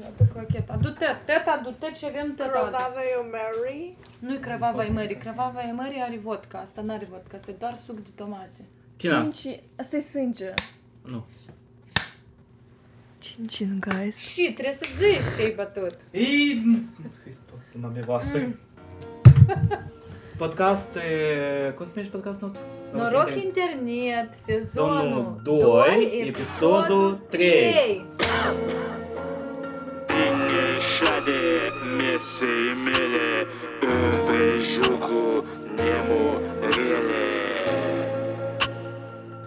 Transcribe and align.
să-mi 0.00 0.14
aduc 0.14 0.32
crocheta. 0.32 0.76
Du-te, 0.76 1.06
teta, 1.24 1.60
du-te 1.64 1.92
ce 1.92 2.06
avem 2.06 2.34
teta. 2.34 2.48
Crevava 2.48 3.02
e 3.02 3.26
Mary? 3.30 3.96
Nu-i 4.18 4.38
crevava 4.38 4.84
e 4.84 4.90
Mary. 4.90 5.16
Crevava 5.16 5.60
e 5.68 5.72
Mary 5.72 6.00
are 6.00 6.18
vodka. 6.18 6.58
Asta 6.58 6.82
n-are 6.82 7.06
vodka. 7.10 7.36
Asta 7.36 7.50
e 7.50 7.54
doar 7.58 7.76
suc 7.84 7.96
de 7.96 8.10
tomate. 8.14 8.60
Tina. 8.96 9.20
Cinci. 9.20 9.60
Asta 9.76 9.96
e 9.96 10.00
sânge. 10.00 10.54
Nu. 11.02 11.26
Cincin, 13.18 13.80
guys. 13.88 14.32
Și 14.32 14.52
trebuie 14.52 14.74
să 14.74 14.86
zici 14.96 15.36
ce-ai 15.36 15.52
bătut. 15.56 15.96
Ei, 16.10 16.62
Hristos, 17.22 17.82
la 17.82 17.90
nevastă. 17.94 18.38
Mm. 18.38 18.58
Podcast, 20.36 20.90
cum 21.74 21.84
se 21.84 21.92
numește 21.94 22.16
podcastul 22.16 22.48
nostru? 22.48 22.66
Noroc, 22.92 23.34
internet. 23.34 23.44
internet, 23.44 24.34
sezonul 24.34 25.40
2, 25.42 26.24
episodul 26.26 27.18
3. 27.28 27.48
3 27.48 28.06
șade 30.96 31.40
Mesei 31.98 32.68
mele 32.84 33.28
Împrejucul 34.12 35.44
nemurele 35.76 37.26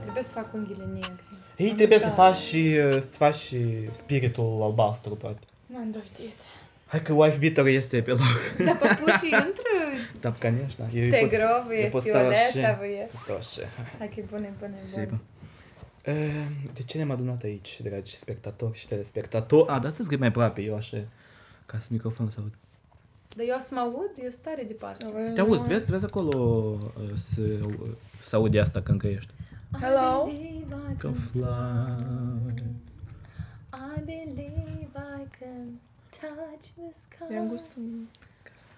Trebuie 0.01 0.23
să 0.23 0.33
fac 0.33 0.53
unghiile 0.53 0.87
negre 0.93 1.23
ei 1.59 1.73
trebuie 1.73 1.99
să 1.99 2.05
da. 2.05 2.11
faci 2.11 2.35
și, 2.35 2.77
uh, 2.85 2.91
să 2.91 3.17
faci 3.17 3.35
și 3.35 3.57
spiritul 3.91 4.59
albastru, 4.61 5.15
poate. 5.15 5.39
M-am 5.65 5.91
dovedit. 5.91 6.37
Hai 6.85 7.01
că 7.01 7.13
wife 7.13 7.37
beater 7.37 7.65
este 7.65 8.01
pe 8.01 8.11
loc. 8.11 8.19
Da, 8.65 8.71
păpuși 8.71 9.25
intră? 9.45 9.73
Da, 10.19 10.31
конечно. 10.39 10.85
Te 11.09 11.27
grovi, 11.27 12.01
fioletavă 12.01 12.85
e. 12.85 13.09
Stroșe. 13.21 13.69
Hai 13.97 14.09
că 14.15 14.21
bune, 14.29 14.53
bune, 14.59 14.75
bune. 14.93 15.19
Ehm, 16.01 16.71
de 16.73 16.83
ce 16.85 16.97
ne-am 16.97 17.11
adunat 17.11 17.43
aici, 17.43 17.81
dragi 17.81 18.17
spectatori 18.17 18.77
și 18.77 18.87
telespectatori? 18.87 19.69
A, 19.69 19.79
de 19.79 19.87
astăzi 19.87 20.15
mai 20.15 20.27
aproape, 20.27 20.61
eu 20.61 20.75
așa 20.75 20.97
ca 21.71 21.77
să 21.77 21.87
microfonul 21.91 22.31
să 22.31 22.39
aud. 22.39 22.53
Dar 23.35 23.45
eu 23.47 23.57
să 23.59 23.73
mă 23.73 23.79
aud, 23.79 24.11
eu 24.23 24.29
sunt 24.29 24.41
tare 24.43 24.63
departe. 24.63 25.31
Te 25.33 25.41
auzi, 25.41 25.63
vezi, 25.63 25.85
vezi 25.85 26.05
acolo 26.05 26.37
uh, 26.37 27.13
să, 27.15 27.59
să 28.21 28.35
aude 28.35 28.59
asta 28.59 28.81
când 28.81 28.99
crești. 28.99 29.33
Hello? 29.81 30.27
I 30.29 30.31
believe 30.31 30.75
I 30.91 30.95
Can 30.95 30.97
can 30.97 31.13
fly. 31.13 31.43
I 33.97 33.99
believe 34.05 34.89
I 34.95 35.27
can 35.39 35.79
touch 36.19 36.65
the 36.75 36.91
sky. 36.99 37.33
Eu 37.33 37.39
am 37.41 37.47
gustul. 37.47 37.81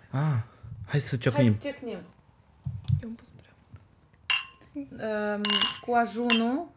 Ah, 0.09 0.43
hai 0.85 0.99
să 0.99 1.09
Hai 1.09 1.19
ciocnim. 1.19 1.51
să 1.51 1.57
cecnim. 1.61 1.97
Eu 3.01 3.09
am 3.09 3.13
pus 3.15 3.27
prea. 3.29 3.49
Um, 5.35 5.41
cu 5.85 5.93
ajunul 5.93 6.67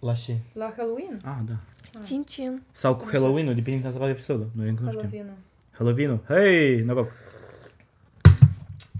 La 0.00 0.14
ce? 0.14 0.36
la 0.52 0.74
Halloween. 0.76 1.20
Ah, 1.24 1.38
da. 1.46 1.56
Cincin. 2.02 2.62
Sau 2.72 2.94
cu 2.94 3.08
Halloween-ul, 3.10 3.54
depinde 3.54 3.80
când 3.80 3.92
se 3.92 3.98
face 3.98 4.10
episodul. 4.10 4.50
Noi 4.54 4.68
încă 4.68 4.82
nu 4.82 4.90
știm. 4.90 5.00
Halloween-ul. 5.02 5.36
Halloween-ul. 5.72 6.24
Hei, 6.26 6.82
noroc. 6.82 7.10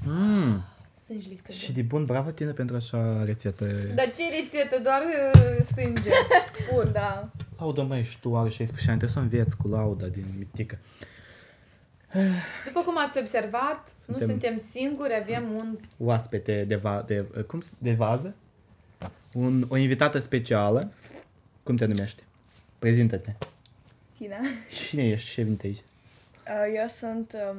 Mm. 0.05 0.64
Sânge 1.05 1.28
listă. 1.28 1.53
Și 1.53 1.72
de 1.72 1.83
bun, 1.83 2.05
bravo 2.05 2.31
tine 2.31 2.50
pentru 2.50 2.77
așa 2.77 3.25
rețetă. 3.25 3.65
Dar 3.95 4.11
ce 4.17 4.22
rețetă? 4.42 4.81
Doar 4.83 5.00
uh, 5.34 5.65
sânge. 5.65 6.11
Pur. 6.70 6.84
Da. 6.87 7.31
Laudă, 7.59 7.83
măi, 7.83 8.05
și 8.05 8.20
tu 8.20 8.37
are 8.37 8.48
16 8.48 8.91
ani, 8.91 8.98
trebuie 8.98 9.11
să 9.11 9.19
înveți 9.37 9.56
cu 9.56 9.69
lauda 9.69 10.06
din 10.06 10.25
mitică. 10.39 10.78
După 12.67 12.81
cum 12.81 12.95
ați 12.98 13.19
observat, 13.19 13.92
Suntem- 13.98 14.20
nu 14.27 14.27
suntem 14.33 14.59
singuri, 14.59 15.12
avem 15.22 15.45
un... 15.56 15.78
Oaspete 15.98 16.65
de, 16.69 16.75
va, 16.77 17.05
de, 17.06 17.25
cum, 17.47 17.61
se- 17.61 17.69
de 17.78 17.92
vază. 17.92 18.34
Un, 19.33 19.65
o 19.69 19.77
invitată 19.77 20.19
specială. 20.19 20.92
Cum 21.62 21.77
te 21.77 21.84
numești? 21.84 22.22
Prezintă-te. 22.85 23.33
Tina. 24.19 24.37
Cine 24.89 25.09
ești? 25.09 25.33
Ce 25.33 25.43
vinte 25.43 25.67
aici? 25.67 25.77
Uh, 25.79 26.81
Eu 26.81 26.87
sunt 26.87 27.37
um, 27.51 27.57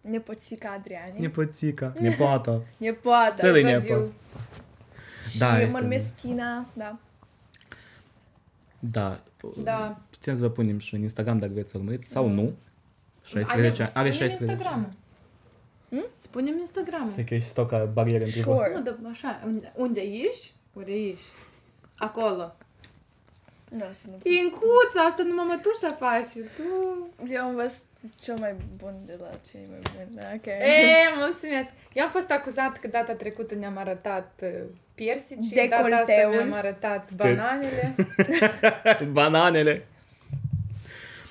nepoțica 0.00 0.70
Adrianei. 0.70 1.20
Nepoțica. 1.20 1.92
Nepoata. 2.00 2.62
Nepoata. 2.76 3.34
Țălă 3.34 3.56
așa 3.56 3.66
nepă. 3.68 3.84
viu. 3.84 4.12
Și 5.30 5.38
Da, 5.38 5.56
eu 5.58 5.64
este 5.66 5.72
mă 5.76 5.82
numesc 5.82 6.14
Tina, 6.14 6.68
da. 6.74 6.98
Da. 8.78 9.20
Da. 9.62 10.00
Putem 10.10 10.34
să 10.34 10.40
vă 10.40 10.50
punem 10.50 10.78
și 10.78 10.94
un 10.94 11.02
Instagram 11.02 11.38
dacă 11.38 11.52
vreți 11.52 11.70
să 11.70 11.78
urmăriți 11.78 12.08
sau 12.08 12.28
nu. 12.28 12.40
Ale- 12.40 12.54
16 13.22 13.82
ani. 13.82 13.92
Are 13.94 14.10
spunem 14.10 14.28
16 14.28 14.44
Instagramul. 14.44 14.92
Hm? 15.88 16.04
Spunem 16.08 16.58
Instagramul. 16.58 17.10
Se 17.10 17.24
că 17.24 17.34
ești 17.34 17.48
stau 17.48 17.66
ca 17.66 17.84
barieră 17.84 18.24
între 18.24 18.42
voi. 18.42 18.56
Sure. 18.56 18.72
Nu, 18.74 18.82
dar 18.82 18.98
așa, 19.10 19.40
unde, 19.44 19.72
unde 19.76 20.00
ești? 20.00 20.52
Unde 20.72 20.92
ești? 20.92 21.28
Acolo. 21.98 22.54
Nu, 23.78 23.84
să 23.92 24.04
nu. 24.10 24.16
Tincuța, 24.22 25.00
asta 25.08 25.22
numai 25.22 25.44
mătușa 25.48 25.94
faci 25.98 26.26
și 26.26 26.40
tu... 26.56 26.66
Eu 27.32 27.42
am 27.44 27.54
văzut 27.54 27.82
cel 28.20 28.36
mai 28.40 28.54
bun 28.76 28.94
de 29.06 29.16
la 29.22 29.28
cei 29.50 29.66
mai 29.70 29.78
buni, 29.94 30.08
da, 30.20 30.22
ok. 30.34 30.46
E, 30.46 31.14
mulțumesc. 31.18 31.68
Eu 31.92 32.04
am 32.04 32.10
fost 32.10 32.30
acuzat 32.30 32.78
că 32.78 32.88
data 32.88 33.12
trecută 33.12 33.54
ne-am 33.54 33.76
arătat 33.78 34.30
uh, 34.42 34.48
piersici 34.94 35.44
și 35.44 35.54
data 35.54 35.76
asta 35.76 36.04
Decolteul. 36.06 36.34
mi-am 36.44 36.52
arătat 36.58 37.10
bananele, 37.12 37.94
Bananele. 39.18 39.86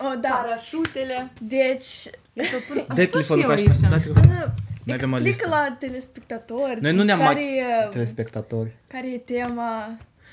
Oh, 0.02 0.14
da. 0.22 0.30
parașutele. 0.30 1.32
Deci, 1.40 1.86
Eu 2.34 2.44
să 2.44 2.56
pun... 2.68 2.76
Dai 2.76 2.86
Asta 2.90 3.02
și 3.04 3.10
telefonul 3.10 3.42
eu 3.44 3.48
ca 3.50 3.54
aici. 3.56 3.68
așa. 3.70 3.90
Dai 3.90 4.00
telefonul. 4.00 4.54
Noi 4.84 4.96
avem 4.96 5.12
o 5.12 5.16
explică 5.18 5.28
listă. 5.46 5.50
la 5.50 5.76
telespectatori 5.80 6.82
Noi 6.82 6.92
nu 6.94 7.04
ne-am 7.04 7.20
care, 7.20 7.34
mai... 7.34 7.58
e, 7.58 7.88
Telespectatori. 7.90 8.76
care 8.88 9.08
e 9.14 9.18
tema 9.18 9.90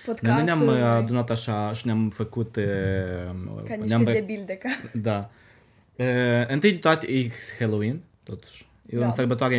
Noi 0.06 0.14
podcastului. 0.14 0.64
nu 0.64 0.64
ne-am 0.72 0.80
uh, 0.80 0.96
adunat 1.02 1.30
așa 1.30 1.72
și 1.72 1.86
ne-am 1.86 2.08
făcut... 2.10 2.56
uh, 2.56 2.64
Ca 2.64 3.74
niște 3.74 3.84
ne-am 3.84 4.04
bre- 4.04 4.12
debili 4.12 4.42
de 4.46 4.54
ca. 4.54 4.68
Da. 4.92 5.30
Uh, 5.96 6.06
întâi 6.48 6.72
de 6.72 6.78
toate 6.78 7.06
e 7.12 7.30
Halloween, 7.58 8.00
totuși. 8.22 8.66
E 8.86 8.96
Da. 8.98 9.06
o 9.06 9.10
sărbătoare 9.10 9.54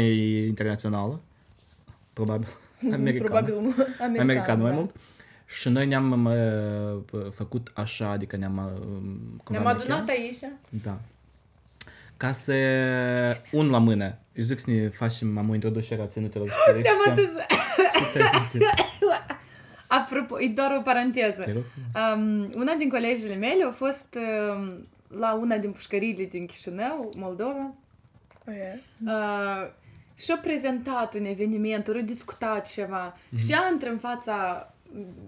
internațională. 0.46 1.22
Probabil. 2.14 2.48
Americană. 2.94 3.24
Probabil 3.24 3.54
nu. 3.54 3.74
American, 4.00 4.20
American 4.20 4.62
mai 4.62 4.70
da. 4.72 4.76
mult. 4.78 4.96
Și 5.46 5.70
noi 5.70 5.86
ne-am 5.86 6.26
uh, 6.26 7.24
făcut 7.34 7.72
așa, 7.74 8.10
adică 8.10 8.36
ne-am... 8.38 8.58
uh, 8.58 8.82
cum 9.44 9.56
Ne-am 9.56 9.68
am 9.68 9.74
adunat 9.76 9.88
chemat? 10.06 10.10
aici. 10.10 10.38
Da. 10.84 11.00
Ca 12.18 12.32
să 12.32 12.54
un 13.52 13.70
la 13.70 13.78
mână. 13.78 14.18
Eu 14.34 14.44
zic 14.44 14.60
să 14.60 14.70
ne 14.72 14.90
facem 14.90 15.38
am 15.38 15.50
o 15.50 15.54
introducere 15.54 16.02
a 16.02 16.06
ținutelor. 16.08 16.48
Ne-am 16.84 17.12
adus... 17.12 17.30
Apropo, 19.88 20.42
e 20.42 20.48
doar 20.48 20.76
o 20.78 20.82
paranteză. 20.82 21.44
Te 21.44 21.52
rog 21.52 21.64
Um, 22.16 22.52
una 22.56 22.74
din 22.74 22.90
colegele 22.90 23.36
mele 23.36 23.64
a 23.64 23.72
fost 23.72 24.16
um, 24.16 24.88
la 25.20 25.34
una 25.34 25.58
din 25.58 25.72
pușcăriile 25.72 26.24
din 26.24 26.46
Chișinău, 26.46 27.14
Moldova, 27.18 27.74
Oh, 28.50 28.54
yeah. 28.56 28.78
uh, 29.06 29.70
și-a 30.18 30.38
prezentat 30.38 31.14
un 31.14 31.26
eveniment, 31.26 31.88
au 31.88 31.94
discutat 32.02 32.68
ceva 32.72 33.18
și 33.38 33.52
ea 33.52 33.70
intră 33.72 33.90
în 33.90 33.98
fața, 33.98 34.68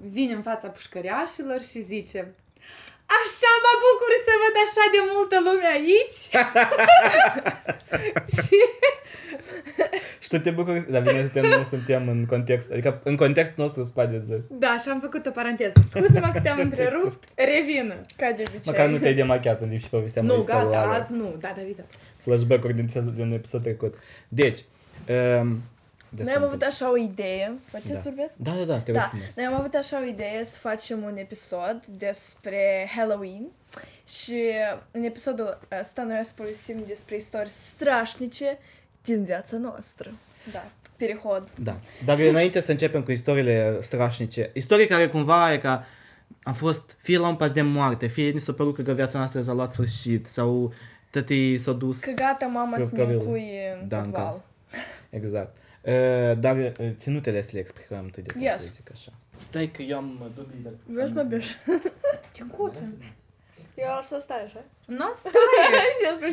vine 0.02 0.34
în 0.34 0.42
fața 0.42 0.68
pușcăriașilor 0.68 1.62
și 1.62 1.81
zice 1.81 2.34
Așa 3.18 3.52
mă 3.66 3.74
bucur 3.86 4.12
să 4.28 4.34
văd 4.44 4.56
așa 4.66 4.84
de 4.96 5.00
multă 5.14 5.38
lume 5.47 5.68
aici! 5.78 6.20
și 8.38 8.58
Și 10.20 10.30
tu 10.30 10.40
te 10.40 10.50
bucuri, 10.52 10.92
dar 10.92 11.02
bine 11.02 11.22
suntem, 11.22 11.44
nu 11.58 11.64
suntem 11.64 12.08
în 12.09 12.25
context, 12.25 12.72
adică 12.72 13.00
în 13.03 13.16
contextul 13.16 13.64
nostru 13.64 13.84
spate 13.84 14.22
zis. 14.25 14.46
da, 14.50 14.78
și 14.78 14.90
am 14.90 15.00
făcut 15.00 15.25
o 15.25 15.31
paranteză. 15.31 15.74
Scuze-mă 15.90 16.30
că 16.34 16.40
te-am 16.40 16.59
întrerupt, 16.68 17.24
revin. 17.36 18.06
Ca 18.18 18.31
de 18.31 18.44
obicei. 18.47 18.59
Măcar 18.66 18.88
nu 18.88 18.97
te-ai 18.97 19.14
demachiat 19.14 19.62
în 19.62 19.70
timp 19.70 19.81
și 19.81 19.90
povesteam 19.90 20.26
o 20.26 20.28
Nu, 20.34 20.40
istorie 20.40 20.64
gata, 20.64 20.80
alea. 20.80 20.94
azi 21.02 21.12
nu, 21.12 21.36
da, 21.40 21.53
David. 21.58 21.84
Flashback-uri 22.18 22.74
din, 22.74 22.88
sezon- 22.88 23.16
din 23.16 23.31
episodul 23.31 23.66
trecut. 23.66 23.94
Deci, 24.28 24.59
um, 25.41 25.62
de 26.09 26.24
Noi 26.24 26.34
am 26.34 26.44
avut 26.44 26.62
așa 26.62 26.92
o 26.92 26.97
idee, 26.97 27.53
să 27.62 27.68
puteți 27.72 27.88
Da. 27.88 27.96
să 27.96 28.02
vorbesc? 28.03 28.36
Da, 28.36 28.52
da, 28.52 28.64
da, 28.64 28.78
te 28.80 28.92
rog 28.92 29.00
Da, 29.02 29.08
frumos. 29.08 29.36
noi 29.36 29.46
am 29.46 29.53
avut 29.53 29.74
așa 29.74 30.00
o 30.02 30.03
idee 30.08 30.44
să 30.44 30.58
facem 30.59 31.03
un 31.03 31.18
episod 31.18 31.86
despre 31.97 32.90
Halloween 32.96 33.44
și 34.08 34.42
în 34.92 35.03
episodul 35.03 35.59
ăsta 35.80 36.03
noi 36.03 36.18
o 36.20 36.24
să 36.24 36.32
povestim 36.35 36.84
despre 36.88 37.16
istorii 37.16 37.50
strașnice 37.52 38.58
din 39.03 39.23
viața 39.23 39.58
noastră. 39.58 40.11
Da, 40.52 40.66
perihod. 40.97 41.50
Da. 41.64 41.79
Dar 42.06 42.20
înainte 42.29 42.59
să 42.59 42.72
începem 42.72 43.03
cu 43.03 43.12
istoriile 43.12 43.78
strașnice, 43.82 44.50
istorii 44.53 44.88
care 44.88 45.08
cumva 45.08 45.53
e 45.53 45.58
ca 45.58 45.85
am 46.44 46.53
fost 46.53 46.97
fie 47.02 47.17
la 47.17 47.28
un 47.28 47.35
pas 47.35 47.52
de 47.52 47.62
moarte, 47.62 48.08
fie 48.08 48.29
ni 48.29 48.40
s-a 48.40 48.53
părut 48.53 48.84
că 48.84 48.91
viața 48.91 49.17
noastră 49.17 49.41
s-a 49.41 49.53
luat 49.53 49.72
sfârșit, 49.72 50.28
sau 50.28 50.73
tătii 51.09 51.58
s-a 51.58 51.72
dus... 51.72 52.00
Că 52.00 52.12
gata 52.16 52.46
mama 52.46 52.78
pe 52.78 52.84
să 52.84 52.90
ne 52.94 52.97
cărilă. 53.03 53.22
pui 53.23 53.52
în 53.82 53.88
Da, 53.88 53.97
în 53.97 54.03
podval. 54.03 54.23
casă. 54.26 54.44
Exact. 55.09 55.55
Uh, 55.90 56.38
dar 56.40 56.56
uh, 56.58 56.90
ținutele 56.97 57.41
să 57.41 57.50
le 57.53 57.59
explicăm 57.59 58.00
întâi 58.03 58.24
de 58.24 58.32
toate, 58.32 58.47
Yes. 58.47 58.72
zic 58.72 58.90
așa. 58.94 59.12
Stai 59.38 59.68
că 59.76 59.82
eu 59.82 59.97
am 59.97 60.20
uh, 60.24 60.28
dubii, 60.36 60.59
dar... 60.64 60.74
Vreau 60.86 61.08
să 61.08 61.14
mă 61.14 61.24
beși. 61.24 61.56
Tincuță. 62.36 62.94
Eu 63.76 63.88
o 64.00 64.02
să 64.02 64.18
stai 64.20 64.44
așa. 64.46 64.64
Nu 64.86 65.09
stai! 65.14 65.32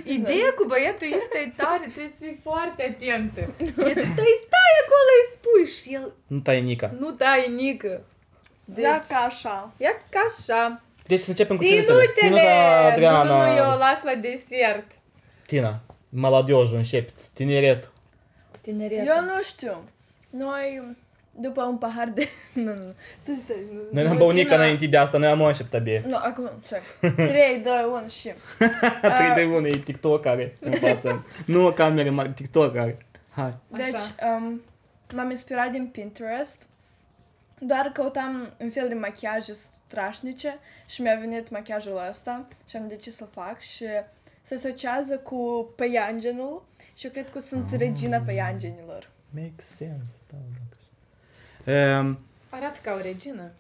Ideea 0.19 0.51
cu 0.59 0.65
băiatul 0.69 1.07
este 1.21 1.53
tare, 1.57 1.87
trebuie 1.95 2.13
să 2.19 2.25
fii 2.25 2.41
foarte 2.43 2.83
atentă. 2.95 3.41
E 3.91 3.93
de 4.03 4.07
tăi 4.19 4.35
stai 4.47 4.73
acolo, 4.85 5.11
îi 5.21 5.27
spui 5.35 5.67
și 5.77 5.95
el 5.95 6.13
Nu 6.27 6.39
tai 6.39 6.63
Nica. 6.63 6.95
nu 6.99 7.11
taie 7.11 7.47
nică. 7.49 8.03
Deci, 8.65 8.85
Da, 8.85 9.03
ca 9.09 9.17
așa. 9.17 9.73
ia 9.77 9.91
ca 10.11 10.21
așa. 10.29 10.81
Deci 11.07 11.21
să 11.21 11.31
începem 11.31 11.57
cu 11.57 11.63
ținutele. 11.63 12.03
Ținutele! 12.15 12.41
Ținuta 12.41 12.81
Nu, 12.81 12.87
Adriana. 12.87 13.23
nu, 13.45 13.51
nu, 13.51 13.57
eu 13.57 13.71
o 13.71 13.77
las 13.77 14.03
la 14.03 14.15
desert. 14.15 14.87
Tina, 15.47 15.81
maladioșul, 16.09 16.77
începeți. 16.77 17.31
Tineret. 17.35 17.91
Tineretul. 18.67 19.07
Eu 19.07 19.23
nu 19.25 19.43
știu. 19.43 19.85
Noi, 20.31 20.97
după 21.31 21.63
un 21.63 21.77
pahar 21.77 22.09
de... 22.09 22.29
nu, 22.55 22.63
nu, 22.63 22.75
nu. 22.75 22.95
Să 23.23 23.33
stai, 23.45 23.57
nu. 23.73 23.81
Noi 23.93 24.05
n-am 24.05 24.13
Nu, 24.13 24.19
băut 24.19 24.33
nică 24.35 24.49
Tina. 24.49 24.61
înainte 24.61 24.87
de 24.87 24.97
asta, 24.97 25.19
noi 25.19 25.29
am 25.29 25.43
așteptat 25.43 25.83
bine. 25.83 26.03
Nu, 26.07 26.17
acum, 26.17 26.51
ce? 26.67 26.81
3, 27.01 27.61
2, 27.65 27.73
1 27.91 28.09
și... 28.09 28.33
3 29.35 29.35
de 29.35 29.55
1 29.55 29.67
e 29.67 29.77
TikTok 29.85 30.27
are 30.27 30.57
în 30.61 30.73
față. 30.73 31.27
Nu 31.47 31.67
o 31.67 31.73
cameră, 31.73 32.11
mare, 32.11 32.33
TikTok 32.35 32.77
are. 32.77 32.99
Hai. 33.31 33.55
Deci, 33.69 33.95
Așa. 33.95 34.37
um, 34.37 34.61
m-am 35.15 35.31
inspirat 35.31 35.71
din 35.71 35.87
Pinterest, 35.87 36.69
doar 37.59 37.91
căutam 37.93 38.55
un 38.59 38.71
fel 38.71 38.89
de 38.89 38.95
machiaje 38.95 39.53
strașnice 39.53 40.59
și 40.87 41.03
mi-a 41.03 41.17
venit 41.21 41.51
machiajul 41.51 42.01
ăsta 42.11 42.47
și 42.69 42.77
am 42.77 42.89
decis 42.89 43.17
să 43.17 43.25
fac 43.25 43.61
și 43.61 43.85
se 44.43 44.55
asociază 44.55 45.19
cu 45.19 45.69
păianjenul 45.77 46.65
și 46.97 47.05
eu 47.07 47.11
cred 47.13 47.31
că 47.31 47.39
sunt 47.39 47.71
regina 47.73 48.19
păianjenilor. 48.19 49.11
Make 49.31 49.53
sense. 49.77 50.13
Da, 50.31 50.37
da. 51.65 51.99
Um, 51.99 52.19
Arată 52.51 52.79
ca 52.83 52.93
o 52.99 53.01
regină. 53.03 53.51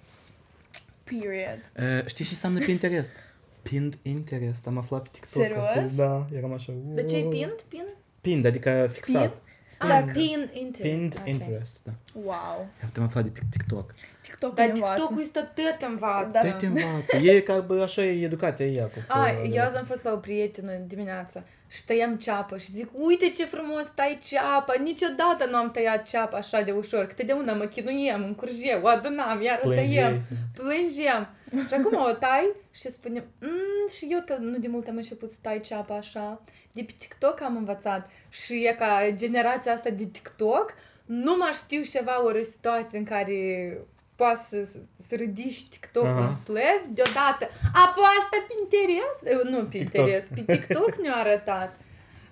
Period. 1.05 1.71
uh, 1.99 2.07
știi 2.07 2.25
ce 2.25 2.31
înseamnă 2.33 2.59
Pinterest? 2.59 3.11
Pinned 3.63 3.99
interest. 4.03 4.67
Am 4.67 4.79
aflat 4.79 5.03
pe 5.03 5.09
TikTok. 5.13 5.43
Serios? 5.43 5.65
astăzi, 5.67 5.97
Da, 5.97 6.27
eram 6.37 6.53
așa. 6.53 6.73
De 6.85 7.05
ce 7.05 7.17
e 7.17 7.21
wow. 7.23 7.31
pinned? 7.31 7.63
Pin? 7.69 7.85
Pinned, 8.21 8.45
adică 8.45 8.89
fixat. 8.93 9.37
Ah, 9.79 9.89
Dacă- 9.89 10.13
pin 10.13 10.51
interest. 10.53 10.95
Pinned 10.95 11.17
Ok. 11.19 11.27
interest, 11.27 11.79
da. 11.85 11.93
Wow. 12.15 12.69
Iată, 12.83 13.01
am 13.01 13.05
aflat 13.07 13.25
de 13.25 13.31
pe 13.31 13.41
TikTok. 13.51 13.95
TikTok 14.23 14.55
Dar 14.55 14.69
învață. 14.69 14.95
TikTok-ul 14.95 15.21
este 15.23 15.41
tot 15.55 15.89
învață. 15.89 16.29
Da. 16.33 16.41
Te 16.41 16.51
te 16.51 16.67
învață. 16.67 17.17
E 17.17 17.41
ca, 17.41 17.59
bă, 17.61 17.83
așa 17.83 18.05
e 18.05 18.25
educația 18.25 18.67
ei 18.67 18.81
acum. 18.81 19.03
A, 19.09 19.31
eu 19.53 19.65
azi 19.65 19.77
am 19.77 19.85
fost 19.85 20.05
la 20.05 20.13
o 20.13 20.17
prietenă 20.17 20.73
dimineața 20.73 21.45
și 21.69 21.85
tăiam 21.85 22.17
ceapă 22.17 22.59
și 22.59 22.73
zic, 22.73 22.89
uite 22.93 23.29
ce 23.29 23.45
frumos 23.45 23.93
tai 23.95 24.19
ceapa, 24.23 24.75
niciodată 24.83 25.47
nu 25.51 25.57
am 25.57 25.71
tăiat 25.71 26.09
ceapa 26.09 26.37
așa 26.37 26.61
de 26.61 26.71
ușor, 26.71 27.07
că 27.07 27.13
totdeauna 27.15 27.53
mă 27.53 27.65
chinuiem, 27.65 28.25
încurjeu, 28.25 28.83
o 28.83 28.87
adunam, 28.87 29.43
iar 29.43 29.61
o 29.63 29.69
Plângeai. 29.69 29.87
tăiem, 29.87 30.23
plângem. 30.55 31.29
Și 31.69 31.75
acum 31.75 32.01
o 32.01 32.13
tai 32.13 32.53
și 32.71 32.91
spunem, 32.91 33.25
mm, 33.41 33.89
și 33.97 34.07
eu 34.11 34.19
tă, 34.19 34.37
nu 34.41 34.59
de 34.59 34.69
mult 34.69 34.89
am 34.89 34.97
început 34.97 35.31
să 35.31 35.37
tai 35.43 35.61
ceapa 35.61 35.95
așa, 35.95 36.43
de 36.73 36.83
pe 36.83 36.95
TikTok 36.99 37.41
am 37.41 37.57
învățat 37.57 38.11
și 38.29 38.67
e 38.67 38.75
ca 38.79 39.11
generația 39.15 39.73
asta 39.73 39.91
de 39.91 40.05
TikTok, 40.13 40.75
nu 41.07 41.37
mai 41.37 41.53
știu 41.53 41.83
ceva 41.83 42.25
ori 42.25 42.41
o 42.41 42.45
situație 42.45 42.99
în 42.99 43.05
care 43.05 43.71
poți 44.17 44.49
să, 44.49 44.79
să 44.97 45.15
ridici 45.15 45.69
TikTok 45.69 46.05
Aha. 46.05 46.27
în 46.27 46.35
slăv 46.35 46.81
deodată. 46.95 47.45
Apoi 47.85 48.05
asta 48.21 48.37
Pinterest, 48.51 49.23
eh, 49.25 49.51
nu 49.53 49.65
Pinterest, 49.65 50.29
pe 50.35 50.43
TikTok 50.57 50.97
ne-a 51.03 51.15
arătat. 51.25 51.77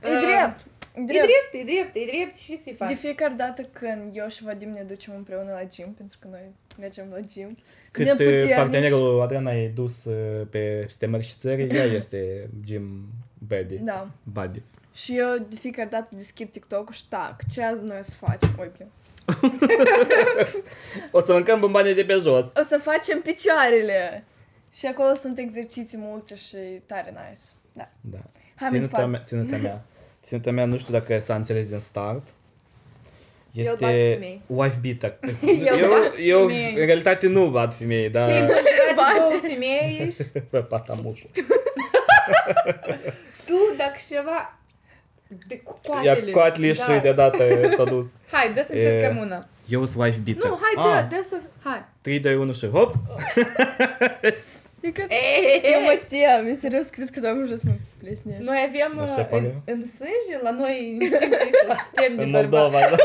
E 0.04 0.08
Uh, 0.08 0.18
drept. 0.24 0.60
E 0.96 1.00
Drept. 1.04 1.26
drept, 1.26 1.50
e 1.52 1.72
drept, 1.72 1.94
e 1.96 2.16
drept 2.16 2.36
și 2.36 2.56
să-i 2.58 2.72
faci. 2.72 2.88
De 2.88 2.94
fiecare 2.94 3.34
dată 3.36 3.62
când 3.72 4.16
eu 4.16 4.28
și 4.28 4.42
Vadim 4.44 4.68
ne 4.70 4.82
ducem 4.82 5.14
împreună 5.16 5.50
la 5.52 5.64
gym, 5.64 5.92
pentru 5.92 6.18
că 6.20 6.28
noi 6.30 6.40
mergem 6.78 7.06
la 7.10 7.20
gym, 7.20 7.56
Cât 7.92 8.06
suntem 8.06 8.26
uh, 8.26 8.32
puternici. 8.32 8.54
partenerul 8.56 9.20
Adriana 9.20 9.52
e 9.52 9.68
dus 9.68 10.04
uh, 10.04 10.46
pe 10.50 10.82
peste 10.84 11.06
mări 11.06 11.24
și 11.24 11.34
țări, 11.40 11.66
ea 11.76 11.84
este 11.84 12.48
gym 12.64 13.08
buddy. 13.48 13.76
Da. 13.76 14.08
Buddy. 14.22 14.62
Și 14.94 15.18
eu 15.18 15.36
de 15.48 15.56
fiecare 15.56 15.88
dată 15.88 16.08
deschid 16.12 16.50
TikTok-ul 16.50 16.94
și 16.94 17.08
tac, 17.08 17.36
ce 17.52 17.62
azi 17.62 17.82
noi 17.82 17.98
o 17.98 18.02
să 18.02 18.14
facem? 18.18 18.56
Oi, 18.60 18.66
plin. 18.66 18.86
O 21.10 21.20
să 21.20 21.32
mâncăm 21.32 21.60
bombane 21.60 21.92
de 21.92 22.04
pe 22.04 22.12
jos. 22.12 22.44
O 22.44 22.62
să 22.62 22.78
facem 22.82 23.20
picioarele. 23.20 24.24
Și 24.74 24.86
acolo 24.86 25.14
sunt 25.14 25.38
exerciții 25.38 25.98
multe 26.00 26.34
și 26.36 26.56
tare 26.86 27.10
nice. 27.10 27.40
Da. 27.72 27.88
Da. 28.00 28.18
Hai 28.54 28.68
mai 28.70 28.78
ținuta 28.80 28.80
departe. 28.96 29.10
mea, 29.10 29.20
ținuta 29.24 29.56
mea. 29.56 29.82
Ținuta 30.22 30.50
mea, 30.50 30.64
nu 30.64 30.76
știu 30.76 30.92
dacă 30.92 31.18
s-a 31.18 31.34
înțeles 31.34 31.68
din 31.68 31.78
start. 31.78 32.26
Eu 33.52 33.76
bat 33.80 33.90
Este 33.92 34.12
femei. 34.12 34.42
wife 34.46 34.78
beater. 34.82 35.18
Eu 35.68 35.76
eu, 35.78 35.88
bat 35.88 36.12
eu 36.22 36.38
femei. 36.46 36.74
în 36.78 36.86
realitate 36.86 37.26
nu 37.26 37.46
bat 37.50 37.74
femei, 37.74 38.10
dar... 38.10 38.30
Știi, 38.30 38.40
înconjurat 38.42 38.64
de 38.88 38.92
Bate. 38.96 39.18
două 39.18 39.40
femei 39.40 40.10
și 40.10 40.22
Pe 40.50 40.58
patamușul. 40.58 41.30
tu, 43.46 43.74
dacă 43.76 43.96
ceva... 44.08 44.58
De 45.46 45.60
cu 45.60 45.78
Ia 45.84 46.12
coatele. 46.12 46.30
coatele 46.30 46.72
și 46.72 47.00
deodată 47.02 47.44
s-a 47.76 47.84
dus. 47.84 48.06
Hai, 48.32 48.52
dă 48.54 48.62
să 48.66 48.72
încercăm 48.72 49.16
una. 49.16 49.38
Eu 49.68 49.84
sunt 49.84 50.02
wife 50.02 50.20
beater. 50.24 50.50
Nu, 50.50 50.58
hai, 50.62 50.84
ah, 50.96 51.06
dă, 51.08 51.16
dă 51.16 51.22
să... 51.22 51.36
Hai. 51.62 51.84
3, 52.00 52.20
2, 52.20 52.36
1 52.36 52.52
și 52.52 52.68
hop! 52.68 52.94
Adică 54.83 55.01
Ei, 55.09 55.61
eu 55.73 55.81
mă 55.81 55.99
tem, 56.09 56.47
e 56.51 56.53
serios, 56.53 56.85
cred 56.87 57.09
că 57.09 57.19
doar 57.19 57.35
să 57.47 57.63
mă 57.65 57.71
plesnești. 58.01 58.43
Noi 58.43 58.57
avem 58.69 58.99
Așa 58.99 59.21
uh, 59.21 59.27
pare. 59.27 59.61
în, 59.65 59.73
în 59.73 59.87
sânge, 59.87 60.35
la 60.43 60.51
noi 60.51 60.97
instinctul 61.01 61.47
este 61.51 61.75
sistem 61.83 62.15
de 62.15 62.23
În 62.23 62.31
bărbat. 62.31 62.61
Moldova, 62.61 62.79
da. 62.89 62.97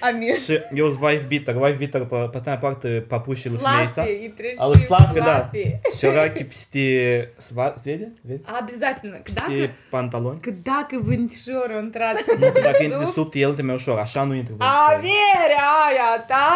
Amir. 0.00 0.34
Și 0.34 0.58
eu 0.74 0.90
sunt 0.90 1.02
wife 1.02 1.24
beater. 1.28 1.62
Wife 1.62 1.76
beater 1.78 2.00
pe, 2.04 2.16
pe 2.30 2.36
asta 2.36 2.56
poartă 2.56 2.88
papușii 3.08 3.50
lui 3.50 3.58
Fluffy. 3.58 3.86
Fluffy, 3.86 4.24
и 4.24 4.28
трещи 4.28 4.58
А 4.62 4.66
вот 4.66 4.78
Fluffy, 4.90 5.18
да. 5.24 5.50
Fluffy. 5.52 5.80
Широкі 5.98 6.44
пісті 6.44 7.24
сва... 7.38 7.74
Сведі? 7.82 8.06
Від? 8.24 8.40
Обязательно. 8.62 9.16
Пісті 9.22 9.40
Dacă, 9.40 9.70
панталон. 9.90 10.40
dacă 10.64 10.98
vântișorul 11.02 11.76
a 11.76 11.78
intrat 11.78 12.24
Ну, 12.40 12.50
dacă 12.62 12.82
intri 12.82 12.84
în 12.98 12.98
de 12.98 13.04
sub, 13.04 13.12
sub, 13.14 13.32
el 13.34 13.54
te 13.54 13.62
mai 13.62 13.74
ușor. 13.74 13.98
Așa 13.98 14.24
nu 14.24 14.34
intri. 14.34 14.54
averea 14.58 15.68
aia 15.86 16.24
ta 16.28 16.46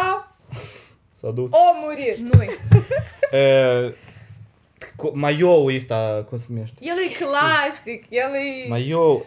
S-a 1.22 1.32
dus. 1.32 1.52
o 1.52 1.58
murit. 1.84 2.18
Nu-i. 2.18 2.50
E, 3.32 3.96
Maioul 5.14 5.76
ăsta, 5.76 6.26
cum 6.30 6.38
se 6.38 6.46
numește? 6.50 6.78
El 6.82 6.96
e 6.98 7.24
clasic, 7.24 8.06
el 8.10 8.34
e 8.34 8.68
Maiou, 8.68 9.26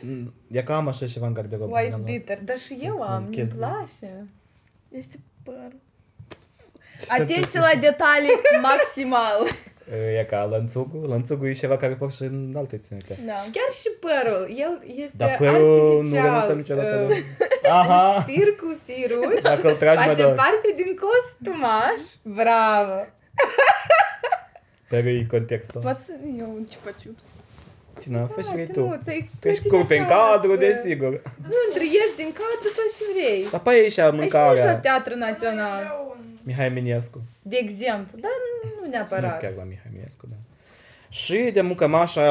e 0.50 0.62
cam 0.62 0.88
așa 0.88 1.06
ceva 1.06 1.26
în 1.26 1.32
garderobă. 1.32 1.81
white 1.81 2.00
bitter. 2.05 2.41
Dar 2.43 2.58
și 2.58 2.79
eu 2.82 3.02
am, 3.02 3.29
chestii. 3.31 3.58
place. 3.58 4.26
Este 4.88 5.19
păr. 5.43 5.73
Atenție 7.08 7.61
la 7.61 7.70
detalii 7.81 8.31
maximal. 8.62 9.38
E 10.19 10.25
ca 10.25 10.45
lănțugul. 10.45 11.09
Lănțugul 11.09 11.47
e 11.49 11.53
ceva 11.53 11.77
care 11.77 11.93
poți 11.95 12.17
și 12.17 12.23
în 12.23 12.53
alte 12.57 12.77
ținute. 12.77 13.19
Da. 13.27 13.35
Și 13.35 13.51
chiar 13.51 13.71
și 13.81 13.89
părul, 14.01 14.55
el 14.59 14.83
este 15.05 15.17
Dar 15.17 15.35
părul 15.39 16.03
nu 16.05 16.15
renunță 16.15 16.19
artificial. 16.19 16.57
niciodată. 16.57 16.95
uh, 17.09 17.17
la- 17.63 17.69
Aha! 17.81 18.25
Fir 18.27 18.55
cu 18.57 18.77
firuri. 18.85 19.43
Dacă 19.43 19.69
îl 19.69 19.75
tragi 19.75 19.97
mai 19.97 20.07
Face 20.07 20.23
de 20.23 20.29
parte 20.29 20.73
din 20.77 20.99
costumaș. 21.05 22.03
Bravo! 22.23 23.07
Perui 24.91 25.27
contextul. 25.27 25.81
Poți 25.81 26.05
să 26.05 26.13
iau 26.39 26.51
un 26.59 26.63
ciupa-ciups. 26.71 27.23
Tina, 27.99 28.27
fă 28.27 28.41
și 28.41 28.53
vrei 28.53 28.67
tu, 28.67 28.81
tu. 28.81 28.99
ți-ai 29.03 29.31
Treci 29.41 29.58
plătit 29.61 29.79
cu 29.79 29.85
prin 29.87 30.03
acasă. 30.03 30.20
cadru, 30.31 30.56
desigur. 30.56 31.13
Nu, 31.49 31.82
ieși 31.82 32.17
din 32.17 32.31
cadru, 32.41 32.69
fă 32.77 32.82
și 32.97 33.05
vrei. 33.13 33.47
Dar 33.51 33.61
pe 33.61 33.70
aici 33.70 33.99
Aici 33.99 34.13
nu 34.15 34.23
ești 34.23 34.35
la 34.37 34.47
mâncarea. 34.47 34.79
Teatru 34.79 35.15
Național, 35.17 35.82
Mihai 36.44 36.69
Minescu. 36.69 37.21
de 37.42 37.57
exemplu. 37.62 38.19
Dar 38.19 38.31
nu 38.64 38.86
Nu 38.86 38.90
neapărat. 38.90 39.40
chiar 39.40 39.54
la 39.57 39.64
Mihai 39.64 39.92
Minescu, 39.94 40.26
da. 40.30 40.36
Și 41.12 41.50
de 41.54 41.62
muncă 41.62 41.88
mașa 41.88 42.21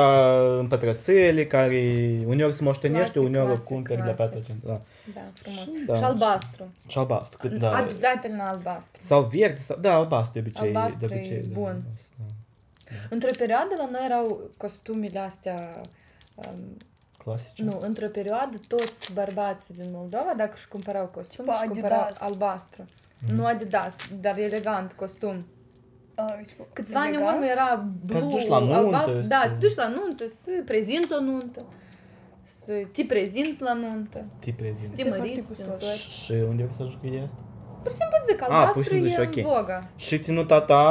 în 0.58 0.66
pătrățele, 0.68 1.46
care 1.46 1.78
uneori 2.26 2.54
se 2.54 2.62
moștenește, 2.62 3.02
Clasic, 3.12 3.22
uneori 3.28 3.46
o 3.46 3.50
clasic, 3.50 3.66
cumperi 3.66 4.02
de 4.02 4.08
pe 4.10 4.14
clasic. 4.16 4.34
atunci. 4.36 4.58
Da. 4.64 4.80
Da, 5.14 5.20
frumos. 5.34 5.86
Da. 5.86 5.94
Și 5.96 6.02
albastru. 6.02 6.72
Și 6.88 6.98
albastru. 6.98 7.38
Cât, 7.38 7.52
da. 7.52 7.80
Обязательно 7.82 8.42
albastru. 8.48 9.02
Sau 9.04 9.22
verde, 9.22 9.60
sau, 9.60 9.76
da, 9.76 9.94
albastru 9.94 10.32
de 10.32 10.38
obicei. 10.48 10.66
Albastru 10.66 11.06
de 11.06 11.14
obicei, 11.14 11.36
e 11.36 11.40
da, 11.40 11.48
bun. 11.52 11.66
albastru, 11.68 12.10
da. 12.18 12.94
Într-o 13.10 13.30
perioadă 13.38 13.74
la 13.78 13.88
noi 13.90 14.00
erau 14.04 14.50
costumele 14.56 15.18
astea... 15.18 15.80
Um, 16.34 16.76
Clasice. 17.24 17.62
nu, 17.62 17.78
într-o 17.82 18.06
perioadă 18.08 18.56
toți 18.68 19.12
bărbații 19.12 19.74
din 19.74 19.88
Moldova, 19.92 20.32
dacă 20.36 20.52
își 20.54 20.68
cumpărau 20.68 21.06
costum, 21.06 21.44
Tipa 21.44 21.58
își 21.62 21.68
cumpărau 21.70 22.00
Adidas. 22.00 22.20
albastru. 22.20 22.84
Mhm. 23.27 23.35
Nu 23.35 23.45
Adidas, 23.45 23.95
dar 24.21 24.37
elegant 24.37 24.91
costum. 24.93 25.45
A, 26.15 26.33
uite, 26.37 26.51
Câțiva 26.73 26.99
ani 26.99 27.07
în 27.09 27.13
elegant. 27.15 27.35
urmă 27.37 27.49
era 27.51 27.65
Ca 27.67 27.89
blue, 28.05 28.19
să 28.19 28.25
duci 28.25 28.47
la 28.47 28.59
nuntă, 28.59 28.75
albastru. 28.75 29.19
Da, 29.21 29.43
să- 29.45 29.53
să 29.53 29.59
duci 29.59 29.75
la 29.75 29.87
nuntă, 29.87 30.27
să 30.27 30.49
prezinți 30.65 31.13
o 31.13 31.21
nuntă. 31.21 31.65
Să 32.43 32.73
te 32.91 33.03
prezinți 33.07 33.61
la 33.61 33.73
nuntă. 33.73 34.25
Te 34.39 34.51
prezint. 34.51 34.85
Să 34.87 34.91
te 34.95 35.01
foarte 35.03 35.17
măriți 35.27 35.47
gustos. 35.47 35.67
din 35.67 35.87
sori. 35.87 36.09
Și 36.23 36.31
unde 36.31 36.63
vrei 36.63 36.75
să 36.77 36.83
jucăi 36.91 37.09
de 37.09 37.19
asta? 37.25 37.37
Pur 37.83 37.91
și 37.91 37.97
simplu 37.97 38.17
zic, 38.29 38.41
Ah, 38.41 38.47
pur 38.47 38.55
albastru 38.55 38.81
și 38.81 38.87
simplu 38.89 39.07
e 39.07 39.11
și 39.11 39.19
în 39.19 39.25
ok. 39.25 39.55
voga. 39.55 39.89
Și 39.95 40.19
ținuta 40.19 40.61
ta 40.61 40.83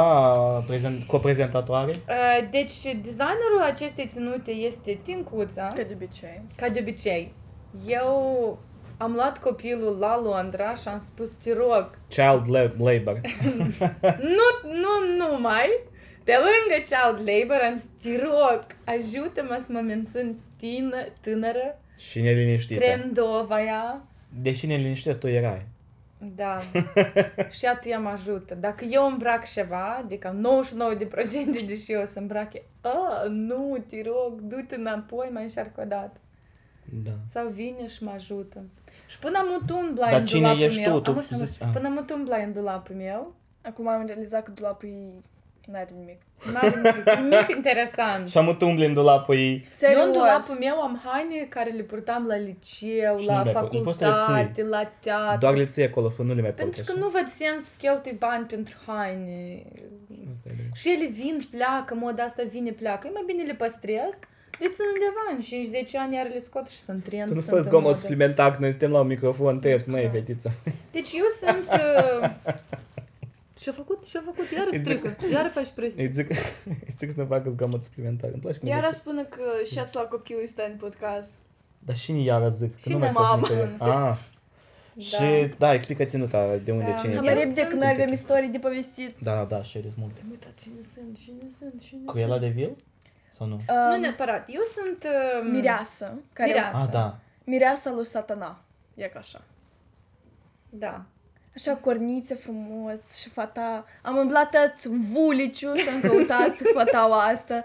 prezent, 0.67 1.03
coprezentatoare? 1.03 1.91
Uh, 1.95 2.47
Deci, 2.51 2.73
designerul 2.83 3.61
acestei 3.65 4.07
ținute 4.07 4.51
este 4.51 4.99
Tincuța, 5.03 5.67
Ca 5.67 5.83
de 5.83 5.91
obicei. 5.93 6.41
ca 6.55 6.69
de 6.69 6.79
obicei. 6.81 7.33
Eu 7.87 8.59
am 8.97 9.13
luat 9.13 9.39
copilul 9.39 9.97
la 9.99 10.21
Londra 10.21 10.75
și 10.75 10.87
am 10.87 10.99
spus, 10.99 11.31
te 11.31 11.53
rog, 11.53 11.89
Child 12.07 12.49
la- 12.49 12.71
labor. 12.77 13.21
nu, 14.37 14.69
nu 14.71 15.17
numai, 15.17 15.67
pe 16.23 16.31
lângă 16.31 16.83
child 16.83 17.29
labor, 17.29 17.59
am 17.69 17.75
zis, 17.75 17.89
te 18.01 18.21
rog, 18.23 18.65
ajută-mă 18.83 19.57
să 19.65 19.71
mă 19.71 19.79
mențin 19.79 20.39
tină, 20.57 20.97
tânără, 21.21 21.79
și 21.97 22.21
neliniștită. 22.21 22.79
trendovă 22.81 23.59
ea. 23.59 24.03
Deși 24.41 24.65
neliniștită 24.65 25.15
tu 25.15 25.27
erai. 25.27 25.65
Da. 26.35 26.59
și 27.57 27.65
atât 27.65 27.91
ea 27.91 27.99
mă 27.99 28.09
ajută. 28.09 28.55
Dacă 28.55 28.85
eu 28.85 29.07
îmbrac 29.07 29.45
ceva, 29.45 29.95
adică 30.03 30.35
99% 31.61 31.65
deși 31.67 31.91
eu 31.91 32.01
o 32.01 32.05
să 32.05 32.19
îmbrac, 32.19 32.53
e, 32.53 32.63
a, 32.81 33.23
nu, 33.27 33.83
te 33.87 34.01
rog, 34.05 34.41
du-te 34.41 34.75
înapoi, 34.75 35.29
mai 35.31 35.43
încearcă 35.43 35.81
o 35.81 35.85
dată. 35.85 36.19
Da. 37.03 37.11
Sau 37.29 37.47
vine 37.47 37.87
și 37.87 38.03
mă 38.03 38.11
ajută. 38.15 38.63
Și 39.07 39.19
până 39.19 39.37
am 39.37 39.63
umbla 39.73 40.09
Dar 40.09 40.19
în 40.19 40.25
cine 40.25 40.39
dulapul 40.41 40.61
ești 40.63 40.81
meu, 40.81 40.95
tu? 40.95 41.01
Tu 41.01 41.09
am 41.11 41.17
așa, 41.17 41.35
zici- 41.45 41.61
ah. 41.61 41.67
până 41.73 41.87
am 41.87 42.05
umbla 42.13 42.37
în 42.37 42.53
dulapul 42.53 42.95
meu, 42.95 43.33
Acum 43.61 43.87
am 43.87 44.05
realizat 44.05 44.43
că 44.43 44.51
dulapul 44.51 44.89
n-are 45.65 45.87
nimic. 45.97 46.21
n-are 46.53 46.67
nimic, 46.75 47.09
nimic 47.19 47.55
interesant. 47.55 48.29
Și 48.29 48.37
am 48.37 48.57
umbli 48.61 48.85
în 48.85 48.93
dulapul 48.93 49.35
ei. 49.35 49.65
Serios. 49.69 49.99
Eu 49.99 50.05
în 50.05 50.11
dulapul 50.11 50.55
meu 50.59 50.81
am 50.81 51.01
haine 51.05 51.45
care 51.49 51.69
le 51.69 51.81
purtam 51.81 52.25
la 52.27 52.35
liceu, 52.35 53.17
Și 53.19 53.27
la 53.27 53.37
nu 53.37 53.43
le-ai 53.51 53.55
pus- 53.65 53.77
nu 53.77 53.83
poți 53.83 53.97
să 53.97 54.05
le 54.05 54.11
facultate, 54.11 54.51
ții. 54.53 54.63
la 54.63 54.83
teatru. 54.99 55.37
Doar 55.39 55.55
le 55.55 55.65
ții 55.65 55.83
acolo, 55.83 56.09
fă, 56.09 56.21
nu 56.21 56.33
le 56.33 56.41
mai 56.41 56.49
Pentru 56.53 56.65
poți 56.65 56.85
că 56.87 56.91
așa. 56.97 57.05
nu 57.05 57.09
văd 57.11 57.27
sens 57.27 57.63
să 57.63 57.77
cheltui 57.81 58.11
bani 58.19 58.45
pentru 58.45 58.75
haine. 58.85 59.63
Și 60.73 60.89
ele 60.89 61.07
vin, 61.07 61.41
pleacă, 61.51 61.95
moda 61.95 62.23
asta 62.23 62.43
vine, 62.49 62.71
pleacă. 62.71 63.07
E 63.07 63.11
mai 63.13 63.23
bine 63.25 63.43
le 63.43 63.53
păstrez, 63.53 64.19
le 64.59 64.69
țin 64.69 64.85
undeva 64.93 65.23
în 65.31 65.39
5-10 65.85 65.89
ani, 65.99 66.15
iar 66.15 66.27
le 66.27 66.39
scot 66.39 66.67
și 66.69 66.75
sunt 66.75 67.03
trend. 67.03 67.27
Tu 67.27 67.33
nu 67.33 67.39
sunt 67.41 67.51
fă 67.51 67.57
în 67.61 67.63
zgomot 67.63 67.83
modă. 67.83 67.97
suplimentar, 67.97 68.51
că 68.51 68.57
noi 68.59 68.69
suntem 68.69 68.91
la 68.91 68.99
un 68.99 69.07
microfon, 69.07 69.59
tăieți, 69.59 69.89
măi, 69.89 70.09
fetiță. 70.11 70.51
Deci 70.91 71.11
eu 71.13 71.25
sunt... 71.39 71.67
Uh... 72.23 72.29
Ce-a 73.59 73.73
făcut? 73.73 74.05
Ce-a 74.05 74.21
făcut? 74.25 74.51
Iară 74.51 74.69
strică. 74.71 75.17
Iară 75.31 75.47
faci 75.49 75.69
prostii. 75.69 76.03
Îi 76.03 76.09
zic, 76.13 76.29
îi 76.87 76.93
zic 76.97 77.09
să 77.11 77.15
ne 77.17 77.25
facă 77.25 77.49
zgomot 77.49 77.83
suplimentar. 77.83 78.29
Îmi 78.33 78.41
place 78.41 78.59
cum 78.59 78.67
Iar 78.67 78.77
zic. 78.79 78.87
aș 78.87 78.93
spune 78.95 79.23
că 79.23 79.41
și-ați 79.71 79.95
la 79.95 80.01
copilul 80.01 80.41
ăsta 80.43 80.63
în 80.71 80.75
podcast. 80.77 81.41
Dar 81.79 81.95
și 81.95 82.23
iară 82.23 82.49
zic, 82.49 82.71
că 82.71 82.77
Și 82.77 82.91
nu 82.91 82.97
mai 82.97 83.09
pot 83.09 83.21
mama. 83.23 83.37
nicăieri. 83.41 83.75
Ah. 84.09 84.17
Și, 84.99 85.53
da, 85.57 85.73
explică 85.73 86.03
ținuta 86.03 86.55
de 86.63 86.71
unde 86.71 86.95
cine 87.01 87.15
Hai 87.15 87.23
e. 87.23 87.25
mai 87.25 87.33
repede 87.33 87.53
sunt- 87.61 87.67
că 87.69 87.75
noi 87.75 87.89
avem 87.93 88.11
istorii 88.11 88.49
de 88.49 88.57
povestit. 88.57 89.11
Da, 89.19 89.45
da, 89.49 89.63
și 89.63 89.77
eres 89.77 89.91
multe. 89.97 90.19
Am 90.23 90.29
uitat 90.29 90.51
cine 90.61 90.81
sunt, 90.81 91.17
cine 91.23 91.49
sunt, 91.59 91.81
cine 91.81 92.01
Cu 92.05 92.11
sunt. 92.11 92.23
ela 92.23 92.37
de 92.37 92.47
vil? 92.47 92.75
Sau 93.37 93.47
nu? 93.47 93.59
Nu 93.67 93.93
Um, 93.93 93.99
neapărat. 93.99 94.47
Eu 94.47 94.61
sunt... 94.61 95.03
Uh... 95.03 95.49
Mireasă. 95.51 96.13
Care 96.33 96.51
Mireasă. 96.51 96.81
Ah, 96.83 96.89
da. 96.91 97.15
Mireasa 97.43 97.91
lui 97.91 98.05
satana. 98.05 98.59
E 98.95 99.07
ca 99.07 99.19
așa. 99.19 99.41
Da. 100.69 101.01
Așa 101.55 101.75
cornițe 101.75 102.35
frumos 102.35 103.17
și 103.21 103.29
fata... 103.29 103.85
Am 104.01 104.17
îmblat 104.17 104.49
tot 104.49 104.85
vuliciu 104.85 105.73
și 105.75 105.87
am 105.89 106.01
căutat 106.09 106.55
fataua 106.77 107.21
asta. 107.21 107.63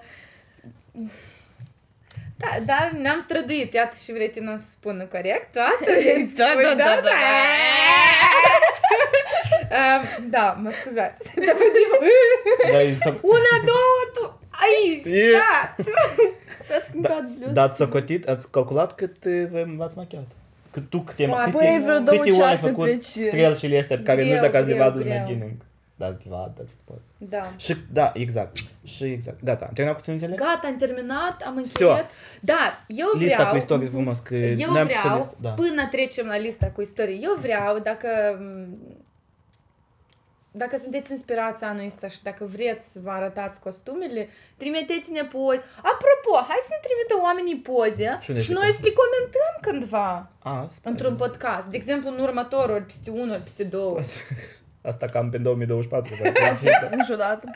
Da, 2.37 2.47
dar 2.65 2.91
ne-am 2.91 3.21
străduit. 3.21 3.73
Iată 3.75 3.97
și 4.03 4.13
vrei 4.13 4.31
tine 4.31 4.57
să 4.59 4.65
spună 4.71 5.05
corect. 5.05 5.53
Tu 5.53 5.59
asta 5.61 5.85
vrei 5.85 6.27
să 6.35 6.43
Da, 6.43 6.51
spui, 6.51 6.63
da, 6.63 6.75
da, 6.75 6.85
da, 6.85 7.01
da. 7.01 7.11
Uh, 10.01 10.17
da, 10.37 10.59
mă 10.63 10.71
scuzați. 10.71 11.35
Dar 11.35 11.55
vedem. 11.55 12.11
Da, 12.73 12.79
îi 12.79 12.91
zic, 12.91 13.05
Una, 13.23 13.65
două, 13.65 14.03
tu. 14.15 14.38
Aici. 14.65 15.05
E. 15.17 15.31
Da. 15.39 15.85
Stați 16.65 16.91
când 16.93 17.07
cad 17.07 17.29
bluz. 17.39 17.53
Dar 17.53 17.69
ați 17.69 17.77
socotit, 17.79 18.29
ați 18.29 18.51
calculat 18.51 18.95
cât 18.95 19.25
eh, 19.25 19.47
vă- 19.51 19.67
v-ați 19.77 19.97
machiat? 19.97 20.27
Cât 20.71 20.91
tu, 20.91 21.01
câte, 21.01 21.27
Foarte 21.27 21.51
câte, 21.51 21.65
Băi, 21.65 21.81
vreo 21.85 21.99
două 21.99 22.19
câte 22.19 22.31
ori 22.31 22.43
ai 22.43 22.49
ceasuri 22.49 22.71
făcut 22.71 22.85
precis. 22.85 23.27
strelșile 23.27 23.79
astea 23.79 23.97
pe 23.97 24.03
care 24.03 24.19
nu 24.19 24.25
știu 24.27 24.39
Greu, 24.39 24.51
dacă 24.51 24.57
ați 24.57 24.67
le 24.69 24.75
greu, 24.75 24.87
vadă 24.87 24.99
lumea 24.99 25.25
greu. 25.25 25.37
gaming. 25.39 25.57
Da, 25.97 26.07
ați 26.07 26.19
le 26.25 26.31
vad, 26.31 26.53
dați 26.59 26.75
poze. 26.85 27.09
Da. 27.19 27.53
Și, 27.57 27.75
da, 27.93 28.13
exact. 28.15 28.57
Și 28.85 29.05
exact. 29.05 29.45
Gata, 29.45 29.65
am 29.65 29.71
terminat 29.75 29.99
cu 29.99 30.05
ținutele? 30.05 30.35
Gata, 30.35 30.67
am 30.67 30.77
terminat, 30.77 31.43
am 31.47 31.57
încheiat. 31.57 32.11
Dar 32.41 32.85
eu 32.87 33.07
vreau... 33.15 33.23
Lista 33.27 33.47
cu 33.47 33.57
istorie 33.57 33.89
frumos, 33.89 34.19
că 34.19 34.35
Eu 34.35 34.73
n-am 34.73 34.87
pus 34.87 34.97
o 34.97 35.01
vreau, 35.01 35.17
listă, 35.17 35.35
da. 35.41 35.49
până 35.51 35.89
trecem 35.91 36.27
la 36.27 36.39
lista 36.39 36.67
cu 36.75 36.81
istorie, 36.83 37.19
eu 37.23 37.37
vreau, 37.41 37.79
dacă 37.79 38.09
dacă 40.59 40.77
sunteți 40.79 41.11
inspirați 41.13 41.65
anul 41.65 41.87
ăsta 41.87 42.09
și 42.09 42.23
dacă 42.23 42.45
vreți 42.45 42.93
să 42.93 42.99
vă 43.03 43.11
arătați 43.11 43.61
costumele, 43.61 44.29
trimiteți-ne 44.57 45.23
poze. 45.25 45.63
Apropo, 45.77 46.33
hai 46.49 46.59
să 46.61 46.69
ne 46.71 46.81
trimită 46.87 47.15
oamenii 47.27 47.57
poze 47.57 48.19
Și 48.21 48.33
ne 48.33 48.39
și 48.39 48.45
zică. 48.47 48.59
noi 48.61 48.73
să 48.73 48.81
le 48.83 48.93
comentăm 49.03 49.53
cândva 49.61 50.29
A, 50.39 50.65
sper. 50.69 50.91
într-un 50.93 51.17
podcast. 51.17 51.67
De 51.67 51.77
exemplu, 51.77 52.11
în 52.11 52.19
următorul, 52.19 52.75
ori 52.75 52.85
peste 52.85 53.11
unul, 53.11 53.31
ori 53.31 53.43
peste 53.43 53.65
două. 53.65 53.99
Asta 54.91 55.07
cam 55.07 55.31
pe 55.31 55.39
2024. 55.39 56.15
da. 56.23 56.97
Niciodată. 56.97 57.51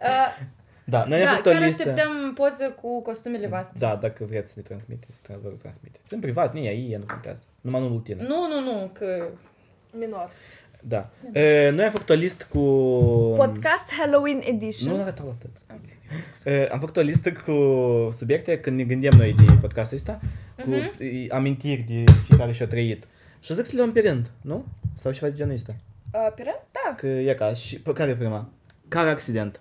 Uh, 0.00 0.44
Da, 0.84 1.04
noi 1.04 1.18
am 1.18 1.24
da, 1.24 1.30
făcut 1.30 1.46
o 1.46 1.50
chiar 1.50 1.60
listă. 1.62 1.82
așteptăm 1.88 2.32
poze 2.34 2.68
cu 2.68 3.02
costumele 3.02 3.46
voastre. 3.46 3.76
Da, 3.78 3.96
dacă 4.00 4.24
vreți 4.24 4.48
să 4.52 4.54
ne 4.56 4.62
transmiteți, 4.68 5.18
tra- 5.20 5.40
vă 5.42 5.48
rog 5.48 5.58
transmiteți. 5.58 6.14
În 6.14 6.20
privat, 6.20 6.52
nici 6.54 6.64
ei, 6.66 6.96
nu 6.98 7.04
contează. 7.06 7.42
Numai 7.60 7.80
nu 7.80 7.98
tine. 7.98 8.22
Nu, 8.22 8.46
nu, 8.48 8.60
nu, 8.60 8.90
că... 8.92 9.28
Minor. 9.98 10.30
Da. 10.88 11.10
E, 11.32 11.70
noi 11.70 11.84
am 11.84 11.90
făcut 11.90 12.10
o 12.10 12.14
listă 12.14 12.46
cu... 12.48 12.58
Podcast 13.36 13.92
Halloween 13.98 14.36
Nu 14.36 14.42
Edition. 14.46 15.00
arăta 15.00 15.22
la 15.22 15.30
atât. 15.30 15.80
E, 16.44 16.68
am 16.72 16.78
făcut 16.78 16.96
o 16.96 17.00
listă 17.00 17.32
cu 17.32 17.52
subiecte 18.12 18.60
când 18.60 18.76
ne 18.76 18.84
gândim 18.84 19.12
noi 19.16 19.32
de 19.32 19.44
podcastul 19.60 19.96
ăsta, 19.96 20.20
cu 20.64 20.70
e, 21.04 21.26
amintiri 21.28 21.80
de 21.80 22.04
fiecare 22.26 22.52
și-a 22.52 22.66
trăit. 22.66 23.04
Și 23.40 23.54
zic 23.54 23.64
să 23.64 23.70
le 23.74 23.78
luăm 23.78 23.92
pe 23.92 24.00
rând, 24.00 24.30
nu? 24.40 24.64
Sau 24.94 25.12
ceva 25.12 25.28
de 25.30 25.36
genul 25.36 25.54
ăsta. 25.54 25.76
Uh, 26.12 26.32
pe 26.34 26.42
rând? 26.42 26.60
Da. 26.70 26.94
Că 26.96 27.06
e 27.06 27.34
ca, 27.34 27.54
și, 27.54 27.80
pe 27.80 27.92
care 27.92 28.10
e 28.10 28.14
prima? 28.14 28.48
Car 28.88 29.06
accident. 29.06 29.60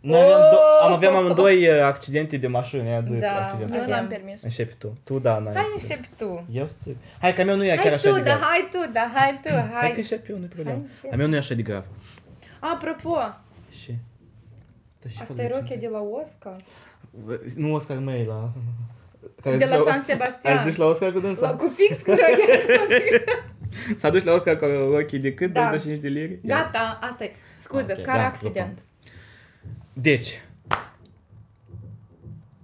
Noi 0.00 0.20
avem 0.20 0.36
do- 0.52 0.82
am 0.84 0.92
avem 0.92 1.14
amândoi 1.14 1.68
uh, 1.68 1.80
accidente 1.82 2.36
de 2.36 2.46
mașini, 2.46 2.88
ia 2.88 3.04
zic 3.08 3.20
Da. 3.20 3.44
accident. 3.44 3.70
Eu 3.74 3.80
Avem. 3.80 3.90
n-am 3.94 4.06
permis. 4.06 4.42
Începi 4.42 4.74
tu. 4.74 4.98
Tu, 5.04 5.18
da, 5.18 5.38
n-ai. 5.38 5.54
Hai 5.54 5.64
începi 5.72 6.08
tu. 6.16 6.44
Eu 6.52 6.68
zic. 6.82 6.96
Hai, 7.20 7.34
că 7.34 7.40
a 7.40 7.44
meu 7.44 7.56
nu 7.56 7.64
e 7.64 7.68
chiar 7.68 7.78
Hai 7.78 7.92
așa 7.94 8.08
tu, 8.08 8.14
de 8.14 8.20
da, 8.20 8.24
grav. 8.24 8.40
hai 8.40 8.68
tu, 8.72 8.92
da, 8.92 9.10
hai 9.14 9.40
tu, 9.42 9.48
Hai 9.48 9.68
că 9.68 9.74
hai. 9.74 9.92
încep 9.96 10.28
eu, 10.28 10.36
nu-i 10.38 10.46
problemă. 10.48 10.70
Hai, 10.78 10.86
încep. 10.88 11.12
A 11.12 11.16
meu 11.16 11.26
nu 11.28 11.34
e 11.34 11.38
așa 11.38 11.54
de 11.54 11.62
grav. 11.62 11.84
Apropo, 12.60 13.16
Și... 13.80 13.94
Da, 15.02 15.08
și 15.08 15.16
asta 15.20 15.34
fă 15.34 15.40
e 15.42 15.46
de 15.46 15.52
ce? 15.52 15.58
rochia 15.58 15.76
de 15.76 15.88
la 15.88 16.00
Oscar? 16.20 16.56
Nu 17.56 17.74
Oscar 17.74 17.98
măi, 17.98 18.24
la... 18.24 18.52
Care 19.42 19.56
De 19.56 19.64
zice 19.64 19.76
la 19.76 19.90
San 19.90 20.00
Sebastian. 20.00 20.56
Ai 20.58 20.64
zis 20.64 20.76
la 20.76 20.84
Oscar 20.84 21.08
cu 21.12 21.16
La, 21.18 21.22
dânsa? 21.22 21.54
cu 21.54 21.72
fix 21.76 22.02
cu 22.02 22.10
rochia. 22.10 23.24
S-a 24.00 24.10
dus 24.10 24.24
la 24.24 24.32
Oscar 24.32 24.56
cu 24.56 24.64
ochii 24.64 25.18
de 25.18 25.34
cât? 25.34 25.52
Da. 25.52 25.60
25 25.68 26.00
de 26.02 26.08
lire? 26.08 26.40
Ia. 26.42 26.56
Gata, 26.56 26.98
asta 27.02 27.24
e. 27.24 27.30
Scuză, 27.56 27.94
Ok, 27.98 28.04
car 28.04 28.16
da, 28.16 28.26
accident. 28.26 28.78
Deci, 29.92 30.40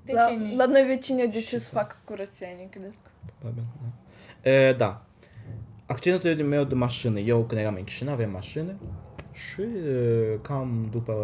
De 0.05 0.13
La, 0.13 0.21
ce 0.21 0.37
nu? 0.37 0.57
la 0.57 0.67
noi 0.67 0.83
vecinii 0.87 1.23
au 1.23 1.29
decis 1.31 1.63
să 1.63 1.71
facă 1.71 1.97
curățenie, 2.05 2.69
cred. 2.71 2.93
probabil, 3.39 3.63
da. 4.43 4.51
E, 4.51 4.73
da. 4.73 5.05
Accidentul 5.87 6.45
meu 6.45 6.65
de 6.65 6.75
mașină. 6.75 7.19
Eu 7.19 7.45
când 7.45 7.61
eram 7.61 7.75
în 7.75 7.85
Chișinău 7.85 8.13
aveam 8.13 8.31
mașină 8.31 8.75
și 9.33 9.61
e, 9.63 10.39
cam 10.43 10.89
după 10.91 11.15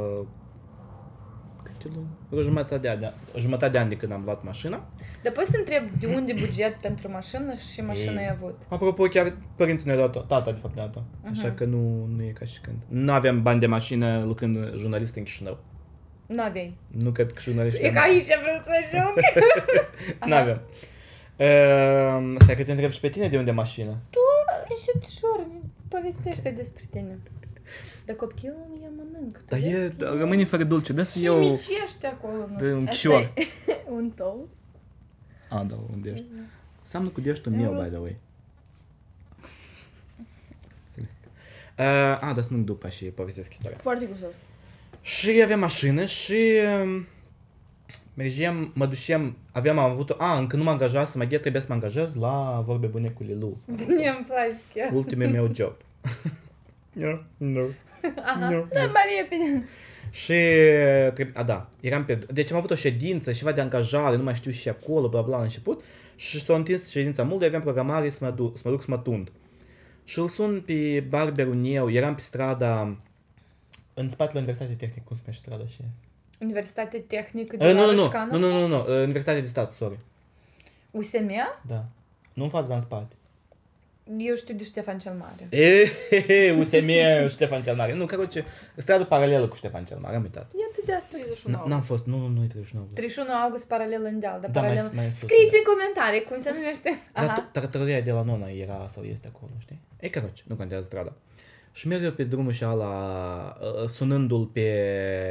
câte 1.62 1.88
luni? 1.94 2.06
Vreo 2.28 2.42
jumătate 2.42 2.78
de 2.78 2.88
ani, 2.88 3.12
jumătate 3.38 3.72
de 3.72 3.78
ani 3.78 3.88
de 3.88 3.96
când 3.96 4.12
am 4.12 4.22
luat 4.24 4.44
mașina. 4.44 4.86
Dar 5.22 5.32
poți 5.32 5.50
să 5.50 5.56
întreb 5.58 5.90
de 6.00 6.06
unde 6.06 6.32
buget 6.40 6.74
pentru 6.74 7.10
mașină 7.10 7.54
și 7.54 7.72
ce 7.74 7.82
mașină 7.82 8.12
Ei. 8.20 8.26
ai 8.26 8.30
avut? 8.30 8.62
Apropo, 8.68 9.04
chiar 9.04 9.36
părinții 9.56 9.86
ne-au 9.86 10.08
dat 10.08 10.26
tata, 10.26 10.52
de 10.52 10.58
fapt, 10.58 10.74
ne-a 10.74 10.86
dat 10.86 11.04
Așa 11.30 11.50
că 11.52 11.64
nu, 11.64 12.04
nu 12.06 12.22
e 12.22 12.30
ca 12.38 12.44
și 12.44 12.60
când. 12.60 12.76
Nu 12.88 13.12
aveam 13.12 13.42
bani 13.42 13.60
de 13.60 13.66
mașină 13.66 14.24
lucrând 14.24 14.74
jurnalist 14.76 15.16
în 15.16 15.22
Chișinău. 15.22 15.58
Nu 16.26 16.42
aveai. 16.42 16.76
Nu 16.88 17.10
cred 17.10 17.32
că 17.32 17.40
jurnaliștii... 17.40 17.84
E 17.84 17.90
ca 17.90 18.00
aici 18.00 18.22
vreau 18.24 18.62
să 18.64 18.70
ajung. 18.98 19.14
Nu 20.28 20.34
aveam. 20.34 20.60
Uh, 21.36 22.36
stai 22.42 22.56
că 22.56 22.64
te 22.64 22.70
întreb 22.70 22.90
și 22.90 23.00
pe 23.00 23.08
tine 23.08 23.28
de 23.28 23.38
unde 23.38 23.50
mașină. 23.50 23.96
Tu, 24.10 24.18
înșeptișor, 24.68 25.46
povestește 25.88 26.50
despre 26.50 26.82
tine. 26.90 27.18
Dar 28.04 28.16
copilul 28.16 28.66
nu 28.68 28.74
e 28.84 28.88
mănânc. 28.96 29.36
Tu 29.36 29.44
Dar 29.48 29.58
vezi? 29.58 29.74
e, 29.74 29.92
rămâne 29.98 30.44
fără 30.44 30.64
dulce. 30.64 30.92
Dă 30.92 31.02
să 31.02 31.18
Și 31.18 31.24
eu 31.24 31.38
micește 31.38 32.06
acolo, 32.06 32.46
nu 32.50 32.56
de 32.58 32.64
știu. 32.64 32.76
un 32.78 32.86
Asta 32.86 32.94
cior. 33.08 33.32
e 33.36 33.46
un 33.96 34.10
tou. 34.10 34.48
A, 35.48 35.62
da, 35.68 35.74
unde 35.92 36.10
ești. 36.10 36.24
Seamnă 36.82 37.08
cu 37.08 37.20
deștul 37.20 37.52
meu, 37.52 37.80
by 37.82 37.86
the 37.88 37.96
way. 37.98 38.16
Înțeles. 40.86 41.10
Uh, 41.78 42.28
a, 42.28 42.32
dar 42.34 42.42
să 42.42 42.48
nu 42.54 42.62
după 42.62 42.88
și 42.88 43.04
povestesc 43.04 43.52
istoria. 43.52 43.76
Foarte 43.76 44.04
gustos. 44.04 44.30
Și 45.02 45.40
aveam 45.42 45.58
mașină 45.58 46.04
și 46.04 46.34
um, 46.82 47.06
mergeam, 48.14 48.72
mă 48.74 48.86
duceam, 48.86 49.36
aveam 49.52 49.78
am 49.78 49.90
avut, 49.90 50.14
a, 50.18 50.38
încă 50.38 50.56
nu 50.56 50.62
mă 50.62 50.70
angajasem, 50.70 51.20
mai 51.20 51.38
trebuie 51.38 51.62
să 51.62 51.66
mă 51.68 51.74
angajez 51.74 52.14
la 52.14 52.62
vorbe 52.64 52.86
bune 52.86 53.08
cu 53.08 53.22
Lilu. 53.22 53.58
Mie 53.96 54.08
îmi 54.08 54.26
place 54.26 54.56
chiar. 54.74 54.92
Ultimul 54.92 55.28
meu 55.28 55.50
job. 55.54 55.76
no, 56.92 57.10
no. 57.36 57.60
no. 58.50 58.64
Da, 58.72 58.80
mai 58.92 59.04
repede. 59.20 59.68
Și, 60.10 60.34
trebuie, 61.14 61.30
a, 61.34 61.42
da, 61.42 61.68
eram 61.80 62.04
pe, 62.04 62.14
deci 62.14 62.50
am 62.50 62.56
avut 62.56 62.70
o 62.70 62.74
ședință, 62.74 63.32
ceva 63.32 63.52
de 63.52 63.60
angajare, 63.60 64.16
nu 64.16 64.22
mai 64.22 64.34
știu 64.34 64.50
și 64.50 64.68
acolo, 64.68 65.08
bla 65.08 65.20
bla, 65.20 65.36
la 65.36 65.42
început. 65.42 65.82
Și 66.16 66.40
s-a 66.40 66.54
întins 66.54 66.90
ședința 66.90 67.22
mult, 67.22 67.40
eu 67.40 67.46
aveam 67.46 67.62
programare 67.62 68.10
să 68.10 68.24
mă, 68.24 68.30
duc, 68.30 68.56
să 68.56 68.62
mă 68.64 68.70
duc 68.70 68.82
să 68.82 68.90
mă 68.90 68.98
tund. 68.98 69.32
Și 70.04 70.18
îl 70.18 70.28
sun 70.28 70.62
pe 70.66 71.04
barberul 71.08 71.54
meu, 71.54 71.90
eram 71.90 72.14
pe 72.14 72.20
strada, 72.20 72.96
în 73.94 74.08
spatele 74.08 74.38
Universității 74.38 74.76
Tehnic, 74.76 75.04
cum 75.04 75.16
spune 75.16 75.36
strada 75.36 75.66
și... 75.66 75.80
Universitate 76.40 76.98
Tehnică 76.98 77.56
eh, 77.58 77.58
de 77.58 77.66
uh, 77.66 77.74
la 77.74 77.92
nu, 77.92 77.92
nu, 77.92 78.38
nu, 78.38 78.38
nu, 78.38 78.66
nu, 78.66 78.66
nu, 78.66 78.94
eh, 78.94 79.02
Universitate 79.02 79.40
de 79.40 79.46
Stat, 79.46 79.72
sorry. 79.72 79.98
USM? 80.90 81.30
Da. 81.66 81.84
Nu 82.32 82.42
în 82.42 82.48
față, 82.48 82.72
în 82.72 82.80
spate. 82.80 83.14
Eu 84.16 84.34
știu 84.34 84.54
de 84.54 84.64
Ștefan 84.64 84.98
cel 84.98 85.12
Mare. 85.12 85.46
Eh, 85.48 85.60
e, 86.10 86.20
he, 86.20 86.22
he, 86.26 86.50
USM, 86.50 86.88
Ștefan 87.28 87.62
cel 87.62 87.74
Mare. 87.74 87.94
Nu, 87.94 88.06
că 88.06 88.26
ce 88.26 88.44
strada 88.76 89.04
paralelă 89.04 89.48
cu 89.48 89.56
Ștefan 89.56 89.84
cel 89.84 89.98
Mare, 89.98 90.16
am 90.16 90.22
uitat. 90.22 90.50
Iată 90.60 90.80
de 90.84 90.92
asta 90.92 91.08
31 91.10 91.56
august. 91.56 91.72
N-am 91.72 91.82
fost, 91.82 92.06
nu, 92.06 92.16
nu, 92.16 92.26
nu 92.26 92.42
e 92.42 92.46
31 92.46 92.82
august. 92.82 92.94
31 92.94 93.32
august 93.44 93.66
paralel 93.66 94.04
în 94.04 94.18
deal, 94.18 94.40
dar 94.40 94.50
da, 94.50 94.60
paralel... 94.60 94.84
Mai, 94.84 94.94
mai 94.94 95.10
Scrieți 95.10 95.54
da. 95.54 95.58
în 95.60 95.64
comentarii 95.72 96.22
cum 96.22 96.38
se 96.40 96.50
numește. 96.54 96.98
Tartaria 97.52 98.00
de 98.00 98.12
la 98.12 98.22
Nona 98.22 98.48
era 98.48 98.86
sau 98.88 99.02
este 99.02 99.26
acolo, 99.34 99.52
știi? 99.58 99.80
E, 100.00 100.08
că 100.08 100.22
nu 100.44 100.56
contează 100.56 100.84
strada. 100.84 101.12
Uh, 101.12 101.32
și 101.72 101.86
merg 101.88 102.02
eu 102.04 102.12
pe 102.12 102.24
drumul 102.24 102.52
și 102.52 102.64
ala, 102.64 103.56
uh, 103.82 103.88
sunându-l 103.88 104.46
pe... 104.46 104.60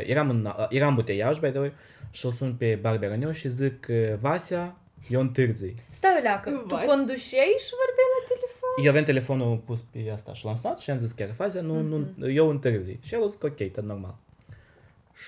Eram 0.07 0.29
în, 0.29 0.45
uh, 0.45 0.65
eram 0.69 0.95
buteiaj, 0.95 1.39
by 1.39 1.49
the 1.49 1.59
way, 1.59 1.73
și 2.11 2.25
îl 2.25 2.31
sun 2.31 2.53
pe 2.53 2.77
barberăneu 2.81 3.31
și 3.31 3.47
zic, 3.49 3.87
uh, 3.89 4.13
Vasea, 4.19 4.75
eu 5.09 5.19
întârzii. 5.21 5.75
Stai 5.89 6.15
o 6.19 6.21
leacă, 6.21 6.49
tu 6.49 6.75
Vas. 6.75 6.83
conduceai 6.85 7.55
și 7.59 7.71
vorbeai 7.81 8.09
la 8.19 8.27
telefon? 8.33 8.83
Eu 8.83 8.89
aveam 8.89 9.03
telefonul 9.03 9.57
pus 9.57 9.79
pe 9.91 10.09
asta 10.13 10.33
și 10.33 10.45
l-am 10.45 10.55
sunat 10.55 10.79
și 10.79 10.89
am 10.89 10.97
zis 10.99 11.11
chiar, 11.11 11.29
Vasea, 11.29 11.61
nu, 11.61 11.81
nu, 11.81 12.29
eu 12.31 12.49
întârzi. 12.49 12.97
Și 13.01 13.13
el 13.13 13.23
a 13.23 13.27
zis 13.27 13.35
că 13.35 13.45
ok, 13.45 13.71
tot 13.71 13.83
normal. 13.83 14.15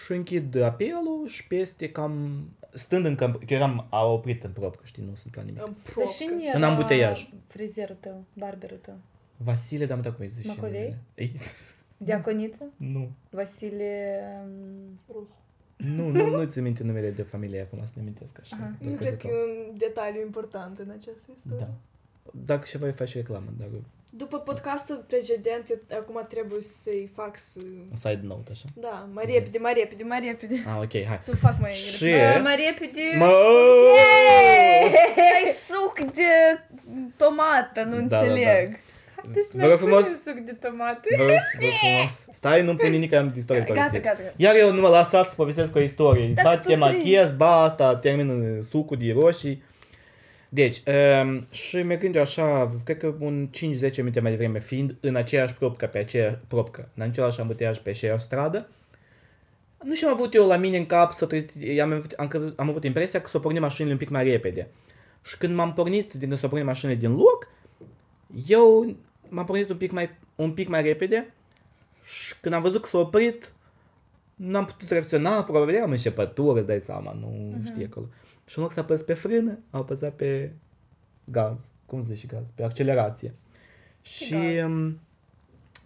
Și 0.05 0.12
închid 0.12 0.62
apelul 0.62 1.27
și 1.27 1.48
peste 1.48 1.89
cam, 1.89 2.43
stând 2.74 3.05
în 3.05 3.15
camp, 3.15 3.46
că 3.46 3.53
eram 3.53 3.86
a 3.89 4.05
oprit 4.05 4.43
în 4.43 4.51
probcă, 4.51 4.82
știi, 4.86 5.03
nu 5.10 5.15
sunt 5.22 5.36
la 5.36 5.41
nimic. 5.41 5.60
În 5.62 5.65
Dar 5.84 5.93
propcă. 5.93 6.12
cine 6.17 6.34
În 6.53 6.62
era 6.62 6.67
ambuteiaj. 6.67 7.27
frizerul 7.48 7.98
tău, 8.00 8.24
barberul 8.34 8.77
tău? 8.82 8.96
Vasile, 9.38 9.86
dar 9.86 9.92
am 9.98 9.98
uitat 10.04 10.16
cum 10.16 10.25
îi 10.25 10.32
zice. 10.32 10.48
Macovei? 10.48 10.96
Ei, 11.16 11.34
Diaconiță? 11.98 12.70
nu. 12.94 13.12
Vasile... 13.30 14.20
um, 15.08 15.28
Nu, 15.78 16.10
nu, 16.10 16.30
nu 16.30 16.44
ți 16.46 16.60
minte 16.60 16.84
numele 16.84 17.10
de 17.10 17.24
familie 17.24 17.62
acum 17.62 17.80
să 17.86 17.92
ne 17.96 18.02
amintesc 18.02 18.40
așa. 18.40 18.56
Aha. 18.60 18.72
Doar 18.80 18.92
Nu 18.92 18.98
ca 18.98 18.98
cred 18.98 19.12
să 19.12 19.18
că 19.18 19.28
caut. 19.28 19.40
e 19.40 19.70
un 19.70 19.78
detaliu 19.78 20.22
important 20.22 20.78
în 20.78 20.90
această 20.90 21.32
istorie. 21.36 21.58
Da. 21.60 21.70
Dacă 22.46 22.66
și 22.66 22.78
voi 22.78 22.92
face 22.92 23.18
reclamă, 23.18 23.54
dar 23.60 23.68
După 24.16 24.38
podcastul 24.40 25.04
precedent, 25.08 25.70
eu 25.70 25.98
acum 26.00 26.25
trebuie 26.30 26.62
să-i 26.62 27.10
fac 27.13 27.38
să... 27.40 27.60
un 27.92 27.96
side 27.96 28.20
note 28.24 28.52
așa. 28.52 28.66
Da, 28.75 29.10
mai 29.13 29.25
repede, 29.34 29.58
mai 29.58 29.74
repede, 29.74 30.04
mai 30.04 30.20
repede. 30.20 30.56
Ah, 30.68 30.78
ok, 30.84 31.06
hai. 31.06 31.18
Să 31.20 31.32
o 31.34 31.36
fac 31.36 31.60
mai 31.60 31.72
Și... 31.72 32.06
repede. 32.06 32.36
Uh, 32.36 32.42
mai 32.44 32.56
repede... 32.56 33.02
Mă! 33.18 33.25
Ai 35.36 35.46
suc 35.46 36.12
de 36.12 36.32
tomată, 37.18 37.84
nu 37.84 37.96
Da, 37.96 38.02
da, 38.08 38.20
înțeleg. 38.20 38.75
Deci 39.27 39.44
Vă 39.53 39.68
rog 39.68 39.77
frumos. 39.77 40.03
suc 40.06 40.38
de 40.46 40.58
tomate. 40.62 41.08
Vă 41.18 41.24
rog 41.24 41.32
vă 41.60 41.65
frumos. 41.80 42.27
Stai, 42.32 42.62
nu 42.63 42.75
pun 42.75 42.89
nimic, 42.89 43.13
am 43.13 43.34
istorie 43.36 43.62
Gata, 43.62 43.74
povestit. 43.74 44.03
gata, 44.03 44.18
gata. 44.22 44.34
Iar 44.38 44.56
eu 44.56 44.74
nu 44.74 44.82
mă 44.82 44.88
lăsați 44.88 45.30
să 45.30 45.36
povestesc 45.36 45.75
o 45.75 45.80
istorie. 45.80 46.27
Dacă 46.27 46.48
Ba 46.48 46.53
tu 46.58 46.68
te 46.68 46.75
vrei. 46.75 46.77
machez, 46.77 47.32
ba 47.32 47.62
asta, 47.62 47.96
termin 47.96 48.60
sucul 48.70 48.98
de 48.98 49.12
roșii. 49.20 49.63
Deci, 50.50 50.82
um, 51.24 51.48
și 51.51 51.82
mergând 51.82 52.15
eu 52.15 52.22
așa, 52.22 52.75
cred 52.86 52.98
că 52.98 53.13
un 53.20 53.50
5-10 53.51 53.96
minute 53.98 54.20
mai 54.20 54.32
devreme, 54.32 54.60
fiind 54.60 54.96
în 55.00 55.15
aceeași 55.15 55.53
propcă, 55.53 55.86
pe 55.86 55.98
aceeași 55.98 56.36
propcă, 56.48 56.89
în 56.96 57.03
același 57.03 57.39
ambuteiaj 57.42 57.77
pe 57.77 57.89
aceeași 57.89 58.24
stradă, 58.24 58.68
nu 59.84 59.94
și-am 59.94 60.12
avut 60.12 60.34
eu 60.34 60.48
la 60.48 60.58
mine 60.58 60.77
în 60.77 60.86
cap 60.86 61.12
să 61.12 61.25
trezi, 61.25 61.80
am, 61.80 61.92
avut- 61.92 62.12
am, 62.12 62.27
crezut- 62.27 62.60
am 62.60 62.70
avut 62.70 62.84
impresia 62.84 63.22
că 63.22 63.27
s-o 63.27 63.39
porni 63.39 63.60
mașinile 63.60 63.92
un 63.94 64.00
pic 64.00 64.10
mai 64.10 64.24
repede. 64.24 64.68
Și 65.25 65.38
când 65.38 65.56
m-am 65.56 65.74
pornit, 65.74 66.12
din 66.13 66.27
când 66.27 66.39
s-o 66.39 66.48
porni 66.48 66.63
mașinile 66.65 66.98
din 66.98 67.12
loc, 67.15 67.50
eu 68.48 68.96
m-am 69.34 69.46
pornit 69.46 69.70
un 69.70 69.78
pic 69.78 69.92
mai, 69.92 70.10
un 70.36 70.52
pic 70.52 70.68
mai 70.68 70.82
repede 70.82 71.34
și 72.06 72.40
când 72.42 72.54
am 72.54 72.62
văzut 72.62 72.82
că 72.82 72.88
s-a 72.88 72.98
oprit, 72.98 73.54
n-am 74.36 74.66
putut 74.66 74.90
reacționa, 74.90 75.44
probabil 75.44 75.75
eram 75.75 75.92
înșepătură, 75.92 76.58
îți 76.58 76.68
dai 76.68 76.80
seama, 76.80 77.13
nu 77.13 77.56
uh-huh. 77.58 77.66
știi 77.66 77.86
acolo. 77.86 78.06
Și 78.46 78.58
în 78.58 78.63
loc 78.63 78.72
să 78.72 78.80
apăs 78.80 79.02
pe 79.02 79.13
frână, 79.13 79.60
am 79.70 79.80
apăsat 79.80 80.13
pe 80.13 80.52
gaz, 81.25 81.60
cum 81.86 82.04
zici 82.04 82.25
gaz, 82.25 82.50
pe 82.56 82.63
accelerație. 82.63 83.34
Și 84.02 84.30
gaz. 84.30 84.63
um, 84.63 85.00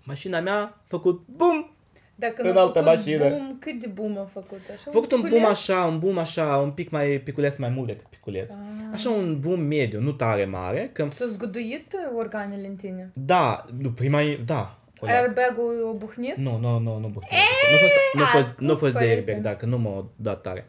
mașina 0.03 0.39
mea 0.39 0.61
a 0.63 0.81
făcut 0.83 1.25
bum, 1.35 1.71
Dacă 2.19 2.41
În 2.41 2.51
nu 2.51 2.57
a 2.57 2.61
altă 2.61 2.79
făcut 2.79 2.87
mașină. 2.97 3.29
boom, 3.29 3.57
cât 3.59 3.79
de 3.79 3.87
boom 3.87 4.17
a 4.17 4.23
făcut? 4.23 4.59
Așa, 4.73 4.83
a 4.87 4.91
făcut 4.91 5.11
un 5.11 5.21
piculeț? 5.21 5.39
boom 5.41 5.51
așa, 5.51 5.83
un 5.85 5.99
boom 5.99 6.17
așa, 6.17 6.57
un 6.57 6.71
pic 6.71 6.89
mai 6.89 7.07
piculeț, 7.23 7.57
mai 7.57 7.69
mult 7.69 7.87
decât 7.87 8.05
piculeț. 8.05 8.53
Ah. 8.53 8.59
Așa 8.93 9.09
un 9.09 9.39
boom 9.39 9.59
mediu, 9.59 9.99
nu 10.01 10.11
tare 10.11 10.45
mare, 10.45 10.89
că 10.93 11.07
S-a 11.11 11.25
zguduit 11.25 11.95
organele 12.17 12.67
în 12.67 12.75
tine? 12.75 13.11
da, 13.13 13.65
nu, 13.77 13.91
prima 13.91 14.21
e, 14.21 14.37
da. 14.45 14.79
o 14.99 15.05
leacă. 15.05 15.21
Airbag-ul 15.21 15.91
a 15.93 15.97
buhnit? 15.97 16.35
Nu, 16.35 16.57
nu, 16.57 16.79
nu, 16.79 16.99
nu, 16.99 17.07
bucur. 17.07 17.29
Nu 17.69 17.75
a 17.75 17.79
fost, 17.79 17.93
nu 18.13 18.23
a 18.23 18.25
fost, 18.25 18.43
ascult 18.45 18.59
nu 18.67 18.73
a 18.73 18.75
fost 18.75 18.91
de 18.93 18.97
povestea. 18.99 19.33
airbag, 19.33 19.51
dacă 19.51 19.65
nu 19.65 19.77
m-a 19.77 20.05
dat 20.15 20.41
tare. 20.41 20.67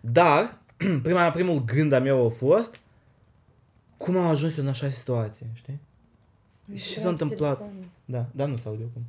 Dar, 0.00 0.56
prima, 1.02 1.30
primul 1.30 1.64
gând 1.64 1.92
al 1.92 2.02
meu 2.02 2.26
a 2.26 2.28
fost 2.28 2.80
cum 3.96 4.16
am 4.16 4.26
ajuns 4.26 4.56
eu 4.56 4.64
în 4.64 4.70
așa 4.70 4.88
situație, 4.88 5.46
știi? 5.54 5.80
Și 6.74 6.92
s-a 6.98 7.08
întâmplat, 7.08 7.60
da, 8.04 8.26
da, 8.30 8.46
nu 8.46 8.56
s-aude 8.56 8.82
acum. 8.90 9.02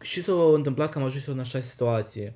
Și 0.00 0.22
s-a 0.22 0.32
întâmplat 0.54 0.90
că 0.90 0.98
am 0.98 1.04
ajuns 1.04 1.26
eu 1.26 1.34
în 1.34 1.40
așa 1.40 1.60
situație. 1.60 2.34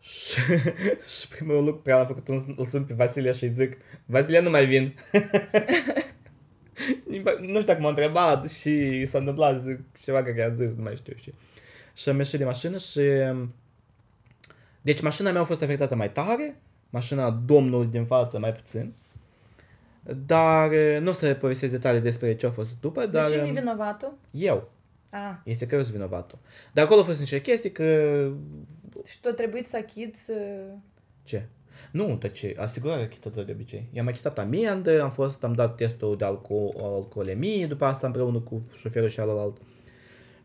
Și, 0.00 0.40
și 1.18 1.28
primul 1.28 1.64
lucru 1.64 1.80
pe 1.80 1.90
care 1.90 2.02
am 2.02 2.06
făcut, 2.06 2.28
îl 2.28 2.54
îl 2.56 2.64
sun 2.64 2.84
pe 2.84 2.94
Vasile 2.94 3.32
și 3.32 3.44
îi 3.44 3.52
zic, 3.52 3.76
Vasile, 4.06 4.40
nu 4.40 4.50
mai 4.50 4.66
vin. 4.66 4.94
nu 7.40 7.46
știu 7.46 7.64
dacă 7.64 7.80
m-a 7.80 7.88
întrebat 7.88 8.50
și 8.50 9.04
s-a 9.04 9.18
întâmplat, 9.18 9.62
zic 9.62 9.80
ceva 10.04 10.22
care 10.22 10.42
a 10.42 10.54
zis, 10.54 10.74
nu 10.74 10.82
mai 10.82 10.96
știu 10.96 11.14
și. 11.16 11.32
Și 11.94 12.08
am 12.08 12.18
ieșit 12.18 12.38
de 12.38 12.44
mașină 12.44 12.76
și... 12.76 13.00
Deci 14.80 15.00
mașina 15.00 15.30
mea 15.30 15.40
a 15.40 15.44
fost 15.44 15.62
afectată 15.62 15.94
mai 15.94 16.12
tare, 16.12 16.60
mașina 16.90 17.30
domnului 17.30 17.86
din 17.86 18.04
față 18.04 18.38
mai 18.38 18.52
puțin. 18.52 18.94
Dar 20.26 20.72
eh, 20.72 21.00
nu 21.00 21.10
o 21.10 21.12
să 21.12 21.34
povestesc 21.34 21.72
detalii 21.72 22.00
despre 22.00 22.36
ce 22.36 22.46
a 22.46 22.50
fost 22.50 22.68
după, 22.80 23.00
Dar 23.00 23.08
dar... 23.08 23.30
cine 23.30 23.42
e 23.42 23.46
em, 23.46 23.54
vinovatul? 23.54 24.18
Eu. 24.32 24.70
Ah, 25.14 25.34
Este 25.44 25.66
că 25.66 25.74
eu 25.74 25.80
sunt 25.82 25.94
vinovatul. 25.94 26.38
Dar 26.72 26.84
acolo 26.84 27.00
au 27.00 27.06
fost 27.06 27.18
niște 27.18 27.40
chestii 27.40 27.72
că... 27.72 28.28
și 29.04 29.20
tu 29.20 29.28
a 29.28 29.32
trebuit 29.32 29.66
să 29.66 29.76
achiți... 29.76 30.30
uh, 30.30 30.72
Ce? 31.22 31.46
Nu, 31.90 32.16
dar 32.20 32.30
ce? 32.30 32.54
Asigurarea 32.58 33.08
chitată 33.08 33.42
de 33.42 33.52
obicei. 33.52 33.88
I-am 33.92 34.06
achitat 34.06 34.38
amendă, 34.38 35.02
am 35.02 35.10
fost, 35.10 35.44
am 35.44 35.52
dat 35.52 35.76
testul 35.76 36.16
de 36.16 36.24
alco- 36.24 36.80
alcoolemie, 36.82 37.66
după 37.66 37.84
asta 37.84 38.06
împreună 38.06 38.40
cu 38.40 38.66
șoferul 38.76 39.08
și 39.08 39.20
alălalt. 39.20 39.56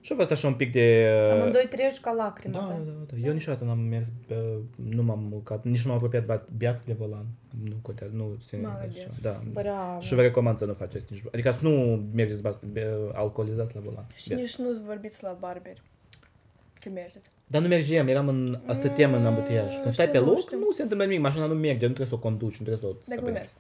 Și 0.02 0.12
a 0.12 0.16
fost 0.16 0.32
așa 0.32 0.48
un 0.48 0.54
pic 0.54 0.72
de... 0.72 1.10
Uh, 1.26 1.32
Amândoi 1.32 1.68
treci 1.70 2.00
ca 2.00 2.12
lacrimi. 2.12 2.54
Da, 2.54 2.60
da, 2.60 2.82
da, 2.86 2.92
da, 2.92 3.16
da. 3.16 3.28
Eu 3.28 3.34
niciodată 3.34 3.64
n-am 3.64 3.80
mers, 3.80 4.12
pe, 4.28 4.36
nu 4.76 5.04
m-am 5.04 5.32
urcat, 5.34 5.64
nici 5.64 5.82
nu 5.82 5.92
m-am 5.92 6.04
apropiat 6.04 6.48
beat 6.58 6.84
de 6.84 6.94
volan. 6.94 7.26
Nu 7.64 7.76
contează, 7.82 8.14
nu 8.16 8.38
ține 8.48 8.68
așa. 8.68 9.08
Da. 9.22 9.42
Bravo. 9.54 10.00
Și 10.00 10.14
vă 10.14 10.22
recomand 10.22 10.58
să 10.58 10.66
nu 10.66 10.74
faceți 10.74 11.06
nici... 11.10 11.24
Adică 11.34 11.52
să 11.52 11.60
nu 11.62 12.04
mergeți 12.14 12.42
alcoolizați 13.14 13.76
la 13.76 13.82
volan. 13.82 14.08
Și 14.16 14.28
beat. 14.28 14.40
nici 14.42 14.56
nu 14.56 14.82
vorbiți 14.86 15.24
la 15.24 15.38
barberi. 15.40 15.82
Că 16.80 16.90
mergeți. 16.94 17.30
Dar 17.48 17.62
nu 17.62 17.68
mergem, 17.68 18.08
eram 18.08 18.28
în, 18.28 18.60
Asta 18.66 18.74
stăteam 18.74 19.14
în 19.14 19.26
ambutiaj. 19.26 19.76
Mm, 19.76 19.82
Când 19.82 19.94
stai 19.94 20.10
pe 20.10 20.18
loc, 20.18 20.52
nu 20.52 20.72
se 20.72 20.82
întâmplă 20.82 21.06
nimic, 21.06 21.22
mașina 21.22 21.46
nu 21.46 21.54
merge, 21.54 21.86
nu 21.88 21.94
trebuie 21.94 22.08
să 22.08 22.14
o 22.14 22.18
conduci, 22.18 22.58
nu 22.58 22.66
trebuie 22.66 22.78
să 22.78 22.86
o 22.86 22.94
Dar 23.08 23.20
glumesc, 23.20 23.54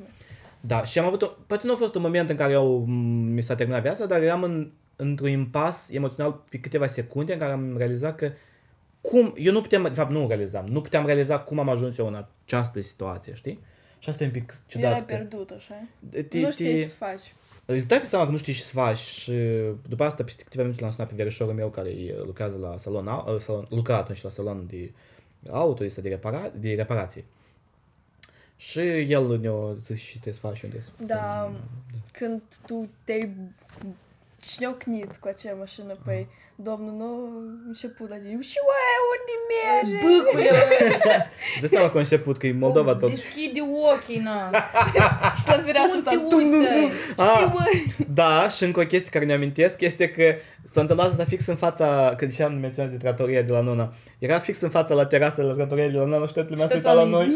Da, 0.59 0.83
și 0.83 0.99
am 0.99 1.05
avut, 1.05 1.37
poate 1.47 1.67
nu 1.67 1.73
a 1.73 1.75
fost 1.75 1.95
un 1.95 2.01
moment 2.01 2.29
în 2.29 2.35
care 2.35 2.53
eu, 2.53 2.85
mi 3.33 3.41
s-a 3.41 3.55
terminat 3.55 3.81
viața, 3.81 4.05
dar 4.05 4.21
eram 4.21 4.43
în 4.43 4.71
într-un 5.01 5.29
impas 5.29 5.89
emoțional 5.89 6.43
pe 6.49 6.59
câteva 6.59 6.87
secunde 6.87 7.33
în 7.33 7.39
care 7.39 7.51
am 7.51 7.77
realizat 7.77 8.15
că 8.15 8.31
cum, 9.01 9.33
eu 9.37 9.51
nu 9.51 9.61
puteam, 9.61 9.83
de 9.83 9.89
fapt 9.89 10.11
nu 10.11 10.27
realizam, 10.27 10.65
nu 10.65 10.81
puteam 10.81 11.05
realiza 11.05 11.39
cum 11.39 11.59
am 11.59 11.69
ajuns 11.69 11.97
eu 11.97 12.07
în 12.07 12.25
această 12.45 12.81
situație, 12.81 13.33
știi? 13.33 13.59
Și 13.99 14.09
asta 14.09 14.23
e 14.23 14.27
un 14.27 14.31
pic 14.33 14.53
ciudat. 14.67 14.85
Erai 14.91 14.99
că 14.99 15.05
pierdut, 15.05 15.49
așa. 15.51 15.73
te, 16.29 16.39
Nu 16.39 16.51
știi 16.51 16.65
ce 16.65 16.77
să 16.77 16.95
faci. 16.95 17.33
Îți 17.65 17.87
dai 17.87 17.99
seama 18.03 18.25
că 18.25 18.31
nu 18.31 18.37
știi 18.37 18.53
ce 18.53 18.61
să 18.61 18.71
faci 18.73 18.97
și 18.97 19.33
după 19.87 20.03
asta, 20.03 20.23
peste 20.23 20.43
câteva 20.43 20.63
minute 20.63 20.81
l-am 20.81 20.91
sunat 20.91 21.09
pe 21.09 21.15
verișorul 21.15 21.53
meu 21.53 21.69
care 21.69 21.89
e- 21.89 22.15
lucrează 22.25 22.57
la 22.57 22.77
salon, 22.77 23.07
au- 23.07 23.39
salon 23.39 23.65
lucra 23.69 23.97
atunci 23.97 24.21
la 24.21 24.29
salon 24.29 24.65
de 24.69 24.91
auto, 25.49 25.83
este 25.83 26.01
de, 26.01 26.09
repara, 26.09 26.51
de 26.59 26.73
reparație. 26.73 27.25
Și 28.55 28.79
el 29.11 29.39
ne-a 29.39 29.73
zis 29.83 29.99
și 29.99 30.19
te 30.19 30.31
să 30.31 30.39
faci 30.39 30.57
și 30.57 30.65
unde 30.65 30.79
să 30.79 30.89
Da, 31.05 31.51
când 32.11 32.41
tu 32.65 32.89
te-ai 33.03 33.33
șniocnit 34.43 35.15
cu 35.15 35.27
acea 35.27 35.55
mașină, 35.59 35.97
păi 36.05 36.27
domnul 36.55 36.93
nu 36.97 37.05
a 37.05 37.67
început 37.67 38.09
la 38.09 38.15
tine. 38.15 38.41
Și 38.51 38.59
oaie, 38.69 38.97
unde 39.13 39.35
merge? 39.51 39.97
Îți 41.53 41.59
dai 41.59 41.69
seama 41.69 41.89
că 41.89 41.97
a 41.97 41.99
început 41.99 42.37
că 42.37 42.47
e 42.47 42.51
Moldova 42.51 42.93
tot. 42.95 43.09
Deschide 43.09 43.61
ochii, 43.93 44.19
na. 44.19 44.51
Și 45.39 45.47
la 45.47 45.55
vireasă 45.65 46.01
ta. 46.03 46.11
Puntiuță. 46.29 46.91
Și 47.15 47.43
măi. 47.53 47.95
Da, 48.13 48.49
și 48.49 48.63
încă 48.63 48.79
o 48.79 48.85
chestie 48.85 49.09
care 49.11 49.25
ne 49.25 49.33
amintesc 49.33 49.81
este 49.81 50.09
că 50.09 50.35
s-a 50.63 50.81
întâmplat 50.81 51.09
asta 51.09 51.23
fix 51.23 51.45
în 51.45 51.55
fața, 51.55 52.13
când 52.17 52.33
și 52.33 52.41
am 52.41 52.53
menționat 52.53 52.91
de 52.91 52.97
tratoria 52.97 53.41
de 53.41 53.51
la 53.51 53.61
Nona, 53.61 53.93
era 54.19 54.39
fix 54.39 54.61
în 54.61 54.69
fața 54.69 54.93
la 54.93 55.05
terasă 55.05 55.41
de 55.41 55.47
la 55.47 55.53
tratoria 55.53 55.87
de 55.87 55.97
la 55.97 56.05
Nona 56.05 56.27
și 56.27 56.33
toată 56.33 56.49
lumea 56.51 56.67
se 56.67 56.71
Și 56.71 56.77
uita 56.77 56.93
la 56.93 57.01
toată 57.01 57.15
noi. 57.15 57.35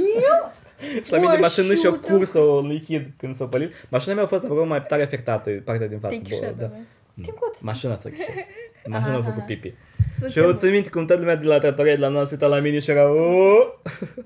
Și 1.03 1.11
la 1.11 1.17
mine 1.17 1.29
Bă, 1.29 1.35
de 1.35 1.41
mașină 1.41 1.73
și 1.73 1.85
o 1.85 1.89
șută. 1.93 2.07
cursă 2.13 2.39
o 2.39 2.61
lichid 2.61 3.11
când 3.17 3.35
s-a 3.35 3.45
pălit. 3.45 3.71
Mașina 3.89 4.13
mea 4.13 4.23
a 4.23 4.27
fost 4.27 4.43
aproape 4.43 4.67
mai 4.67 4.83
tare 4.83 5.03
afectată, 5.03 5.49
partea 5.49 5.87
din 5.87 5.99
față. 5.99 6.15
Te 6.15 6.21
bă, 6.21 6.27
chișetă, 6.29 6.53
da. 6.59 6.65
băi. 6.65 6.79
Tincuț. 7.21 7.59
Mașina 7.59 7.95
s-a 7.95 8.09
chișat. 8.09 8.27
Mașina 8.87 9.15
a 9.15 9.21
făcut 9.21 9.45
pipi. 9.45 9.73
Să 10.11 10.27
Și 10.29 10.39
eu 10.39 10.51
te- 10.51 10.57
țin 10.57 10.71
minte 10.71 10.89
cum 10.89 11.05
toată 11.05 11.21
lumea 11.21 11.35
de 11.35 11.45
la 11.45 11.59
tratoria 11.59 11.93
de 11.95 11.99
la 12.01 12.07
Nona 12.07 12.25
se 12.25 12.33
uita 12.33 12.47
la 12.47 12.59
mine 12.59 12.79
și 12.79 12.89
era 12.91 13.11
"Oh!" 13.11 13.67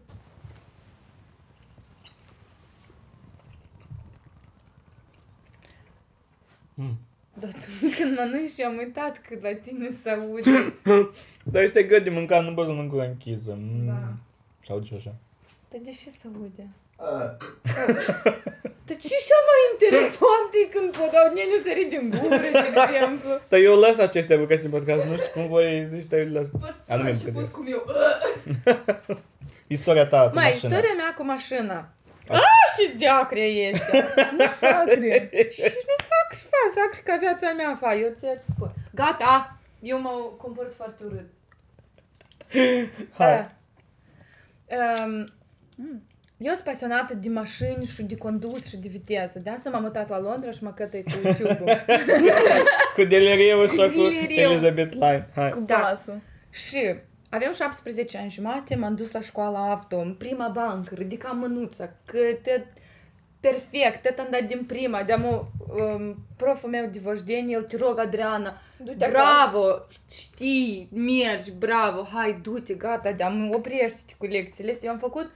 Mm. 6.74 6.98
Dar 7.40 7.52
tu 7.52 7.60
când 8.00 8.18
mănânci, 8.18 8.52
eu 8.58 8.68
am 8.68 8.78
uitat 8.78 9.18
că 9.18 9.38
la 9.42 9.54
tine 9.56 9.90
se 10.02 10.10
aude. 10.10 10.74
Dar 11.44 11.64
este 11.64 11.84
greu 11.84 12.00
de 12.00 12.10
mâncat, 12.10 12.44
nu 12.44 12.54
poți 12.54 12.68
să 12.68 12.74
mănânc 12.74 12.92
cu 12.92 12.98
închisă. 12.98 13.58
Mm. 13.62 13.86
Da. 13.86 14.14
Sau 14.62 14.80
ce 14.80 14.96
așa. 14.96 15.16
Dar 15.70 15.80
de 15.84 15.92
ce 15.92 16.10
se 16.10 16.28
aude? 16.36 16.68
Dar 18.86 18.98
ce 18.98 19.16
cea 19.28 19.42
mai 19.50 19.62
interesant 19.72 20.50
e 20.64 20.68
când 20.76 20.98
pot 20.98 21.12
dau 21.12 21.34
nene 21.34 21.58
sări 21.64 21.84
din 21.90 22.10
gură, 22.10 22.38
de 22.38 22.52
exemplu. 22.76 23.30
Dar 23.50 23.60
eu 23.68 23.80
las 23.80 23.98
aceste 23.98 24.36
bucăți 24.36 24.66
în 24.66 24.72
podcast, 24.72 25.04
nu 25.06 25.14
știu 25.18 25.30
cum 25.34 25.48
voi 25.48 25.86
zici, 25.90 26.06
dar 26.06 26.20
eu 26.20 26.26
le 26.26 26.40
las. 26.40 26.48
Poți 26.62 26.82
Anume, 26.92 27.12
spune 27.12 27.30
și 27.30 27.32
bucăți. 27.32 27.52
pot 27.52 27.60
cum 27.60 27.66
eu. 27.76 27.82
Istoria 29.78 30.06
ta 30.08 30.30
cu 30.30 30.36
Mai, 30.36 30.44
mașina. 30.50 30.70
istoria 30.70 30.94
mea 30.96 31.14
cu 31.14 31.24
mașina. 31.24 31.90
Ah, 32.30 32.42
și 32.80 32.92
zdeacre 32.96 33.50
ești. 33.52 33.84
Nu 34.38 34.46
sacre. 34.46 35.30
și 35.58 35.62
nu 35.88 35.96
sacri, 36.10 36.40
fa, 36.50 36.62
sacri 36.76 37.02
ca 37.04 37.18
viața 37.20 37.52
mea, 37.52 37.78
fa, 37.80 37.94
eu 37.94 38.12
ți 38.16 38.26
spun. 38.54 38.72
Gata, 38.94 39.58
eu 39.80 40.00
mă 40.00 40.10
comport 40.38 40.74
foarte 40.74 41.04
urât. 41.06 41.28
Hai. 43.18 43.56
Um, 45.06 45.28
eu 46.38 46.54
sunt 46.54 46.66
pasionată 46.66 47.16
de 47.16 47.30
mașini 47.30 47.86
și 47.86 48.04
de 48.04 48.16
condus 48.16 48.66
și 48.70 48.78
de 48.78 48.88
viteză. 48.88 49.40
De 49.40 49.50
asta 49.50 49.70
m-am 49.70 49.82
mutat 49.82 50.10
la 50.10 50.20
Londra 50.20 50.52
și 50.52 50.64
mă 50.64 50.72
cătăi 50.72 51.04
cu 51.04 51.12
YouTube-ul. 51.24 51.70
Cu 52.96 53.04
deliriu 53.04 53.66
și 53.66 53.76
cu 53.76 53.82
deliriu. 53.82 54.52
Elizabeth 54.52 54.94
Line. 54.94 55.28
Hai. 55.36 55.50
Cu 55.50 55.60
Da. 55.60 55.76
pasul. 55.76 56.20
Și 56.50 56.96
aveam 57.30 57.54
17 57.54 58.18
ani 58.18 58.30
jumate, 58.30 58.76
m-am 58.76 58.96
dus 58.96 59.12
la 59.12 59.22
școala 59.22 59.70
auto, 59.70 59.98
în 60.00 60.14
prima 60.14 60.48
bancă, 60.48 60.96
ridicam 60.96 61.38
mânuța, 61.38 61.90
că 62.06 62.18
te 62.42 62.64
perfect, 63.40 64.02
te 64.02 64.22
am 64.22 64.28
dat 64.32 64.44
din 64.44 64.64
prima, 64.68 65.04
de 65.04 65.14
um, 65.14 66.16
proful 66.38 66.70
meu 66.70 66.86
de 66.86 67.00
vojdenie, 67.00 67.56
el 67.56 67.64
te 67.64 67.78
rog, 67.78 68.00
Adriana, 68.00 68.62
Du-te 68.84 69.08
bravo, 69.10 69.86
știi, 70.12 70.90
mergi, 70.94 71.52
bravo, 71.52 72.08
hai, 72.14 72.40
du-te, 72.42 72.74
gata, 72.74 73.12
de-am 73.12 73.52
oprește-te 73.54 74.14
cu 74.18 74.26
lecțiile 74.26 74.72
astea. 74.72 74.88
Eu 74.88 74.94
am 74.94 75.00
făcut, 75.00 75.32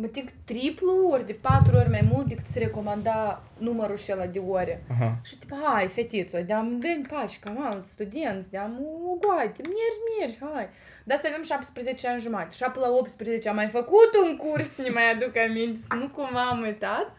mă 0.00 0.06
tinc 0.06 0.28
triplu 0.44 1.08
ori 1.10 1.26
de 1.26 1.32
patru 1.32 1.76
ori 1.76 1.88
mai 1.88 2.08
mult 2.10 2.26
decât 2.26 2.46
se 2.46 2.58
recomanda 2.58 3.42
numărul 3.56 3.98
ăla 4.10 4.26
de 4.26 4.38
ore. 4.38 4.84
Aha. 4.90 5.16
Și 5.24 5.38
tipa, 5.38 5.56
hai, 5.64 5.86
fetiță, 5.86 6.40
de-am 6.40 6.78
dă 6.78 6.88
pași, 7.08 7.38
cam 7.38 7.66
alți 7.66 7.90
studenți, 7.90 8.50
de-am 8.50 8.80
ugoate, 9.04 9.62
mergi, 9.62 10.00
mergi, 10.18 10.38
hai. 10.40 10.68
De 11.04 11.14
asta 11.14 11.28
avem 11.28 11.42
17 11.42 12.08
ani 12.08 12.20
jumate. 12.20 12.50
Și 12.50 12.64
până 12.72 12.86
la 12.86 12.92
18 12.92 13.48
am 13.48 13.54
mai 13.54 13.68
făcut 13.68 14.10
un 14.24 14.36
curs, 14.36 14.76
ne 14.76 14.88
mai 14.88 15.10
aduc 15.10 15.36
aminte, 15.36 15.80
să 15.80 15.94
nu 15.94 16.08
cum 16.08 16.36
am 16.36 16.60
uitat. 16.60 17.16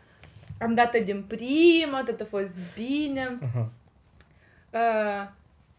Am 0.60 0.74
dat 0.74 0.96
din 0.96 1.24
prima, 1.28 2.04
tot 2.06 2.20
a 2.20 2.26
fost 2.26 2.62
bine. 2.76 3.38
Aha. 3.42 3.70
Uh, 4.72 5.28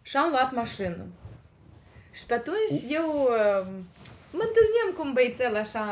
și 0.02 0.16
am 0.16 0.30
luat 0.30 0.54
mașină. 0.54 1.06
Și 2.12 2.26
pe 2.26 2.34
atunci 2.34 2.84
eu 2.88 3.28
uh, 3.28 3.66
mă 4.38 4.44
întâlneam 4.48 4.88
cu 4.96 5.00
un 5.06 5.12
băiețel 5.16 5.54
așa, 5.64 5.84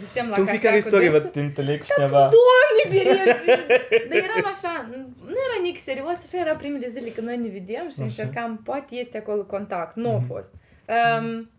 ducem 0.00 0.26
la 0.28 0.34
Tu 0.34 0.40
în 0.40 0.46
cafea 0.46 0.58
fiecare 0.58 0.78
cu 0.80 0.84
istorie 0.86 1.10
dânsul. 1.10 1.26
vă 1.28 1.32
te 1.34 1.40
întâlnesc 1.48 1.82
cineva. 1.92 2.28
Doamne 2.38 2.82
ferește! 2.92 3.76
Dar 4.08 4.18
eram 4.28 4.44
așa, 4.54 4.72
nu 5.32 5.38
era 5.46 5.58
nici 5.62 5.76
serios, 5.88 6.16
așa 6.24 6.38
era 6.44 6.54
primele 6.62 6.86
zile 6.86 7.08
când 7.08 7.26
noi 7.26 7.36
ne 7.36 7.48
vedem 7.58 7.86
și 7.94 8.00
încercam, 8.00 8.60
poate 8.64 8.94
este 8.94 9.18
acolo 9.18 9.42
contact, 9.54 9.94
nu 9.96 10.14
a 10.14 10.20
fost. 10.32 10.52
Um, 10.94 11.50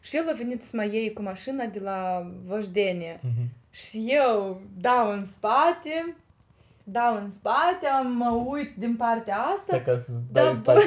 și 0.00 0.16
el 0.16 0.28
a 0.28 0.32
venit 0.36 0.62
să 0.62 0.76
mă 0.76 0.84
iei 0.84 1.12
cu 1.12 1.22
mașina 1.22 1.64
de 1.64 1.80
la 1.80 2.26
Văjdenie. 2.46 3.20
Și 3.70 4.04
eu 4.08 4.60
dau 4.80 5.10
în 5.12 5.24
spate, 5.24 6.14
dau 6.84 7.16
în 7.16 7.30
spate, 7.30 7.86
mă 8.16 8.30
uit 8.46 8.70
din 8.76 8.96
partea 8.96 9.36
asta, 9.36 9.62
Stai 9.76 9.82
ca 9.82 9.96
să 9.96 10.10
Da, 10.32 10.40
dai 10.40 10.48
în 10.50 10.56
spate. 10.56 10.84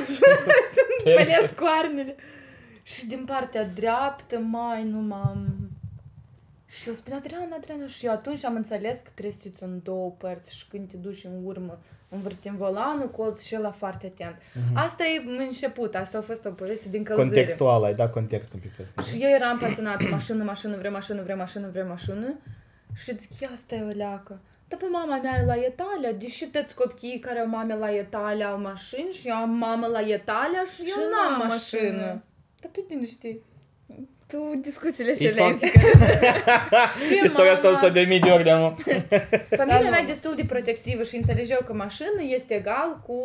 pălesc 1.18 1.56
coarnele. 1.56 2.16
Și 2.84 3.08
din 3.08 3.24
partea 3.26 3.66
dreaptă, 3.66 4.38
mai 4.38 4.84
nu 4.84 5.00
m-am... 5.00 5.70
Și 6.66 6.88
eu 6.88 6.94
spun, 6.94 7.14
Adriana, 7.14 7.56
Adriana, 7.56 7.88
și 7.88 8.06
eu 8.06 8.12
atunci 8.12 8.46
am 8.46 8.56
înțeles 8.56 9.00
că 9.00 9.10
trebuie 9.14 9.34
să 9.34 9.40
te 9.42 9.48
uiți 9.48 9.64
în 9.64 9.80
două 9.84 10.10
părți 10.18 10.56
și 10.58 10.68
când 10.68 10.90
te 10.90 10.98
duci 10.98 11.24
în 11.24 11.32
urmă, 11.44 11.80
învârtim 12.10 12.56
volanul, 12.58 13.10
colț 13.10 13.42
și 13.42 13.56
ăla 13.58 13.72
foarte 13.72 14.14
atent. 14.18 14.36
Asta 14.74 15.04
e 15.04 15.44
început, 15.44 15.96
asta 15.96 16.18
a 16.18 16.22
fost 16.22 16.46
o 16.46 16.50
poveste 16.50 16.90
din 16.90 17.04
călzire. 17.04 17.28
Contextual, 17.28 17.84
ai 17.84 17.94
dat 17.94 18.12
context 18.12 18.54
un 18.54 18.60
pic 18.60 18.72
pe 18.72 18.84
spune. 18.84 19.08
Și 19.08 19.24
eu 19.24 19.30
eram 19.30 19.58
pasionată, 19.58 20.06
mașină, 20.10 20.44
mașină, 20.44 20.78
vrem 20.78 20.92
mașină, 20.92 21.22
vrem 21.22 21.38
mașină, 21.38 21.68
vrem 21.72 21.88
mașină. 21.88 22.36
Și 22.96 23.18
zic, 23.18 23.40
ia 23.40 23.50
stai 23.54 23.84
o 23.90 23.92
leacă. 23.96 24.40
Dar 24.68 24.80
pe 24.80 24.86
mama 24.92 25.20
mea 25.20 25.40
e 25.42 25.46
la 25.46 25.56
Italia, 25.56 26.12
deși 26.18 26.46
toți 26.46 26.76
copiii 26.76 27.20
care 27.20 27.40
au 27.40 27.48
mame 27.48 27.76
la 27.76 27.90
Italia 27.90 28.48
au 28.50 28.60
mașini 28.60 29.10
și 29.12 29.28
eu 29.28 29.36
am 29.36 29.50
mamă 29.50 29.88
la 29.88 30.00
Italia 30.00 30.64
și, 30.74 30.86
Și 30.86 30.94
eu 30.98 31.04
n-am 31.10 31.38
n-am 31.40 31.48
mașină. 31.48 31.82
mașină. 31.90 32.24
Dar 32.64 32.72
tu 32.72 32.86
din 32.88 33.06
știi. 33.06 33.42
Tu 34.28 34.60
discuțiile 34.62 35.12
E 35.12 35.16
se 35.16 35.24
le 35.24 35.32
fapt. 35.32 35.60
Și 37.08 37.22
Istoria 37.24 37.52
asta 37.52 37.70
100 37.70 37.90
de 37.90 38.00
mii 38.02 38.20
de 38.20 38.30
ori 38.30 38.44
de 38.44 38.50
am. 38.50 38.78
Familia 39.60 39.82
Da, 39.84 39.90
mea 39.90 39.90
nu. 39.90 39.98
e 39.98 40.06
destul 40.08 40.36
de 40.36 40.46
protectivă 40.46 41.04
și 41.04 41.16
înțelegeau 41.16 41.62
că 41.66 41.74
mașină 41.74 42.22
este 42.28 42.54
egal 42.54 43.02
cu 43.08 43.18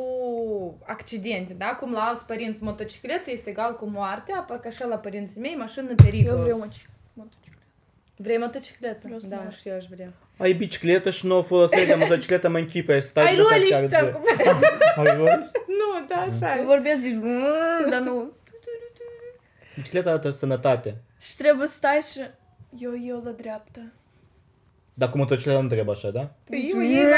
accidente, 0.87 1.53
da? 1.53 1.67
Cum 1.67 1.93
la 1.93 2.01
alți 2.01 2.25
părinți 2.27 2.63
motocicletă 2.63 3.31
este 3.31 3.51
egal 3.51 3.77
cu 3.77 3.87
moartea, 3.87 4.37
pe 4.49 4.59
că 4.63 4.69
așa 4.69 4.87
la 4.87 4.97
părinții 4.97 5.41
mei 5.41 5.55
mașină 5.59 5.95
pericol. 6.05 6.33
Eu 6.37 6.43
vreau 6.43 6.59
moci. 6.59 6.87
motocicletă. 7.15 7.63
Vrei 8.17 8.39
motocicletă? 8.39 8.99
Vreau 9.03 9.19
să 9.19 9.27
da, 9.27 9.37
mă- 9.37 9.51
și 9.61 9.69
eu 9.69 9.77
aș 9.77 9.85
vrea. 9.95 10.11
Ai 10.37 10.53
bicicletă 10.53 11.11
și 11.11 11.27
nu 11.27 11.37
o 11.39 11.43
foloseai 11.43 11.87
de 11.87 11.95
motocicletă, 11.95 12.49
mă 12.49 12.59
închipe, 12.59 13.01
stai 13.01 13.27
Ai 13.27 13.37
de 13.37 13.43
să 13.43 13.49
roliște 13.53 13.89
chiar 13.91 14.03
acum. 14.05 14.23
zi. 14.37 14.49
Ai 15.01 15.17
roliște? 15.17 15.51
nu, 15.67 16.07
da, 16.09 16.15
așa 16.17 16.57
Eu 16.57 16.63
e. 16.63 16.67
vorbesc 16.67 16.99
de 16.99 17.09
"Mm", 17.23 17.91
dar 17.91 18.01
nu. 18.01 18.33
Bicicleta 19.79 20.09
arată 20.11 20.31
sănătate. 20.31 20.97
Și 21.21 21.37
trebuie 21.37 21.67
să 21.67 21.75
stai 21.75 22.01
și... 22.13 22.21
Eu, 22.79 22.91
eu 23.07 23.21
la 23.25 23.31
dreapta. 23.31 23.81
Dar 24.95 25.11
cu 25.11 25.17
motocicleta 25.19 25.61
nu 25.61 25.69
trebuie 25.69 25.95
așa, 25.95 26.11
da? 26.11 26.31
Eu 26.75 26.83
ei 26.85 27.03
la 27.05 27.17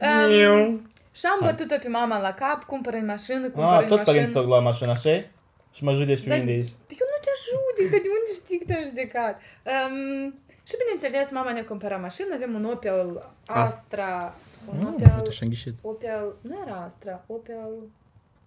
Um, 0.00 0.90
și 1.12 1.26
am 1.26 1.38
bătut-o 1.42 1.76
pe 1.82 1.88
mama 1.88 2.18
la 2.20 2.32
cap, 2.34 2.64
cumpără 2.64 2.96
mașină, 3.06 3.40
cumpără 3.40 3.66
Ah, 3.66 3.78
tot 3.86 3.96
mașină. 3.96 4.04
părinții 4.04 4.38
au 4.38 4.44
luat 4.44 4.62
mașina, 4.62 4.90
așa 4.90 5.10
-i? 5.18 5.30
Și 5.74 5.84
mă 5.84 5.92
judeci 5.92 6.22
pe 6.22 6.28
Dar- 6.28 6.38
mine 6.38 6.50
de 6.50 6.56
aici. 6.56 6.68
Eu 7.00 7.06
nu 7.12 7.18
te 7.26 7.30
judec, 7.44 7.90
dar 7.90 8.00
de 8.00 8.08
unde 8.18 8.32
știi 8.34 8.58
că 8.58 8.64
te-am 8.66 8.82
judecat? 8.82 9.34
Um, 9.72 10.34
și 10.68 10.74
bineînțeles, 10.80 11.30
mama 11.30 11.52
ne-a 11.52 11.64
cumpărat 11.64 12.00
mașină, 12.00 12.34
avem 12.34 12.54
un 12.54 12.64
Opel 12.64 13.28
Astra, 13.46 14.34
un 14.70 14.76
Mm, 14.78 14.86
Opel, 14.94 15.12
uite 15.16 15.30
și-a 15.30 15.46
înghișit. 15.46 15.74
Opel, 15.82 16.34
nu 16.40 16.58
era 16.66 16.76
Astra, 16.86 17.24
Opel 17.26 17.70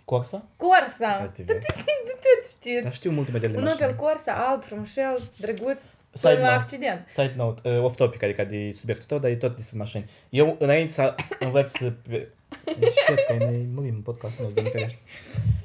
Corsa? 0.05 0.45
Corsa. 0.57 1.19
Uite, 1.21 1.41
Dar 1.43 1.55
vezi. 1.55 1.67
tu 1.67 1.81
tu 2.21 2.47
știi. 2.49 2.81
Dar 2.81 2.93
știu 2.93 3.11
multe 3.11 3.31
modele 3.31 3.51
de 3.51 3.57
Un 3.57 3.63
Opel 3.67 3.79
mașini. 3.79 3.99
Corsa 3.99 4.33
alb, 4.49 4.63
frumușel, 4.63 5.19
drăguț, 5.37 5.81
Side 6.13 6.33
până 6.33 6.39
la 6.39 6.45
note. 6.49 6.55
accident. 6.61 7.05
Side 7.09 7.33
note, 7.37 7.69
uh, 7.69 7.83
off 7.83 7.95
topic, 7.95 8.23
adică 8.23 8.43
de 8.43 8.71
subiectul 8.71 9.05
tău, 9.07 9.17
dar 9.19 9.29
e 9.31 9.35
tot 9.35 9.55
despre 9.55 9.77
mașini. 9.77 10.09
Eu, 10.29 10.55
înainte 10.59 10.91
să 10.91 11.15
învăț 11.39 11.71
pe... 12.09 12.27
Shit, 13.05 13.19
că 13.27 13.35
noi 13.39 13.67
murim 13.73 13.93
în 13.95 14.01
podcast, 14.01 14.39
nu, 14.39 14.49
Doamne 14.53 14.71
ferește. 14.71 14.97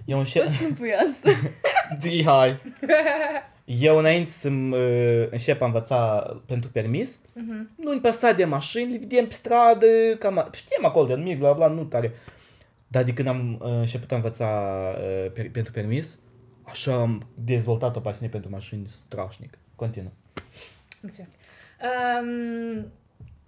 Eu 0.05 0.19
încep... 0.19 0.43
Poți 0.45 0.63
nu 0.65 0.73
pui 0.73 0.93
asta. 0.95 1.31
Zi, 2.01 2.25
hai! 2.25 2.61
Eu 3.65 3.99
înainte 3.99 4.31
să 4.31 4.49
uh, 4.49 5.27
încep 5.31 5.63
a 5.63 5.65
învăța 5.65 6.31
pentru 6.47 6.71
permis, 6.71 7.19
Mhm. 7.35 7.71
nu 7.77 7.91
îmi 7.91 8.01
păsa 8.01 8.33
de 8.33 8.45
mașini, 8.45 8.93
le 8.93 8.99
vedem 8.99 9.27
pe 9.27 9.35
stradă, 9.35 9.87
cam, 10.19 10.49
știam 10.53 10.85
acolo 10.85 11.07
de 11.07 11.15
nimic, 11.15 11.39
bla 11.39 11.53
bla, 11.53 11.67
nu 11.67 11.83
tare. 11.85 12.13
Dar 12.93 13.03
de 13.03 13.13
când 13.13 13.29
am 13.29 13.53
uh, 13.61 13.69
început 13.69 14.13
a 14.13 14.15
învăța 14.15 14.47
uh, 14.99 15.31
per, 15.33 15.51
pentru 15.51 15.73
permis, 15.73 16.19
așa 16.63 16.95
am 16.95 17.29
dezvoltat 17.35 17.97
o 17.97 18.01
pasiune 18.01 18.29
pentru 18.31 18.51
mașini 18.51 18.89
strașnic. 18.89 19.59
Continuă. 19.77 20.11
Mulțumesc. 21.03 21.33
Um, 21.83 22.87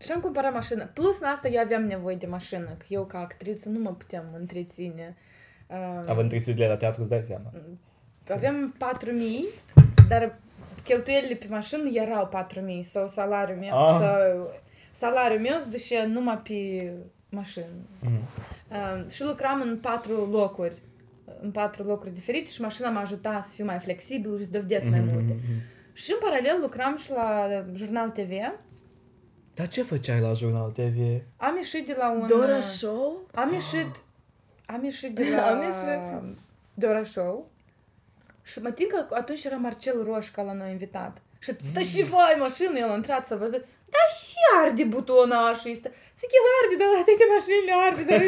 și 0.00 0.12
am 0.14 0.20
cumpărat 0.20 0.52
mașină. 0.52 0.86
Plus 0.94 1.20
la 1.20 1.28
asta 1.28 1.48
eu 1.48 1.60
aveam 1.62 1.82
nevoie 1.84 2.16
de 2.16 2.26
mașină, 2.26 2.68
că 2.78 2.84
eu 2.88 3.04
ca 3.04 3.18
actriță 3.18 3.68
nu 3.68 3.78
mă 3.78 3.90
puteam 3.90 4.24
întreține. 4.38 5.16
Um, 5.66 6.04
Având 6.06 6.28
trei 6.28 6.40
studiile 6.40 6.68
la 6.68 6.76
teatru, 6.76 7.00
îți 7.00 7.10
dai 7.10 7.22
seama. 7.22 7.52
aveam 8.30 8.74
4.000, 8.78 9.62
dar 10.08 10.38
cheltuielile 10.84 11.34
pe 11.34 11.46
mașină 11.50 11.90
erau 11.92 12.28
4.000 12.28 12.80
sau 12.82 13.08
salariul 13.08 13.58
meu, 13.58 13.70
Ah. 13.74 13.96
sau 14.00 14.50
salariul 14.92 15.40
meu 15.40 15.58
se 15.60 15.68
ducea 15.70 16.06
numai 16.06 16.38
pe 16.38 16.90
mașină. 17.34 17.64
Mhm. 18.00 18.12
Um, 18.12 19.08
și 19.08 19.24
lucram 19.24 19.60
în 19.60 19.78
patru 19.78 20.30
locuri, 20.30 20.82
în 21.40 21.50
patru 21.50 21.82
locuri 21.82 22.10
diferite 22.10 22.50
și 22.50 22.60
mașina 22.60 22.90
m-a 22.90 23.00
ajutat 23.00 23.44
să 23.44 23.54
fiu 23.54 23.64
mai 23.64 23.78
flexibil 23.78 24.38
și 24.38 24.44
să 24.44 24.50
dovedesc 24.50 24.90
mai 24.90 25.00
multe. 25.00 25.36
Și 25.92 26.10
în 26.12 26.18
paralel 26.20 26.58
lucram 26.60 26.96
și 26.96 27.10
la 27.10 27.48
Jurnal 27.74 28.10
TV. 28.10 28.30
Dar 29.54 29.68
ce 29.68 29.82
făceai 29.82 30.20
la 30.20 30.32
Jurnal 30.32 30.70
TV? 30.70 31.20
Am 31.36 31.56
ieșit 31.56 31.86
de 31.86 31.94
la 31.98 32.10
un... 32.10 32.26
Dora 32.26 32.60
Show? 32.60 33.28
Am 33.34 33.52
ieșit... 33.52 34.02
Am 34.66 34.84
ieșit 34.84 35.14
de 35.14 35.24
la... 35.36 35.46
Am 35.46 35.62
ieșit. 35.62 36.38
Dora 36.74 37.04
Show. 37.04 37.50
Și 38.42 38.62
mă 38.62 38.70
tin 38.70 38.86
că 38.88 39.14
atunci 39.14 39.44
era 39.44 39.56
Marcel 39.56 40.02
Roșca 40.04 40.42
la 40.42 40.52
noi 40.52 40.70
invitat. 40.70 41.22
Și 41.38 41.52
da 41.72 41.80
și 41.80 42.02
vai 42.02 42.36
mașină, 42.38 42.78
el 42.78 42.90
a 42.90 42.94
intrat 42.94 43.26
să 43.26 43.36
văzut. 43.36 43.64
Taşıyardı 43.94 44.92
butona 44.92 45.54
şu 45.54 45.68
işte. 45.68 45.92
Sikilardı 46.14 46.74
da 46.80 47.06
dedim 47.06 47.32
aşilardı 47.36 48.08
da. 48.08 48.18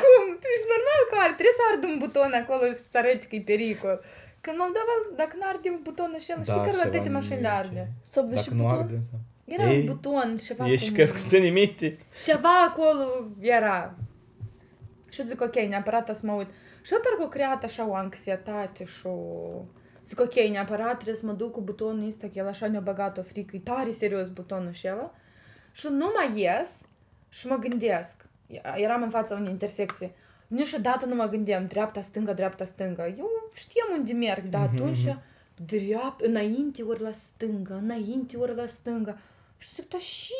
Cum? 0.00 0.24
Tu 0.40 0.46
ești 0.54 0.68
normal 0.72 1.02
că 1.10 1.16
ar 1.24 1.32
trebui 1.38 1.52
să 1.58 1.62
ardem 1.72 1.98
buton 1.98 2.32
acolo 2.32 2.72
să 2.90 2.98
arăt 2.98 3.24
că 3.24 3.36
e 3.36 3.40
pericol. 3.40 4.00
Că 4.40 4.50
în 4.50 4.56
Moldova, 4.58 4.94
dacă 5.16 5.36
nu 5.36 5.46
arde 5.46 5.80
butonul 5.82 6.18
și 6.18 6.30
el, 6.30 6.42
știi 6.42 6.62
că 6.64 6.70
la 6.84 6.90
dete 6.90 7.08
mașinile 7.08 7.48
arde. 7.48 7.92
Stop, 8.00 8.24
de 8.24 8.36
și 8.36 8.50
buton? 8.50 9.00
Era 9.44 9.70
Ei, 9.70 9.78
un 9.78 9.86
buton, 9.86 10.36
ceva 10.36 10.70
Ești 10.70 10.94
cum... 10.94 11.04
că 11.04 11.18
ține 11.28 11.48
minte. 11.48 11.96
Ceva 12.24 12.62
acolo 12.62 13.26
era. 13.40 13.94
Și 15.08 15.22
zic, 15.22 15.40
ok, 15.40 15.54
neapărat 15.54 16.16
să 16.16 16.26
mă 16.26 16.32
uit. 16.32 16.48
Și 16.82 16.92
eu 16.92 17.00
parcă 17.00 17.28
creat 17.28 17.64
așa 17.64 17.88
o 17.88 17.94
anxietate 17.94 18.84
și 18.84 19.06
o... 19.06 19.16
Zic, 20.06 20.20
ok, 20.20 20.34
neapărat 20.34 20.94
trebuie 20.94 21.16
să 21.16 21.26
mă 21.26 21.32
duc 21.32 21.52
cu 21.52 21.60
butonul 21.60 22.06
ăsta, 22.06 22.26
că 22.26 22.32
el 22.38 22.46
așa 22.46 22.66
ne-a 22.68 22.80
băgat 22.80 23.18
o 23.18 23.22
frică. 23.22 23.56
E 23.56 23.58
tare 23.58 23.90
serios 23.90 24.28
butonul 24.28 24.72
și 24.72 24.88
ăla. 24.90 25.14
Și 25.72 25.86
nu 25.90 26.12
mai 26.14 26.40
ies 26.42 26.86
și 27.28 27.46
mă 27.46 27.56
gândesc. 27.56 28.24
Eram 28.76 29.02
în 29.02 29.10
fața 29.10 29.34
unei 29.34 29.50
intersecții. 29.50 30.14
Niciodată 30.46 31.06
nu 31.06 31.14
mă 31.14 31.28
gândeam 31.28 31.66
dreapta, 31.66 32.00
stânga, 32.00 32.32
dreapta, 32.32 32.64
stânga. 32.64 33.06
Eu 33.06 33.30
știam 33.54 33.88
unde 33.98 34.12
merg, 34.12 34.44
dar 34.44 34.70
atunci 34.74 34.98
dreapta, 35.66 36.16
înainte 36.26 36.82
ori 36.82 37.00
la 37.00 37.12
stânga, 37.12 37.74
înainte 37.74 38.36
ori 38.36 38.54
la 38.54 38.66
stânga. 38.66 39.18
Și 39.58 39.68
zic, 39.68 39.88
da 39.88 39.98
și 39.98 40.32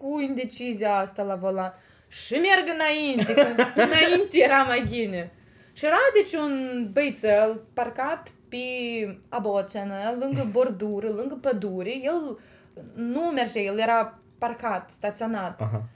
cu 0.00 0.20
indecizia 0.20 0.96
asta 0.96 1.22
la 1.22 1.34
volan. 1.34 1.74
Și 2.08 2.34
merg 2.34 2.68
înainte, 2.74 3.34
că 3.34 3.46
înainte 3.74 4.38
era 4.38 4.62
mai 4.62 4.86
bine. 4.90 5.32
Și 5.72 5.84
era 5.84 5.96
deci 6.12 6.32
un 6.32 6.88
băițel 6.92 7.60
parcat 7.74 8.30
pe 8.48 9.18
abocenă, 9.28 9.94
lângă 10.18 10.48
bordură, 10.50 11.08
lângă 11.08 11.38
pădure. 11.40 11.90
El 12.02 12.38
nu 12.94 13.20
mergea, 13.20 13.60
el 13.60 13.78
era 13.78 14.18
parcat, 14.38 14.90
staționat. 14.90 15.60
Aha. 15.60 15.88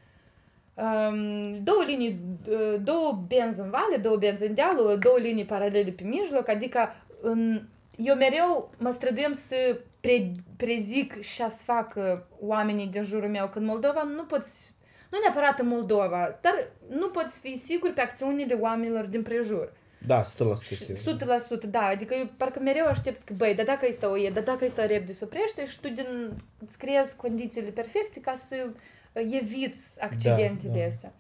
Um, 0.75 1.63
două 1.63 1.83
linii, 1.87 2.21
uh, 2.49 2.81
două 2.83 3.25
benzi 3.27 3.61
în 3.61 3.71
vale, 3.71 3.97
două 3.97 4.17
benzi 4.17 4.47
în 4.47 4.55
dealul, 4.55 4.99
două 4.99 5.19
linii 5.19 5.45
paralele 5.45 5.91
pe 5.91 6.03
mijloc, 6.03 6.49
adică 6.49 6.79
în, 7.21 7.63
eu 7.97 8.15
mereu 8.15 8.71
mă 8.79 8.91
străduiem 8.91 9.33
să 9.33 9.81
pre, 10.01 10.33
prezic 10.57 11.21
și 11.21 11.35
să 11.49 11.63
fac 11.65 11.95
uh, 11.97 12.19
oamenii 12.41 12.87
din 12.87 13.03
jurul 13.03 13.29
meu, 13.29 13.49
că 13.49 13.59
în 13.59 13.65
Moldova 13.65 14.03
nu 14.03 14.23
poți, 14.23 14.75
nu 15.11 15.19
neapărat 15.23 15.59
în 15.59 15.69
Moldova, 15.69 16.39
dar 16.41 16.69
nu 16.89 17.09
poți 17.09 17.41
fi 17.41 17.57
sigur 17.57 17.93
pe 17.93 18.01
acțiunile 18.01 18.55
oamenilor 18.55 19.05
din 19.05 19.23
prejur. 19.23 19.73
Da, 20.07 20.23
100% 20.23 20.27
sigur. 20.63 21.39
100%, 21.67 21.71
da, 21.71 21.83
adică 21.83 22.15
eu 22.15 22.29
parcă 22.37 22.61
mereu 22.61 22.87
aștept 22.87 23.23
că, 23.23 23.33
băi, 23.37 23.55
dar 23.55 23.65
dacă 23.65 23.87
este 23.87 24.07
o 24.07 24.19
e, 24.19 24.31
dar 24.31 24.43
dacă 24.43 24.65
este 24.65 24.81
o 24.81 24.87
repede 24.87 25.13
se 25.13 25.25
oprește 25.25 25.67
și 25.67 25.81
tu 25.81 25.89
din, 25.89 26.43
îți 26.67 26.79
creezi 26.79 27.17
condițiile 27.17 27.71
perfecte 27.71 28.21
ca 28.21 28.35
să 28.35 28.67
uh, 29.13 29.23
eviți 29.31 30.03
accidentele 30.03 30.73
Da, 30.73 30.79
da. 30.79 30.87
astea. 30.87 31.13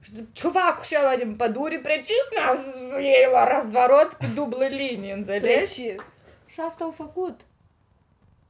Și 0.00 0.14
zic, 0.14 0.32
ciuvacul 0.32 0.84
și 0.84 0.96
ăla 1.00 1.16
din 1.16 1.34
pădure 1.36 1.78
precis 1.78 2.22
ne-a 2.34 3.00
ei 3.00 3.28
la 3.32 3.44
razvarot 3.44 4.14
pe 4.14 4.26
dublă 4.34 4.66
linie, 4.66 5.12
înțelegi? 5.12 5.44
Precis. 5.44 6.12
Și 6.46 6.60
asta 6.60 6.84
au 6.84 6.90
făcut. 6.90 7.40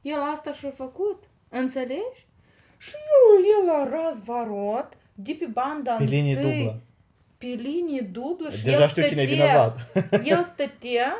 El 0.01 0.19
asta 0.33 0.51
și-a 0.51 0.69
făcut, 0.69 1.23
înțelegi? 1.49 2.25
Și 2.77 2.93
eu, 2.93 3.43
el 3.59 3.65
la 3.65 3.97
razvarot, 3.97 4.93
de 5.13 5.35
pe 5.39 5.45
banda 5.45 5.95
Pe 5.95 6.03
linie 6.03 6.35
întâi, 6.35 6.57
dublă. 6.57 6.81
Pe 7.43 7.59
linie 7.61 8.01
dublă 8.11 8.49
și 8.49 8.63
Deja 8.63 8.81
el 8.81 8.87
știu 8.87 9.03
cine 9.07 9.21
e 9.21 9.25
stătea- 9.25 9.45
vinovat. 9.45 9.75
el 10.33 10.43
stătea 10.43 11.11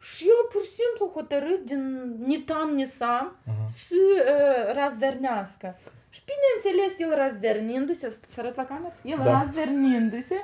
și 0.00 0.24
eu 0.28 0.40
pur 0.52 0.62
și 0.62 0.72
simplu 0.80 1.04
hotărât 1.14 1.64
din 1.64 1.82
nitam 2.26 2.68
nisam 2.74 3.36
să 3.68 3.94
uh, 3.94 4.74
razvernească. 4.74 5.78
Și 6.14 6.20
bineînțeles, 6.30 6.98
el 6.98 7.12
razvernindu-se, 7.18 8.16
să 8.28 8.40
arăt 8.40 8.56
la 8.56 8.64
cameră? 8.64 8.94
El 9.02 9.20
Da. 9.24 9.30
razvernindu-se, 9.30 10.34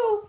eu, 0.00 0.28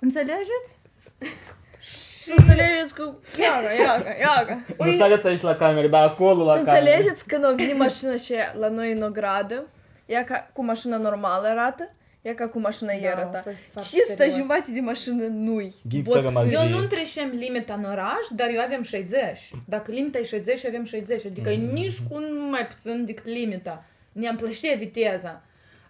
înțelegeți? 0.00 0.70
Să 1.80 2.34
înțelegeți 2.36 2.94
că... 2.94 3.14
Iaga, 3.40 3.72
iaga, 3.72 4.10
iaga. 4.20 4.62
Nu 4.78 4.92
să 4.92 5.02
arăți 5.02 5.26
aici 5.26 5.40
la 5.40 5.54
cameră, 5.56 5.86
dar 5.86 6.06
acolo 6.08 6.44
la 6.44 6.52
Să 6.52 6.62
cameră. 6.62 6.78
înțelegeți 6.78 7.26
când 7.26 7.44
o 7.44 7.54
vine 7.54 7.72
mașina 7.72 8.16
și 8.16 8.34
la 8.58 8.68
noi 8.68 8.92
în 8.92 9.02
ogradă, 9.02 9.66
ea 10.06 10.24
ca 10.24 10.50
cu 10.52 10.64
mașina 10.64 10.96
normală 10.96 11.46
arată, 11.48 11.94
ea 12.22 12.34
ca 12.34 12.48
cu 12.48 12.58
mașina 12.60 12.88
Da, 12.88 12.96
ei 12.98 13.06
a 13.08 13.10
arăta. 13.16 13.38
fost 13.38 13.64
foarte 13.70 13.88
Și 13.88 14.02
sta 14.04 14.14
serios. 14.16 14.36
jumate 14.36 14.70
de 14.72 14.80
mașină 14.80 15.24
nu-i. 15.26 15.74
Ghictă 15.88 16.20
rămas 16.20 16.52
Eu 16.52 16.60
zi. 16.66 16.72
nu 16.72 16.84
trecem 16.84 17.30
limita 17.38 17.74
în 17.74 17.84
oraș, 17.84 18.26
dar 18.36 18.48
eu 18.54 18.60
avem 18.60 18.82
60. 18.82 19.50
Dacă 19.66 19.90
limita 19.92 20.18
e 20.18 20.22
60, 20.22 20.62
eu 20.62 20.70
avem 20.70 20.84
60. 20.84 21.24
Adică 21.24 21.50
e 21.50 21.56
nici 21.56 21.98
cu 22.08 22.20
mai 22.50 22.66
puțin 22.66 23.04
decât 23.04 23.26
limita. 23.26 23.84
Ne-am 24.12 24.36
plășit 24.36 24.74
viteza. 24.76 25.42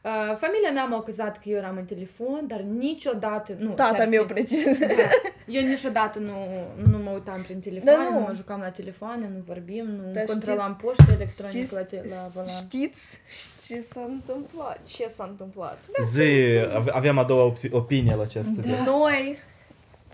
Uh, 0.05 0.37
familia 0.37 0.71
mea 0.73 0.85
m-a 0.85 0.97
acuzat 0.97 1.39
că 1.39 1.49
eu 1.49 1.57
eram 1.57 1.77
în 1.77 1.85
telefon, 1.85 2.45
dar 2.47 2.61
niciodată... 2.61 3.55
Nu, 3.59 3.71
Tata 3.71 3.95
chiar 3.97 4.07
meu 4.09 4.21
sigur. 4.21 4.27
precis. 4.33 4.79
Da. 4.79 4.87
Eu 5.47 5.63
niciodată 5.63 6.19
nu, 6.19 6.33
nu 6.91 6.99
mă 6.99 7.11
uitam 7.11 7.43
prin 7.43 7.61
telefon, 7.61 7.95
Da, 7.97 8.03
nu. 8.03 8.11
nu 8.13 8.21
mă 8.21 8.33
jucam 8.35 8.61
la 8.61 8.71
telefoane, 8.71 9.31
nu 9.35 9.43
vorbim, 9.47 9.85
nu 9.87 10.13
Dar 10.13 10.25
controlam 10.25 10.77
poștă 10.77 11.05
electronică 11.13 11.57
Știți, 11.59 11.75
la, 11.75 11.81
te- 11.83 12.03
la 12.09 12.29
volan. 12.33 12.49
știți 12.49 13.19
ce 13.67 13.81
s-a 13.81 14.01
întâmplat? 14.09 14.79
Ce 14.87 15.09
s-a 15.09 15.25
întâmplat? 15.25 15.79
Zi, 16.13 16.23
ave- 16.77 16.91
aveam 16.93 17.19
a 17.19 17.25
doua 17.25 17.53
opi- 17.53 17.71
opinie 17.71 18.15
la 18.15 18.23
acest 18.23 18.49
subiect. 18.55 18.79
Da. 18.85 18.91
Noi, 18.91 19.39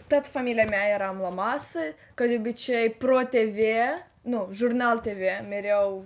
toată 0.09 0.29
familia 0.29 0.67
mea 0.69 0.89
eram 0.95 1.19
la 1.23 1.29
masă, 1.29 1.79
ca 2.15 2.25
de 2.27 2.35
obicei 2.39 2.91
Pro 2.91 3.19
TV, 3.31 3.59
nu, 4.23 4.49
Jurnal 4.53 4.99
TV, 4.99 5.21
mereu 5.49 6.05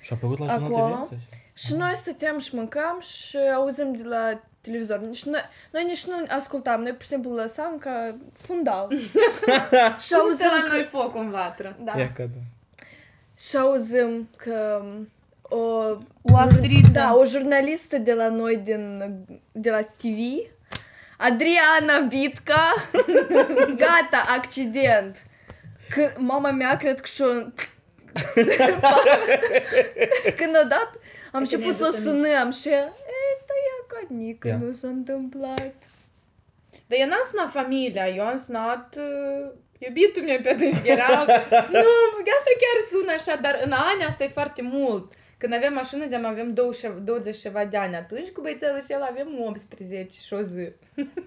Și 0.00 0.12
a 0.12 0.14
apărut 0.16 0.38
la 0.38 0.46
Jurnal 0.58 0.72
Acolo? 0.82 1.04
TV? 1.10 1.18
Și 1.54 1.74
noi 1.74 1.92
stăteam 1.96 2.38
și 2.38 2.54
mâncam 2.54 3.00
și 3.00 3.38
auzim 3.54 3.92
de 3.92 4.02
la 4.02 4.40
televizor. 4.60 4.98
Nici 4.98 5.24
noi, 5.24 5.40
noi 5.70 5.84
nici 5.84 6.04
nu 6.04 6.14
ascultam, 6.28 6.82
noi 6.82 6.92
pur 6.92 7.02
și 7.02 7.08
simplu 7.08 7.34
lăsam 7.34 7.78
ca 7.78 8.16
fundal. 8.32 8.88
și 8.98 8.98
Cum 8.98 9.96
stă 9.98 10.16
auzim 10.16 10.46
la 10.46 10.62
că, 10.68 10.72
noi 10.72 10.82
foc 10.82 11.14
în 11.16 11.30
vatră? 11.30 11.76
da, 11.84 11.98
Ia 11.98 12.12
că 12.12 12.22
da. 12.22 12.40
și 13.38 13.56
auzim 13.56 14.28
că 14.36 14.84
o, 15.42 15.58
O 16.22 16.36
actriță. 16.36 16.90
Da, 16.92 17.14
o 17.14 17.24
jurnalistă 17.24 17.98
de 17.98 18.14
la 18.14 18.28
noi 18.28 18.56
din, 18.56 19.14
de 19.52 19.70
la 19.70 19.82
TV, 19.82 20.50
Adriana 21.18 22.06
Bitca, 22.08 22.74
gata, 23.82 24.24
accident. 24.36 25.22
Când 25.88 26.12
mama 26.16 26.50
mea 26.50 26.76
cred 26.76 27.00
că 27.00 27.06
și-o... 27.06 27.26
Când 30.40 30.54
odată 30.64 30.90
am 31.32 31.40
Uite, 31.40 31.54
început 31.54 31.76
să 31.76 31.84
o 31.84 31.86
mi-ai 31.86 31.88
adus 31.88 32.02
sunăm 32.02 32.50
și 32.50 32.68
e, 32.68 32.90
tăia 33.48 33.78
ca 33.86 34.06
nică, 34.08 34.48
Ia. 34.48 34.56
nu 34.56 34.72
s-a 34.72 34.88
întâmplat. 34.88 35.74
Dar 36.86 36.98
eu 36.98 37.06
n-am 37.08 37.26
sunat 37.30 37.50
familia, 37.50 38.08
eu 38.08 38.24
am 38.24 38.38
sunat 38.38 38.96
uh, 38.96 39.50
iubitul 39.78 40.22
meu 40.22 40.40
pe 40.40 40.48
atunci 40.48 40.76
era... 40.84 41.24
nu, 41.82 41.88
asta 42.36 42.50
chiar 42.62 42.78
sună 42.90 43.12
așa, 43.12 43.40
dar 43.40 43.60
în 43.64 43.72
ani 43.72 44.02
asta 44.02 44.24
e 44.24 44.28
foarte 44.28 44.62
mult. 44.62 45.12
Când 45.38 45.54
aveam 45.54 45.74
mașină 45.74 46.06
de 46.06 46.16
avem 46.16 46.54
20, 46.54 46.90
20 47.02 47.38
ceva 47.38 47.64
de 47.64 47.76
ani 47.76 47.94
atunci, 47.94 48.28
cu 48.28 48.40
băiețelul 48.40 48.82
și 48.82 48.92
el 48.92 49.02
avem 49.02 49.28
18 49.46 50.20
și 50.20 50.34
o 50.34 50.40
zi. 50.40 50.68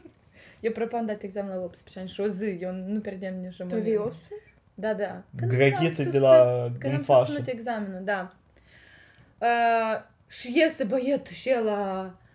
eu 0.65 0.71
propun 0.71 1.05
dat 1.05 1.21
examen 1.21 1.55
la 1.55 1.63
18 1.63 1.99
ani 1.99 2.09
și 2.09 2.21
o 2.21 2.27
zi, 2.27 2.57
eu 2.61 2.71
nu 2.71 2.99
pierdeam 2.99 3.33
nici 3.33 3.55
Tu 3.55 3.63
moment. 3.63 3.83
vii 3.83 3.97
18? 3.97 4.25
Da, 4.79 4.93
da. 4.93 5.23
Grăghiță 5.47 6.01
am 6.01 6.09
de 6.09 6.19
la- 6.19 6.27
susținut- 6.29 6.69
din 6.71 6.79
Când 6.79 6.93
am 6.93 7.01
fașă. 7.01 7.23
susținut 7.23 7.47
examenul, 7.47 8.01
da. 8.03 8.33
Uh, 9.37 10.01
și 10.27 10.51
iese 10.55 10.83
băietul 10.83 11.33
și 11.33 11.49
el 11.49 11.63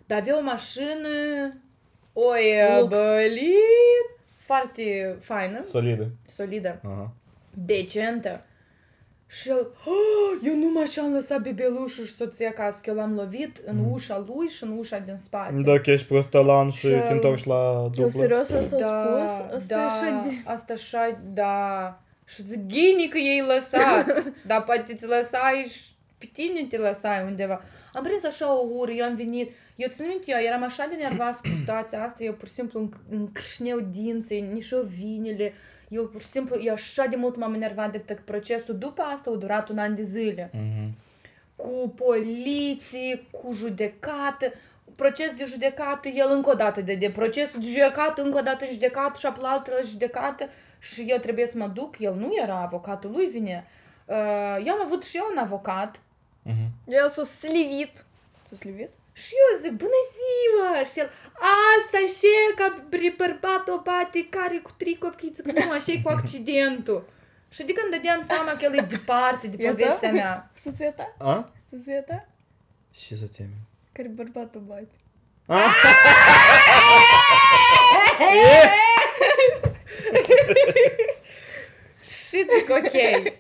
dar 0.07 0.19
avea 0.21 0.39
o 0.39 0.43
mașină 0.43 1.09
oi 2.13 2.53
Lux. 2.81 2.89
bălin 2.89 4.05
foarte 4.37 5.17
faină, 5.21 5.65
Solidă. 5.65 6.09
solidă, 6.29 6.81
Aha. 6.85 7.13
decentă. 7.55 8.45
Și 9.27 9.49
el, 9.49 9.67
"Ah, 9.79 10.49
eu 10.49 10.55
numai 10.57 10.83
așa 10.83 11.03
am 11.03 11.13
lăsat 11.13 11.41
bebelușul 11.43 12.05
și 12.05 12.15
soția 12.15 12.49
acasă, 12.49 12.81
că 12.83 12.91
eu 12.91 12.97
l-am 12.97 13.15
lovit 13.15 13.61
în 13.67 13.85
ușa 13.93 14.25
lui 14.27 14.47
și 14.47 14.65
în 14.65 14.79
ușa 14.79 14.99
din 14.99 15.17
spate. 15.17 15.55
Dacă 15.65 15.91
ești 15.91 16.07
prostolan 16.07 16.71
și 16.71 16.79
Și- 16.87 16.93
te 17.07 17.13
întorci 17.13 17.45
la 17.45 17.81
Eu 17.83 17.91
dublă. 17.95 18.11
serios 18.11 18.51
asta 18.51 18.77
da, 18.77 19.01
a 19.03 19.27
spus? 19.29 19.55
Asta 19.57 19.75
da, 19.75 19.83
e 19.83 19.85
așa 19.85 20.23
de... 20.25 20.51
Asta 20.51 20.73
așa, 20.73 21.21
da. 21.33 22.01
Și 22.35 22.43
zic, 22.43 22.67
ghini 22.67 23.09
că 23.09 23.19
ei 23.19 23.45
lăsat. 23.55 24.33
dar 24.47 24.63
poate 24.63 24.95
ți 24.95 25.07
lăsai 25.07 25.67
și 25.71 25.81
pe 26.19 26.29
tine 26.33 26.67
te 26.69 26.77
lăsai 26.77 27.25
undeva. 27.25 27.63
Am 27.93 28.03
prins 28.03 28.25
așa 28.25 28.53
o 28.55 28.67
ură, 28.73 28.91
eu 28.91 29.05
am 29.05 29.15
venit. 29.17 29.51
Eu 29.77 29.89
țin 29.89 30.07
minte, 30.09 30.31
eu 30.33 30.39
eram 30.39 30.63
așa 30.63 30.87
de 30.87 30.95
nervoasă 30.95 31.41
cu 31.43 31.49
situația 31.59 32.03
asta, 32.03 32.23
eu 32.25 32.33
pur 32.33 32.47
și 32.49 32.55
simplu 32.55 32.81
îmi- 32.81 32.91
îmi 33.11 33.29
crâșneau 33.33 33.81
dinții, 33.81 34.41
nici 34.41 34.75
vinile. 34.75 35.53
Eu 35.89 36.07
pur 36.09 36.21
și 36.21 36.27
simplu, 36.27 36.61
eu 36.63 36.73
așa 36.73 37.07
de 37.07 37.17
mult 37.17 37.37
m-am 37.37 37.55
enervat 37.55 37.93
de 37.93 37.99
că 38.15 38.23
procesul 38.25 38.79
după 38.79 39.03
asta 39.03 39.31
a 39.31 39.35
durat 39.35 39.69
un 39.69 39.79
an 39.79 39.95
de 39.95 40.03
zile 40.03 40.51
Mhm. 40.53 40.97
cu 41.57 41.95
poliție, 41.97 43.25
cu 43.31 43.53
judecată, 43.53 44.53
proces 44.97 45.35
de 45.35 45.45
judecată, 45.45 46.09
el 46.09 46.29
încă 46.31 46.51
o 46.51 46.55
dată 46.55 46.81
de, 46.81 46.95
de 46.95 47.11
procesul 47.11 47.61
de 47.61 47.67
judecată, 47.67 48.23
încă 48.23 48.39
o 48.39 48.43
dată 48.43 48.65
în 48.65 48.73
judecată 48.73 49.19
și 49.19 49.27
apoi 49.27 49.43
la 49.43 49.49
altă 49.49 49.71
la 49.75 49.81
judecată 49.89 50.49
și 50.83 51.05
eu 51.07 51.19
trebuie 51.19 51.47
să 51.47 51.59
mă 51.59 51.67
duc, 51.67 51.99
el 51.99 52.15
nu 52.15 52.31
era 52.43 52.61
avocatul 52.61 53.11
lui 53.11 53.27
vine. 53.27 53.67
Uh, 54.05 54.63
eu 54.67 54.73
am 54.75 54.81
avut 54.85 55.05
și 55.05 55.17
eu 55.17 55.29
un 55.33 55.39
avocat, 55.39 56.01
Mhm. 56.45 56.71
El 56.87 57.09
s-a 57.11 57.25
slivit. 57.25 58.05
S-a 58.49 58.57
slivit? 58.57 58.93
Și 59.13 59.35
eu 59.53 59.59
zic, 59.59 59.73
bună 59.73 60.01
ziua! 60.17 60.85
Și 60.85 60.99
el, 60.99 61.11
asta 61.79 61.99
și 62.19 62.29
ca 62.57 62.87
br- 62.89 63.17
bărbatul 63.17 63.81
bate 63.85 64.27
care 64.31 64.57
cu 64.57 64.71
trei 64.77 64.99
copii, 64.99 65.31
zic, 65.35 65.45
nu, 65.45 65.73
așa 65.77 65.93
e 65.93 66.01
cu 66.03 66.09
accidentul. 66.09 67.09
Și 67.49 67.63
de 67.65 67.73
când 67.73 67.93
dădeam 67.95 68.21
seama 68.21 68.51
că 68.53 68.65
el 68.65 68.75
e 68.79 68.81
departe 68.81 69.47
de 69.47 69.69
povestea 69.69 70.11
mea. 70.13 70.51
Soția 70.65 70.93
ta? 70.93 71.15
A? 71.19 71.53
Soția 71.71 72.03
ta? 72.03 72.27
Și 72.95 73.19
soția 73.19 73.45
mea. 73.45 73.59
Care 73.93 74.09
bărbatul 74.09 74.61
bate. 74.61 74.89
Și 82.03 82.37
zic, 82.57 82.69
ok. 82.71 83.33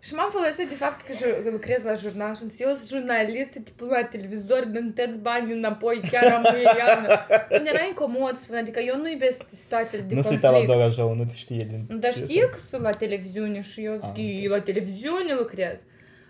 Și 0.00 0.14
m-am 0.14 0.30
folosit 0.30 0.68
de 0.68 0.74
faptul 0.74 1.06
că 1.08 1.14
ju- 1.16 1.50
lucrez 1.50 1.82
la 1.82 1.94
jurnal 1.94 2.34
și 2.34 2.42
eu 2.58 2.68
sunt 2.74 2.88
jurnalistă, 2.88 3.58
tipul 3.60 3.86
la 3.86 4.04
televizor, 4.04 4.64
dând 4.64 5.14
bani 5.20 5.52
înapoi, 5.52 6.00
chiar 6.10 6.32
am 6.32 6.44
iarnă. 6.78 7.26
Îmi 7.48 7.68
era 7.68 7.84
incomod, 7.88 8.36
spun, 8.36 8.56
adică 8.56 8.80
eu 8.80 8.96
nu 8.96 9.08
iubesc 9.10 9.42
situațiile 9.54 10.04
de 10.04 10.14
Nu 10.14 10.22
se 10.22 10.28
uita 10.28 10.50
la 10.50 10.56
conflict. 10.56 10.78
Dora 10.78 10.90
Joe, 10.90 11.14
nu 11.14 11.24
te 11.24 11.34
știe 11.34 11.66
din... 11.86 11.98
Dar 12.00 12.12
știe 12.14 12.48
că 12.48 12.58
sunt 12.58 12.82
la 12.82 12.90
televiziune 12.90 13.60
și 13.60 13.84
eu 13.84 14.00
zic, 14.14 14.42
"Eu 14.44 14.50
la 14.50 14.60
televiziune 14.60 15.34
lucrez. 15.38 15.80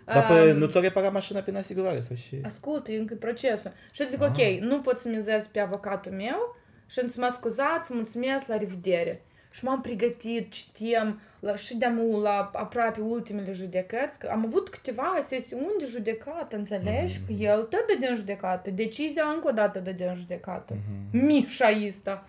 Dar 0.05 0.25
pe, 0.25 0.33
Um, 0.51 0.57
nu 0.57 0.65
ți-o 0.65 0.79
repara 0.79 1.09
mașina 1.09 1.39
prin 1.39 1.55
asigurare 1.55 1.99
sau 1.99 2.15
și... 2.15 2.39
Ascultă, 2.45 2.91
e 2.91 2.97
încă 2.97 3.13
procesul. 3.19 3.71
Și 3.91 4.01
eu 4.01 4.07
zic, 4.07 4.21
ok, 4.21 4.37
nu 4.59 4.79
pot 4.81 4.97
să 4.97 5.09
mizez 5.09 5.45
pe 5.45 5.59
avocatul 5.59 6.11
meu 6.11 6.55
și 6.89 6.99
îți 7.03 7.19
mă 7.19 7.27
scuzați, 7.31 7.93
mulțumesc, 7.93 8.47
la 8.47 8.57
revedere 8.57 9.21
Și 9.50 9.64
m-am 9.64 9.80
pregătit, 9.80 10.52
știam, 10.52 11.20
la, 11.40 11.56
și 11.56 11.76
de 11.76 11.92
la 12.22 12.50
aproape 12.54 13.00
ultimele 13.00 13.52
judecăți, 13.52 14.18
că 14.18 14.28
am 14.32 14.44
avut 14.46 14.68
câteva 14.68 15.18
sesiuni 15.20 15.78
de 15.78 15.86
judecată, 15.90 16.56
înțelegi? 16.56 17.18
Că 17.26 17.32
el 17.32 17.62
tot 17.62 17.86
dă 17.86 18.06
din 18.06 18.16
judecată, 18.16 18.70
decizia 18.70 19.24
încă 19.34 19.48
o 19.48 19.50
dată 19.50 19.78
dă 19.78 19.90
din 19.90 20.14
judecată. 20.16 20.76
Mișa 21.12 21.70
ăsta. 21.86 22.24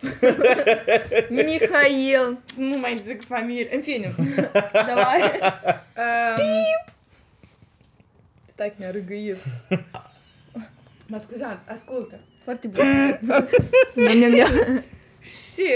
Mihail. 1.30 2.40
nu 2.58 2.78
mai 2.80 2.96
zic 2.96 3.24
familie. 3.24 3.76
În 3.76 3.82
fine. 3.82 4.16
Давай. 4.74 5.22
Um, 5.22 6.44
Stai 8.46 8.70
că 8.70 8.76
ne-a 8.78 8.92
râgâit. 8.92 9.36
Mă 11.08 11.18
scuzați, 11.18 11.70
ascultă. 11.70 12.20
Foarte 12.44 12.68
bun. 12.68 12.84
Ням-ням-ням. 13.96 14.84
Și 15.22 15.68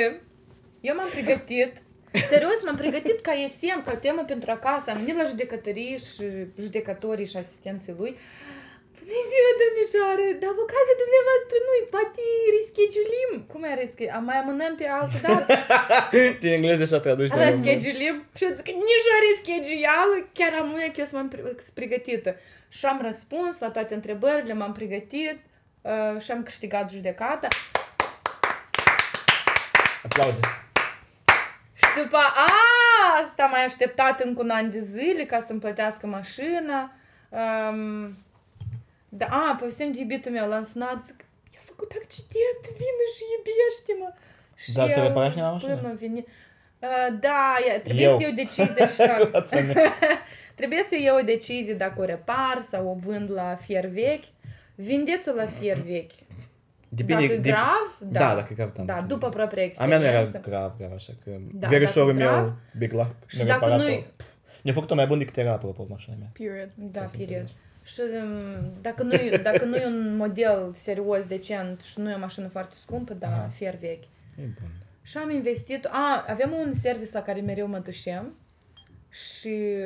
eu 0.88 0.94
m-am 0.96 1.10
pregătit, 1.16 1.72
serios, 2.32 2.58
m-am 2.64 2.78
pregătit 2.82 3.18
ca 3.26 3.32
ESM, 3.44 3.80
ca 3.86 3.94
temă 4.04 4.22
pentru 4.32 4.50
acasă. 4.50 4.86
Am 4.90 4.98
venit 5.00 5.16
la 5.20 5.30
judecătorii 5.32 5.98
și 6.08 6.24
judecătorii 6.64 7.30
și 7.32 7.36
asistenții 7.44 7.94
lui. 7.98 8.12
Bună 8.98 9.22
ziua, 9.30 9.50
domnișoară, 9.60 10.26
dar 10.40 10.50
avocatul 10.54 10.96
dumneavoastră 11.04 11.56
nu-i, 11.66 11.84
poate 11.94 12.22
reschedulim. 12.56 13.30
Cum 13.52 13.60
e 13.68 13.72
reschedulim? 13.82 14.24
Mai 14.28 14.38
amânăm 14.42 14.74
pe 14.80 14.86
altă 14.98 15.18
dată. 15.26 15.46
Din 16.42 16.52
engleză 16.58 16.84
și-a 16.90 17.00
tradus. 17.04 17.26
de 17.28 17.34
română. 17.34 17.50
Reschedulim. 17.50 18.16
Și 18.36 18.42
eu 18.46 18.52
zic, 18.58 18.66
nici 18.88 19.08
o 19.14 19.18
rescheduială, 19.26 20.16
chiar 20.38 20.52
am 20.60 20.70
că 20.92 20.98
eu 21.02 21.08
sunt 21.14 21.28
pregătită. 21.78 22.30
Și 22.76 22.84
am 22.92 22.98
răspuns 23.08 23.54
la 23.64 23.70
toate 23.76 23.94
întrebările, 23.94 24.52
m-am 24.60 24.74
pregătit 24.80 25.38
uh, 25.88 26.20
și 26.24 26.30
am 26.34 26.42
câștigat 26.48 26.84
judecata. 26.94 27.48
Aplauze. 30.06 30.40
Și 31.94 32.02
după 32.02 32.18
asta 33.22 33.44
mai 33.44 33.64
așteptat 33.64 34.20
încă 34.20 34.42
un 34.42 34.50
an 34.50 34.70
de 34.70 34.78
zile 34.78 35.24
ca 35.24 35.40
să-mi 35.40 35.60
plătească 35.60 36.06
mașina. 36.06 36.92
Um, 37.28 38.16
da, 39.08 39.26
a, 39.30 39.54
povestim 39.58 39.92
de 39.92 40.00
iubitul 40.00 40.30
meu, 40.32 40.48
l-am 40.48 40.62
sunat, 40.62 41.04
zic, 41.04 41.24
i-a 41.54 41.60
făcut 41.64 41.92
accident, 42.02 42.60
vină 42.62 43.04
și 43.16 43.22
iubește-mă. 43.36 44.12
Și 44.56 44.72
Da, 44.72 44.84
ți-a 44.86 44.96
el 45.02 45.06
reparat 45.08 45.30
cineva 45.30 45.50
mașina? 45.50 45.74
Până 45.74 45.94
vine. 45.94 46.24
Uh, 46.78 47.16
da, 47.20 47.54
ia- 47.68 47.80
trebuie 47.82 48.04
Eu. 48.04 48.16
să 48.16 48.22
iau 48.22 48.32
decizie 48.32 48.86
și 48.86 48.94
fac. 49.30 49.48
trebuie 50.60 50.82
să 50.82 50.96
iau 51.00 51.16
o 51.18 51.22
decizie 51.22 51.74
dacă 51.74 52.00
o 52.00 52.04
repar 52.04 52.58
sau 52.62 52.86
o 52.88 52.94
vând 52.94 53.30
la 53.32 53.54
fier 53.54 53.86
vechi. 53.86 54.24
Vindeți-o 54.74 55.32
la 55.32 55.46
fier 55.46 55.76
vechi. 55.76 56.10
Depinde, 56.94 57.22
dacă 57.22 57.32
e 57.32 57.38
de- 57.38 57.48
grav, 57.50 57.98
da. 58.00 58.18
Da, 58.18 58.34
dacă 58.34 58.48
e 58.50 58.54
grav, 58.54 58.72
da. 58.72 58.82
Da, 58.82 59.00
după 59.08 59.28
propria 59.28 59.70
A 59.76 59.84
mea 59.86 59.98
nu 59.98 60.04
era 60.04 60.20
experiență. 60.20 60.50
grav, 60.50 60.76
grav, 60.78 60.92
așa 60.92 61.12
că... 61.24 61.30
Da, 61.52 61.68
verișorul 61.68 62.12
dacă 62.12 62.22
e 62.24 62.26
grav, 62.26 62.44
meu, 62.44 62.56
big 62.78 62.92
luck, 62.92 63.14
și 63.26 63.36
mi-a 63.36 63.46
dacă 63.46 63.64
reparat-o. 63.64 63.82
nu-i- 63.82 64.06
Ne-a 64.62 64.74
făcut-o 64.74 64.94
mai 64.94 65.06
bun 65.06 65.18
decât 65.18 65.36
era, 65.36 65.52
apropo, 65.52 65.86
mașina 65.88 66.16
mea. 66.18 66.30
Period. 66.38 66.68
Da, 66.74 67.00
Ca 67.00 67.06
să 67.06 67.16
period. 67.16 67.40
înțelegi. 67.40 67.52
Și 67.84 68.00
um, 68.22 68.72
dacă 68.80 69.02
nu, 69.02 69.12
e- 69.12 69.40
dacă 69.42 69.64
nu 69.64 69.76
e 69.76 69.86
un 69.86 70.16
model 70.16 70.74
serios, 70.76 71.26
decent 71.26 71.82
și 71.82 72.00
nu 72.00 72.10
e 72.10 72.14
o 72.14 72.18
mașină 72.18 72.48
foarte 72.48 72.74
scumpă, 72.80 73.14
da, 73.14 73.48
fier 73.50 73.76
vechi. 73.80 74.02
E 74.04 74.42
bun. 74.60 74.70
Și 75.02 75.16
am 75.18 75.30
investit, 75.30 75.84
a, 75.90 76.24
avem 76.28 76.52
un 76.66 76.72
service 76.72 77.10
la 77.12 77.22
care 77.22 77.40
mereu 77.40 77.66
mă 77.66 77.78
dușem 77.78 78.34
și 79.14 79.76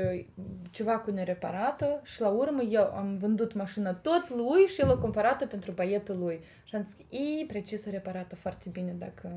ceva 0.71 0.93
cu 0.99 1.11
nereparată 1.11 2.01
și 2.05 2.21
la 2.21 2.29
urmă 2.29 2.63
eu 2.63 2.83
am 2.83 3.17
vândut 3.21 3.55
mașina 3.55 3.93
tot 3.95 4.29
lui 4.31 4.65
și 4.67 4.81
el 4.81 4.91
a 4.91 4.97
cumpărat-o 4.97 5.47
pentru 5.47 5.71
băietul 5.71 6.19
lui. 6.19 6.41
Și 6.65 6.75
am 6.75 6.83
zis, 6.85 6.97
e 7.41 7.45
precis 7.47 7.85
o 7.87 7.91
reparată 7.91 8.37
foarte 8.37 8.69
bine 8.73 8.95
dacă... 8.99 9.31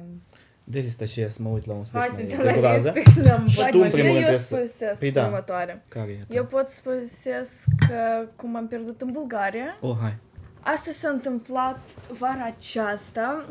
De 0.64 0.84
asta 0.88 1.06
și 1.06 1.22
eu 1.22 1.30
să 1.30 1.42
mă 1.42 1.50
uit 1.50 1.66
la 1.66 1.74
un 1.74 1.84
Hai 1.94 2.10
subiect 2.10 2.32
să 2.32 2.36
mai 2.38 2.46
te 2.46 2.52
de 2.54 2.60
la 2.60 2.68
groază. 2.68 2.92
listă, 2.96 3.22
n-am 3.22 3.48
Și 3.48 3.58
tu, 3.58 3.64
în 3.72 3.78
băgat. 3.78 3.92
primul 3.92 4.08
Eu 4.10 4.14
rând, 4.14 4.28
eu 4.28 4.36
trebuie 4.38 4.38
să- 4.38 4.56
spusesc 4.76 5.00
Păi 5.00 5.12
da. 5.12 5.26
următoare. 5.26 5.84
Care 5.90 6.10
e? 6.30 6.34
Eu 6.36 6.46
pot 6.46 6.68
să 6.70 6.82
povestesc 6.84 7.64
că 7.88 8.26
cum 8.36 8.56
am 8.56 8.68
pierdut 8.68 9.02
în 9.02 9.12
Bulgaria. 9.12 9.78
Oh, 9.82 9.96
hai. 10.02 10.16
Asta 10.62 10.92
s-a 10.92 11.10
întâmplat 11.10 11.80
vara 12.20 12.54
aceasta. 12.58 13.46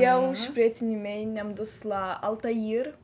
Eu 0.00 0.32
și 0.32 0.50
prietenii 0.50 0.96
mei 0.96 1.24
ne-am 1.24 1.52
dus 1.54 1.82
la 1.82 2.18
Altair. 2.22 2.94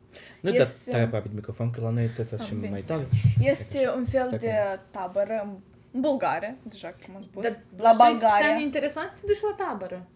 Nu 0.40 0.50
Este- 0.50 0.62
este... 0.62 0.90
tare 0.90 1.03
aproape 1.03 1.29
de 1.29 1.35
microfon, 1.35 1.70
că 1.70 1.81
la 1.81 1.90
noi 1.90 2.07
tăța 2.07 2.37
și 2.37 2.55
bine. 2.55 2.68
mai 2.70 2.81
tare. 2.81 3.07
Este 3.40 3.88
un 3.96 4.05
fel 4.05 4.27
Stai 4.27 4.38
de 4.38 4.53
tabără 4.90 5.40
în 5.92 6.00
Bulgaria, 6.00 6.55
deja 6.62 6.94
cum 7.05 7.14
am 7.14 7.20
spus. 7.20 7.42
Dar 7.42 7.53
la 7.77 7.90
și- 7.90 7.96
Și 7.96 8.18
Bulgaria. 8.20 8.57
interesant 8.62 9.09
să 9.09 9.14
te 9.20 9.27
duci 9.27 9.40
la 9.59 9.64
tabără. 9.66 10.07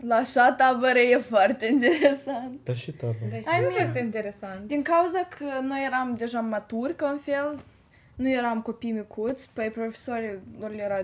La 0.00 0.14
așa 0.14 0.52
tabără 0.58 0.98
e 0.98 1.16
foarte 1.16 1.66
interesant. 1.76 2.58
Da 2.64 2.74
și 2.74 2.90
tabă. 2.92 3.14
Dar 3.30 3.40
și 3.42 3.48
Ai, 3.52 3.60
nu 3.62 3.68
mie. 3.68 3.82
este 3.86 3.98
interesant. 3.98 4.66
Din 4.66 4.82
cauza 4.82 5.28
că 5.38 5.44
noi 5.62 5.84
eram 5.86 6.14
deja 6.18 6.40
maturi, 6.40 6.96
ca 6.96 7.10
un 7.10 7.18
fel, 7.18 7.58
nu 8.14 8.30
eram 8.30 8.62
copii 8.62 8.90
micuți, 8.92 9.50
păi 9.54 9.70
profesorii 9.70 10.38
lor 10.60 10.70
le 10.70 10.82
era... 10.82 11.00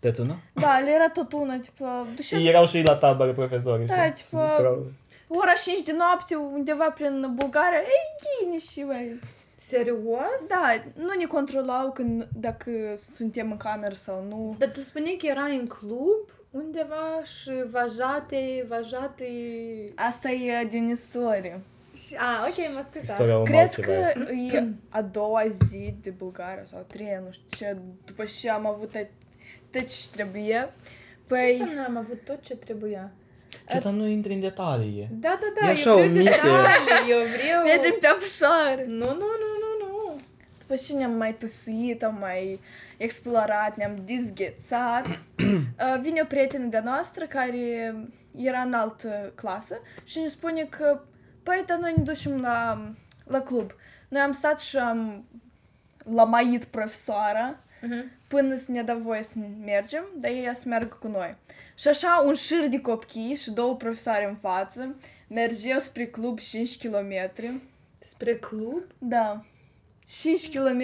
Te 0.00 0.12
nu? 0.16 0.34
Da, 0.52 0.78
le 0.84 0.90
era 0.90 1.08
tot 1.12 1.32
una, 1.32 1.56
tipo, 1.58 1.84
duceți 2.16 2.46
Erau 2.46 2.66
și 2.66 2.76
ei 2.76 2.82
la 2.82 2.94
tabără 2.96 3.32
profesorii. 3.32 3.86
Da, 3.86 4.12
știi? 4.14 4.38
Tipo- 5.32 5.46
Se 5.46 5.72
distrau. 5.72 5.74
ora 5.74 5.74
5 5.76 5.82
de 5.82 5.92
noapte 5.92 6.34
undeva 6.34 6.90
prin 6.90 7.34
Bulgaria, 7.34 7.78
ei, 7.78 8.08
ghine 8.22 8.58
și 8.58 8.82
băi. 8.82 9.20
Serios? 9.56 10.46
Da, 10.48 10.82
nu 10.94 11.12
ne 11.18 11.24
controlau 11.24 11.92
când, 11.92 12.28
dacă 12.34 12.70
suntem 12.96 13.50
în 13.50 13.56
cameră 13.56 13.94
sau 13.94 14.24
nu. 14.28 14.54
Dar 14.58 14.70
tu 14.70 14.80
spuneai 14.80 15.16
că 15.20 15.26
era 15.26 15.44
în 15.44 15.66
club 15.66 16.28
undeva 16.50 17.20
și 17.22 17.50
vajate, 17.70 18.64
vajate... 18.68 19.26
Asta 19.94 20.30
e 20.30 20.64
din 20.64 20.88
istorie. 20.88 21.60
Și, 21.96 22.16
a, 22.18 22.38
ok, 22.46 22.74
mă 22.74 22.84
scuza. 22.92 23.12
Istoria 23.12 23.38
o 23.38 23.42
Cred 23.42 23.58
altceva. 23.58 23.86
că 23.86 24.32
e 24.32 24.66
a 24.88 25.02
doua 25.02 25.42
zi 25.48 25.94
de 26.02 26.10
Bulgaria 26.10 26.64
sau 26.64 26.78
a 26.78 26.82
treia, 26.82 27.22
nu 27.26 27.32
știu 27.32 27.46
ce, 27.56 27.76
după 28.04 28.24
ce 28.24 28.50
am 28.50 28.66
avut 28.66 28.92
tot, 28.92 29.06
tot 29.70 29.86
ce 29.86 30.08
trebuie. 30.12 30.72
Ce 30.72 31.24
Păi, 31.28 31.50
înseamnă 31.58 31.84
am 31.88 31.96
avut 31.96 32.24
tot 32.24 32.42
ce 32.42 32.56
trebuia? 32.56 33.10
Ce, 33.70 33.78
dar 33.78 33.92
nu 33.92 34.06
intri 34.06 34.32
în 34.32 34.40
detalii. 34.40 35.08
Da, 35.10 35.38
da, 35.40 35.60
da, 35.60 35.66
E 35.66 35.68
eu 35.68 35.72
așa, 35.72 35.92
vreau 35.92 36.08
o 36.08 36.10
minte. 36.12 36.30
detalii, 36.30 37.10
eu 37.10 37.18
vreau... 37.36 37.62
mergem 37.64 37.96
pe 38.00 38.06
apșar. 38.06 38.84
Nu, 38.86 39.06
nu, 39.06 39.28
nu, 39.42 39.50
nu, 39.62 39.86
nu. 39.86 40.20
După 40.58 40.74
ce 40.74 40.92
ne-am 40.92 41.12
mai 41.12 41.34
tusuit, 41.34 42.02
am 42.04 42.16
mai 42.20 42.60
explorat, 42.96 43.76
ne-am 43.76 43.96
dizghețat, 44.04 45.06
uh, 45.38 45.98
vine 46.00 46.20
o 46.22 46.24
prietenă 46.24 46.64
de 46.66 46.80
noastră 46.84 47.24
care 47.26 47.94
era 48.36 48.60
în 48.60 48.72
altă 48.72 49.32
clasă 49.34 49.80
și 50.04 50.18
ne 50.18 50.26
spune 50.26 50.62
că, 50.62 51.00
păi, 51.42 51.62
dar 51.66 51.78
noi 51.78 51.94
ne 51.96 52.02
ducem 52.02 52.40
la, 52.40 52.82
la 53.24 53.40
club. 53.40 53.70
Noi 54.08 54.20
am 54.20 54.32
stat 54.32 54.60
și 54.60 54.76
am 54.76 55.24
lămait 56.14 56.64
profesoara 56.64 57.58
până 58.32 58.54
să 58.54 58.70
ne 58.70 58.82
dă 58.82 58.94
voie 58.94 59.22
să 59.22 59.34
mergem, 59.64 60.04
dar 60.16 60.30
ea 60.30 60.52
să 60.52 60.68
meargă 60.68 60.96
cu 61.00 61.06
noi. 61.08 61.36
Și 61.74 61.88
așa, 61.88 62.22
un 62.26 62.34
șir 62.34 62.68
de 62.68 62.80
copii 62.80 63.34
și 63.34 63.50
două 63.50 63.76
profesoare 63.76 64.28
în 64.28 64.34
față, 64.34 64.96
mergeau 65.28 65.78
spre 65.78 66.06
club 66.06 66.38
5 66.38 66.78
km. 66.78 67.12
Spre 67.98 68.34
club? 68.34 68.82
Da. 68.98 69.44
5 70.06 70.58
km. 70.58 70.82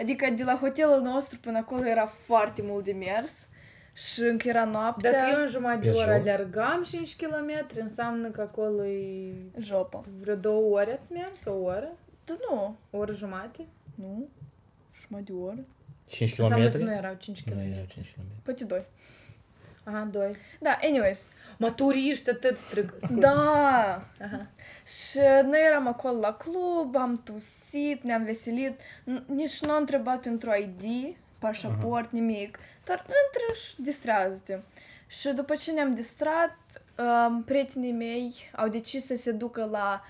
Adică 0.00 0.30
de 0.30 0.44
la 0.44 0.56
hotelul 0.56 1.00
nostru 1.00 1.38
până 1.38 1.58
acolo 1.58 1.86
era 1.86 2.06
foarte 2.06 2.62
mult 2.64 2.84
de 2.84 2.92
mers 2.92 3.48
și 3.92 4.20
încă 4.20 4.48
era 4.48 4.64
noaptea. 4.64 5.12
Dacă 5.12 5.30
eu 5.32 5.40
în 5.40 5.46
jumătate 5.46 5.84
de 5.84 5.90
Pe 5.90 5.96
oră 5.96 6.12
jos. 6.16 6.20
alergam 6.20 6.82
5 6.82 7.16
km, 7.16 7.66
înseamnă 7.80 8.28
că 8.28 8.40
acolo 8.40 8.84
e 8.86 9.32
Jopă. 9.58 10.04
vreo 10.20 10.34
două 10.34 10.78
ore 10.80 10.92
ați 10.92 11.12
mers? 11.12 11.44
O 11.44 11.52
oră? 11.52 11.96
Da 12.24 12.34
nu. 12.50 12.76
O 12.90 12.98
oră 12.98 13.12
jumate? 13.12 13.66
Nu. 13.94 14.28
Jumătate 15.00 15.32
de 15.32 15.38
oră. 15.38 15.64
5 16.08 16.38
Înseamnă 16.38 16.68
că 16.68 16.76
km? 16.76 16.84
nu 16.84 16.92
erau 16.92 17.14
5 17.18 17.42
Nu 17.42 17.52
km. 17.52 17.60
era 17.72 17.84
5 17.86 18.12
km. 18.16 18.42
Poate 18.42 18.64
doi. 18.64 18.84
Aha, 19.84 20.08
2. 20.10 20.36
Da, 20.60 20.78
anyways. 20.82 21.26
Mă, 21.56 21.70
turiști 21.70 22.30
atât 22.30 22.56
strâng. 22.58 22.94
scuze. 23.00 23.20
Da! 23.20 24.04
Aha. 24.20 24.50
Și 24.86 25.18
noi 25.42 25.60
eram 25.68 25.86
acolo 25.86 26.18
la 26.18 26.34
club, 26.34 26.96
am 26.96 27.22
tusit, 27.24 28.02
ne-am 28.02 28.24
veselit. 28.24 28.80
N- 28.82 29.24
Nici 29.26 29.60
nu 29.60 29.70
am 29.70 29.80
întrebat 29.80 30.20
pentru 30.20 30.50
ID, 30.54 31.16
pașaport, 31.38 32.10
nimic. 32.12 32.58
Doar 32.84 32.98
intră 32.98 33.54
și 33.64 33.82
distrează-te. 33.82 34.58
Și 35.06 35.28
după 35.28 35.54
ce 35.54 35.72
ne-am 35.72 35.94
distrat, 35.94 36.56
um, 37.28 37.42
prietenii 37.44 37.92
mei 37.92 38.34
au 38.56 38.68
decis 38.68 39.04
să 39.06 39.16
se 39.16 39.32
ducă 39.32 39.64
la 39.70 40.02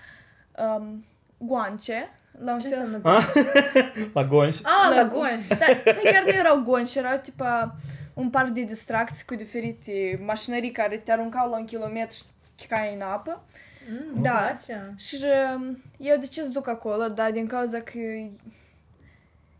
um, 0.77 1.05
guance, 1.37 2.09
la 2.43 2.51
un 2.51 2.59
Ce 2.59 2.67
fel... 2.67 2.79
înseamnă? 2.79 3.23
La 4.13 4.25
Gonș. 4.25 4.55
Ah, 4.57 4.89
la 4.89 5.01
La 5.01 5.07
gonș. 5.07 5.47
Da, 5.47 5.65
dar 5.85 5.99
chiar 6.03 6.23
nu 6.23 6.29
erau 6.29 6.61
gonci, 6.61 6.95
erau 6.95 7.17
tipa 7.21 7.75
un 8.13 8.29
parc 8.29 8.47
de 8.47 8.61
distracții 8.63 9.25
cu 9.25 9.35
diferite 9.35 10.19
mașinării 10.25 10.71
care 10.71 10.97
te 10.97 11.11
aruncau 11.11 11.49
la 11.49 11.57
un 11.57 11.65
kilometru 11.65 12.15
și 12.15 12.23
chicai 12.55 12.93
în 12.93 13.01
apă. 13.01 13.41
Mm, 13.89 14.21
Da. 14.21 14.29
place. 14.31 14.93
Și 14.97 15.17
um, 15.55 15.81
eu 15.97 16.17
de 16.17 16.25
ce 16.27 16.43
să 16.43 16.49
duc 16.49 16.67
acolo, 16.67 17.07
dar 17.07 17.31
din 17.31 17.47
cauza 17.47 17.79
că 17.79 17.99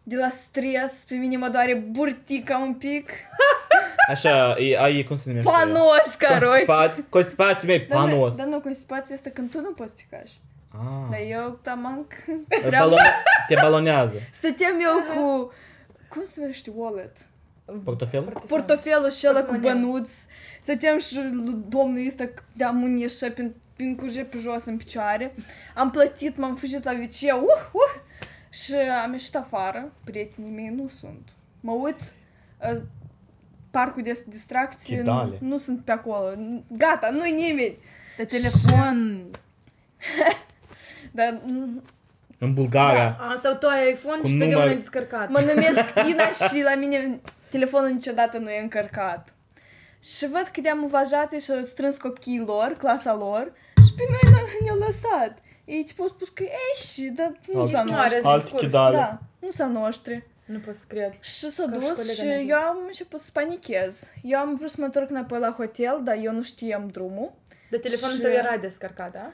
de 0.03 0.15
la 0.15 0.29
stres 0.29 1.05
pe 1.07 1.15
mine 1.15 1.37
mă 1.37 1.49
doare 1.49 1.73
burtica 1.75 2.57
un 2.57 2.73
pic. 2.73 3.09
Așa, 4.09 4.55
e, 4.59 4.77
ai, 4.79 5.03
cum 5.03 5.17
se 5.17 5.23
numește? 5.27 5.49
Panos, 5.51 6.15
caroci! 6.17 6.41
Constipat, 6.65 6.99
constipații 7.09 7.67
mei, 7.67 7.79
Dar 7.79 7.99
nu, 7.99 8.05
panos. 8.05 8.35
dar 8.35 8.47
nu, 8.47 8.59
constipația 8.59 9.15
asta 9.15 9.29
când 9.33 9.51
tu 9.51 9.59
nu 9.59 9.71
poți 9.71 9.93
să 9.95 10.01
te 10.09 10.15
cași. 10.17 10.33
Ah, 10.79 11.07
Dar 11.11 11.19
eu, 11.29 11.59
tamanc, 11.61 12.13
Îl 12.63 12.69
balone- 12.79 13.13
te 13.47 13.55
balonează. 13.61 14.17
stăteam 14.31 14.73
eu 14.81 15.15
cu, 15.15 15.51
cum 16.09 16.23
se 16.23 16.33
numește, 16.39 16.71
wallet? 16.75 17.17
Portofelul? 17.83 18.29
Cu 18.31 18.41
portofelul 18.45 19.11
și 19.11 19.25
ăla 19.29 19.39
cu 19.39 19.45
Portmoneu. 19.45 19.81
bănuți. 19.91 20.27
Stăteam 20.61 20.99
și 20.99 21.15
domnul 21.67 22.05
ăsta 22.07 22.29
de 22.53 22.65
mâini 22.65 23.03
așa 23.03 23.29
prin, 23.29 23.53
prin 23.75 23.95
curge 23.95 24.23
pe 24.23 24.37
jos 24.37 24.65
în 24.65 24.77
picioare. 24.77 25.33
Am 25.75 25.91
plătit, 25.91 26.37
m-am 26.37 26.55
fugit 26.55 26.83
la 26.83 26.93
vicie, 26.93 27.31
uh, 27.33 27.41
uh! 27.71 28.01
Și 28.49 28.73
am 29.03 29.11
ieșit 29.11 29.35
afară, 29.35 29.91
prietenii 30.03 30.51
mei 30.51 30.73
nu 30.75 30.87
sunt. 30.87 31.29
Mă 31.59 31.71
uit, 31.71 31.99
uh, 32.71 32.81
parcul 33.71 34.01
de 34.03 34.23
distracție, 34.27 34.95
nu, 34.95 35.01
Chidale. 35.01 35.37
nu 35.41 35.57
sunt 35.57 35.79
pe 35.85 35.91
acolo. 35.91 36.29
Gata, 36.67 37.09
nu-i 37.09 37.31
nimeni. 37.31 37.77
De 38.17 38.25
telefon. 38.25 39.25
Dar 41.15 41.39
mm, 41.45 41.81
În 42.39 42.53
Bulgaria. 42.53 43.17
A, 43.19 43.35
sau 43.37 43.53
tu 43.53 43.67
ai 43.67 43.91
iPhone 43.91 44.21
Cu 44.21 44.27
și 44.27 44.31
totdeauna 44.31 44.55
număr. 44.55 44.69
ai 44.69 44.75
descărcat. 44.77 45.29
mă 45.29 45.39
numesc 45.39 45.93
Tina 46.03 46.29
și 46.29 46.61
la 46.63 46.75
mine 46.75 47.19
telefonul 47.49 47.89
niciodată 47.89 48.37
nu 48.37 48.49
e 48.49 48.61
încărcat. 48.61 49.33
Și 50.03 50.27
văd 50.27 50.49
că 50.53 50.61
de-am 50.61 50.83
uvajate 50.83 51.39
și 51.39 51.51
au 51.51 51.61
strâns 51.61 51.97
copiii 51.97 52.39
lor, 52.45 52.75
clasa 52.77 53.13
lor, 53.13 53.51
și 53.85 53.93
pe 53.97 54.03
noi 54.09 54.33
ne- 54.33 54.65
ne-au 54.65 54.77
lăsat. 54.77 55.37
Ei 55.65 55.83
ce 55.85 55.93
au 55.99 56.07
spus 56.07 56.29
că 56.29 56.43
ești, 56.73 57.09
dar 57.09 57.31
nu 57.53 57.59
Alți- 57.59 57.71
s-a 57.73 57.83
nu 57.83 57.91
noștri. 57.91 58.15
are 58.15 58.21
Alți 58.27 58.43
discurs. 58.43 58.63
chidale. 58.63 58.95
Da, 58.97 59.19
nu 59.39 59.49
s-a 59.51 59.65
noștri. 59.67 60.23
Nu 60.45 60.59
pot 60.59 60.75
să 60.75 60.83
cred. 60.87 61.13
Și 61.19 61.33
s-a 61.49 61.63
Ca 61.63 61.71
și 61.73 61.79
dus 61.79 61.87
colega 61.87 62.11
și 62.13 62.25
mea. 62.25 62.39
eu 62.39 62.57
am 62.57 62.77
început 62.85 63.19
să 63.19 63.29
panichez. 63.33 64.07
Eu 64.23 64.39
am 64.39 64.55
vrut 64.55 64.69
să 64.69 64.75
mă 64.79 64.85
întorc 64.85 65.09
înapoi 65.09 65.39
la 65.39 65.53
hotel, 65.57 65.99
dar 66.03 66.17
eu 66.21 66.31
nu 66.31 66.41
știam 66.41 66.87
drumul. 66.87 67.31
De 67.69 67.77
telefonul 67.77 68.15
Și- 68.15 68.21
tău 68.21 68.31
era 68.31 68.57
descărcat, 68.57 69.11
da? 69.11 69.31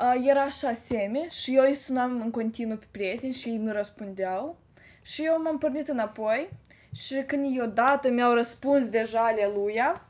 Uh, 0.00 0.24
era 0.26 0.40
așa 0.42 0.74
seme 0.74 1.28
și 1.28 1.54
eu 1.56 1.62
îi 1.62 1.74
sunam 1.74 2.20
în 2.20 2.30
continuu 2.30 2.76
pe 2.76 2.86
prieteni 2.90 3.32
și 3.32 3.48
ei 3.48 3.56
nu 3.56 3.72
răspundeau. 3.72 4.58
Și 5.02 5.24
eu 5.24 5.42
m-am 5.42 5.58
pornit 5.58 5.88
înapoi 5.88 6.48
și 6.94 7.22
când 7.26 7.44
ei 7.44 7.60
odată 7.62 8.10
mi-au 8.10 8.34
răspuns 8.34 8.88
deja 8.88 9.24
aleluia, 9.26 10.06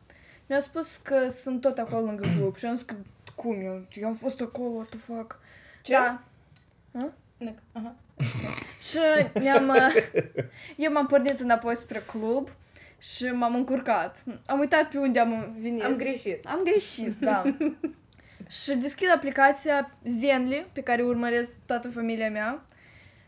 mi-au 0.46 0.60
spus 0.60 0.96
că 0.96 1.28
sunt 1.28 1.60
tot 1.60 1.78
acolo 1.78 2.04
lângă 2.04 2.26
club 2.36 2.56
și 2.56 2.64
am 2.66 2.74
zis 2.74 2.84
că 2.84 2.94
cum 3.34 3.60
eu? 3.60 3.86
Eu 3.94 4.06
am 4.06 4.14
fost 4.14 4.40
acolo, 4.40 4.68
what 4.68 4.88
the 4.88 4.98
fuck? 4.98 5.38
Ce? 5.82 5.92
Da. 5.92 6.22
Nec- 7.44 7.62
Aha. 7.72 7.94
Și 8.80 8.98
mi-am, 9.40 9.68
uh, 9.68 9.94
eu 10.76 10.92
m-am 10.92 11.06
pornit 11.06 11.40
înapoi 11.40 11.76
spre 11.76 11.98
club 11.98 12.48
și 12.98 13.24
m-am 13.24 13.54
încurcat. 13.54 14.24
Am 14.46 14.58
uitat 14.58 14.88
pe 14.88 14.98
unde 14.98 15.18
am 15.18 15.56
venit. 15.58 15.82
Am 15.82 15.96
greșit. 15.96 16.46
Am 16.46 16.60
greșit, 16.64 17.14
da. 17.20 17.42
Și 18.62 18.74
deschid 18.74 19.10
aplicația 19.14 19.90
Zenly, 20.08 20.66
pe 20.72 20.80
care 20.80 21.02
urmăresc 21.02 21.50
toată 21.66 21.88
familia 21.88 22.30
mea, 22.30 22.66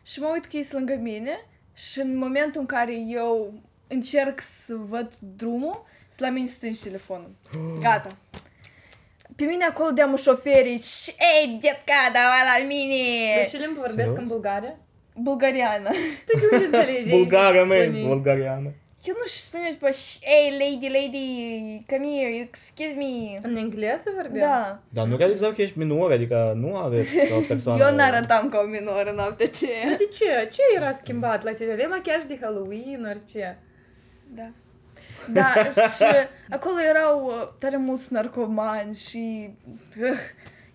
și 0.03 0.21
mă 0.21 0.31
uit 0.33 0.45
că 0.45 0.57
ei 0.57 0.69
lângă 0.73 0.99
mine 1.01 1.47
și 1.75 2.01
în 2.01 2.17
momentul 2.17 2.61
în 2.61 2.67
care 2.67 2.93
eu 3.09 3.53
încerc 3.87 4.41
să 4.41 4.75
văd 4.75 5.13
drumul, 5.37 5.85
să 6.09 6.25
la 6.25 6.31
mine 6.31 6.47
stângi 6.47 6.83
telefonul. 6.83 7.31
Gata. 7.83 8.09
Pe 9.37 9.45
mine 9.45 9.65
acolo 9.65 9.91
deamă 9.91 10.17
șoferii 10.17 10.77
și 10.77 11.11
ei, 11.19 11.59
detca, 11.61 12.11
da 12.13 12.21
la 12.21 12.67
mine! 12.67 13.37
Dar 13.37 13.49
ce 13.49 13.57
limbă 13.57 13.81
vorbesc 13.87 14.19
în 14.19 14.27
bulgare? 14.27 14.79
Bulgariană. 15.15 15.93
Și 15.93 16.25
tu 16.27 16.39
de 16.39 16.49
unde 16.53 16.65
înțelegi? 16.65 17.11
Bulgară, 17.11 17.65
măi, 17.65 18.05
bulgariană. 18.07 18.75
Eu 19.07 19.15
nu 19.19 19.27
știu, 19.27 19.41
spune 19.47 19.71
după, 19.71 19.89
ei, 20.37 20.51
lady, 20.61 20.89
lady, 20.99 21.27
come 21.91 22.07
here, 22.17 22.35
excuse 22.35 22.95
me. 22.97 23.39
În 23.43 23.57
engleză 23.57 24.11
vorbea? 24.15 24.49
Da. 24.49 24.83
Dar 24.89 25.07
nu 25.07 25.17
realizau 25.17 25.51
că 25.51 25.63
ești 25.63 25.79
minor, 25.79 26.13
adică 26.13 26.53
nu 26.57 26.79
arăți 26.79 27.17
ca 27.29 27.37
o 27.37 27.41
persoană. 27.41 27.85
Eu 27.85 27.95
n-arătam 27.95 28.49
ca 28.49 28.59
o 28.59 28.67
minoră 28.67 29.13
noaptea 29.17 29.47
ce. 29.47 29.67
Dar 29.89 29.97
de 29.97 30.09
ce? 30.13 30.49
Ce 30.53 30.63
era 30.77 30.93
schimbat 30.93 31.43
la 31.45 31.53
tine? 31.53 31.73
Aveai 31.73 31.89
machiaj 31.91 32.25
de 32.25 32.39
Halloween, 32.41 33.07
orice? 33.09 33.59
Da. 34.35 34.51
Da, 35.33 35.53
și 35.97 36.05
acolo 36.51 36.81
erau 36.81 37.27
uh, 37.27 37.49
tare 37.59 37.77
mulți 37.77 38.13
narcomani 38.13 38.95
și 38.95 39.51
uh, 40.01 40.19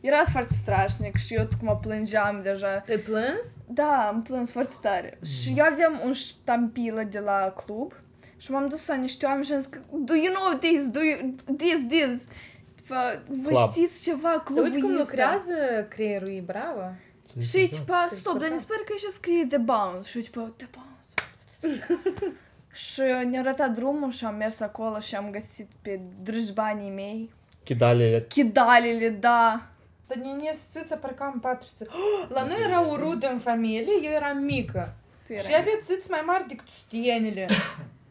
era 0.02 0.24
foarte 0.32 0.54
strașnic 0.54 1.18
și 1.18 1.34
eu 1.34 1.48
cum 1.60 1.80
plângeam 1.82 2.40
deja. 2.44 2.78
Te-ai 2.78 2.98
plâns? 2.98 3.46
Da, 3.68 4.08
am 4.08 4.22
plâns 4.22 4.52
foarte 4.52 4.74
tare. 4.82 5.20
Și 5.26 5.54
eu 5.58 5.66
aveam 5.66 6.02
un 6.06 6.14
ștampilă 6.14 7.04
de 7.04 7.20
la 7.20 7.54
club 7.66 7.94
și 8.42 8.52
m-am 8.52 8.68
dus 8.68 8.88
la 8.88 8.96
niște 8.96 9.26
oameni 9.26 9.46
și 9.46 9.52
am 9.52 9.60
zis 9.60 9.70
că, 9.70 9.80
do 9.92 10.14
you 10.16 10.34
know 10.34 10.58
this, 10.60 10.88
do 10.90 11.00
you, 11.04 11.18
this, 11.58 11.80
this. 11.88 12.28
Tipa, 12.76 13.22
vă 13.30 13.50
Club. 13.50 13.72
știți 13.72 14.04
ceva, 14.04 14.30
Te 14.32 14.42
clubul 14.44 14.64
uiți 14.64 14.80
cum 14.80 14.90
ăsta? 14.90 15.02
lucrează 15.02 15.54
creierul, 15.90 16.28
e 16.28 16.44
bravo. 16.46 16.82
Și 17.40 17.60
e 17.60 17.68
tipa, 17.68 18.08
stop, 18.10 18.40
dar 18.40 18.50
mi 18.52 18.60
se 18.60 18.66
pare 18.68 18.82
că 18.86 18.92
aici 18.92 19.14
scrie 19.14 19.44
de 19.44 19.58
bounce. 19.58 20.10
Și 20.10 20.18
eu 20.18 20.24
tipa, 20.24 20.54
de 20.58 20.68
bounce. 20.76 22.00
și 22.86 23.02
ne-a 23.30 23.40
arătat 23.40 23.72
drumul 23.72 24.12
și 24.12 24.26
am 24.26 24.36
mers 24.36 24.60
acolo 24.60 25.00
și 25.00 25.16
am 25.16 25.30
găsit 25.32 25.70
pe 25.82 26.00
drujbanii 26.24 26.90
mei. 26.90 27.30
Chidalele. 27.64 28.26
Chidalele, 28.30 29.10
da. 29.10 29.68
Dar 30.08 30.18
ne 30.18 30.32
ne 30.32 30.52
țiță, 30.54 30.96
parcă 30.96 31.24
am 31.24 31.40
patru 31.40 31.68
țiți. 31.78 31.92
Oh, 31.92 32.30
la 32.36 32.44
noi 32.44 32.58
era 32.64 32.88
o 32.88 32.96
rudă 32.96 33.30
în 33.30 33.40
familie, 33.40 33.94
eu 34.04 34.12
eram 34.12 34.38
mică. 34.38 34.94
Tu 35.26 35.34
erai 35.34 35.46
Și 35.46 35.56
avea 35.60 35.74
țiți 35.84 36.10
mai 36.10 36.24
mari 36.26 36.48
decât 36.48 36.68
sustienele. 36.68 37.48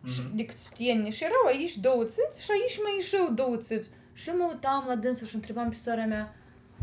Și, 0.04 0.20
decât 0.34 0.56
sustienele. 0.56 1.10
Și 1.10 1.24
erau 1.24 1.44
aici 1.46 1.76
două 1.76 2.04
țiți 2.04 2.42
și 2.44 2.50
aici 2.50 2.78
mai 2.82 2.94
ieșeau 2.94 3.30
două 3.30 3.56
țiți. 3.56 3.90
Și 4.12 4.28
eu 4.28 4.36
mă 4.36 4.46
uitam 4.52 4.84
la 4.88 4.94
dânsul 4.94 5.26
și 5.26 5.34
întrebam 5.34 5.68
pe 5.68 5.74
sora 5.74 6.04
mea, 6.04 6.34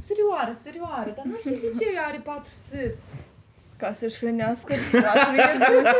Surioară, 0.05 0.53
surioară, 0.63 1.13
dar 1.15 1.25
nu 1.25 1.37
știu 1.37 1.51
de 1.51 1.71
ce 1.79 1.93
ea 1.93 2.05
are 2.07 2.21
patru 2.23 2.51
țiți. 2.69 3.07
Ca 3.77 3.91
să-și 3.93 4.17
hrănească 4.17 4.73
patru 4.91 5.35
iebuți. 5.35 5.97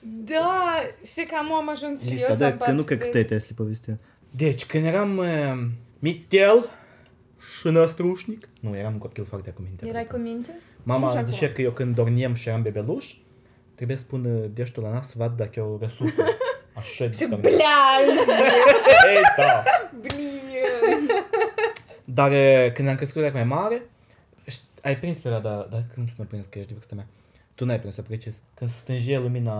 Da, 0.00 0.82
și 1.04 1.26
cam 1.26 1.52
am 1.52 1.68
ajuns 1.68 2.02
și 2.02 2.08
eu 2.08 2.14
Lista, 2.14 2.32
să 2.32 2.38
da, 2.38 2.46
am 2.46 2.50
că 2.52 2.58
patru 2.58 2.74
nu 2.74 2.82
cred 2.82 2.98
că 2.98 3.04
țiți. 3.04 3.12
te-ai 3.12 3.24
Tesla 3.24 3.54
povestit. 3.56 3.94
Deci, 4.30 4.66
când 4.66 4.84
eram 4.84 5.16
uh, 5.16 5.26
mitel 5.98 6.70
și 7.58 7.68
năstrușnic, 7.68 8.48
nu, 8.60 8.76
eram 8.76 8.92
un 8.92 8.98
copil 8.98 9.24
foarte 9.24 9.48
acuminte. 9.48 9.86
Erai 9.88 10.06
cu 10.06 10.16
minte? 10.16 10.58
Mama 10.82 11.12
Nu 11.12 11.18
și 11.18 11.32
zicea 11.32 11.52
că 11.52 11.62
eu 11.62 11.70
când 11.70 11.94
dormiem 11.94 12.34
și 12.34 12.48
eram 12.48 12.62
bebeluș, 12.62 13.14
trebuie 13.76 13.96
să 13.96 14.04
pun 14.08 14.24
uh, 14.24 14.50
deștul 14.54 14.82
la 14.82 14.90
nas 14.92 15.08
să 15.08 15.14
vad 15.16 15.36
dacă 15.36 15.52
eu 15.56 15.78
răsuflu. 15.80 16.24
Așa 16.76 17.06
de 17.06 17.12
Și 17.12 17.26
dorm. 17.28 17.40
bleanj! 17.40 18.18
Ei, 19.06 19.22
da. 19.36 19.62
Blin! 20.00 21.10
Dar 22.04 22.30
uh, 22.30 22.72
când 22.72 22.88
am 22.88 22.94
crescut 22.96 23.32
mai 23.32 23.44
mare, 23.44 23.82
șt- 24.50 24.82
ai 24.82 24.96
prins 24.96 25.18
perioada, 25.18 25.66
dar 25.70 25.82
cum 25.94 26.06
să 26.06 26.14
nu 26.18 26.24
prins 26.24 26.44
că 26.50 26.58
ești 26.58 26.68
de 26.70 26.74
vârsta 26.76 26.94
mea? 26.94 27.06
Tu 27.54 27.64
n-ai 27.64 27.78
prins 27.78 27.94
să 27.94 28.02
precis. 28.02 28.40
Când 28.54 28.70
se 28.70 28.76
stângie 28.78 29.18
lumina 29.18 29.54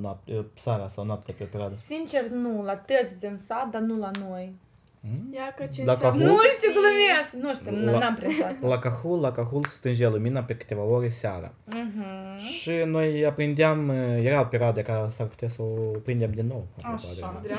noapte, 0.00 0.44
seara 0.54 0.88
sau 0.88 1.04
noaptea 1.04 1.34
pe 1.38 1.44
perioadă. 1.44 1.74
Sincer, 1.74 2.22
nu, 2.28 2.62
la 2.62 2.76
tăți 2.76 3.18
din 3.20 3.36
sat, 3.36 3.68
dar 3.70 3.80
nu 3.80 3.98
la 3.98 4.10
noi. 4.28 4.54
Ia 5.34 5.54
că 5.56 5.66
ce 5.66 5.84
Dacă 5.84 5.90
înseamnă 5.96 6.24
Nu 6.24 6.30
Nu 6.30 6.36
să 6.36 6.48
știu, 6.56 6.68
fii- 6.70 6.78
glumesc! 6.78 7.32
Nu 7.32 7.54
știu, 7.54 7.84
La- 7.90 7.98
n- 7.98 8.00
n-am 8.00 8.14
prins 8.14 8.40
asta. 8.40 8.66
La 8.66 8.78
Cahul, 8.78 9.20
la 9.20 9.32
Cahul 9.32 9.64
se 9.64 9.74
stângea 9.74 10.08
lumina 10.08 10.42
pe 10.44 10.56
câteva 10.56 10.82
ore 10.82 11.08
seara. 11.08 11.54
Și 12.38 12.70
noi 12.86 13.26
aprindeam, 13.26 13.88
uh, 13.88 14.24
era 14.24 14.40
o 14.40 14.44
perioadă 14.44 14.82
care 14.82 15.08
s-ar 15.08 15.26
putea 15.26 15.48
să 15.48 15.62
o 15.62 15.64
prindem 16.02 16.32
din 16.32 16.46
nou. 16.46 16.66
apropo 16.76 16.94
Așa. 16.94 17.38
de- 17.42 17.54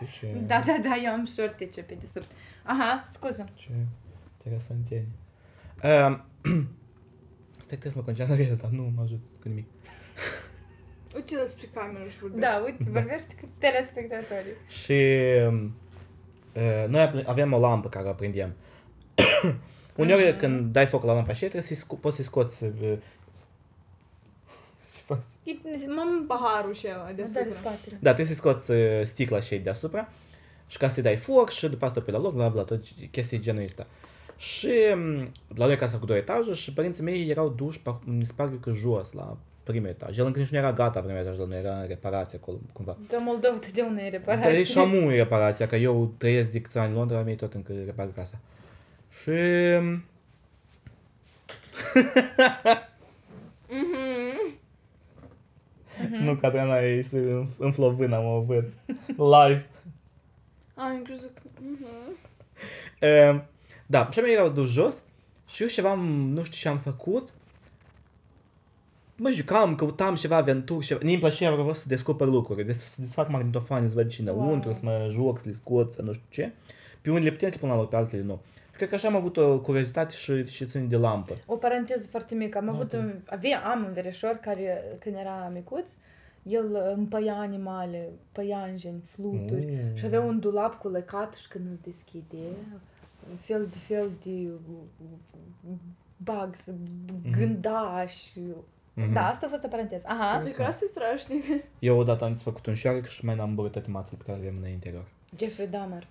Deci, 0.00 0.20
uh, 0.22 0.40
Da, 0.46 0.60
da, 0.66 0.78
da, 0.82 0.94
eu 1.04 1.12
am 1.12 1.24
șortice 1.26 1.82
pe 1.82 1.96
desubt. 2.00 2.30
Aha, 2.64 3.02
scuză. 3.12 3.44
Ce 3.54 3.68
interesanteni. 4.36 5.06
Um, 5.84 6.24
stai 7.64 7.78
că 7.78 7.78
trebuie 7.78 7.92
să 7.92 7.98
mă 7.98 8.02
concentrez, 8.04 8.56
dar 8.58 8.70
nu 8.70 8.92
mă 8.96 9.02
ajut 9.02 9.20
cu 9.42 9.48
nimic. 9.48 9.66
Uite 11.14 11.36
despre 11.36 11.68
cameră 11.74 12.08
și 12.08 12.18
vorbește. 12.18 12.46
Da, 12.46 12.62
uite, 12.64 12.84
vorbește 12.90 13.34
cu 13.40 13.48
telespectatorii. 13.58 14.56
Și 14.68 14.92
uh, 15.48 15.64
noi 16.88 17.00
apl- 17.00 17.18
avem 17.26 17.52
o 17.52 17.58
lampă 17.58 17.88
care 17.88 18.06
o 18.06 18.10
aprindem. 18.10 18.54
Uneori 19.96 20.36
când 20.36 20.72
dai 20.72 20.86
foc 20.86 21.02
la 21.04 21.12
lampa 21.12 21.32
și 21.32 21.38
trebuie 21.38 21.62
să-i 21.62 21.76
sco- 21.76 22.00
poți 22.00 22.16
să-i 22.16 22.24
scoți... 22.24 22.64
Uh, 22.64 22.70
ce 24.94 25.00
faci? 25.04 25.22
M-am 25.96 26.24
Paharul 26.26 26.74
și 26.74 26.86
ăla 26.94 27.04
dat 27.04 27.14
deasupra. 27.14 27.42
în 27.44 27.52
spatele. 27.52 27.96
Da, 28.00 28.14
trebuie 28.14 28.26
să-i 28.26 28.34
scoți 28.34 28.70
uh, 28.70 29.02
sticla 29.04 29.40
și 29.40 29.56
deasupra 29.56 30.08
și 30.66 30.78
ca 30.78 30.88
să-i 30.88 31.02
dai 31.02 31.16
foc 31.16 31.50
și 31.50 31.68
după 31.68 31.84
asta 31.84 32.00
pe 32.00 32.10
la 32.10 32.18
loc, 32.18 32.34
bla 32.34 32.48
bla, 32.48 32.62
tot 32.62 32.80
chestii 33.10 33.40
genul 33.40 33.62
ăsta. 33.62 33.86
Și 34.36 34.70
um, 34.94 35.30
la 35.54 35.66
noi 35.66 35.76
casa 35.76 35.98
cu 35.98 36.06
două 36.06 36.18
etaje 36.18 36.52
și 36.52 36.72
părinții 36.72 37.02
mei 37.02 37.28
erau 37.28 37.48
duși, 37.48 37.80
pe, 37.80 37.90
mi 38.04 38.24
se 38.24 38.32
pare 38.36 38.58
că 38.60 38.72
jos, 38.72 39.12
la 39.12 39.36
primul 39.62 39.88
etaj. 39.88 40.18
El 40.18 40.26
încă 40.26 40.38
nici 40.38 40.48
nu 40.48 40.58
era 40.58 40.72
gata 40.72 41.00
primul 41.00 41.20
etaj, 41.20 41.36
dar 41.36 41.46
nu 41.46 41.54
era 41.54 41.74
în 41.80 41.86
reparație 41.86 42.38
acolo, 42.42 42.58
cumva. 42.72 42.96
Dar 43.08 43.20
Moldova 43.20 43.56
totdeauna 43.58 44.00
e 44.00 44.02
Dar 44.02 44.12
e 44.12 44.16
reparație. 44.16 44.62
și 44.62 44.78
amu 44.78 45.12
e 45.12 45.16
reparația, 45.16 45.66
că 45.66 45.76
eu 45.76 46.14
trăiesc 46.16 46.50
de 46.50 46.60
câțiva 46.60 46.80
ani 46.82 46.90
în 46.92 46.96
Londra, 46.98 47.22
mei 47.22 47.36
tot 47.36 47.54
încă 47.54 47.72
repar 47.84 48.08
casa. 48.14 48.38
Și... 49.22 49.30
um, 49.30 50.04
Nu, 56.24 56.34
Catriana, 56.34 56.76
e 56.78 57.02
să 57.02 57.16
în 57.58 57.72
flovână, 57.72 58.20
mă 58.20 58.40
văd. 58.46 58.64
Live. 59.06 59.66
A, 60.74 60.84
am 60.84 61.02
crezut 61.04 61.30
că... 61.34 61.42
Mhm. 61.60 61.86
Ehm, 62.98 63.44
Da, 63.86 64.08
și 64.12 64.18
mei 64.20 64.32
erau 64.32 64.48
dus 64.48 64.72
jos 64.72 65.02
și 65.48 65.62
eu 65.62 65.68
ceva, 65.68 65.94
nu 65.94 66.42
știu 66.42 66.58
ce 66.58 66.68
am 66.68 66.78
făcut. 66.78 67.28
Mă 69.22 69.30
jucam, 69.30 69.74
căutam 69.74 70.14
ceva 70.14 70.36
aventuri, 70.36 70.86
ceva. 70.86 71.00
Mie 71.02 71.12
îmi 71.12 71.20
plăcea 71.20 71.50
vreau 71.52 71.72
să 71.74 71.84
descoper 71.88 72.26
lucruri, 72.26 72.64
des, 72.64 72.84
să 72.94 73.00
desfac 73.00 73.28
magnetofane, 73.28 73.86
să 73.86 73.94
văd 73.94 74.08
ce 74.08 74.22
înăuntru, 74.22 74.68
Wow. 74.70 74.78
să 74.78 74.80
mă 74.82 75.06
joc, 75.10 75.38
să 75.38 75.44
le 75.46 75.52
scot, 75.52 75.92
să 75.92 76.02
nu 76.02 76.12
știu 76.12 76.26
ce. 76.28 76.52
Pe 77.02 77.10
unele 77.10 77.30
puteam 77.30 77.50
să 77.50 77.56
le 77.60 77.66
pun 77.66 77.76
la 77.76 77.80
loc, 77.80 77.88
pe 77.88 77.96
altele 77.96 78.22
nu. 78.22 78.40
Și 78.70 78.76
cred 78.76 78.88
că 78.88 78.94
așa 78.94 79.08
am 79.08 79.16
avut 79.16 79.36
o 79.36 79.60
curiozitate 79.60 80.14
și, 80.14 80.44
și 80.46 80.66
ține 80.66 80.84
de 80.84 80.96
lampă. 80.96 81.32
O 81.46 81.56
paranteză 81.56 82.06
foarte 82.10 82.34
mică. 82.34 82.58
Am 82.58 82.68
avut 82.68 82.92
un, 82.92 83.14
avea, 83.26 83.60
am 83.70 83.84
un 83.84 83.92
verișor 83.92 84.38
care, 84.42 84.82
când 85.00 85.16
era 85.16 85.50
micuț, 85.54 85.92
el 86.42 86.70
uh, 86.72 86.92
împăia 86.96 87.34
animale, 87.34 88.08
păianjeni, 88.32 89.00
fluturi 89.04 89.66
Mm. 89.70 89.94
și 89.96 90.04
avea 90.04 90.20
un 90.20 90.38
dulap 90.38 90.74
cu 90.78 90.88
lăcat 90.88 91.34
și 91.34 91.48
când 91.48 91.64
îl 91.70 91.78
deschide, 91.82 92.36
un 93.30 93.36
fel 93.36 93.66
de 93.70 93.78
fel 93.78 94.10
de 94.24 94.48
bugs, 96.16 96.70
gândași. 97.30 98.38
Mhm. 98.94 99.12
Da, 99.12 99.28
asta 99.28 99.46
a 99.46 99.48
fost 99.48 99.64
o 99.64 99.68
paranteză. 99.68 100.04
Aha, 100.08 100.30
Adică 100.30 100.62
asta 100.62 100.84
e 100.84 100.88
strașnic. 100.88 101.44
Eu 101.78 101.98
odată 101.98 102.24
am 102.24 102.32
desfăcut 102.32 102.66
un 102.66 102.74
șoarec 102.74 103.06
și 103.08 103.24
mai 103.24 103.34
n-am 103.34 103.54
băut 103.54 103.72
toate 103.72 103.90
mațele 103.90 104.16
pe 104.18 104.24
care 104.30 104.38
le 104.42 104.46
avem 104.48 104.60
în 104.62 104.68
interior. 104.70 105.04
Jeffrey 105.38 105.66
Dahmer. 105.66 106.06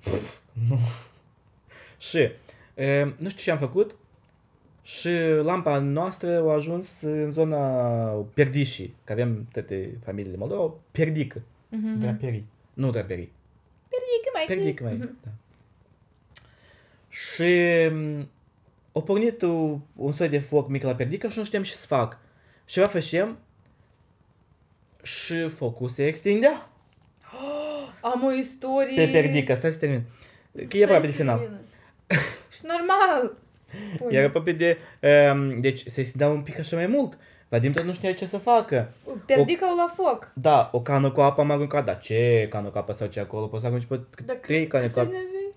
Și, 1.98 2.18
e, 2.74 3.04
nu 3.18 3.28
știu 3.28 3.42
ce 3.42 3.50
am 3.50 3.58
făcut, 3.58 3.96
și 4.82 5.08
lampa 5.42 5.78
noastră 5.78 6.48
a 6.48 6.52
ajuns 6.52 7.00
în 7.00 7.30
zona 7.30 7.66
Perdișii, 8.34 8.94
că 9.04 9.12
avem 9.12 9.46
toate 9.52 9.98
familiile 10.04 10.36
Moldova, 10.36 10.74
Perdică, 10.90 11.42
Mhm. 11.68 11.98
draperii, 11.98 12.46
nu 12.74 12.90
draperii, 12.90 13.32
Perdică 13.88 14.30
mai 14.34 14.44
zi. 14.48 14.54
Perdică 14.54 14.84
mai, 14.84 14.96
da. 15.24 15.30
Și 17.08 17.52
m, 18.92 18.98
a 18.98 19.02
pornit 19.02 19.42
un, 19.42 19.80
un 19.96 20.12
soi 20.12 20.28
de 20.28 20.38
foc 20.38 20.68
mic 20.68 20.82
la 20.82 20.94
Perdică 20.94 21.28
și 21.28 21.38
nu 21.38 21.44
știam 21.44 21.62
ce 21.62 21.72
să 21.72 21.86
fac. 21.86 22.18
Și 22.64 22.74
ceva 22.74 22.86
făceam 22.86 23.38
și 25.02 25.48
focul 25.48 25.88
se 25.88 26.06
extindea 26.06 26.68
Am 28.12 28.24
o 28.24 28.32
istorie. 28.32 29.04
pe 29.04 29.10
Perdică, 29.12 29.54
stai 29.54 29.72
să 29.72 29.78
termin. 29.78 30.02
Că 30.68 30.76
e 30.76 30.84
aproape 30.84 31.06
de 31.06 31.12
final. 31.12 31.60
Și 32.50 32.60
normal. 32.62 33.36
Spune. 33.94 34.16
Era 34.16 34.26
aproape 34.26 34.52
de... 34.52 34.78
Um, 35.32 35.60
deci 35.60 35.84
se 35.86 36.00
extindea 36.00 36.28
un 36.28 36.42
pic 36.42 36.58
așa 36.58 36.76
mai 36.76 36.86
mult. 36.86 37.18
Vladimir 37.48 37.82
nu 37.82 37.92
știa 37.92 38.12
ce 38.12 38.26
să 38.26 38.36
facă. 38.36 38.94
Perdica-o 39.26 39.74
la 39.74 39.94
foc. 39.94 40.32
Da, 40.34 40.70
o 40.72 40.80
cană 40.80 41.10
cu 41.10 41.20
apă 41.20 41.40
am 41.40 41.50
aruncat, 41.50 41.84
dar 41.84 41.98
ce 41.98 42.46
cană 42.50 42.68
cu 42.68 42.78
apă 42.78 42.92
sau 42.92 43.06
ce 43.06 43.20
acolo? 43.20 43.46
Poți 43.46 43.62
să 43.62 43.66
arunci 43.66 43.84
pe 43.84 44.00
Dar 44.24 44.36
trei 44.36 44.66
cane 44.66 44.84
câți 44.84 44.94
cu 44.94 45.00
apă. 45.00 45.10
ani 45.14 45.24
aveai? 45.28 45.54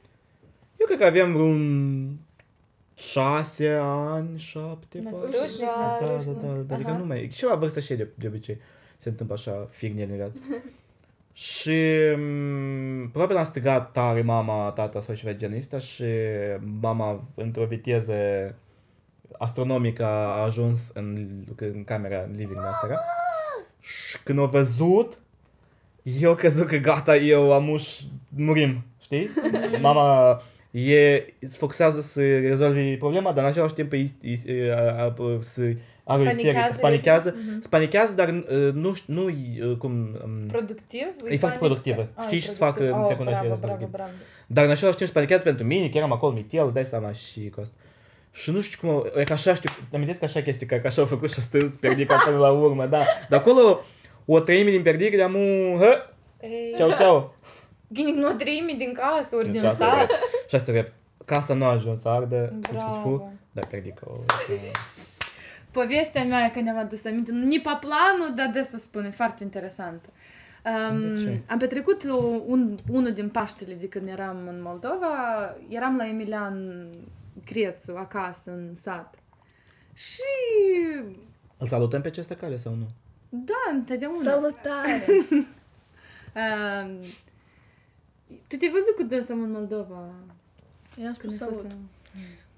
Eu 0.77 0.85
cred 0.85 0.99
că 0.99 1.05
aveam 1.05 1.33
vreun 1.33 2.17
șase 2.95 3.77
ani, 3.81 4.39
șapte, 4.39 4.97
poate. 4.97 5.17
Năstrușnic, 5.27 5.59
Da, 5.67 5.97
da, 5.99 6.05
năstrușnic. 6.05 6.41
da, 6.41 6.47
da, 6.67 6.73
adică 6.75 6.89
Aha. 6.89 6.99
nu 6.99 7.05
mai... 7.05 7.27
Ceva 7.33 7.55
vârstă 7.55 7.79
și 7.79 7.93
de, 7.93 8.07
de 8.15 8.27
obicei 8.27 8.57
se 8.97 9.09
întâmplă 9.09 9.35
așa 9.35 9.67
fignele 9.69 10.11
în 10.11 10.17
viață. 10.17 10.39
și 11.33 11.81
m, 12.17 13.09
probabil 13.11 13.37
am 13.37 13.43
strigat 13.43 13.91
tare 13.91 14.21
mama, 14.21 14.69
tata 14.69 15.01
sau 15.01 15.15
ceva 15.15 15.33
genul 15.33 15.57
ăsta 15.57 15.77
și 15.77 16.03
mama 16.79 17.23
într-o 17.35 17.65
viteză 17.65 18.13
astronomică 19.37 20.05
a 20.05 20.43
ajuns 20.43 20.91
în, 20.93 21.27
în 21.55 21.83
camera, 21.83 22.21
în 22.21 22.31
living 22.31 22.59
noastră. 22.59 22.97
Și 23.79 24.23
când 24.23 24.39
a 24.39 24.43
văzut, 24.43 25.19
eu 26.03 26.35
crezut 26.35 26.67
că 26.67 26.75
gata, 26.75 27.15
eu 27.17 27.53
am 27.53 27.69
uș, 27.69 27.99
murim, 28.29 28.83
știi? 29.01 29.29
Mama 29.81 30.41
e, 30.73 31.25
se 31.39 31.57
focusează 31.57 32.01
să 32.01 32.21
rezolvi 32.21 32.95
problema, 32.97 33.31
dar 33.31 33.43
în 33.43 33.49
același 33.49 33.73
timp 33.73 33.91
îi, 33.91 34.11
îi, 34.21 34.41
îi, 34.45 34.71
a- 34.71 35.03
a- 35.03 35.13
să 35.39 35.61
are 36.03 36.21
o 36.21 36.25
isterică, 36.25 36.51
Panichează, 36.51 36.73
se 36.75 36.79
panichează, 36.81 37.35
mhm. 37.47 37.61
se 37.61 37.67
panichează, 37.69 38.15
dar 38.15 38.29
uh, 38.29 38.73
nu, 38.73 38.93
știu- 38.93 39.13
nu 39.13 39.25
uh, 39.69 39.77
cum... 39.77 39.91
um, 40.23 40.47
Productiv? 40.47 41.05
E 41.29 41.37
foarte 41.37 41.57
productivă. 41.57 42.07
Ah, 42.13 42.23
Știi 42.23 42.37
e 42.37 42.41
ce 42.41 42.47
să 42.47 42.55
facă 42.55 42.71
productiv. 42.83 42.97
în 42.97 43.01
Oh, 43.03 43.07
secunda 43.07 43.31
bravo, 43.31 43.45
aceea, 43.45 43.55
bravo, 43.59 43.73
productiv. 43.75 43.95
bravo. 43.95 44.11
Dar 44.47 44.65
în 44.65 44.71
același 44.71 44.95
timp 44.97 45.07
se 45.09 45.13
panichează 45.15 45.43
pentru 45.43 45.65
mine, 45.65 45.89
că 45.89 45.97
eram 45.97 46.11
acolo 46.11 46.31
mitel, 46.33 46.65
îți 46.65 46.73
dai 46.73 46.85
seama 46.85 47.11
și 47.11 47.49
cu 47.49 47.61
asta. 47.61 47.75
Și 48.31 48.51
nu 48.51 48.61
știu 48.61 48.87
cum, 48.87 49.11
e 49.19 49.23
ca 49.23 49.33
așa, 49.33 49.53
știu, 49.53 49.69
amintesc 49.93 50.19
că 50.19 50.25
așa 50.25 50.41
chestii, 50.41 50.67
că 50.67 50.81
așa 50.85 51.01
au 51.01 51.07
făcut 51.07 51.31
și 51.31 51.39
astăzi 51.39 51.77
Perdica 51.79 52.15
până 52.25 52.37
la 52.37 52.51
urmă, 52.51 52.85
da. 52.85 53.03
Dar 53.29 53.39
acolo, 53.39 53.81
o 54.25 54.39
treime 54.39 54.69
din 54.71 54.81
Perdica, 54.81 55.15
de-amu, 55.15 55.75
hă, 55.77 56.09
Ei, 56.41 56.73
ceau, 56.77 56.91
ceau. 56.97 57.35
Ghinic, 57.87 58.15
nu 58.15 58.27
o 58.27 58.31
treime 58.31 58.73
din 58.77 58.93
casă, 58.93 59.35
ori 59.35 59.49
din 59.49 59.59
Și 59.59 59.65
asta 59.65 59.85
sat. 59.85 60.09
Drept. 60.57 60.65
Și 60.65 60.69
asta 60.69 60.71
drept. 60.71 60.93
Casa 61.25 61.53
nu 61.53 61.65
a 61.65 61.69
ajuns 61.71 62.01
să 62.01 62.07
ardă, 62.09 62.53
Bravo. 62.71 63.31
dar 63.51 63.65
Perdica 63.67 64.01
o... 64.05 64.17
Povestea 65.71 66.23
mea, 66.23 66.51
când 66.51 66.67
am 66.67 66.77
adus 66.77 67.05
aminte, 67.05 67.31
nu 67.31 67.47
pe 67.49 67.77
planul, 67.79 68.33
dar 68.35 68.49
de 68.53 68.61
să 68.61 68.77
spun, 68.77 69.03
e 69.05 69.09
foarte 69.09 69.43
interesantă. 69.43 70.09
Um, 70.91 70.99
De 71.13 71.21
ce? 71.21 71.41
am 71.49 71.57
petrecut 71.57 72.03
o- 72.09 72.41
un, 72.45 72.77
unul 72.89 73.11
din 73.11 73.29
Paștele 73.29 73.73
de 73.73 73.87
când 73.87 74.07
eram 74.07 74.47
în 74.47 74.61
Moldova, 74.61 75.15
eram 75.69 75.97
la 75.97 76.07
Emilian 76.07 76.87
Crețu, 77.45 77.95
acasă, 77.97 78.51
în 78.51 78.75
sat. 78.75 79.15
Și, 79.93 80.21
Îl 81.57 81.67
salutăm 81.67 82.01
pe 82.01 82.07
acesta 82.07 82.35
cale 82.35 82.57
sau 82.57 82.73
nu? 82.75 82.87
da, 83.29 83.71
întotdeauna. 83.71 84.17
Salutare! 84.23 85.03
Um, 86.35 86.99
tu 88.47 88.55
te-ai 88.55 88.71
văzut 88.71 88.95
cu 88.95 89.03
dânsul 89.03 89.43
în 89.43 89.51
Moldova? 89.51 90.09
I-am 91.01 91.13
Când 91.19 91.33
spus 91.33 91.41
ai 91.41 91.47
fost 91.47 91.59
salut. 91.59 91.71
la- 91.71 91.77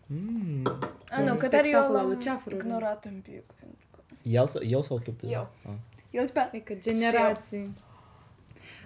Mm. 0.08 0.62
A, 1.10 1.22
nu, 1.22 1.32
Un 1.32 1.38
că 1.38 1.48
dar 1.48 1.54
eu 1.54 1.60
spectacol 1.62 1.96
al 1.96 2.02
l-am 2.02 2.08
lui 2.08 2.18
Ceafărului. 2.20 2.66
ignorat 2.66 3.06
un 3.06 3.20
pic. 3.24 3.42
pentru 3.60 3.88
că- 3.92 4.02
El, 4.30 4.48
sau- 4.48 4.64
eu 4.64 4.84
sau 4.84 5.00
tu? 5.00 5.12
pe- 5.12 5.28
Eu. 5.28 5.50
Ah. 5.66 5.72
El 6.12 6.30
pe 6.30 6.40
Adică 6.40 6.74
generații. 6.74 7.60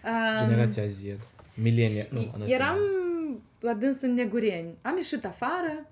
Um, 0.05 0.37
Generația 0.37 0.87
Z. 0.87 1.01
Milenia. 1.53 2.03
Nu, 2.11 2.21
Și 2.21 2.31
nu 2.37 2.47
eram 2.47 2.77
la 3.59 3.73
dânsul 3.73 4.07
în 4.09 4.13
Negureni. 4.13 4.77
Am 4.81 4.95
ieșit 4.95 5.25
afară 5.25 5.85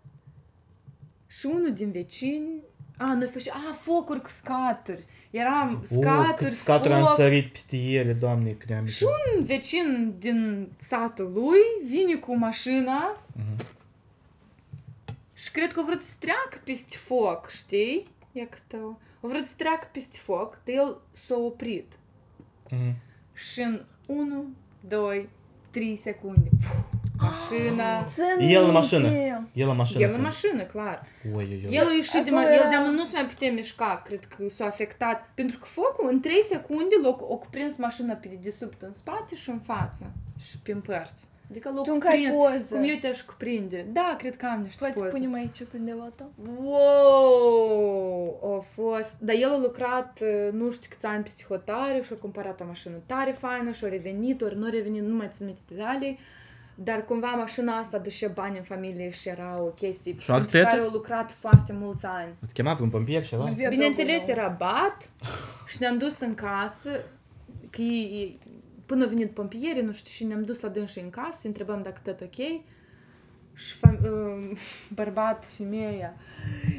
și 1.28 1.46
unul 1.46 1.74
din 1.74 1.92
vecini... 1.92 2.50
A, 2.98 3.14
noi 3.14 3.28
făceam... 3.28 3.66
A, 3.70 3.74
focuri 3.74 4.22
cu 4.22 4.30
scaturi. 4.30 5.06
Eram 5.32 5.82
scaturi, 5.84 6.54
Scaturi 6.54 6.94
am 6.94 7.06
foc. 7.06 7.16
sărit 7.16 7.52
peste 7.52 7.78
ele, 7.78 8.14
doamne, 8.14 8.52
cât 8.52 8.70
am 8.70 8.86
Și 8.86 9.04
un 9.36 9.44
vecin 9.44 10.14
din 10.20 10.70
satul 10.78 11.32
lui 11.34 11.90
vine 11.90 12.16
cu 12.16 12.38
mașina 12.38 13.22
și 15.34 15.52
cred 15.52 15.74
că 15.74 15.80
a 15.80 15.84
vrut 15.86 16.02
să 16.02 16.16
treacă 16.20 16.62
peste 16.64 16.98
foc, 16.98 17.50
știi? 17.50 18.06
Ia 18.32 18.48
câte 18.50 18.76
o... 18.84 18.88
A 19.24 19.28
vrut 19.28 19.46
să 19.46 19.54
treacă 19.58 19.88
peste 19.92 20.18
foc, 20.22 20.62
dar 20.66 20.76
el 20.76 20.98
s-a 21.14 21.36
oprit. 21.38 22.00
Mhm. 22.70 22.96
Și 23.34 23.62
în 23.62 23.82
1, 24.08 24.46
2, 24.88 25.30
3 25.70 25.96
secunde. 25.96 26.50
Mașina. 27.22 28.06
El 28.40 28.64
în 28.64 28.72
mașină. 28.72 29.08
El 29.54 29.70
în 29.70 29.76
mașină. 29.76 30.02
El 30.04 30.14
în 30.14 30.22
mașină, 30.22 30.64
clar. 30.64 31.06
Oi, 31.26 31.34
oi, 31.36 31.64
oi. 31.68 31.76
El 31.76 31.88
a 31.88 31.92
ieșit 31.96 32.24
de 32.24 32.30
Acolo 32.30 32.46
ma- 32.46 32.52
el 32.54 32.60
era- 32.60 32.70
de 32.86 32.90
nu 32.92 33.04
se 33.04 33.12
mai 33.14 33.26
putea 33.26 33.52
mișca, 33.52 34.02
cred 34.06 34.26
că 34.26 34.44
s-a 34.50 34.66
afectat. 34.66 35.30
Pentru 35.34 35.58
că 35.60 35.66
focul 35.66 36.10
în 36.12 36.20
3 36.20 36.44
secunde 36.44 36.96
l-a 37.04 37.10
o 37.20 37.36
cuprins 37.36 37.78
mașina 37.78 38.14
pe 38.14 38.28
dedesubt 38.28 38.82
în 38.82 38.94
spate 38.94 39.36
și 39.36 39.50
în 39.50 39.60
față 39.60 40.12
și 40.40 40.60
pe 40.64 40.72
părți. 40.74 41.30
Adică 41.50 41.72
l-a 41.76 41.82
Tu 41.82 41.90
încă 41.94 42.08
ai 42.08 42.28
cuprins. 42.30 42.36
poză. 42.36 42.76
Cum 42.76 42.84
eu 42.90 42.96
te-aș 42.96 43.22
cuprinde. 43.22 43.88
Da, 43.94 44.16
cred 44.18 44.36
că 44.36 44.46
am 44.46 44.62
niște 44.62 44.86
Poți 44.86 45.00
poze. 45.00 45.10
punem 45.18 45.34
aici 45.34 45.58
pe 45.64 45.78
undeva 45.78 46.12
ta? 46.16 46.30
Wow! 47.18 48.58
A 48.58 48.60
fost... 48.60 49.16
Dar 49.20 49.36
el 49.36 49.50
a 49.54 49.58
lucrat 49.58 50.20
uh, 50.22 50.52
nu 50.52 50.72
știu 50.72 50.88
câți 50.90 51.06
ani 51.06 51.24
peste 51.24 51.44
hotare 51.48 52.02
și 52.04 52.14
a 52.14 52.16
cumpărat 52.16 52.60
o 52.62 52.64
mașină 52.68 52.96
tare 53.06 53.32
faină 53.32 53.72
și 53.72 53.86
a 53.86 53.88
revenit, 53.90 54.42
ori 54.42 54.58
nu 54.58 54.66
a 54.66 54.70
revenit, 54.70 55.02
nu 55.04 55.16
mai 55.16 55.28
țin 55.32 55.46
minte 55.46 55.62
detalii. 55.68 56.20
Dar 56.84 57.06
cumva 57.06 57.28
mașina 57.28 57.78
asta 57.78 57.98
ducea 57.98 58.28
bani 58.34 58.58
în 58.58 58.64
familie 58.64 59.10
și 59.10 59.30
era 59.30 59.60
o 59.62 59.66
chestie 59.66 60.12
Și 60.12 60.30
o 60.30 60.34
pentru 60.34 60.34
arstetă? 60.34 60.66
care 60.66 60.82
a 60.82 60.92
lucrat 60.92 61.32
foarte 61.32 61.74
mulți 61.74 62.06
ani. 62.06 62.34
Îți 62.40 62.54
chema 62.54 62.74
vreun 62.74 62.90
pompier 62.90 63.26
ceva? 63.26 63.44
Via 63.44 63.70
Bineînțeles, 63.70 64.26
dragul 64.26 64.44
era 64.44 64.56
bat 64.58 65.10
și 65.68 65.78
ne-am 65.80 65.98
dus 65.98 66.20
în 66.20 66.34
casă, 66.34 66.90
că 67.70 67.82
ei, 67.82 68.40
până 68.86 69.04
au 69.04 69.10
venit 69.10 69.32
pompierii, 69.32 69.82
nu 69.82 69.94
știu, 69.94 70.12
și 70.12 70.24
ne-am 70.24 70.44
dus 70.44 70.62
la 70.62 70.70
dânsii 70.70 71.02
în 71.02 71.10
casă, 71.10 71.40
îi 71.44 71.50
întrebăm 71.50 71.82
dacă 71.82 72.00
tot 72.04 72.22
ok. 72.22 72.62
Și 73.58 73.74
fam- 73.82 74.02
uh, 74.04 74.58
bărbat, 75.00 75.46
femeia, 75.58 76.14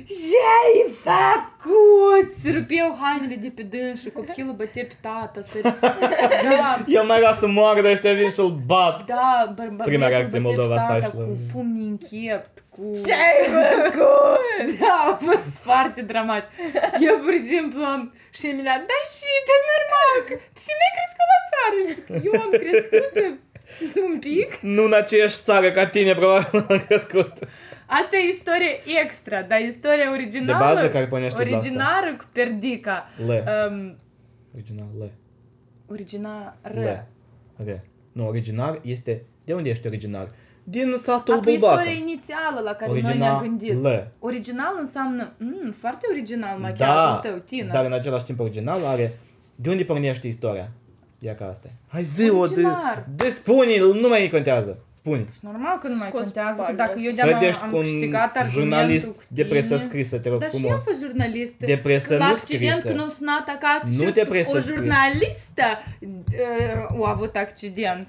ce-ai 0.07 0.77
făcut? 1.05 2.33
Se 2.41 2.51
rupeau 2.59 2.99
hainele 3.01 3.35
de 3.35 3.53
pe 3.55 3.63
dânsii, 3.63 4.13
copilul 4.13 4.53
bătea 4.55 4.85
pe 4.85 4.97
tata, 5.01 5.41
se... 5.43 5.61
Da, 6.51 6.85
Eu 6.87 7.07
mai 7.07 7.17
vreau 7.19 7.33
să 7.33 7.47
moară 7.47 7.81
de 7.83 7.89
ăștia 7.91 8.13
vin 8.15 8.31
și-l 8.31 8.63
bat. 8.67 9.05
da, 9.05 9.53
bărbat, 9.57 9.87
Prima 9.87 10.07
băiatul 10.07 10.19
reacție 10.19 10.39
bătea 10.39 10.55
pe 10.55 10.59
Moldova 10.59 10.81
să 10.81 10.87
tata 10.87 11.01
faci 11.01 11.13
la- 11.15 11.25
Cu 11.25 11.37
pumnii 11.53 11.89
în 11.93 11.99
chiept, 12.09 12.55
cu... 12.75 12.83
Ce 13.07 13.13
ai 13.27 13.39
făcut? 13.57 14.37
Da, 14.81 14.97
a 15.13 15.15
fost 15.29 15.53
foarte 15.67 16.01
dramat. 16.11 16.45
Eu, 17.07 17.15
pur 17.25 17.33
și 17.41 17.45
simplu, 17.55 17.81
am... 17.95 18.03
Și 18.39 18.45
Emilia, 18.53 18.77
da 18.91 18.99
și, 19.17 19.33
de 19.49 19.57
normal, 19.73 20.17
că 20.29 20.35
tu 20.55 20.59
și 20.65 20.73
n-ai 20.79 20.93
crescut 20.97 21.27
la 21.33 21.41
țară. 21.51 21.75
Și 21.85 21.91
zic, 21.99 22.07
eu 22.29 22.33
am 22.45 22.51
crescut 22.63 23.13
un 24.13 24.19
pic. 24.19 24.55
Nu 24.63 24.85
în 24.85 24.93
aceeași 24.93 25.37
țară 25.43 25.71
ca 25.71 25.87
tine, 25.87 26.15
probabil 26.15 26.65
am 26.69 26.83
crescut. 26.87 27.33
Asta 27.87 28.17
e 28.17 28.29
istorie 28.29 28.81
extra, 29.05 29.43
dar 29.43 29.61
istoria 29.61 30.11
originală... 30.13 30.59
De 30.59 30.75
bază 30.75 30.91
care 30.91 31.07
pornește 31.07 31.43
de 31.45 31.51
la 31.51 31.57
asta. 31.57 31.69
Originară 31.69 32.17
cu 32.17 32.25
perdica. 32.33 33.09
Le. 33.27 33.45
Um, 33.71 33.97
Original, 34.55 34.87
le. 34.99 35.13
originară. 35.87 36.57
Le. 36.75 37.07
Re. 37.65 37.81
Nu, 38.13 38.27
original 38.27 38.81
este... 38.83 39.25
De 39.45 39.55
unde 39.55 39.69
ești 39.69 39.87
original? 39.87 40.31
Din 40.65 40.95
satul 40.97 41.35
Apoi 41.35 41.53
Bulbacă. 41.57 41.81
istoria 41.81 42.01
inițială 42.01 42.61
la 42.65 42.73
care 42.73 42.91
noi 42.91 43.01
Original, 43.01 43.19
ne-am 43.19 43.41
gândit. 43.41 43.83
le. 43.83 44.13
Original 44.19 44.75
înseamnă, 44.79 45.33
mm, 45.39 45.71
foarte 45.73 46.07
original, 46.11 46.59
machiajul 46.59 47.21
Da, 47.23 47.29
tău, 47.29 47.39
Tina. 47.39 47.73
dar 47.73 47.85
în 47.85 47.93
același 47.93 48.25
timp 48.25 48.41
original 48.41 48.85
are... 48.85 49.13
De 49.55 49.71
unde 49.71 49.85
pornește 49.85 50.27
istoria? 50.27 50.71
Ia 51.19 51.35
ca 51.35 51.49
asta. 51.51 51.69
Hai 51.89 52.03
zi-o, 52.03 52.33
de, 52.33 52.39
Originar. 52.39 53.07
de 53.17 53.29
spune 53.29 53.77
nu 53.79 54.09
mai 54.09 54.29
contează. 54.31 54.79
Spune. 54.93 55.25
Și 55.33 55.39
normal 55.43 55.79
că 55.79 55.89
nu 55.89 55.97
mai 55.97 56.09
Scos 56.09 56.23
contează, 56.23 56.57
că 56.61 56.63
bagă. 56.63 56.77
dacă 56.77 56.99
eu 56.99 57.13
de-am 57.13 57.29
Sfădești 57.29 57.63
am 57.63 57.71
cu 57.71 57.77
un 57.77 57.83
câștigat 57.83 58.37
argumentul 58.37 58.61
jurnalist 58.61 59.07
cu 59.07 59.23
de 59.29 59.45
presă 59.45 59.75
tine. 59.75 59.89
scrisă, 59.89 60.17
te 60.19 60.29
rog 60.29 60.41
Dar 60.41 60.49
și 60.51 60.55
eu 60.55 60.61
frumos. 60.61 60.79
am 60.81 60.85
fost 60.93 61.01
jurnalistă. 61.05 61.67
De 61.67 61.77
presă 61.83 62.17
la 62.17 62.27
nu 62.27 62.33
accident 62.33 62.71
scrisă. 62.73 62.89
când 62.89 63.01
am 63.01 63.09
sunat 63.19 63.47
acasă 63.57 63.87
Nu 63.87 63.93
și 63.93 64.05
am 64.05 64.11
de 64.11 64.21
spus, 64.21 64.33
presă 64.33 64.51
o 64.57 64.59
scrisă. 64.61 64.75
jurnalistă 64.75 65.67
uh, 66.99 67.07
a 67.07 67.11
avut 67.11 67.35
accident. 67.37 68.09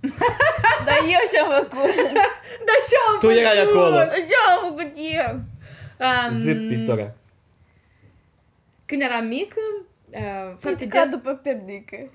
Dar 0.86 0.98
eu 1.14 1.22
ce-am 1.32 1.50
făcut? 1.58 1.94
Dar 2.68 2.78
ce 2.88 2.96
am 3.08 3.14
Tu 3.20 3.28
erai 3.40 3.56
făcut? 3.64 3.70
acolo. 3.76 3.96
Dar 3.96 4.20
ce 4.30 4.36
am 4.50 4.58
făcut 4.68 4.90
eu? 5.18 5.30
Um, 6.06 6.40
Zip 6.44 6.70
istoria. 6.78 7.10
Când 8.86 9.00
eram 9.02 9.26
mică, 9.26 9.60
Uh, 10.16 10.54
foarte 10.58 10.86
ca 10.86 11.00
des... 11.00 11.10
după 11.10 11.30
pernică. 11.42 11.96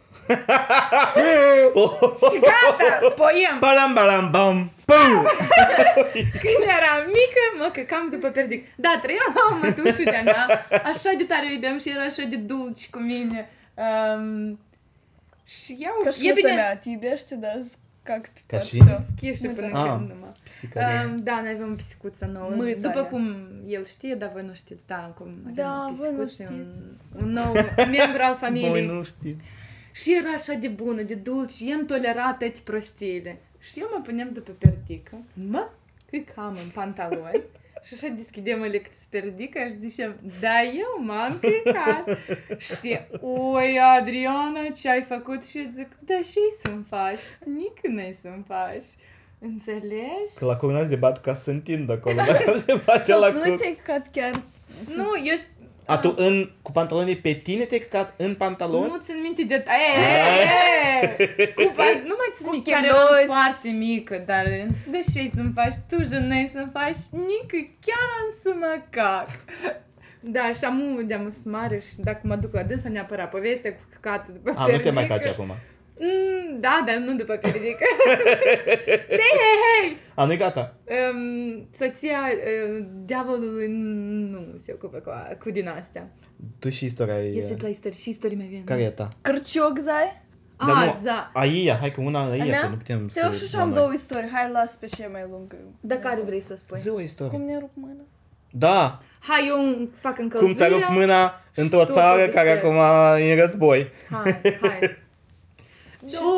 și 2.31 2.39
gata, 2.39 3.09
poem. 3.15 3.59
Balam, 3.59 3.93
balam, 3.93 4.31
bam, 4.31 4.71
pum. 4.85 5.27
Când 6.43 6.63
eram 6.77 7.03
mică, 7.05 7.43
mă 7.57 7.69
căcam 7.73 8.09
după 8.09 8.27
pernică. 8.27 8.67
Da, 8.75 8.99
trăiam 9.01 9.33
la 9.35 9.55
o 9.55 9.59
mătușutea 9.61 10.23
da. 10.23 10.45
mea. 10.47 10.65
Așa 10.83 11.11
de 11.17 11.23
tare 11.23 11.45
o 11.49 11.51
iubeam 11.51 11.79
și 11.79 11.89
era 11.89 12.01
așa 12.01 12.23
de 12.23 12.35
dulci 12.35 12.89
cu 12.89 12.99
mine. 12.99 13.49
Um, 13.73 14.59
și 15.45 15.77
eu... 15.79 15.93
Ca 16.03 16.09
e 16.21 16.31
bine... 16.33 16.53
mea, 16.53 16.77
te 16.77 16.89
iubește, 16.89 17.35
dar 17.35 17.59
ca 18.03 18.59
și? 18.59 18.77
pipăț 18.77 19.05
Schișe 19.15 19.47
Mâța. 19.47 19.61
până 19.61 19.79
Ah. 19.79 19.95
când 19.97 20.09
numai. 20.11 20.31
Pisica. 20.43 20.79
Um, 21.09 21.15
da, 21.15 21.41
noi 21.41 21.51
avem 21.55 21.71
o 21.71 21.75
pisicuță 21.75 22.25
nouă. 22.25 22.49
Mâța 22.55 22.73
După 22.87 22.99
mea. 22.99 23.03
cum 23.09 23.35
el 23.67 23.85
știe, 23.85 24.15
dar 24.15 24.31
voi 24.31 24.43
nu 24.45 24.53
știți, 24.53 24.87
da, 24.87 24.97
acum 25.03 25.27
avem 25.41 25.53
Da, 25.53 25.87
o 25.91 25.93
voi 25.93 26.11
nu 26.17 26.23
pisicuță, 26.23 26.53
un, 26.53 26.59
știți. 26.71 26.85
un 27.23 27.29
nou 27.29 27.51
membru 27.75 28.21
al 28.21 28.35
Voi 28.39 28.39
familiei. 28.39 28.85
nu 28.87 29.03
știți. 29.03 29.41
Și 29.93 30.15
era 30.19 30.29
așa 30.29 30.53
de 30.53 30.67
bună, 30.67 31.01
de 31.01 31.15
dulce, 31.15 31.69
el 31.69 31.83
tolera 31.85 32.33
toate 32.39 32.53
prostiile. 32.63 33.39
Și 33.59 33.79
eu 33.79 33.87
mă 33.93 34.01
puneam 34.03 34.29
după 34.33 34.51
perdică, 34.51 35.17
mă 35.33 35.69
căcam 36.11 36.57
în 36.63 36.69
pantaloni 36.73 37.41
și 37.83 37.93
așa 37.93 38.07
deschidem 38.07 38.63
ele 38.63 38.77
câte 38.79 38.95
perdică 39.09 39.59
și 39.69 39.79
zicem, 39.89 40.15
da, 40.39 40.61
eu 40.61 41.03
m-am 41.05 41.39
căcat. 41.41 42.17
și, 42.81 42.99
oi, 43.21 43.79
Adriana, 43.99 44.61
ce 44.81 44.89
ai 44.89 45.01
făcut? 45.01 45.45
Și 45.45 45.57
eu 45.57 45.65
zic, 45.69 45.87
da, 45.99 46.15
și 46.15 46.39
să-mi 46.63 46.85
faci, 46.89 47.19
nici 47.45 47.93
n-ai 47.95 48.17
să-mi 48.21 48.43
faci. 48.47 48.83
Înțelegi? 49.39 50.33
Că 50.37 50.45
la 50.45 50.55
curnați 50.55 50.89
de 50.89 50.95
bat 50.95 51.21
ca 51.21 51.33
să 51.33 51.49
întindă 51.49 51.91
acolo. 51.91 52.15
Dacă 52.15 52.57
se 52.65 52.75
face 52.77 52.99
Sau 53.03 53.19
la 53.19 53.27
tu 53.27 53.37
nu 53.37 53.43
cur. 53.43 53.57
te-ai 53.57 53.77
căcat 53.85 54.07
chiar 54.11 54.31
Nu, 54.95 55.05
eu 55.23 55.35
sp- 55.35 55.60
A, 55.91 55.97
tu 55.97 56.13
în, 56.17 56.49
cu 56.61 56.71
pantalonii 56.71 57.17
pe 57.17 57.33
tine 57.33 57.63
te-ai 57.63 57.79
căcat 57.79 58.13
în 58.17 58.35
pantaloni? 58.35 58.87
Nu 58.87 58.97
țin 58.99 59.15
minte 59.21 59.43
de... 59.43 59.55
E, 59.55 59.99
e, 61.17 61.33
e. 61.37 61.45
Cu 61.47 61.71
pan... 61.75 61.93
Nu 62.09 62.15
mai 62.21 62.29
țin 62.35 62.45
Cu 62.45 62.51
minte, 62.51 62.71
chiar 62.71 62.83
eram 62.83 62.97
chiloți. 62.97 63.25
foarte 63.25 63.69
mică, 63.69 64.23
dar 64.25 64.45
deși 64.91 65.29
să-mi 65.35 65.51
faci 65.55 65.73
tu, 65.89 66.03
jenei 66.03 66.47
să-mi 66.53 66.71
faci 66.73 67.01
nică, 67.11 67.57
chiar 67.85 68.07
am 68.19 68.29
să 68.43 68.51
mă 68.59 68.81
cac. 68.89 69.29
Da, 70.19 70.51
și 70.57 70.63
am 70.63 71.03
de 71.05 71.13
am 71.13 71.33
mare 71.45 71.79
și 71.79 71.95
dacă 71.97 72.21
mă 72.23 72.35
duc 72.35 72.53
la 72.53 72.63
dânsa 72.63 72.89
neapărat 72.89 73.29
povestea 73.29 73.71
cu 73.73 73.81
căcată 73.93 74.31
după 74.31 74.53
A, 74.55 74.65
nu 74.65 74.77
te 74.77 74.89
mai 74.89 75.05
perdică. 75.05 75.13
caci 75.13 75.27
acum. 75.27 75.51
Mm, 76.03 76.59
da, 76.59 76.83
dar 76.85 76.95
nu 76.95 77.15
după 77.15 77.33
perdică. 77.35 77.85
Say 79.19 79.31
hey, 79.41 79.57
hey! 79.63 79.97
A, 80.15 80.25
nu-i 80.25 80.37
gata. 80.37 80.75
Um, 80.85 81.67
soția 81.71 82.17
uh, 82.77 82.85
diavolului 83.05 83.67
nu 84.31 84.53
se 84.57 84.71
ocupă 84.73 84.97
cu, 84.97 85.11
cu 85.43 85.49
din 85.51 85.67
astea. 85.67 86.11
Tu 86.59 86.69
și 86.69 86.85
istoria 86.85 87.23
e... 87.23 87.35
Este 87.35 87.57
la 87.61 87.67
istorie 87.67 87.97
și 87.97 88.09
istorie 88.09 88.37
mai 88.37 88.45
vine. 88.45 88.61
Care 88.65 88.81
e 88.81 88.89
ta? 88.89 89.07
Cărcioc, 89.21 89.77
zai? 89.79 90.21
Ah, 90.55 90.67
nu, 90.67 91.01
da. 91.03 91.31
A 91.33 91.45
ei, 91.45 91.77
hai 91.79 91.91
că 91.91 92.01
una 92.01 92.19
a 92.19 92.29
A 92.29 92.33
ei, 92.35 92.39
că 92.39 92.45
mea? 92.47 92.67
nu 92.69 92.75
putem 92.75 93.07
să... 93.07 93.27
Te 93.29 93.35
și 93.35 93.47
și 93.47 93.55
la 93.55 93.61
am 93.61 93.67
noi. 93.69 93.77
două 93.77 93.91
istorii. 93.93 94.29
Hai, 94.33 94.49
las 94.51 94.75
pe 94.75 94.85
cea 94.85 95.07
mai 95.11 95.25
lungă. 95.29 95.55
Dar 95.79 95.97
care 95.97 96.21
vrei 96.21 96.41
să 96.41 96.53
o 96.53 96.55
spui? 96.55 96.79
Zi 96.79 96.89
o 96.89 97.01
istorie. 97.01 97.37
Cum 97.37 97.45
ne 97.47 97.57
rup 97.59 97.71
mâna? 97.73 98.03
Da, 98.51 98.97
Hai, 99.19 99.47
eu 99.47 99.89
fac 99.99 100.15
cum 100.15 100.23
încălzirea. 100.23 100.55
ți-a 100.67 100.77
rupt 100.77 100.89
mâna 100.89 101.41
într-o 101.55 101.85
tu 101.85 101.91
țară 101.91 102.27
care 102.27 102.49
povestești. 102.49 102.77
acum 102.77 103.21
e 103.21 103.31
în 103.33 103.39
război. 103.39 103.87
Hai, 104.11 104.41
hai. 104.61 104.79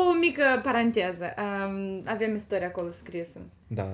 O 0.08 0.12
mică 0.20 0.42
paranteză. 0.62 1.34
Um, 1.38 2.02
avem 2.06 2.34
istoria 2.34 2.66
acolo 2.66 2.90
scrisă. 2.90 3.40
Da, 3.66 3.82
da. 3.82 3.88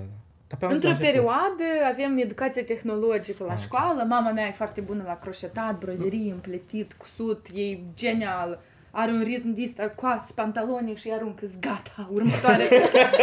Dar 0.48 0.58
pe 0.58 0.64
am 0.64 0.70
Într-o 0.72 0.88
zis 0.88 0.98
la 0.98 1.06
început. 1.06 1.10
perioadă 1.12 1.64
avem 1.92 2.18
educație 2.18 2.62
tehnologică 2.62 3.44
la 3.44 3.56
școală. 3.56 4.04
Mama 4.08 4.30
mea 4.30 4.46
e 4.46 4.50
foarte 4.52 4.80
bună 4.80 5.02
la 5.06 5.18
croșetat, 5.18 5.78
broderie, 5.78 6.32
împletit, 6.32 6.92
cusut. 6.92 7.46
E 7.54 7.78
genial. 7.94 8.60
Are 8.90 9.10
un 9.10 9.22
ritm 9.22 9.52
de 9.54 9.60
ăsta, 9.62 9.88
coas 9.96 10.30
pantaloni 10.30 10.94
și 10.94 11.10
aruncă 11.12 11.44
gata, 11.60 12.08
următoare. 12.12 12.68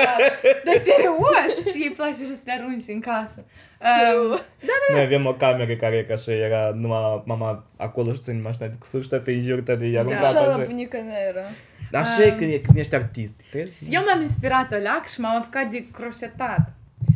Dar 0.65 0.75
serios! 0.77 1.73
Și 1.73 1.81
îi 1.87 1.93
place 1.97 2.13
și 2.25 2.35
să 2.35 2.41
le 2.45 2.53
arunci 2.59 2.83
în 2.87 2.99
casă. 2.99 3.43
Um, 3.81 4.39
Noi 4.93 5.01
avem 5.03 5.25
o 5.25 5.33
cameră 5.33 5.75
care 5.75 5.95
e 5.95 6.03
ca 6.03 6.13
așa, 6.13 6.31
era 6.31 6.71
numai 6.75 7.21
mama 7.25 7.63
acolo 7.77 8.13
și 8.13 8.19
ține 8.19 8.39
mașina 8.41 8.67
de 8.67 8.75
cusut 8.79 9.01
și 9.03 9.09
toate 9.09 9.31
injurte 9.31 9.75
de 9.75 9.99
aruncat 9.99 10.23
Așa 10.23 10.45
la 10.45 10.53
așa. 10.53 10.63
bunica 10.63 10.97
mea 10.97 11.19
era. 11.27 11.41
Dar 11.91 12.01
așa 12.01 12.23
e 12.23 12.31
când, 12.31 12.51
e- 12.53 12.59
când 12.59 12.77
ești 12.77 12.95
artist. 12.95 13.33
Trebuie 13.49 13.69
să- 13.71 13.85
Și 13.85 13.93
eu 13.95 14.03
m-am 14.03 14.21
inspirat 14.21 14.71
o 14.71 14.75
leac 14.75 15.07
și 15.07 15.19
m-am 15.19 15.35
apucat 15.35 15.67
de 15.69 15.85
croșetat. 15.91 16.73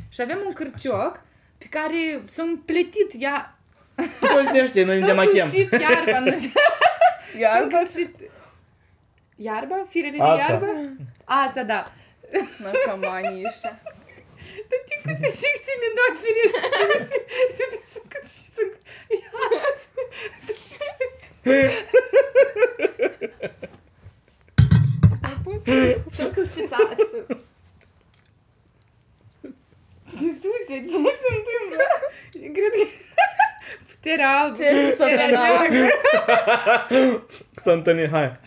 Și 0.09 0.21
avem 0.21 0.39
un 0.47 0.53
cârcioc 0.53 1.21
pe 1.57 1.65
care 1.69 2.21
s-a 2.31 2.43
împletit 2.43 3.11
ea... 3.19 3.55
Tu 3.95 4.03
povestește, 4.35 4.83
noi 4.83 4.99
ne 5.01 5.07
S-a 5.07 5.13
machem. 5.13 5.45
cușit 5.49 5.71
iarba, 5.71 6.19
nu 6.19 6.37
știu. 6.37 6.51
S-a 7.31 7.37
Iarba? 7.39 7.77
cușit... 7.77 8.15
Iarba? 9.35 9.85
Firele 9.89 10.17
de 10.17 10.23
Ața. 10.23 10.35
iarbă? 10.49 10.65
Ața, 11.23 11.63
da. 11.63 11.91
Narcomanii 12.63 13.43
ăștia. 13.47 13.79
Dar 14.69 14.79
ticuțe 14.89 15.27
și 15.39 15.51
ține 15.65 15.87
doar 15.97 16.11
firești 16.21 16.59
să 16.59 16.67
se 17.57 17.65
duc 17.71 17.83
să 17.93 17.99
cât 18.07 18.25
început 25.21 26.11
să 26.11 26.29
câștițați. 26.29 27.05
Iisuse, 30.13 30.75
ce 30.75 30.85
se 31.21 31.29
întâmplă? 31.37 31.85
Cred 32.31 32.71
că... 32.71 32.87
Puterea 33.87 34.29
albă. 34.29 34.55
Ce 34.55 34.91
să 34.95 35.03
te 35.03 35.15
hai. 38.11 38.39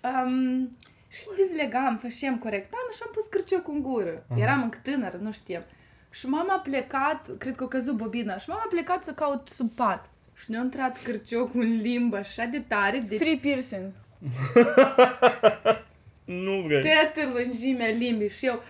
Um, 0.00 0.70
și 1.08 1.26
dezlegam, 1.36 1.96
făceam, 1.96 2.38
corectam 2.38 2.88
și 2.92 3.00
am 3.04 3.10
pus 3.12 3.26
cârciocul 3.26 3.74
în 3.74 3.82
gură. 3.82 4.22
Uh-huh. 4.22 4.36
Eram 4.36 4.62
încă 4.62 4.78
tânăr, 4.82 5.14
nu 5.14 5.32
știam. 5.32 5.62
Și 6.10 6.28
mama 6.28 6.54
a 6.54 6.58
plecat, 6.58 7.30
cred 7.38 7.56
că 7.56 7.64
a 7.64 7.68
căzut 7.68 7.96
bobina, 7.96 8.36
și 8.36 8.48
mama 8.48 8.62
a 8.64 8.68
plecat 8.68 9.02
să 9.02 9.12
caut 9.12 9.48
sub 9.48 9.70
pat. 9.70 10.10
Și 10.34 10.50
ne-a 10.50 10.60
intrat 10.60 11.02
cârciocul 11.02 11.60
în 11.60 11.76
limbă 11.76 12.16
așa 12.16 12.44
de 12.44 12.60
tare. 12.60 12.98
Deci... 12.98 13.18
Free 13.18 13.36
piercing. 13.36 13.92
Nu 16.26 16.60
vrei. 16.66 16.82
toată 16.82 17.30
lungimea 17.34 17.88
limbii 17.98 18.28
și 18.30 18.46
eu 18.46 18.62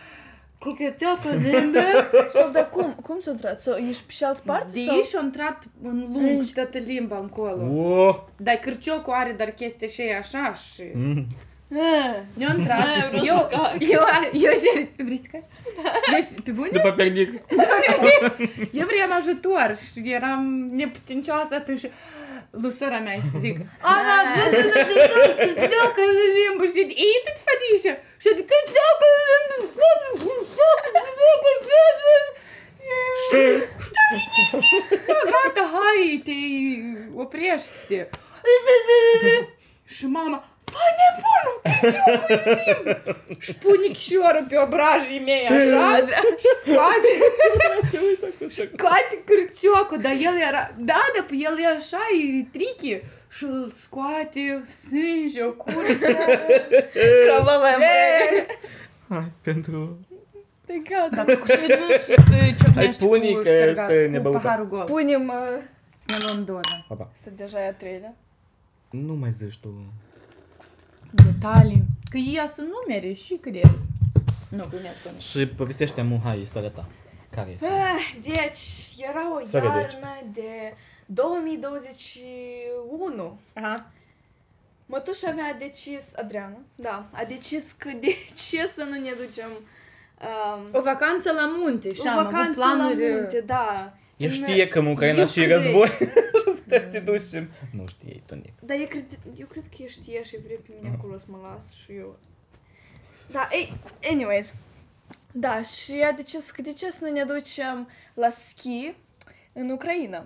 cochetea 0.58 1.08
cu 1.22 1.28
limbă, 1.42 1.80
Stop, 2.28 2.52
dar 2.52 2.68
cum? 2.68 2.92
Cum 3.02 3.20
s-a 3.20 3.30
intrat? 3.30 3.60
S-a- 3.62 3.78
Ești 3.88 4.02
pe 4.06 4.12
și 4.12 4.24
altă 4.24 4.40
parte? 4.44 4.72
de 4.72 4.80
sau? 4.86 4.96
ei 4.96 5.02
și-a 5.02 5.20
intrat 5.22 5.62
în 5.82 6.06
lung 6.12 6.44
toată 6.54 6.78
limba 6.78 7.18
încolo. 7.18 7.62
Oh, 8.06 8.16
Dar 8.36 8.54
cârciocul 8.54 9.12
are 9.12 9.32
dar 9.32 9.48
chestia 9.50 9.88
și 9.88 10.00
așa 10.18 10.54
și... 10.54 10.82
Ah. 11.72 12.16
Ne-a 12.34 12.54
intrat 12.58 12.78
Ah, 12.80 12.92
și 13.02 13.08
vreau 13.08 13.24
să 13.24 13.30
eu, 13.30 13.48
cac. 13.60 13.72
eu, 13.78 13.88
eu, 14.32 14.52
eu, 14.76 14.86
vrei 15.06 15.16
să 15.22 15.28
caci? 15.32 15.44
Deci, 16.10 16.42
pe 16.44 16.50
bune? 16.50 16.68
după 16.72 16.92
pernic. 16.92 17.28
Eu 18.80 18.86
vreau 18.86 19.08
ajutor 19.18 19.76
și 19.92 20.12
eram 20.12 20.68
neputincioasă 20.72 21.54
atunci 21.54 21.82
Lusura 22.50 23.00
mij 23.00 23.20
fysiek. 23.20 23.58
Anna, 23.80 24.24
welke 25.68 26.32
limbo 26.34 26.66
zit 26.66 26.90
eet 26.90 27.20
het 27.24 27.42
van 27.44 27.58
die 27.68 27.78
ze? 27.78 27.96
Zit 28.18 28.38
ik 28.38 28.48
het 28.48 28.72
welke 28.72 29.06
Ką 35.26 35.40
tą 35.56 35.64
haitį 35.72 36.40
opriešti? 37.22 38.04
Šmama. 39.86 40.42
Și 40.72 40.78
gata, 40.98 41.22
hai, 41.24 41.42
te 41.44 41.52
oprește 41.52 42.10
și 42.12 42.16
mama 42.16 42.24
Fă 42.24 42.24
nebunul, 42.26 42.26
cârciocul 42.26 42.34
în 42.44 42.58
limbă! 42.64 43.14
Și 43.44 43.54
pune 43.54 43.86
chișorul 43.86 44.46
pe 44.48 44.56
obrajii 44.64 45.22
mei, 45.28 45.44
așa, 45.46 45.84
și 46.42 46.50
scoate, 46.60 47.10
scoate 48.62 49.14
cârciocul, 49.28 49.98
dar 50.02 50.12
el 50.12 50.36
era, 50.48 50.62
da, 50.78 51.00
dar 51.14 51.24
pe 51.28 51.34
el 51.46 51.54
e 51.64 51.66
așa, 51.66 52.02
e 52.38 52.46
tricky, 52.56 53.00
și 53.36 53.44
îl 53.44 53.70
scoate, 53.82 54.62
sânge, 54.84 55.42
o 55.44 55.52
cursă, 55.52 56.08
Cravalem. 57.24 57.80
Hai, 59.08 59.30
pentru... 59.40 59.98
De 60.66 60.74
gata. 60.88 61.24
dar 61.24 61.38
cu 61.38 61.46
și 61.46 61.58
nu 61.68 62.56
ciocnești 62.58 63.02
cu 63.02 63.06
pune 63.08 63.30
că 63.32 63.48
șterga- 63.48 63.90
este 63.90 64.04
cu 64.04 64.10
nebăută. 64.10 64.38
paharul 64.38 64.68
gol. 64.68 64.84
Punem... 64.84 65.32
Detalii. 71.24 71.84
Că 72.10 72.16
ea 72.16 72.46
să 72.46 72.62
numere 72.62 73.12
și 73.12 73.34
crezi. 73.34 73.86
Nu, 74.48 74.64
glumesc 74.70 75.02
cu 75.02 75.08
Și 75.18 75.46
povestește-mi, 75.46 76.20
hai, 76.24 76.40
istoria 76.40 76.70
ta. 76.70 76.84
Care 77.30 77.50
este? 77.50 77.66
Ah, 77.66 78.14
Deci, 78.22 79.04
era 79.10 79.34
o 79.36 79.40
Să 79.46 79.60
vedeți. 79.60 79.94
iarnă 79.94 80.22
de 80.32 80.74
2021. 81.06 83.38
Aha. 83.54 83.90
Mătușa 84.86 85.30
mea 85.30 85.44
a 85.54 85.58
decis, 85.58 86.16
Adriana, 86.16 86.58
da, 86.74 87.06
a 87.12 87.24
decis 87.24 87.72
că 87.72 87.88
de 88.00 88.16
ce 88.48 88.66
să 88.66 88.82
nu 88.84 88.90
ne 89.00 89.10
ducem 89.26 89.48
um, 89.50 90.68
O 90.72 90.82
vacanță 90.82 91.32
la 91.32 91.50
munte 91.58 91.92
și 91.92 92.00
o 92.04 92.08
am 92.08 92.18
avut 92.18 92.30
vacanță 92.32 92.60
planuri... 92.60 93.08
la 93.08 93.14
munte, 93.16 93.40
da. 93.46 93.94
El 94.16 94.28
În- 94.28 94.34
știe 94.34 94.68
că 94.68 94.78
în 94.78 94.86
Ucraina 94.86 95.26
și 95.32 95.38
Ucraina. 95.40 95.62
război 95.62 95.86
și 95.88 96.54
să 96.56 96.62
te 96.68 96.78
te 96.78 96.98
duci 97.00 97.20
și... 97.22 97.46
Nu 97.70 97.86
știe, 97.86 98.22
tu 98.26 98.34
nic. 98.34 98.52
Dar 98.60 98.76
eu 98.78 98.86
cred, 98.86 99.04
eu 99.38 99.46
cred 99.46 99.64
că 99.76 99.84
știe 99.86 100.22
și 100.22 100.36
vrea 100.44 100.56
pe 100.62 100.68
mine 100.80 100.94
acolo 100.98 101.18
să 101.18 101.26
mă 101.28 101.38
las 101.52 101.74
și 101.74 101.92
eu... 101.92 102.18
Da, 103.30 103.48
ei, 103.52 103.72
anyways. 104.10 104.54
Da, 105.32 105.62
și 105.62 106.00
a 106.10 106.12
decis 106.12 106.50
că 106.50 106.62
de 106.62 106.72
ce 106.72 106.90
să 106.90 107.04
nu 107.04 107.12
ne 107.12 107.24
ducem 107.24 107.88
la 108.14 108.28
ski 108.30 108.94
în 109.52 109.70
Ucraina. 109.70 110.24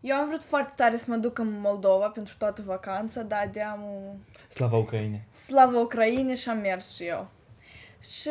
Eu 0.00 0.16
am 0.16 0.28
vrut 0.28 0.44
foarte 0.44 0.72
tare 0.76 0.96
să 0.96 1.04
mă 1.08 1.16
duc 1.16 1.38
în 1.38 1.60
Moldova 1.60 2.06
pentru 2.08 2.34
toată 2.38 2.62
vacanța, 2.66 3.22
dar 3.22 3.50
de-am 3.52 3.82
Slava 4.48 4.76
Ucrainei. 4.76 5.22
Slavă 5.30 5.78
Ucraine 5.78 6.34
și 6.34 6.48
am 6.48 6.58
mers 6.58 6.94
și 6.94 7.02
eu. 7.04 7.28
Și 8.02 8.28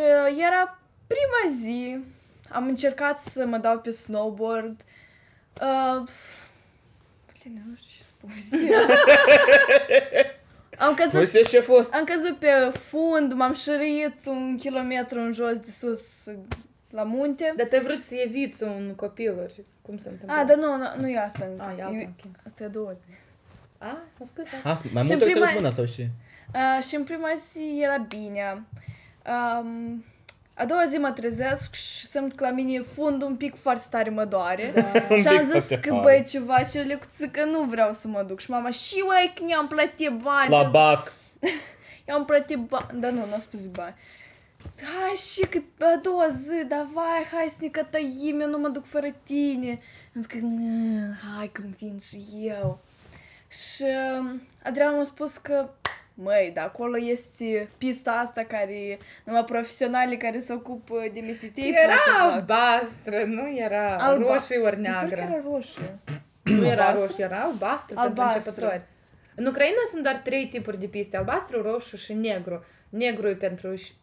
era 0.47 0.79
prima 1.07 1.59
zi, 1.61 1.97
am 2.53 2.67
încercat 2.67 3.19
să 3.19 3.45
mă 3.45 3.57
dau 3.57 3.79
pe 3.79 3.91
snowboard. 3.91 4.81
Uh, 5.61 6.07
Bine, 7.43 7.61
nu 7.69 7.75
știu 7.75 7.97
ce 7.97 8.03
să 8.03 8.11
povestim. 8.21 8.59
am 10.77 10.93
căzut 10.93 11.11
Povestește 11.11 11.49
ce 11.49 11.57
a 11.57 11.61
fost. 11.61 11.93
am 11.93 12.03
căzut 12.03 12.37
pe 12.37 12.47
fund, 12.71 13.33
m-am 13.33 13.53
șărit 13.53 14.15
un 14.25 14.57
kilometru 14.57 15.19
în 15.19 15.31
jos 15.33 15.57
de 15.59 15.71
sus 15.71 16.23
la 16.89 17.03
munte. 17.03 17.53
Dar 17.57 17.67
te 17.67 17.79
vrut 17.79 18.01
să 18.01 18.15
eviți 18.15 18.63
un 18.63 18.93
copil, 18.95 19.37
ori 19.39 19.63
cum 19.81 19.97
se 19.97 20.09
întâmplă? 20.09 20.37
A, 20.37 20.43
dar 20.43 20.57
nu, 20.57 20.77
nu, 20.77 20.83
nu 20.99 21.07
e 21.09 21.17
asta. 21.19 21.49
A, 21.57 21.73
e 21.77 21.81
alta, 21.83 21.95
E- 21.97 22.09
ok. 22.25 22.31
Asta 22.45 22.63
e 22.63 22.65
a 22.65 22.69
doua 22.69 22.91
zi. 22.91 23.01
A, 23.77 23.97
mă 24.19 24.25
scuze. 24.25 24.49
Asta, 24.63 24.87
mai 24.93 25.03
Și 25.03 25.09
mult 25.09 25.21
în 25.21 25.27
decât 25.27 25.41
prima- 25.43 25.53
mâna 25.53 25.69
sau 25.69 25.85
și... 25.85 26.01
Uh, 26.53 26.83
și 26.83 26.95
în 26.95 27.03
prima 27.03 27.29
zi 27.51 27.79
era 27.83 27.97
bine. 27.97 28.63
Um, 29.61 30.03
a 30.53 30.65
doua 30.65 30.83
zi 30.85 30.95
mă 30.97 31.11
trezesc 31.11 31.73
și 31.75 32.05
simt 32.05 32.35
că 32.35 32.43
la 32.43 32.51
mine 32.51 32.79
fundul 32.79 33.27
un 33.27 33.35
pic 33.35 33.55
foarte 33.55 33.85
tare 33.89 34.09
mă 34.09 34.25
doare. 34.25 34.73
Un 35.09 35.19
și 35.19 35.27
am 35.27 35.37
pic 35.37 35.45
zis 35.45 35.51
foarte 35.67 35.79
că 35.79 35.89
tare. 35.89 36.01
băi 36.01 36.23
ceva 36.27 36.59
și 36.59 36.77
eu 36.77 36.83
le 36.85 36.99
că 37.31 37.45
nu 37.45 37.63
vreau 37.63 37.91
să 37.91 38.07
mă 38.07 38.23
duc. 38.27 38.39
Și 38.39 38.49
mama, 38.49 38.69
și 38.69 39.03
uai 39.07 39.33
că 39.35 39.43
ne-am 39.43 39.67
plătit 39.67 40.09
bani. 40.11 40.45
Slabac. 40.45 41.11
Eu 42.07 42.15
am 42.15 42.25
plătit 42.25 42.57
bani, 42.57 42.99
dar 42.99 43.11
nu, 43.11 43.25
nu 43.25 43.33
a 43.33 43.37
spus 43.37 43.65
bani. 43.65 43.95
Hai 44.81 45.13
și 45.15 45.47
că 45.47 45.59
a 45.85 45.99
doua 46.01 46.27
zi, 46.27 46.65
dar 46.67 46.85
vai, 46.93 47.27
hai 47.31 47.47
să 47.49 47.57
ne 47.59 47.67
cătăim, 47.67 48.39
eu 48.39 48.49
nu 48.49 48.57
mă 48.57 48.67
duc 48.67 48.85
fără 48.85 49.07
tine. 49.23 49.69
Am 50.15 50.21
zis 50.21 50.25
că, 50.25 50.37
"Nă, 50.41 51.13
hai 51.37 51.49
că 51.51 51.61
vin 51.77 51.97
și 51.99 52.23
eu. 52.41 52.79
Și 53.47 53.83
um, 54.19 54.41
Adrian 54.63 54.93
mi-a 54.95 55.03
spus 55.03 55.37
că, 55.37 55.69
măi, 56.13 56.51
dar 56.53 56.65
acolo 56.65 56.97
este 56.99 57.69
pista 57.77 58.11
asta 58.11 58.43
care, 58.43 58.97
numai 59.23 59.43
profesionali 59.43 60.17
care 60.17 60.39
se 60.39 60.53
ocupă 60.53 61.03
de 61.13 61.19
mititei. 61.19 61.63
pot 61.63 61.73
să 61.73 61.79
Era 61.83 61.93
facă." 62.17 62.33
albastră, 62.33 63.23
nu 63.23 63.57
era 63.57 63.97
Alba. 63.97 64.31
roșie 64.33 64.57
ori 64.57 64.77
Mi 64.77 64.83
se 64.85 64.89
pare 64.91 65.07
că 65.09 65.15
neagră. 65.15 65.33
era 65.35 65.43
roșie. 65.51 65.97
Nu 66.43 66.65
era 66.65 66.85
Albastră? 66.85 67.05
roșie, 67.05 67.23
era 67.23 67.39
albastră 67.43 67.95
pentru 68.01 68.21
Albastră. 68.21 68.49
începători. 68.49 68.81
În 69.35 69.45
Ucraina 69.45 69.75
sunt 69.91 70.03
doar 70.03 70.15
trei 70.17 70.47
tipuri 70.47 70.79
de 70.79 70.85
piste, 70.85 71.17
albastru, 71.17 71.61
roșu 71.61 71.97
și 71.97 72.13
negru. 72.13 72.63
Negru 72.89 73.27
e 73.29 73.33
pentru 73.35 73.73
ș- 73.73 73.93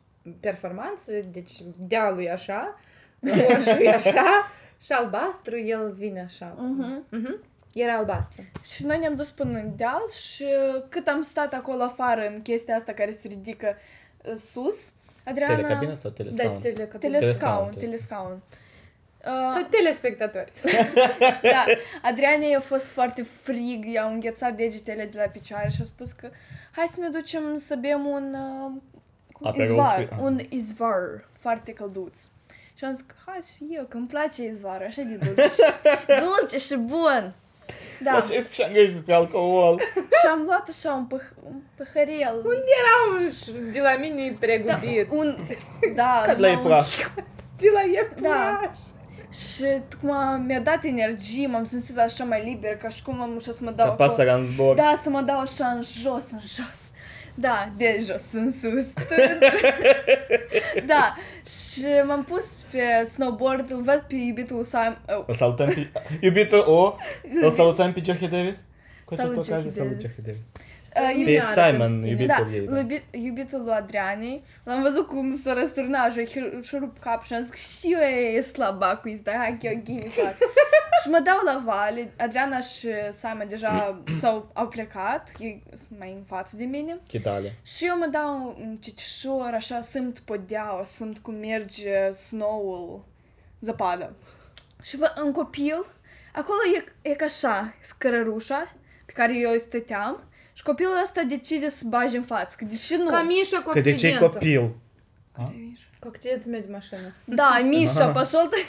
performanță, 0.41 1.13
deci 1.33 1.53
dealul 1.79 2.23
e 2.23 2.31
așa, 2.31 2.81
roșu 3.21 3.83
e 3.83 3.89
așa 3.89 4.25
și 4.85 4.93
albastru 4.93 5.59
el 5.59 5.91
vine 5.99 6.21
așa. 6.23 6.57
Mhm. 7.11 7.39
Era 7.73 7.95
albastru. 7.97 8.43
Și 8.64 8.85
noi 8.87 8.99
ne-am 8.99 9.16
dus 9.16 9.31
până 9.31 9.59
în 9.59 9.77
deal 9.77 10.03
și 10.11 10.45
cât 10.89 11.09
am 11.09 11.23
stat 11.23 11.53
acolo 11.53 11.83
afară 11.83 12.27
în 12.27 12.43
chestia 12.43 12.75
asta 12.75 12.93
care 12.93 13.11
se 13.11 13.29
ridică 13.29 13.77
uh, 14.25 14.33
sus, 14.37 14.93
Adriana... 15.25 15.55
Telecabina 15.55 15.95
sau 15.95 16.11
Da, 16.11 16.16
telescaun? 16.23 16.59
telecabină. 16.61 16.99
Telescaun, 16.99 17.71
Telescaun, 17.73 17.75
telescaun. 17.79 18.43
Sau 19.25 19.61
Uh, 19.61 19.66
telespectatori. 19.71 20.53
da, 21.43 21.64
Adriana 22.03 22.45
i-a 22.47 22.61
fost 22.61 22.91
foarte 22.91 23.23
frig, 23.23 23.85
i-au 23.93 24.12
înghețat 24.12 24.55
degetele 24.57 25.05
de 25.05 25.18
la 25.18 25.29
picioare 25.29 25.68
și 25.68 25.79
a 25.81 25.85
spus 25.85 26.12
că 26.12 26.29
hai 26.71 26.87
să 26.89 27.01
ne 27.01 27.09
ducem 27.09 27.57
să 27.57 27.77
bem 27.77 28.07
un 28.07 28.35
uh, 28.35 28.81
cum- 29.33 29.47
Aperol 29.47 29.66
izvar, 29.71 30.01
spri- 30.05 30.12
ah. 30.12 30.18
un 30.21 30.41
izvar 30.49 31.29
foarte 31.39 31.73
călduț. 31.73 32.21
Și 32.75 32.85
am 32.85 32.93
zis 32.93 33.01
că 33.07 33.14
hai 33.27 33.39
și 33.57 33.66
eu, 33.77 33.85
că 33.85 33.97
îmi 33.97 34.07
place 34.07 34.45
izvarul, 34.45 34.87
așa 34.87 35.03
de 35.03 35.14
dulce. 35.14 35.43
dulce 36.25 36.59
și 36.59 36.77
bun. 36.77 37.35
Da, 38.05 38.11
Așa 38.11 38.35
e 38.35 38.47
și 38.53 38.62
angajezi 38.62 39.03
pe 39.03 39.12
alcool. 39.12 39.81
și 39.95 40.27
am 40.31 40.43
luat 40.47 40.68
așa 40.68 40.93
un, 40.93 41.07
păh- 41.18 41.35
un 41.49 41.61
păhărel. 41.77 42.35
Unde 42.37 42.71
era 42.83 43.18
un 43.21 43.27
ș- 43.29 43.73
de 43.73 43.81
la 43.81 43.97
mine 43.97 44.37
pregubit? 44.41 45.07
Un, 45.11 45.37
da, 45.95 46.23
Cad 46.27 46.41
la 46.41 46.47
numai 46.47 46.51
un- 46.51 46.57
iepuraș. 46.57 46.97
De 47.59 47.68
la 47.73 47.81
iepuș. 47.81 48.21
Da. 48.21 48.73
Și 49.33 49.64
cum 50.01 50.43
mi-a 50.47 50.61
dat 50.61 50.85
energie, 50.85 51.47
m-am 51.47 51.64
simțit 51.64 51.99
așa 51.99 52.25
mai 52.25 52.45
liber, 52.45 52.77
ca 52.77 52.89
și 52.89 53.03
cum 53.03 53.21
am 53.21 53.35
ușa 53.37 53.53
să 53.53 53.61
mă 53.62 53.71
dau 53.71 53.87
Ca 53.87 53.93
acolo. 53.93 54.09
pasărea 54.09 54.35
în 54.35 54.45
zbor. 54.45 54.75
Da, 54.75 54.93
să 54.97 55.11
mă 55.11 55.21
dau 55.21 55.39
așa 55.41 55.66
în 55.66 55.83
jos, 55.83 56.31
în 56.31 56.41
jos. 56.41 56.81
Da, 57.35 57.72
de 57.76 58.05
jos 58.07 58.33
în 58.33 58.53
sus. 58.53 58.93
da, 60.87 61.14
și 61.47 61.85
m-am 62.07 62.24
pus 62.24 62.59
pe 62.70 63.05
snowboard, 63.05 63.70
îl 63.70 63.83
văd 63.83 64.05
pe 64.09 64.14
iubitul 64.14 64.62
Sam... 64.62 64.99
Oh, 65.09 65.24
O 65.28 65.33
salutăm 65.33 65.66
pe... 65.68 65.91
Iubitul, 66.20 66.59
o, 66.59 66.95
o 67.47 67.51
salutăm 67.51 67.93
pe 67.93 68.03
Johnny 68.05 68.28
Davis. 68.28 68.57
Cu 69.05 69.14
această 69.14 69.43
Salut, 69.43 69.49
ocazie, 69.49 69.55
Johnny 69.55 69.70
salut 69.70 69.91
Davis. 69.91 70.16
Johnny 70.16 70.33
Davis. 70.33 70.47
Uh, 70.97 71.11
Pe 71.14 71.18
Iubitul 71.18 71.49
Simon, 71.49 72.01
Cristina. 72.01 72.07
iubitul 72.07 72.26
Da, 72.51 72.55
ei. 72.55 72.66
da. 72.66 72.78
iubi, 72.78 73.05
iubitul 73.11 73.62
lui 73.64 73.72
Adrianei, 73.72 74.43
l-am 74.64 74.82
văzut 74.82 75.07
cum 75.07 75.36
s-a 75.36 75.53
răsturnat 75.53 76.12
și 76.12 76.26
și-a 76.62 76.78
rupt 76.78 77.01
cap 77.01 77.24
și 77.24 77.32
am 77.34 77.41
zis 77.43 77.51
că 77.51 77.57
și 77.57 77.93
eu 77.93 78.01
e 78.01 78.41
slaba 78.41 78.97
cu 78.97 79.11
asta, 79.14 79.32
hai 79.36 79.59
că 79.61 79.66
eu 79.66 79.80
ghini 79.84 80.09
fac. 80.09 80.36
și 81.03 81.09
mă 81.11 81.20
dau 81.24 81.36
la 81.45 81.62
vale, 81.64 82.12
Adriana 82.16 82.61
și 82.61 82.88
Simon 83.11 83.47
deja 83.49 83.99
s-au 84.20 84.51
au 84.53 84.68
plecat, 84.68 85.30
ei 85.38 85.62
sunt 85.74 85.99
mai 85.99 86.12
în 86.12 86.22
față 86.26 86.57
de 86.57 86.64
mine. 86.64 87.01
Chitale. 87.07 87.55
Și 87.64 87.86
eu 87.86 87.99
mă 87.99 88.07
dau 88.11 88.57
în 88.61 88.76
citișor, 88.76 89.51
așa, 89.55 89.80
simt 89.80 90.18
podeaua, 90.18 90.84
simt 90.84 91.18
cum 91.18 91.34
merge 91.34 92.11
snow-ul, 92.11 93.05
zăpadă. 93.61 94.12
Și 94.82 94.97
văd 94.97 95.12
un 95.24 95.32
copil, 95.32 95.86
acolo 96.34 96.59
e, 96.76 97.09
e 97.11 97.14
ca 97.14 97.24
așa, 97.24 97.74
scărărușa 97.80 98.74
pe 99.07 99.12
care 99.12 99.38
eu 99.38 99.59
stăteam, 99.59 100.24
și 100.60 100.64
copilul 100.64 101.00
ăsta 101.04 101.22
decide 101.24 101.70
să 101.70 101.86
bage 101.88 102.18
în 102.18 102.24
față, 102.24 102.56
că 102.58 102.66
deși 102.66 102.96
nu... 102.96 103.10
Ca 103.10 103.22
Mișa 103.22 103.62
cu 103.62 103.70
Că 103.70 103.80
de 103.80 103.89
ce 103.89 103.93
accidentul. 103.96 104.30
copil? 104.30 104.76
Cu 106.00 106.08
accidentul 106.08 106.52
meu 106.52 106.60
de 106.60 106.72
mașină. 106.72 107.14
Da, 107.26 107.60
Mișa, 107.64 108.08
пошел 108.08 108.50
ты... 108.50 108.60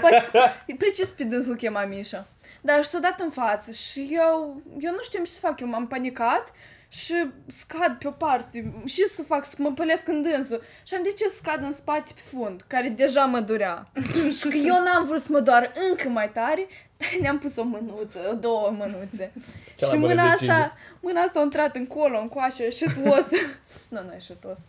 Păi, 0.00 0.76
precis 0.78 1.10
pe 1.10 1.24
dânsul 1.24 1.56
chema 1.56 1.84
Mișa. 1.84 2.26
Dar 2.60 2.84
și 2.84 2.90
s-a 2.90 2.98
dat 2.98 3.20
în 3.20 3.30
față 3.30 3.72
și 3.72 4.08
eu, 4.10 4.62
eu 4.78 4.90
nu 4.92 5.02
știu 5.02 5.24
ce 5.24 5.30
să 5.30 5.38
fac, 5.40 5.60
eu 5.60 5.68
m-am 5.68 5.86
panicat 5.86 6.52
și 6.88 7.14
scad 7.46 7.96
pe 7.98 8.08
o 8.08 8.10
parte. 8.10 8.72
Și 8.84 9.04
să 9.04 9.22
fac, 9.22 9.44
să 9.44 9.54
mă 9.58 9.72
pălesc 9.72 10.08
în 10.08 10.22
dânsul. 10.22 10.62
Și 10.82 10.94
am 10.94 11.02
decis 11.02 11.30
să 11.30 11.36
scad 11.36 11.62
în 11.62 11.72
spate 11.72 12.12
pe 12.14 12.20
fund, 12.24 12.64
care 12.66 12.88
deja 12.88 13.24
mă 13.24 13.40
durea. 13.40 13.90
și 14.38 14.48
că 14.48 14.56
eu 14.56 14.82
n-am 14.82 15.04
vrut 15.04 15.20
să 15.20 15.28
mă 15.30 15.40
doar 15.40 15.72
încă 15.90 16.08
mai 16.08 16.30
tare, 16.30 16.66
dar 16.87 16.87
ne-am 17.21 17.37
pus 17.39 17.55
o 17.55 17.63
mânuță, 17.63 18.37
două 18.39 18.69
mânuțe. 18.77 19.31
Cea 19.75 19.85
mai 19.87 19.89
și 19.89 19.95
bună 19.97 20.07
mâna 20.07 20.29
decizie. 20.29 20.51
asta, 20.51 20.71
mâna 20.99 21.21
asta 21.21 21.39
a 21.39 21.43
intrat 21.43 21.75
în 21.75 21.87
colo, 21.87 22.19
în 22.19 22.27
coașă, 22.27 22.69
și 22.69 22.85
os. 23.05 23.29
nu, 23.89 23.99
nu 24.03 24.13
e 24.15 24.19
și 24.19 24.33
os. 24.51 24.59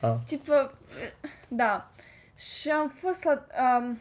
Ah. 0.00 0.14
Tipă, 0.26 0.74
da. 1.48 1.90
Și 2.38 2.70
am 2.70 2.92
fost 3.00 3.24
la... 3.24 3.46
Um, 3.78 3.98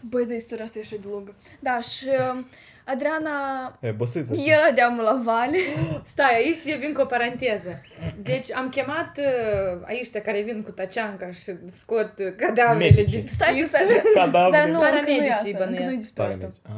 băi, 0.00 0.26
de 0.26 0.36
istoria 0.36 0.64
asta 0.64 0.78
e 0.78 0.80
așa 0.80 0.96
de 1.00 1.08
lungă. 1.10 1.34
Da, 1.60 1.80
și 1.80 2.08
um, 2.32 2.46
Adriana 2.84 3.32
E, 3.80 3.90
băsâță. 3.90 4.32
era 4.46 4.70
de 4.74 5.02
la 5.02 5.20
vale. 5.24 5.58
Stai, 6.12 6.34
aici 6.34 6.56
eu 6.66 6.78
vin 6.78 6.92
cu 6.92 7.00
o 7.00 7.04
paranteză. 7.04 7.80
Deci 8.22 8.52
am 8.52 8.68
chemat 8.68 9.18
uh, 9.18 9.80
aici 9.86 10.10
care 10.10 10.40
vin 10.40 10.62
cu 10.62 10.70
taceanca 10.70 11.30
și 11.30 11.52
scot 11.66 12.12
uh, 12.18 12.32
cadavrele 12.36 12.90
Medici. 12.90 13.10
din 13.10 13.26
Stai, 13.26 13.62
stai, 13.66 13.66
stai. 13.66 14.02
Cadavre. 14.14 14.58
Dar 14.58 14.68
nu, 14.68 14.74
încă 14.74 14.90
nu 14.90 14.96
e 14.96 15.00
Paramedicii 15.00 15.30
asta, 15.30 15.48
încă 15.48 15.64
nu 15.64 15.74
e 15.74 15.78
bănuiesc. 15.78 15.98
despre 15.98 16.22
asta. 16.22 16.52
Ah. 16.62 16.72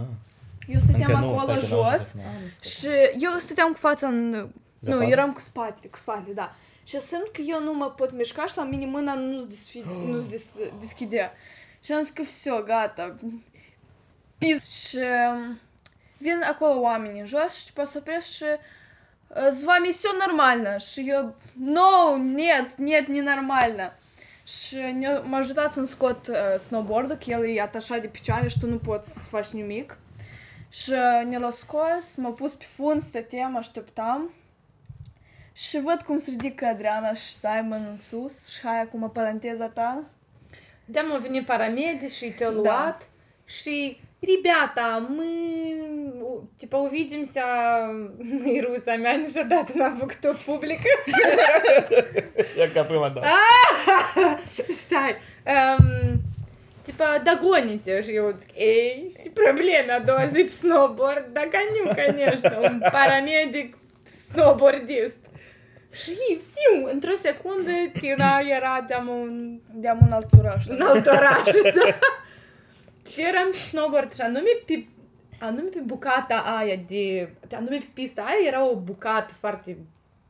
Eu 0.70 0.80
stăteam 0.80 1.12
Încă 1.14 1.26
nu, 1.26 1.38
acolo 1.40 1.42
stai 1.42 1.68
că 1.70 1.76
n-am 1.76 1.82
jos 1.82 1.88
ajuns, 1.90 2.14
nu. 2.14 2.22
și 2.70 2.90
eu 3.20 3.32
stăteam 3.40 3.72
cu 3.72 3.78
fața 3.78 4.08
în... 4.08 4.30
Nu, 4.30 4.92
Zăpadă? 4.92 5.04
eram 5.04 5.34
cu 5.34 5.40
spatele, 5.40 5.88
cu 5.88 5.98
spatele, 5.98 6.34
da. 6.34 6.56
Și 6.84 7.00
simt 7.00 7.28
că 7.34 7.42
eu 7.42 7.64
nu 7.64 7.74
mă 7.74 7.92
pot 7.92 8.12
mișca 8.12 8.46
și 8.46 8.58
la 8.58 8.64
mine 8.64 8.86
mâna 8.86 9.14
nu-ți, 9.14 9.48
desfi, 9.48 9.82
nu-ți 10.06 10.30
des, 10.30 10.54
deschidea. 10.80 11.32
Și 11.84 11.92
am 11.92 12.04
zis 12.04 12.14
că 12.14 12.22
все, 12.22 12.64
gata. 12.66 13.16
Pis. 14.38 14.88
Și 14.88 14.98
um, 14.98 15.60
vin 16.18 16.42
acolo 16.50 16.80
oamenii 16.80 17.26
jos 17.26 17.56
și 17.56 17.66
după 17.66 17.88
se 17.88 17.98
opresc 17.98 18.28
și 18.28 18.44
uh, 19.28 19.48
с 19.50 19.64
вами 19.64 19.92
все 19.92 20.08
нормально. 20.20 20.78
Și 20.78 21.06
eu, 21.10 21.36
no, 21.60 22.18
нет, 22.18 22.76
нет, 22.78 23.08
не 23.08 23.22
нормально. 23.22 23.92
Și 24.48 24.76
ne- 24.76 25.20
m-a 25.24 25.38
ajutat 25.38 25.74
să-mi 25.74 25.88
scot 25.88 26.28
uh, 26.28 26.36
snowboard-ul, 26.60 27.16
că 27.16 27.32
el 27.32 27.56
e 27.56 27.62
atașat 27.62 28.02
de 28.02 28.08
picioare 28.08 28.48
și 28.48 28.60
tu 28.60 28.68
nu 28.68 28.78
poți 28.78 29.22
să 29.22 29.28
faci 29.30 29.48
nimic. 29.48 29.98
Și 30.70 30.92
uh, 30.92 31.26
ne 31.28 31.38
l-a 31.38 31.52
scos, 31.52 32.16
m-a 32.16 32.30
pus 32.30 32.54
pe 32.54 32.66
fund, 32.76 33.02
stăteam, 33.02 33.58
așteptam. 33.58 34.30
Și 35.54 35.80
văd 35.82 36.02
cum 36.02 36.18
se 36.18 36.30
ridică 36.30 36.66
Adriana 36.66 37.14
și 37.14 37.34
Simon 37.34 37.86
în 37.90 37.98
sus 37.98 38.50
și 38.50 38.60
hai 38.64 38.82
acum 38.82 39.12
paranteza 39.14 39.66
ta. 39.68 40.04
Da, 40.86 41.02
au 41.12 41.20
venit 41.20 41.46
paramedici 41.46 42.12
și 42.12 42.30
te-au 42.30 42.52
Da. 42.52 42.58
luat 42.60 43.08
și 43.46 44.04
Ребята, 44.36 45.08
мы, 45.18 45.30
у- 46.22 46.50
типа, 46.58 46.78
увидимся, 46.78 47.44
и 48.54 48.60
руса 48.62 48.96
мя 48.96 49.14
нiciodată 49.18 49.72
n-am 49.76 49.96
făcut-o 49.98 50.32
publică. 50.46 50.90
E 52.58 52.68
ca 52.74 52.84
prima 52.84 53.10
dată. 53.10 53.28
Stai. 56.90 57.06
Um, 57.08 57.22
типа, 57.22 57.22
догоните. 57.34 58.02
Și 58.02 58.12
eu 58.12 58.36
zic, 58.40 58.50
ei, 58.58 59.12
și 59.22 59.30
probleme 59.30 59.92
a 59.92 60.00
doua 60.00 60.26
zi 60.26 60.42
pe 60.44 60.52
snowboard? 60.52 61.26
Da, 61.34 61.42
nu, 61.84 61.92
конечно, 61.96 62.58
un 62.62 62.82
paramedic 62.92 63.78
snowboardist. 64.04 65.18
Și 65.92 66.12
știu, 66.12 66.90
într-o 66.92 67.16
secundă, 67.16 67.72
Tina 68.00 68.40
era 68.40 68.86
de 68.88 68.96
un 69.10 69.60
De-am 69.74 70.00
un 70.02 70.12
alt 70.12 70.28
oraș. 70.40 70.68
în 70.68 70.82
alt 70.82 71.06
oraș, 71.06 71.52
da. 71.76 72.00
Și 73.12 73.22
eram 73.22 73.48
pe 73.52 73.58
snowboard 73.58 74.14
și 74.14 74.22
anume 74.22 74.50
pe, 74.66 74.86
anume 75.40 75.70
pe 75.70 75.80
bucata 75.80 76.36
aia 76.36 76.76
de, 76.88 77.30
pe 77.48 77.56
anume 77.56 77.78
pe 77.78 77.88
pista 77.94 78.22
aia 78.22 78.48
era 78.48 78.66
o 78.70 78.76
bucată 78.76 79.34
foarte 79.40 79.78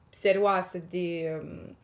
serioasă 0.09 0.83
de, 0.89 1.31
um, 1.41 1.75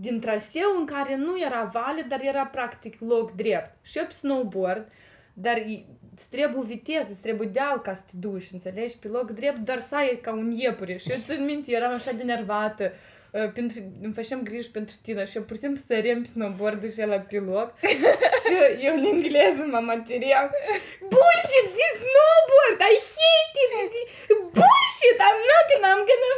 din 0.00 0.20
traseu 0.20 0.68
în 0.78 0.84
care 0.86 1.16
nu 1.16 1.40
era 1.40 1.70
vale, 1.72 2.04
dar 2.08 2.20
era 2.22 2.46
practic 2.46 3.00
loc 3.00 3.30
drept. 3.32 3.70
Și 3.82 3.98
eu 3.98 4.04
pe 4.04 4.12
snowboard, 4.12 4.88
dar 5.34 5.56
i- 5.56 5.86
îți 6.16 6.30
trebuie 6.30 6.62
viteză, 6.66 7.08
îți 7.10 7.22
trebuie 7.22 7.48
deal 7.48 7.80
ca 7.80 7.94
să 7.94 8.02
te 8.10 8.16
duci, 8.16 8.50
înțelegi? 8.52 8.98
Pe 8.98 9.08
loc 9.08 9.30
drept, 9.30 9.58
dar 9.58 9.78
să 9.78 9.96
ai 9.96 10.18
ca 10.22 10.32
un 10.32 10.50
iepure. 10.50 10.96
Și 10.96 11.10
eu 11.10 11.16
țin 11.18 11.44
minte, 11.44 11.72
eram 11.72 11.92
așa 11.92 12.12
de 12.12 12.22
nervată. 12.22 12.92
Uh, 13.36 13.48
Pentru, 13.56 13.76
îmi 14.04 14.16
făceam 14.18 14.40
griji 14.48 14.70
pentru 14.78 14.94
tine 15.04 15.22
și 15.30 15.36
eu 15.36 15.42
pur 15.46 15.56
și 15.56 15.62
simplu 15.64 15.80
săream 15.88 16.20
pe 16.22 16.28
snowboard 16.34 16.80
și 16.92 17.00
la 17.12 17.18
pe 17.30 17.38
loc 17.50 17.68
și 18.42 18.54
eu 18.86 18.94
în 19.00 19.04
engleză 19.12 19.62
mă 19.72 19.80
materiam 19.92 20.48
Bullshit, 21.12 21.66
this 21.78 21.94
snowboard, 22.02 22.78
I 22.92 22.96
hate 23.14 23.60
it, 23.82 23.94
bullshit, 24.56 25.18
I'm 25.28 25.40
not 25.50 25.64
gonna, 25.70 25.90
I'm 25.94 26.02
gonna 26.10 26.32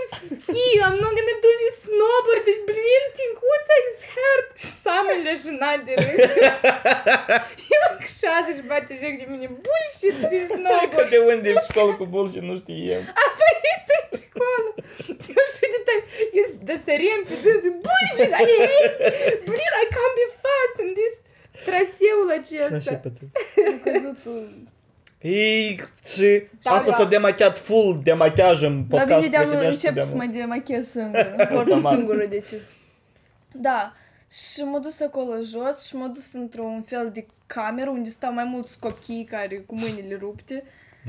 ski, 0.47 0.67
I'm 0.87 0.97
not 1.03 1.13
gonna 1.19 1.37
do 1.45 1.51
this 1.63 1.77
snowboard, 1.87 2.47
blin, 2.69 3.05
tincuța 3.19 3.77
is 3.89 3.99
hurt 4.15 4.49
și 4.63 4.69
Samuel 4.83 5.21
leșinat 5.29 5.79
de 5.87 5.95
râs 6.03 6.19
El 7.75 7.85
șase 8.19 8.51
și 8.57 8.63
bate 8.71 8.93
joc 9.03 9.15
de 9.21 9.27
mine, 9.33 9.49
bullshit, 9.65 10.17
this 10.33 10.47
snowboard 10.57 11.09
De 11.15 11.19
unde 11.33 11.49
e 11.49 11.57
școală 11.71 11.93
cu 11.99 12.05
bullshit, 12.13 12.45
nu 12.51 12.57
știem. 12.63 13.03
Asta 13.27 13.47
este 13.75 13.95
pricolul. 14.15 14.75
Eu 15.37 15.45
știu 15.55 15.69
de 15.75 15.81
tare. 15.87 16.03
Eu 16.39 16.47
de 16.87 16.91
săriem 16.93 17.21
pe 17.29 17.35
dânsul. 17.45 17.73
Bullshit, 17.85 18.31
Și 18.31 18.35
hate 18.39 18.55
it. 18.81 19.45
Blin, 19.51 19.73
I 19.83 19.87
can't 19.97 20.15
be 20.21 20.27
fast 20.45 20.77
in 20.85 20.91
this 21.01 21.15
traseul 21.67 22.29
Așa 22.31 22.77
acesta. 22.77 22.95
pe 23.05 23.11
tine. 23.17 23.31
A 23.73 23.91
căzut 23.91 24.21
un... 24.35 24.45
Ei, 25.21 25.81
și 26.15 26.43
Da, 26.63 26.71
asta 26.71 26.91
da. 26.91 26.97
s-a 26.97 27.05
demachiat 27.05 27.59
full 27.59 28.01
demachiaj 28.03 28.63
în 28.63 28.85
Dar 28.89 28.99
podcast 29.01 29.19
bine, 29.25 29.31
de-am 29.31 29.43
precedent 29.49 29.75
și 29.75 29.79
încep 29.87 29.95
de-am- 29.95 30.07
să 30.07 30.15
mă 30.17 30.25
demachez 30.25 30.85
singur. 30.91 31.35
Corpul 31.39 31.57
Automat. 31.57 31.93
singur 31.93 32.21
a 32.25 32.27
decis. 32.27 32.65
Da. 33.53 33.93
Și 34.31 34.61
m-a 34.63 34.79
dus 34.79 35.01
acolo 35.01 35.33
jos 35.41 35.87
și 35.87 35.97
m-a 35.97 36.07
dus 36.07 36.33
într-un 36.33 36.83
fel 36.87 37.11
de 37.13 37.27
cameră 37.47 37.91
unde 37.91 38.09
stau 38.09 38.33
mai 38.33 38.45
mulți 38.45 38.79
copii 38.79 39.27
care 39.31 39.57
cu 39.67 39.75
mâinile 39.79 40.17
rupte. 40.21 40.65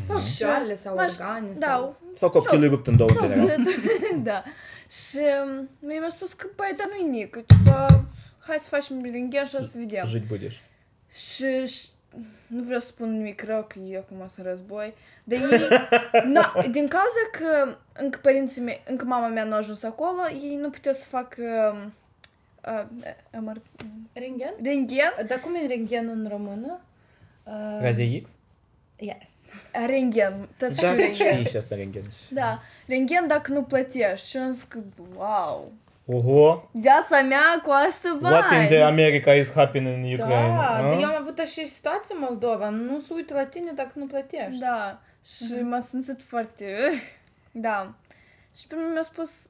Sau 0.08 0.18
picioarele, 0.18 0.76
sau 0.76 0.96
M-aș- 0.96 1.12
organe. 1.12 1.48
Da, 1.60 1.68
Sau... 1.68 2.00
Sau 2.16 2.30
copilul 2.30 2.70
rupt 2.70 2.88
în 2.88 2.96
două, 2.96 3.10
în 3.10 3.16
general. 3.22 3.56
da. 4.30 4.44
Și 4.90 5.20
um, 5.46 5.70
mi-a 5.80 6.10
spus 6.10 6.34
că, 6.34 6.48
băi, 6.56 6.74
dar 6.78 6.88
nu-i 6.98 7.10
nică, 7.10 7.40
tipa, 7.40 8.06
hai 8.40 8.60
să 8.60 8.68
facem 8.70 9.02
renghen 9.02 9.46
și 9.46 9.56
o 9.60 9.64
să 9.64 9.78
vedem. 9.78 10.06
Jit 10.06 10.24
budeș. 10.28 10.56
Și, 11.12 11.66
și 11.66 11.86
nu 12.48 12.64
vreau 12.64 12.80
să 12.80 12.88
spun 12.88 13.12
nimic 13.12 13.44
rău, 13.44 13.64
că 13.64 13.80
e 13.80 13.98
acum 13.98 14.24
să 14.28 14.42
război, 14.42 14.94
dar 15.24 15.40
ei, 15.40 15.68
na, 16.34 16.54
din 16.72 16.88
cauza 16.88 17.24
că 17.32 17.78
încă 17.94 18.20
părinții 18.22 18.62
mei, 18.62 18.84
încă 18.88 19.06
mama 19.06 19.28
mea 19.28 19.44
nu 19.44 19.54
a 19.54 19.58
ajuns 19.58 19.84
acolo, 19.84 20.20
ei 20.42 20.56
nu 20.62 20.70
puteau 20.70 20.94
să 20.94 21.06
facă 21.06 21.44
uh, 22.66 22.84
uh, 23.32 23.40
MR, 23.40 23.62
Renghen? 24.14 24.54
renghen, 24.64 25.28
Dar 25.28 25.40
cum 25.40 25.56
e 25.56 25.68
renghen 25.68 26.08
în 26.08 26.28
română? 26.30 26.80
Uh, 27.44 27.80
Razie 27.82 28.22
X? 28.22 28.30
Yes. 29.00 29.30
renghen, 29.86 30.48
tot 30.58 30.68
Da, 30.82 30.92
știu 30.92 31.04
știi 31.06 31.26
renghen. 31.26 31.46
și 31.46 31.58
asta 31.58 31.76
renghen. 31.76 32.02
Da, 32.30 32.60
renghen 32.88 33.28
dacă 33.28 33.52
nu 33.52 33.62
plătești. 33.64 34.30
Și 34.30 34.38
am 34.38 34.50
zis 34.50 34.64
că, 34.64 34.78
wow, 35.16 35.72
Oho, 36.06 36.70
viața 36.72 37.22
mea 37.22 37.62
costă 37.64 38.18
what 38.22 38.52
in 38.52 38.66
the 38.66 38.78
bani. 38.80 38.82
America 39.02 39.34
is 39.34 39.52
happening 39.54 40.06
in 40.06 40.16
Da, 40.16 40.24
Ukraine? 40.24 40.56
dar 40.56 40.84
a? 40.84 40.94
eu 41.00 41.06
am 41.06 41.18
avut 41.22 41.40
așa 41.40 41.62
situație 41.66 42.16
în 42.20 42.26
Moldova. 42.30 42.70
Nu 42.70 43.00
se 43.00 43.14
uită 43.14 43.34
la 43.34 43.46
tine 43.46 43.72
dacă 43.76 43.92
nu 43.94 44.06
plătești. 44.06 44.60
Da, 44.60 45.02
și 45.26 45.54
m-a 45.62 45.80
simțit 45.80 46.22
foarte... 46.24 46.66
Da. 47.52 47.94
Și 48.58 48.68
pe 48.68 48.76
mine 48.76 48.88
mi-a 48.92 49.02
spus... 49.02 49.46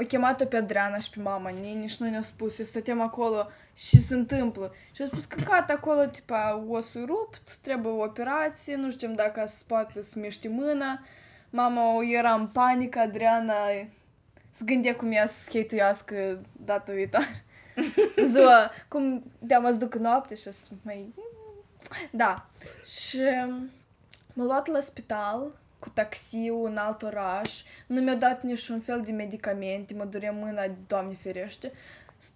O 0.00 0.04
chemat-o 0.04 0.44
pe 0.44 0.56
Adriana 0.56 0.98
și 0.98 1.10
pe 1.10 1.20
mama, 1.22 1.50
ei 1.50 1.74
nici 1.74 1.96
nu 1.96 2.08
ne-a 2.10 2.22
spus. 2.22 2.58
Eu 2.58 2.64
stăteam 2.64 3.00
acolo 3.00 3.46
și 3.78 4.02
se 4.02 4.14
întâmplă. 4.14 4.74
Și 4.92 5.02
a 5.02 5.06
spus 5.06 5.24
că 5.24 5.40
gata, 5.40 5.72
acolo, 5.72 6.04
tipa, 6.04 6.64
osul 6.68 7.06
rupt, 7.06 7.56
trebuie 7.60 7.92
o 7.92 8.02
operație, 8.02 8.74
nu 8.74 8.90
știm 8.90 9.14
dacă 9.14 9.44
se 9.46 9.64
poate 9.68 10.02
să 10.02 10.18
miște 10.18 10.48
mâna. 10.48 11.00
Mama 11.50 12.04
era 12.04 12.32
în 12.32 12.46
panică, 12.46 12.98
Adriana 12.98 13.54
să 14.50 14.64
gândea 14.64 14.96
cum 14.96 15.12
ea 15.12 15.26
să 15.26 15.42
scheituiască 15.42 16.40
data 16.64 16.92
viitoare. 16.92 17.44
Ziua, 18.32 18.70
cum 18.88 19.24
de-am 19.38 19.70
să 19.72 19.78
duc 19.78 19.94
noapte 19.94 20.34
și 20.34 20.52
să 20.52 20.68
mai... 20.82 21.14
Da. 22.10 22.46
Și 22.84 23.20
m-a 24.32 24.44
luat 24.44 24.66
la 24.66 24.80
spital 24.80 25.58
cu 25.78 25.88
taxiul 25.88 26.66
în 26.66 26.76
alt 26.76 27.02
oraș. 27.02 27.62
Nu 27.86 28.00
mi-a 28.00 28.14
dat 28.14 28.42
niciun 28.42 28.80
fel 28.80 29.00
de 29.00 29.12
medicamente, 29.12 29.94
mă 29.94 30.04
durea 30.04 30.32
mâna, 30.32 30.62
Doamne 30.86 31.14
ferește. 31.14 31.72
S- 32.16 32.32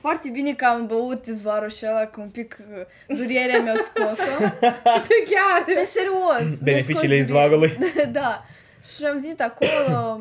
Foarte 0.00 0.28
bine 0.28 0.54
că 0.54 0.64
am 0.64 0.86
băut 0.86 1.26
izvarul 1.26 1.70
și 1.70 1.84
ăla, 1.88 2.04
că 2.06 2.20
un 2.20 2.28
pic 2.28 2.58
uh, 3.08 3.16
durerea 3.16 3.60
mi-a 3.60 3.74
scos-o. 3.76 4.36
Chiar! 5.30 5.64
De 5.66 5.84
serios. 5.84 6.48
mi-a 6.48 6.58
Beneficiile 6.62 6.82
scos 6.82 7.00
durerea. 7.00 7.16
izvorului. 7.18 7.78
da. 8.20 8.44
Și 8.96 9.04
am 9.04 9.20
venit 9.20 9.40
acolo, 9.40 10.20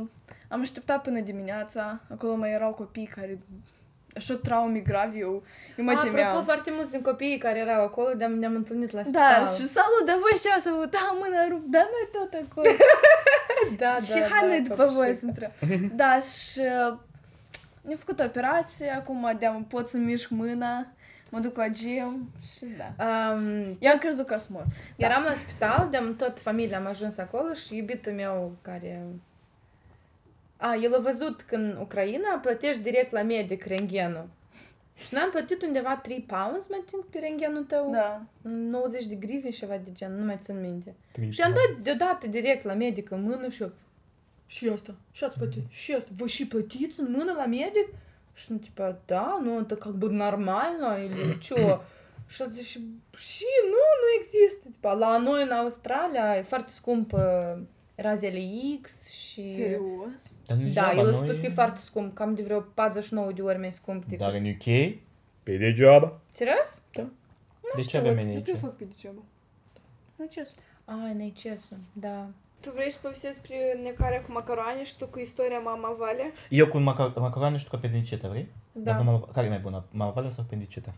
am 0.50 0.62
așteptat 0.62 1.02
până 1.02 1.20
dimineața, 1.20 2.00
acolo 2.14 2.36
mai 2.36 2.52
erau 2.52 2.72
copii 2.74 3.10
care 3.16 3.40
așa 4.16 4.40
traume 4.44 4.80
grave, 4.80 5.18
eu, 5.18 5.44
eu 5.78 5.86
mă 5.86 5.92
Apropo, 5.92 6.16
temeam. 6.16 6.44
foarte 6.44 6.72
mulți 6.76 6.92
din 6.92 7.02
copiii 7.02 7.38
care 7.38 7.60
erau 7.60 7.84
acolo, 7.84 8.08
de 8.18 8.26
ne-am 8.26 8.56
întâlnit 8.56 8.92
la 8.92 9.02
Da, 9.02 9.06
spital. 9.08 9.46
și 9.46 9.66
salut, 9.78 10.04
dar 10.06 10.16
voi 10.20 10.32
și 10.40 10.62
să 10.62 10.72
vă 10.80 10.86
da 10.96 11.18
mâna 11.22 11.48
rup, 11.50 11.64
da, 11.66 11.80
noi 11.80 12.08
tot 12.12 12.42
acolo. 12.50 12.70
da, 13.78 13.96
și 13.96 14.20
hai 14.32 14.48
noi 14.48 14.62
după 14.62 14.86
voi 14.86 15.14
să 15.16 15.26
intrăm. 15.26 15.52
Da, 15.96 16.18
și 16.20 16.62
uh, 17.86 17.88
ne-am 17.88 17.98
făcut 17.98 18.20
operație, 18.20 18.90
acum 18.90 19.36
de 19.40 19.52
pot 19.68 19.88
să 19.88 19.98
mișc 19.98 20.30
mâna, 20.30 20.88
mă 21.30 21.40
duc 21.40 21.56
la 21.56 21.68
gym 21.68 22.32
și 22.56 22.66
da. 22.78 23.06
Um, 23.06 23.78
Eu 23.80 23.92
am 23.92 23.98
crezut 24.00 24.26
că 24.26 24.34
o 24.34 24.38
să 24.38 24.48
mor. 24.50 24.66
Da. 24.98 25.06
Eram 25.06 25.24
la 25.24 25.34
spital, 25.34 25.88
de 25.92 26.14
tot 26.18 26.40
familia 26.40 26.78
am 26.78 26.86
ajuns 26.86 27.18
acolo 27.18 27.54
și 27.54 27.78
iubitul 27.78 28.12
meu 28.12 28.52
care... 28.62 29.02
A, 30.58 30.76
el 30.76 30.96
a 30.96 31.00
văzut 31.00 31.42
că 31.42 31.56
în 31.56 31.78
Ucraina 31.82 32.40
plătești 32.42 32.84
direct 32.84 33.12
la 33.12 33.22
medic 33.22 33.64
rengenul. 33.64 34.28
Și 34.98 35.08
noi 35.12 35.22
am 35.22 35.30
plătit 35.30 35.62
undeva 35.62 35.96
3 35.96 36.26
pounds, 36.28 36.70
mai 36.70 36.84
timp 36.86 37.04
pe 37.10 37.20
rengenul 37.20 37.64
tău. 37.64 37.90
Da. 37.92 38.22
90 38.42 39.06
de 39.06 39.16
griveni 39.16 39.54
și 39.54 39.60
ceva 39.60 39.78
de 39.84 39.92
gen, 39.94 40.16
nu 40.18 40.26
mai 40.26 40.38
țin 40.40 40.62
minte. 40.62 40.96
Și 41.30 41.42
am 41.42 41.54
dat 41.54 41.84
deodată 41.84 42.28
direct 42.28 42.64
la 42.64 42.74
medic 42.74 43.12
în 43.12 43.22
mână 43.22 43.50
și 43.50 43.62
eu, 43.62 43.72
și 44.47 44.69
asta, 44.69 44.95
și 45.13 45.25
ați 45.25 45.37
plătit, 45.37 45.63
și 45.69 45.93
asta, 45.93 46.11
voi 46.13 46.29
și 46.29 46.47
plătiți 46.47 47.01
în 47.01 47.11
mână 47.11 47.33
la 47.33 47.47
medic? 47.47 47.89
Și 48.35 48.45
sunt 48.45 48.63
tipa, 48.63 48.99
da, 49.07 49.41
nu, 49.43 49.65
это 49.65 49.77
как 49.79 49.93
бы 49.99 50.09
нормально, 50.11 50.97
или 51.05 51.39
что? 51.41 51.81
Și 52.27 52.43
a 52.43 52.47
zis, 52.47 52.69
și, 52.69 52.79
și 53.17 53.45
nu, 53.65 53.83
nu 54.03 54.09
există. 54.21 54.69
Tipa, 54.71 54.93
la 54.93 55.19
noi 55.19 55.43
în 55.43 55.51
Australia 55.51 56.37
e 56.37 56.43
foarte 56.43 56.73
scump 56.73 57.13
uh, 57.13 57.21
razele 57.95 58.41
X 58.83 59.09
și... 59.11 59.55
Serios? 59.55 60.23
Dar 60.47 60.57
nu 60.57 60.63
Da, 60.63 60.67
degeaba, 60.69 60.93
el 60.93 60.99
a 60.99 61.03
noi- 61.11 61.15
spus 61.15 61.39
că 61.39 61.47
e 61.47 61.49
foarte 61.49 61.81
scump, 61.81 62.15
cam 62.15 62.35
de 62.35 62.43
vreo 62.43 62.61
49 62.61 63.33
de 63.33 63.43
ori 63.43 63.59
mai 63.59 63.73
scump 63.73 64.03
decât... 64.05 64.19
Dar 64.19 64.35
în 64.35 64.47
UK, 64.47 64.65
pe 65.43 65.57
degeaba. 65.57 66.21
Serios? 66.33 66.83
De 67.77 67.83
ce 67.83 67.97
avem 67.97 68.19
în 68.19 68.29
Eu 68.29 68.35
aici? 68.35 68.51
fac 68.61 68.77
pe 68.77 68.85
degeaba. 68.85 69.21
De 70.17 70.27
ce? 70.27 70.49
Ai, 70.85 71.15
NHS-ul, 71.15 71.77
da. 71.93 72.29
Tu 72.66 72.72
vrei 72.76 72.92
să 72.92 72.98
povestești 73.02 73.38
despre 73.38 73.80
necarea 73.84 74.22
cu 74.22 74.32
macaroane 74.32 74.84
și 74.84 74.98
tu 74.98 75.06
cu 75.06 75.20
istoria 75.20 75.60
mama 75.60 75.96
Valea? 76.00 76.30
Eu 76.50 76.68
cu 76.68 76.78
maca- 76.80 77.14
macaroane 77.28 77.58
și 77.58 77.64
tu 77.64 77.70
cu 77.70 77.76
apendicită, 77.76 78.28
vrei? 78.28 78.48
Da. 78.72 78.92
Dar 78.92 79.02
mama, 79.02 79.28
care 79.34 79.46
e 79.46 79.50
mai 79.50 79.60
bună? 79.60 79.84
Mama 79.92 80.12
Valea 80.12 80.30
sau 80.30 80.44
apendicită? 80.48 80.94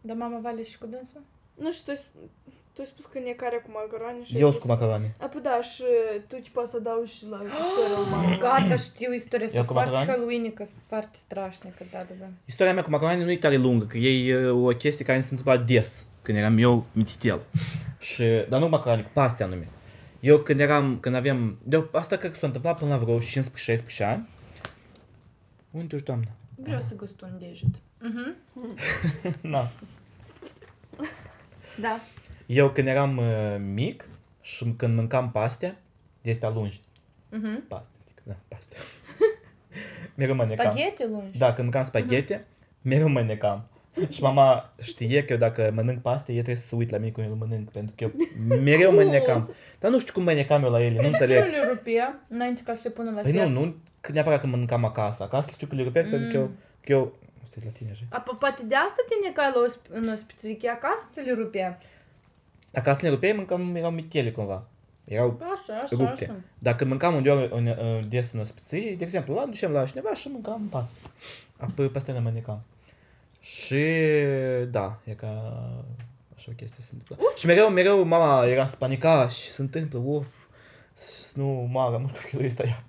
Dar 0.00 0.16
mama 0.16 0.38
Vale 0.42 0.62
și 0.64 0.78
cu 0.78 0.86
dânsul? 0.86 1.20
Nu 1.54 1.72
știu, 1.72 1.92
tu 1.92 1.98
ai, 1.98 2.04
sp- 2.04 2.30
tu 2.72 2.80
ai 2.80 2.86
spus 2.86 3.04
că 3.04 3.18
necarea 3.18 3.60
cu 3.60 3.70
macaroane 3.72 4.22
și... 4.24 4.38
Eu 4.38 4.48
sunt 4.50 4.60
cu 4.62 4.66
macaroane. 4.68 5.12
Apoi 5.20 5.40
da, 5.40 5.60
și 5.62 5.82
tu 6.28 6.36
tipa 6.36 6.64
să 6.64 6.76
adaugi 6.76 7.12
la 7.30 7.36
istoria 7.64 7.98
lui 7.98 8.10
mama. 8.10 8.36
Gata, 8.36 8.76
știu 8.76 9.12
istoria 9.12 9.46
asta 9.46 9.58
Eu 9.58 9.64
cu 9.64 9.72
foarte 9.72 9.90
macaroni? 9.90 10.16
halloweenică, 10.16 10.64
foarte 10.86 11.16
strașnică, 11.16 11.82
da, 11.92 11.98
da, 11.98 12.14
da. 12.20 12.26
Istoria 12.44 12.72
mea 12.72 12.82
cu 12.82 12.90
macaroane 12.90 13.24
nu 13.24 13.30
e 13.30 13.36
tare 13.36 13.56
lungă, 13.56 13.84
că 13.84 13.96
e 13.98 14.36
uh, 14.50 14.66
o 14.68 14.76
chestie 14.76 15.04
care 15.04 15.18
mi 15.18 15.24
se 15.24 15.34
întâmpla 15.34 15.56
des, 15.64 16.04
când 16.22 16.38
eram 16.38 16.58
eu 16.58 16.84
mititel. 16.92 17.40
Și, 18.10 18.24
dar 18.48 18.60
nu 18.60 18.68
macaroane, 18.68 19.02
cu 19.02 19.10
paste 19.12 19.42
anume. 19.42 19.68
Eu 20.24 20.38
când 20.38 20.60
eram, 20.60 20.98
când 21.00 21.14
aveam, 21.14 21.58
de 21.62 21.88
asta 21.92 22.16
cred 22.16 22.30
că 22.32 22.36
s-a 22.38 22.46
întâmplat 22.46 22.78
până 22.78 22.90
la 22.90 22.98
vreo 22.98 23.18
15-16 23.18 23.22
ani. 23.98 24.28
Unde 25.70 25.94
ești, 25.94 26.06
doamnă? 26.06 26.26
Vreau 26.56 26.80
să 26.80 26.96
gust 26.96 27.20
un 27.20 27.38
deget. 27.38 27.80
Na. 29.52 29.70
Da. 31.80 32.00
Eu 32.46 32.70
când 32.70 32.86
eram 32.86 33.16
uh, 33.16 33.56
mic 33.58 34.08
și 34.40 34.74
când 34.76 34.96
mâncam 34.96 35.30
paste, 35.30 35.78
de 36.22 36.30
astea 36.30 36.48
lungi. 36.48 36.80
Mhm. 37.30 37.66
Paste, 37.66 37.92
adică, 38.04 38.22
da, 38.22 38.36
paste. 38.48 38.76
mereu 40.16 40.34
mă 40.34 40.44
necam. 40.48 40.70
Spaghetti 40.72 41.06
lungi? 41.06 41.38
Da, 41.38 41.46
când 41.46 41.62
mâncam 41.62 41.84
spaghete, 41.84 42.46
mereu 42.82 43.08
mă 43.08 43.22
necam. 43.22 43.68
Și 44.10 44.22
mama 44.22 44.70
știe 44.82 45.24
că 45.24 45.32
eu 45.32 45.38
dacă 45.38 45.70
mănânc 45.74 46.00
paste, 46.00 46.30
e 46.32 46.34
trebuie 46.34 46.56
să 46.56 46.66
se 46.66 46.74
uit 46.74 46.90
la 46.90 46.98
mine 46.98 47.10
cum 47.10 47.22
eu 47.22 47.34
mănânc, 47.38 47.70
pentru 47.70 47.94
că 47.96 48.04
eu 48.04 48.12
mereu 48.62 48.92
mă 48.92 49.02
necam. 49.02 49.50
Dar 49.80 49.90
nu 49.90 49.98
știu 49.98 50.12
cum 50.12 50.22
mă 50.22 50.32
necam 50.32 50.62
eu 50.64 50.70
la 50.70 50.82
ele, 50.84 50.94
nu 50.94 51.00
De 51.00 51.02
ce 51.02 51.08
înțeleg. 51.08 51.44
nu 51.44 51.50
le 51.50 51.68
rupea 51.68 52.18
înainte 52.28 52.62
ca 52.64 52.74
să 52.74 52.80
le 52.84 52.90
pună 52.90 53.10
la 53.10 53.20
Păi 53.20 53.32
nu, 53.32 53.38
fiert? 53.38 53.52
nu 53.52 53.74
că 54.00 54.12
neapărat 54.12 54.40
că 54.40 54.46
mâncam 54.46 54.84
acasă. 54.84 55.22
Acasă 55.22 55.50
știu 55.52 55.66
că 55.66 55.74
le 55.74 55.82
rupea, 55.82 56.02
pentru 56.02 56.28
că 56.30 56.36
eu, 56.36 56.50
că 56.84 56.92
eu... 56.92 57.12
Asta 57.42 57.56
e 57.60 57.64
la 57.64 57.70
tine, 57.70 57.90
așa. 57.92 58.02
A, 58.10 58.22
po- 58.22 58.38
poate 58.38 58.64
de 58.66 58.74
asta 58.74 59.02
te 59.08 59.14
necai 59.28 59.52
la 59.54 59.60
osp- 59.68 59.90
în 60.02 60.08
ospițiche, 60.08 60.68
acasă 60.68 61.08
ți 61.12 61.20
le 61.24 61.32
rupea? 61.32 61.78
Acasă 62.74 62.98
le 63.02 63.08
rupeai, 63.08 63.32
mâncam, 63.32 63.74
erau 63.76 63.90
mitele 63.90 64.30
cumva. 64.30 64.66
Erau 65.04 65.40
Așa, 65.42 65.74
așa, 65.82 65.96
rupte. 65.96 66.24
așa. 66.24 66.34
Dacă 66.58 66.84
mâncam 66.84 67.14
undeva 67.14 67.48
în, 67.50 67.66
în, 67.78 68.08
des 68.08 68.32
în 68.32 68.40
ospiție, 68.40 68.94
de 68.94 69.04
exemplu, 69.04 69.34
la 69.34 69.44
ducem 69.44 69.70
la 69.72 69.84
cineva 69.84 70.14
și 70.14 70.28
mâncam 70.32 70.68
paste. 70.70 70.98
Apoi 71.56 71.88
peste 71.88 72.12
ne 72.12 72.18
mănecam. 72.18 72.62
Și 73.44 73.84
da, 74.70 74.98
e 75.04 75.12
ca 75.12 75.26
așa 76.36 76.46
o 76.50 76.54
chestie 76.56 76.82
se 76.84 76.90
întâmplă. 76.92 77.26
Și 77.36 77.46
mereu, 77.46 77.68
mereu 77.70 78.02
mama 78.04 78.46
era 78.46 78.66
spanica 78.66 79.28
și 79.28 79.48
se 79.48 79.62
întâmplă, 79.62 79.98
uf, 80.04 80.26
să 80.92 81.30
nu 81.34 81.68
moară, 81.70 81.96
nu 81.96 82.08
știu 82.08 82.38
că 82.38 82.44
este 82.44 82.64
ea. 82.66 82.84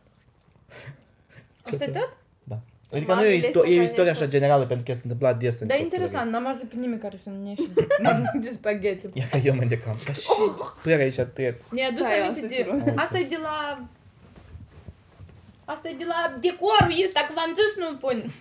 Asta 1.72 1.84
e 1.84 1.88
tot? 1.88 2.18
Da. 2.44 2.60
Adică 2.92 3.12
Mama 3.12 3.22
nu 3.22 3.28
e, 3.28 3.40
de 3.40 3.48
isto- 3.48 3.56
asta 3.56 3.58
e 3.58 3.60
o 3.60 3.64
care 3.74 3.84
istorie 3.84 4.04
nici 4.12 4.16
așa 4.16 4.26
nu- 4.26 4.32
generală 4.32 4.66
pentru 4.66 4.86
că 4.86 4.94
se 4.94 5.02
întâmpla 5.04 5.34
des 5.34 5.60
în 5.60 5.68
Dar 5.68 5.78
e 5.78 5.80
copilărie. 5.82 5.84
interesant, 5.84 6.32
n-am 6.32 6.48
auzit 6.48 6.70
pe 6.70 6.76
nimeni 6.76 7.00
care 7.02 7.18
să 7.18 7.30
nu 7.30 7.44
neșe 7.44 7.62
de, 7.74 7.88
de 8.44 8.50
spaghetti. 8.50 9.10
Ia 9.14 9.28
că 9.30 9.38
eu 9.38 9.56
mă 9.56 9.62
îndecam. 9.62 9.96
Dar 10.06 10.16
și 10.16 10.28
părerea 10.84 11.06
aici 11.06 11.20
trec. 11.34 11.62
Mi-a 11.72 11.88
adus 11.88 12.06
Stai, 12.06 12.20
aminte 12.20 12.40
asta 12.40 12.48
de... 12.48 12.56
te 12.56 12.70
rog. 12.70 12.98
Asta 13.00 13.18
e 13.20 13.24
de 13.24 13.38
la... 13.42 13.88
Asta 15.66 15.90
e 15.90 15.94
de 15.98 16.06
la 16.08 16.38
decorul 16.40 16.94
ăsta, 17.08 17.20
că 17.28 17.32
v-am 17.36 17.54
zis 17.60 17.72
nu 17.84 17.98
pun. 17.98 18.18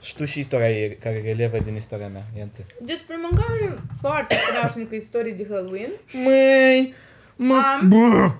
Um, 0.00 0.06
Și 0.06 0.16
tu 0.16 0.24
și 0.24 0.38
istoria 0.40 0.70
e, 0.70 0.88
care 0.88 1.20
relevă 1.20 1.58
din 1.58 1.74
istoria 1.74 2.08
mea, 2.08 2.22
Ianțe. 2.38 2.66
despre 2.80 3.14
mâncare 3.22 3.82
foarte 4.00 4.34
strașnică 4.34 4.94
istorie 4.94 5.32
de 5.32 5.46
Halloween. 5.50 5.90
Măi, 6.24 6.94
mă, 7.36 7.54
Am- 7.80 7.88
bă. 7.88 8.32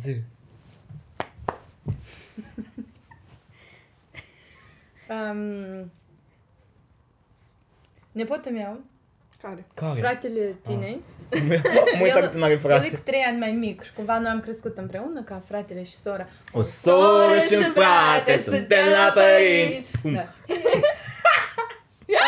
Zi. 0.00 0.16
Um, 5.08 5.90
nepotul 8.12 8.52
meu, 8.52 8.80
Care? 9.42 9.66
Care? 9.74 9.98
fratele 10.00 10.56
tinei, 10.62 11.00
Mă 11.98 12.02
uitam 12.02 12.20
că 12.20 12.26
tu 12.26 12.38
n-are 12.38 12.52
el 12.52 12.58
e 12.58 12.60
frate. 12.60 12.90
cu 12.90 13.00
trei 13.04 13.20
ani 13.20 13.38
mai 13.38 13.50
mic 13.52 13.82
și 13.82 13.92
cumva 13.92 14.18
noi 14.18 14.30
am 14.30 14.40
crescut 14.40 14.78
împreună 14.78 15.22
ca 15.22 15.42
fratele 15.46 15.82
și 15.82 15.96
sora. 15.96 16.26
O 16.52 16.62
soră 16.62 17.38
și 17.38 17.54
un 17.54 17.72
frate, 17.72 18.38
suntem 18.38 18.86
la 18.92 19.12
părinți. 19.14 19.90
Bum. 20.02 20.12
Da. 20.12 20.20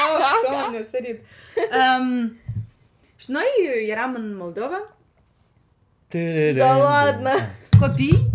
oh, 0.03 0.51
doamne, 0.51 0.79
a 0.79 0.83
sărit. 0.91 1.21
Um, 2.01 2.37
și 3.17 3.31
noi 3.31 3.45
eram 3.89 4.15
în 4.15 4.37
Moldova, 4.37 4.97
Da, 6.57 6.77
ladă. 6.77 7.31
copii, 7.81 8.31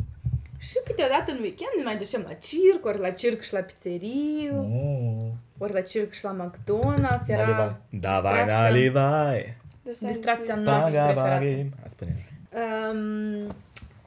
și 0.60 0.74
câteodată 0.86 1.32
în 1.32 1.38
weekend 1.42 1.72
ne 1.78 1.84
mai 1.84 1.98
ducem 1.98 2.26
la 2.28 2.34
circ, 2.34 2.86
ori 2.86 3.00
la 3.00 3.10
circ 3.10 3.42
și 3.42 3.54
la 3.54 3.60
pizzeriu, 3.60 4.56
Oh. 4.58 5.32
Ori 5.58 5.74
la 5.74 5.82
circ 5.82 6.14
și 6.14 6.24
la 6.24 6.36
McDonald's, 6.52 7.28
era 7.28 7.42
Nalivai. 7.46 7.76
Da, 7.90 8.20
vai, 8.22 8.32
distracția, 8.34 8.62
nalivai. 8.62 9.58
distracția 9.84 10.56
Deci, 10.56 10.64
noastră 10.64 10.92
Saga 10.92 11.06
preferată. 11.06 11.30
vari. 11.44 11.70
A 11.86 11.88
spune 11.90 12.14
Um, 12.52 13.56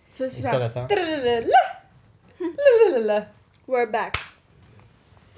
Să 0.08 0.24
Istoria 0.36 0.68
ta? 0.68 0.80
tralala, 0.86 1.82
lalala. 2.94 3.26
We're 3.66 3.90
back. 3.90 4.14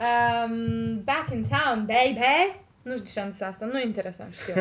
Um, 0.01 1.03
back 1.05 1.31
in 1.33 1.45
town, 1.45 1.87
baby! 1.87 2.61
Nu 2.83 2.93
știu 2.97 3.11
ce 3.13 3.21
am 3.21 3.31
zis 3.31 3.41
asta, 3.41 3.65
nu 3.67 3.79
e 3.79 3.83
interesant, 3.85 4.35
știu. 4.35 4.55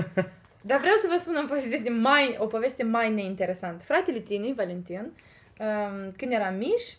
Dar 0.61 0.79
vreau 0.79 0.95
să 0.95 1.07
vă 1.09 1.15
spun 1.19 1.35
o 1.43 1.47
poveste 1.47 1.89
mai, 2.01 2.35
o 2.39 2.45
poveste 2.45 2.83
mai 2.83 3.11
neinteresantă. 3.13 3.83
Fratele 3.83 4.19
Tinei, 4.19 4.53
Valentin, 4.53 5.11
um, 5.59 6.11
când 6.17 6.31
eram 6.31 6.55
mici, 6.55 6.97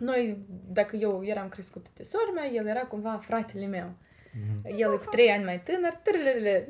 noi, 0.00 0.38
dacă 0.68 0.96
eu 0.96 1.24
eram 1.24 1.48
crescută 1.48 1.90
de 1.94 2.02
sora 2.02 2.30
mea, 2.34 2.46
el 2.46 2.66
era 2.66 2.80
cumva 2.80 3.18
fratele 3.22 3.66
meu. 3.66 3.92
El 4.76 4.92
e 4.92 4.96
cu 4.96 5.04
trei 5.10 5.30
ani 5.30 5.44
mai 5.44 5.60
tânăr. 5.60 5.92
trălălă, 6.02 6.64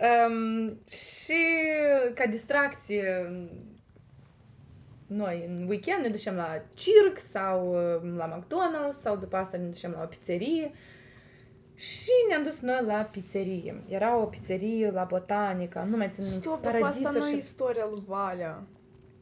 Um, 0.00 0.80
și 0.88 1.42
ca 2.14 2.26
distracție 2.26 3.30
noi 5.06 5.44
în 5.48 5.66
weekend 5.68 6.02
ne 6.02 6.08
ducem 6.08 6.34
la 6.34 6.62
circ 6.74 7.18
sau 7.18 7.68
uh, 7.68 8.12
la 8.16 8.38
McDonald's 8.38 8.98
sau 9.00 9.16
după 9.16 9.36
asta 9.36 9.56
ne 9.56 9.64
ducem 9.64 9.90
la 9.90 10.02
o 10.02 10.06
pizzerie. 10.06 10.72
Și 11.74 12.10
ne-am 12.28 12.42
dus 12.42 12.60
noi 12.60 12.82
la 12.86 13.08
pizzerie. 13.12 13.80
Era 13.88 14.16
o 14.16 14.24
pizzerie 14.24 14.90
la 14.90 15.04
Botanica, 15.04 15.84
nu 15.84 15.96
mai 15.96 16.08
țin 16.08 16.24
minte, 16.24 16.40
Stop, 16.40 16.62
dar 16.62 16.74
asta 16.74 16.86
Paradiso 17.02 17.18
nu 17.18 17.28
e 17.28 17.30
și... 17.30 17.36
istoria 17.36 17.88
lui 17.90 18.02
Valea. 18.06 18.66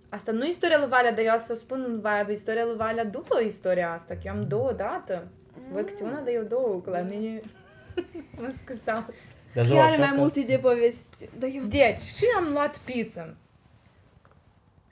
Asta 0.08 0.32
nu 0.32 0.44
e 0.44 0.48
istoria 0.48 0.78
lui 0.78 0.88
Valea, 0.88 1.12
dar 1.12 1.24
eu 1.24 1.34
o 1.34 1.38
să 1.38 1.56
spun 1.56 1.84
lui 1.88 2.00
Valea, 2.00 2.32
istoria 2.32 2.64
lui 2.64 2.76
Valea 2.76 3.04
după 3.04 3.40
istoria 3.40 3.92
asta, 3.92 4.14
că 4.14 4.20
eu 4.24 4.32
am 4.32 4.46
două 4.48 4.72
dată. 4.72 5.28
Voi 5.72 5.84
câte 5.84 6.02
una, 6.02 6.20
dar 6.20 6.32
eu 6.34 6.42
două, 6.42 6.80
că 6.80 6.90
la 6.90 7.00
mine... 7.00 7.40
mă 8.40 8.52
scuzați. 8.64 9.12
Dar 9.54 9.66
zău, 9.66 9.76
Chiar 9.76 9.86
așa 9.86 9.98
mai 9.98 10.08
că- 10.08 10.14
multe 10.16 10.40
de 10.40 10.58
povesti. 10.58 11.28
Dar 11.38 11.50
eu 11.52 11.62
Deci, 11.62 12.00
și 12.00 12.24
am 12.36 12.52
luat 12.52 12.78
pizza. 12.78 13.34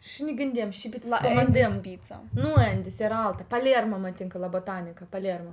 Și 0.01 0.23
ne 0.23 0.33
gândim, 0.33 0.71
și 0.71 0.89
pizza 0.89 1.09
la 1.21 1.29
comandăm. 1.29 1.63
Andy's 1.63 1.83
Pizza. 1.83 2.23
Nu 2.35 2.53
Andes, 2.57 2.99
era 2.99 3.23
alta. 3.25 3.45
Palermo, 3.49 3.97
mă 3.97 4.11
tincă 4.11 4.39
la 4.39 4.47
Botanica, 4.47 5.07
Palermo. 5.09 5.51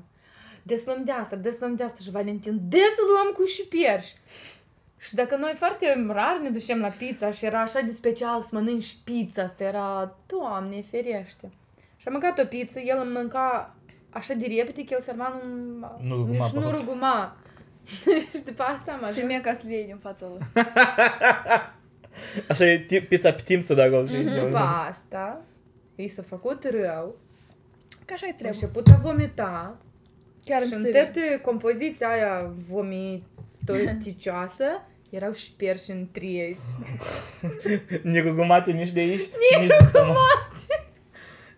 Des 0.64 0.86
luăm 0.86 1.03
de 1.03 1.11
asta, 1.11 1.36
des 1.36 1.59
luăm 1.59 1.76
de 1.76 1.84
asta 1.84 1.99
și 2.03 2.11
Valentin, 2.11 2.59
des 2.70 2.95
luăm 3.14 3.34
cu 3.34 3.43
și 3.45 3.68
pierși. 3.68 4.16
Și 5.03 5.15
dacă 5.15 5.35
noi 5.35 5.51
foarte 5.55 6.05
rar 6.09 6.39
ne 6.41 6.49
ducem 6.49 6.79
la 6.79 6.87
pizza 6.87 7.31
și 7.31 7.45
era 7.45 7.61
așa 7.61 7.79
de 7.81 7.91
special 7.91 8.41
să 8.41 8.49
mănânci 8.55 8.95
pizza, 9.03 9.43
asta 9.43 9.63
era, 9.63 10.15
Doamne, 10.25 10.81
ferește. 10.81 11.49
Și 11.97 12.07
am 12.07 12.11
mâncat 12.13 12.39
o 12.39 12.45
pizza, 12.45 12.79
el 12.81 13.01
îmi 13.03 13.11
mânca 13.13 13.75
așa 14.09 14.33
de 14.33 14.45
repede 14.57 14.83
că 14.83 14.93
el 14.93 14.99
serva 15.01 15.41
nu, 15.45 15.87
Nu 16.07 16.15
ruguma 16.15 16.43
nici 16.45 16.53
pe 16.53 16.59
nu 16.59 16.65
hoț. 16.65 16.79
ruguma. 16.79 17.35
și 18.35 18.43
după 18.45 18.63
asta 18.63 18.91
am 18.91 18.99
ajuns. 19.01 19.15
Stimea 19.17 19.41
ca 19.41 19.53
să 19.53 19.61
le 19.67 19.73
iei 19.73 19.85
din 19.85 19.97
fața 19.97 20.25
lui. 20.27 20.39
Așa 22.49 22.65
e 22.65 22.77
ti- 22.79 23.01
pizza 23.01 23.31
pe 23.33 23.41
timțul 23.45 23.75
de 23.75 23.81
acolo. 23.81 24.07
știi? 24.07 24.23
După 24.29 24.57
asta, 24.89 25.41
i 25.95 26.07
s-a 26.07 26.21
făcut 26.27 26.63
rău, 26.63 27.15
Ca 28.05 28.13
așa-i 28.13 28.29
a 28.29 28.33
trebuie. 28.33 28.59
început 28.61 28.87
a 28.87 28.99
vomita, 29.01 29.77
Chiar 30.45 30.61
și 30.63 30.73
în 30.73 30.77
în 30.85 30.91
țări. 30.91 30.93
toată 31.11 31.19
compoziția 31.41 32.09
aia 32.09 32.51
vomiticioasă 32.69 34.65
erau 35.16 35.34
șperși 35.34 35.91
în 35.91 36.07
trieși. 36.11 36.59
Nici 38.03 38.24
rugumate 38.24 38.72
nici 38.72 38.91
de 38.91 38.99
aici, 38.99 39.22
nici 39.59 39.68
de 39.68 39.78
stomac. 39.86 40.51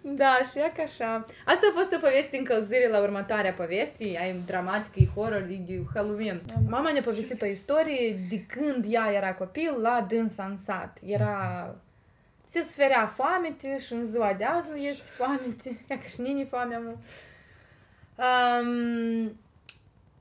Da, 0.07 0.39
și 0.51 0.57
e 0.57 0.71
ca 0.75 0.83
așa. 0.83 1.25
Asta 1.45 1.67
a 1.69 1.75
fost 1.75 1.93
o 1.93 1.97
poveste 1.97 2.37
încălzire 2.37 2.87
la 2.89 2.99
următoarea 2.99 3.51
poveste, 3.51 4.03
ai 4.03 4.41
dramatică, 4.45 4.99
e 4.99 5.07
horror, 5.15 5.47
e 5.49 5.55
de 5.65 5.81
Halloween. 5.93 6.41
Mama 6.69 6.91
ne-a 6.91 7.01
povestit 7.01 7.41
o 7.41 7.45
istorie 7.45 8.15
de 8.29 8.41
când 8.41 8.85
ea 8.89 9.11
era 9.13 9.33
copil 9.33 9.81
la 9.81 10.05
dânsa 10.09 10.43
în 10.43 10.57
sat. 10.57 10.99
Era... 11.05 11.75
Se 12.43 12.61
suferea 12.61 13.05
foamete 13.05 13.79
și 13.79 13.93
în 13.93 14.05
ziua 14.05 14.33
de 14.33 14.43
azi 14.43 14.69
nu 14.69 14.75
este 14.75 15.09
foamete. 15.13 15.85
Ia 15.89 15.97
că 15.97 16.07
și 16.07 16.21
nini 16.21 16.45
foamea, 16.45 16.79
mă. 16.79 16.93
Um, 18.23 19.37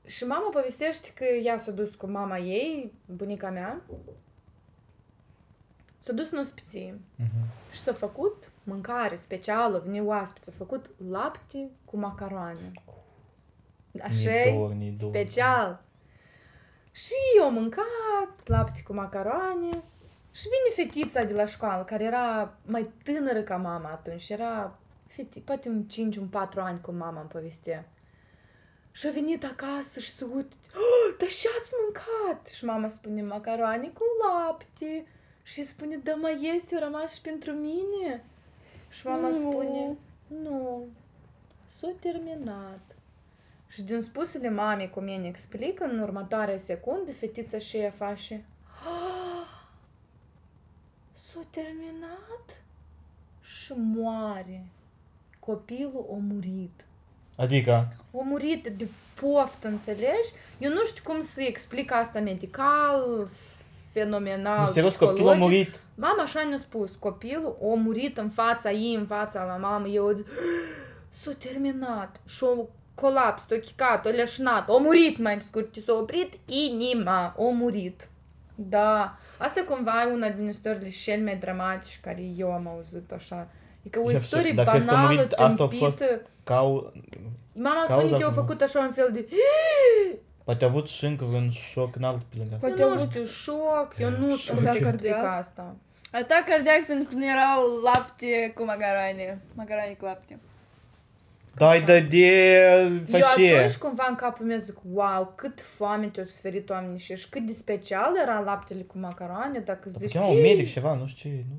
și 0.05 0.23
mama 0.23 0.49
povestește 0.49 1.11
că 1.15 1.23
ea 1.23 1.57
s-a 1.57 1.71
dus 1.71 1.95
cu 1.95 2.07
mama 2.07 2.37
ei, 2.37 2.93
bunica 3.05 3.49
mea, 3.49 3.81
s-a 5.99 6.13
dus 6.13 6.31
în 6.31 6.39
ospiție. 6.39 6.99
Și 7.71 7.79
s-a 7.79 7.93
făcut 7.93 8.51
mâncare 8.63 9.15
specială, 9.15 9.83
vine 9.85 10.01
oaspeți, 10.01 10.45
s-a 10.45 10.51
făcut 10.57 10.91
lapte 11.09 11.69
cu 11.85 11.97
macaroane. 11.97 12.71
Așa 14.01 14.31
Ni 14.45 14.55
dor, 14.57 14.73
ni 14.73 14.91
dor. 14.91 15.09
special. 15.09 15.83
Și 16.91 17.13
eu 17.37 17.45
am 17.45 17.53
mâncat 17.53 18.45
lapte 18.45 18.81
cu 18.87 18.93
macaroane 18.93 19.69
și 20.31 20.43
vine 20.43 20.87
fetița 20.89 21.23
de 21.23 21.33
la 21.33 21.45
școală, 21.45 21.83
care 21.83 22.03
era 22.03 22.57
mai 22.65 22.91
tânără 23.03 23.41
ca 23.41 23.55
mama 23.57 23.89
atunci, 23.89 24.29
era 24.29 24.79
feti, 25.05 25.39
poate 25.39 25.69
un 25.69 25.83
5, 25.83 26.15
un 26.15 26.27
4 26.27 26.61
ani 26.61 26.81
cu 26.81 26.91
mama 26.91 27.19
îmi 27.19 27.29
povestea. 27.29 27.89
Și 28.97 29.07
a 29.07 29.11
venit 29.11 29.43
acasă 29.43 29.99
și 29.99 30.09
se 30.11 30.23
uită, 30.25 30.55
oh, 30.75 31.15
dar 31.19 31.27
și 31.29 31.47
ați 31.59 31.71
mâncat? 31.83 32.47
Și 32.47 32.65
mama 32.65 32.87
spune, 32.87 33.21
macaroane 33.21 33.87
cu 33.87 34.03
lapte. 34.23 35.05
Și 35.43 35.63
spune, 35.65 35.97
da, 35.97 36.15
mai 36.15 36.51
este, 36.55 36.75
au 36.75 36.81
rămas 36.81 37.15
și 37.15 37.21
pentru 37.21 37.51
mine. 37.51 38.23
Și 38.89 39.07
mama 39.07 39.27
Nu. 39.27 39.33
spune, 39.39 39.97
nu, 40.27 40.85
s-a 41.65 41.93
terminat. 41.99 42.95
Și 43.67 43.83
din 43.83 44.01
spusele 44.01 44.49
mamei 44.49 44.89
cum 44.89 45.07
ea 45.07 45.17
ne 45.17 45.27
explică, 45.27 45.83
în 45.83 45.99
următoarea 45.99 46.57
secundă, 46.57 47.11
fetița 47.11 47.57
și 47.57 47.77
ea 47.77 47.91
face, 47.91 48.45
"Ah, 48.85 49.67
s-a 51.13 51.45
terminat? 51.49 52.63
Și 53.41 53.73
moare. 53.77 54.65
Copilul 55.39 56.05
a 56.11 56.15
murit. 56.15 56.85
Adică, 57.37 57.87
A 58.17 58.21
murit 58.23 58.67
de 58.77 58.87
poftă, 59.21 59.67
înțelegi? 59.67 60.31
Eu 60.57 60.71
nu 60.71 60.83
știu 60.85 61.03
cum 61.03 61.21
să 61.21 61.41
explic 61.41 61.91
asta 61.91 62.19
medical, 62.19 63.27
fenomenal, 63.91 64.59
nu 64.59 64.65
serios, 64.65 64.95
copilul 64.95 65.29
a 65.29 65.31
psihologic. 65.31 65.57
murit. 65.57 65.79
Mama 65.95 66.21
așa 66.21 66.43
ne-a 66.47 66.57
spus, 66.57 66.95
copilul 66.95 67.57
a 67.61 67.75
murit 67.75 68.17
în 68.17 68.29
fața 68.29 68.71
ei, 68.71 68.95
în 68.95 69.05
fața 69.05 69.43
la 69.43 69.55
mamă, 69.55 69.87
eu 69.87 70.11
zic, 70.15 70.27
s-a 71.09 71.31
terminat 71.37 72.21
și 72.25 72.43
o 72.43 72.67
colaps, 72.95 73.45
o 73.51 73.55
chicat, 73.55 74.05
o 74.05 74.09
leșnat, 74.09 74.69
a 74.69 74.77
murit 74.81 75.17
mai 75.17 75.41
scurt, 75.45 75.75
s-a 75.75 75.93
oprit 75.93 76.33
inima, 76.45 77.35
a 77.37 77.43
murit. 77.51 78.09
Da, 78.55 79.17
asta 79.37 79.61
cumva 79.67 80.03
e 80.03 80.13
una 80.13 80.29
din 80.29 80.47
istoriile 80.47 80.89
cel 80.89 81.23
mai 81.23 81.35
dramatice 81.35 81.97
care 82.01 82.21
eu 82.37 82.51
am 82.51 82.67
auzit 82.67 83.11
așa. 83.11 83.47
E 83.85 83.89
că 83.89 83.99
o 83.99 84.09
Și 84.09 84.15
istorie 84.15 84.51
dacă 84.51 84.69
crezi 84.69 84.85
că 84.85 84.91
a 84.91 84.95
banală, 84.95 85.15
murit, 85.15 85.31
asta 85.31 85.63
a 85.63 85.67
fost 85.67 85.97
tâmpită. 85.97 86.21
Ca 86.43 86.55
au, 86.57 86.93
Mama 87.53 87.75
cauza 87.87 87.93
spune 87.93 88.09
că 88.09 88.15
eu 88.19 88.27
au 88.27 88.33
cum- 88.33 88.43
făcut 88.43 88.61
așa 88.61 88.79
un 88.79 88.91
fel 88.91 89.09
de 89.13 89.25
poate 90.43 90.63
a 90.65 90.67
avut 90.67 90.87
și 90.87 91.05
încă 91.05 91.25
un 91.25 91.49
șoc 91.49 91.95
înalt 91.95 92.21
pe 92.21 92.35
lângă 92.37 92.53
asta. 92.53 92.67
Poate 92.67 92.81
eu 92.81 92.87
au 92.87 92.93
nu 92.93 92.99
avut- 93.01 93.09
știu, 93.11 93.23
șoc, 93.25 93.95
eu 93.97 94.09
nu 94.09 94.35
știu 94.37 94.53
cum 94.53 94.61
Atac 94.63 94.75
să 94.75 94.77
explic 94.87 95.11
cardiac? 95.11 95.37
asta. 95.39 95.75
Atac 96.11 96.45
cardiac 96.47 96.85
pentru 96.87 97.07
că 97.09 97.15
nu 97.15 97.25
erau 97.25 97.61
lapte 97.83 98.51
cu 98.55 98.63
macarone. 98.63 99.41
Macarone 99.53 99.95
cu 99.99 100.05
lapte. 100.05 100.39
Dai 101.57 101.81
de 101.81 101.99
de 101.99 102.55
Eu 102.55 103.19
fășie. 103.19 103.55
atunci 103.55 103.75
cumva 103.77 104.05
în 104.09 104.15
capul 104.15 104.45
meu 104.45 104.59
zic, 104.59 104.77
wow, 104.93 105.33
cât 105.35 105.61
foame 105.61 106.07
te-au 106.07 106.25
suferit 106.25 106.69
oamenii 106.69 106.99
și 106.99 107.15
și 107.15 107.29
cât 107.29 107.45
de 107.45 107.51
special 107.51 108.11
era 108.21 108.39
laptele 108.39 108.81
cu 108.81 108.97
macaroane, 108.97 109.59
dacă 109.59 109.89
zici, 109.89 110.11
Chema 110.11 110.25
un 110.25 110.41
medic 110.41 110.71
ceva, 110.71 110.95
nu 110.95 111.07
știu 111.07 111.29
ce. 111.29 111.35
Nu, 111.49 111.55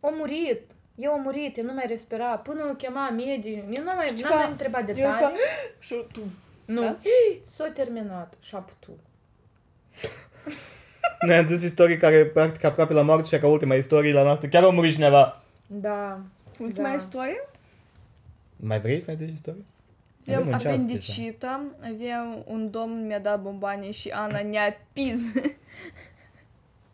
da. 0.00 0.08
a 0.08 0.12
murit, 0.18 0.70
eu 0.98 1.12
am 1.12 1.20
murit, 1.20 1.56
eu 1.56 1.64
nu 1.64 1.72
mai 1.72 1.84
respira, 1.88 2.24
până 2.36 2.64
o 2.70 2.74
chema 2.74 3.10
medic, 3.10 3.56
eu 3.76 3.82
nu 3.82 3.92
mai, 3.96 4.06
Știi 4.06 4.22
n-am 4.22 4.32
ca- 4.32 4.38
mai 4.42 4.50
întrebat 4.50 4.88
Eu 4.88 4.94
detalii, 4.94 5.20
ca... 5.20 5.32
Și 5.78 5.94
tu. 6.12 6.20
nu, 6.64 6.80
Da? 6.82 6.96
s-a 7.54 7.70
terminat 7.74 8.34
și 8.42 8.54
a 8.54 8.58
putut. 8.58 8.98
Noi 11.26 11.36
am 11.36 11.46
zis 11.46 11.62
istorii 11.62 11.96
care 11.96 12.26
practic 12.26 12.64
aproape 12.64 12.92
la 12.92 13.02
moarte 13.02 13.28
și 13.34 13.40
ca 13.40 13.46
ultima 13.48 13.74
istorie 13.74 14.12
la 14.12 14.22
noastră. 14.22 14.48
Chiar 14.48 14.64
a 14.64 14.68
murit 14.70 14.92
cineva. 14.92 15.42
Da, 15.66 16.20
Ultima 16.58 16.88
Da. 16.88 16.94
istorie? 16.94 17.48
Mai 18.56 18.80
vrei 18.80 18.98
să 19.00 19.04
mai 19.08 19.16
zici 19.16 19.32
istorie? 19.32 19.64
Aveam 20.26 20.40
Avem 20.42 20.52
un 20.52 20.58
ceas 20.58 20.72
apendicită, 20.72 21.62
aveam 21.94 22.42
un 22.46 22.70
domn 22.70 23.06
mi-a 23.06 23.18
dat 23.18 23.42
bomboane 23.42 23.90
și 23.90 24.08
Ana 24.08 24.40
ne-a 24.42 24.76
pis. 24.92 25.20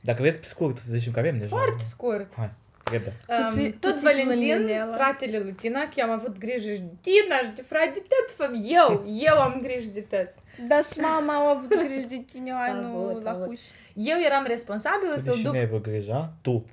Dacă 0.01 0.21
vrei 0.23 0.33
pe 0.33 0.45
scurt 0.47 0.79
să 0.79 0.87
zicem 0.91 1.13
că 1.13 1.19
avem 1.19 1.39
deja. 1.39 1.57
foarte 1.57 1.83
scurt. 1.89 2.35
Hai, 2.37 2.45
repede. 2.45 2.59
Um, 2.93 3.45
Cuți- 3.45 3.71
tot 3.71 3.91
cuțitul 3.91 4.11
în 4.21 4.27
Valentin, 4.27 4.49
inelă. 4.69 4.93
fratele 4.95 5.39
lui 5.39 5.53
Tina, 5.53 5.81
că 5.81 5.91
eu 5.97 6.05
am 6.07 6.13
avut 6.13 6.39
grijă 6.39 6.71
și 6.73 6.83
Tina 7.01 7.37
și 7.45 7.51
de 7.55 7.63
frate 7.63 7.91
de 7.93 8.03
tot, 8.09 8.35
făm 8.37 8.55
eu, 8.67 9.05
eu 9.29 9.39
am 9.41 9.59
grijă 9.63 9.91
de 9.95 10.01
toți. 10.01 10.39
Dar 10.69 10.83
și 10.85 10.99
mama 11.01 11.33
a 11.35 11.51
avut 11.51 11.69
grijă 11.87 12.07
de 12.07 12.23
tine, 12.33 12.53
ai 12.65 12.73
nu 12.73 12.97
Avut, 12.97 13.23
la 13.23 13.31
avut. 13.31 13.47
huș. 13.47 13.61
Eu 13.95 14.17
eram 14.27 14.45
responsabilă 14.47 15.11
Tu 15.11 15.17
de 15.17 15.21
să-l 15.23 15.35
duc 15.35 15.45
cine 15.45 15.59
ai 15.59 15.67
vreo 15.67 15.79
grijă, 15.79 16.13
a? 16.13 16.33
Tu. 16.43 16.65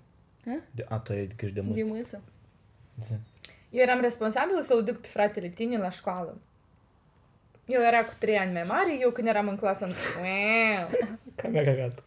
Hă? 0.46 0.52
De, 0.72 0.86
a, 0.90 0.98
tu 0.98 1.12
ai 1.12 1.28
grijă 1.38 1.54
de 1.54 1.60
De 1.60 1.66
mulți. 1.68 1.92
mâță. 1.92 2.22
Zi. 3.04 3.14
Eu 3.70 3.82
eram 3.82 4.02
responsabilă 4.02 4.62
să-l 4.62 4.84
duc 4.84 4.98
pe 4.98 5.08
fratele 5.08 5.48
Tine 5.48 5.78
la 5.78 5.90
școală. 5.90 6.38
El 7.66 7.82
era 7.82 8.04
cu 8.06 8.14
trei 8.20 8.38
ani 8.38 8.54
mai 8.54 8.64
mare, 8.68 8.98
eu 9.00 9.10
când 9.10 9.28
eram 9.28 9.48
în 9.48 9.56
clasă 9.58 9.86
în... 9.86 9.92
Camera 11.36 11.72
arată. 11.72 12.04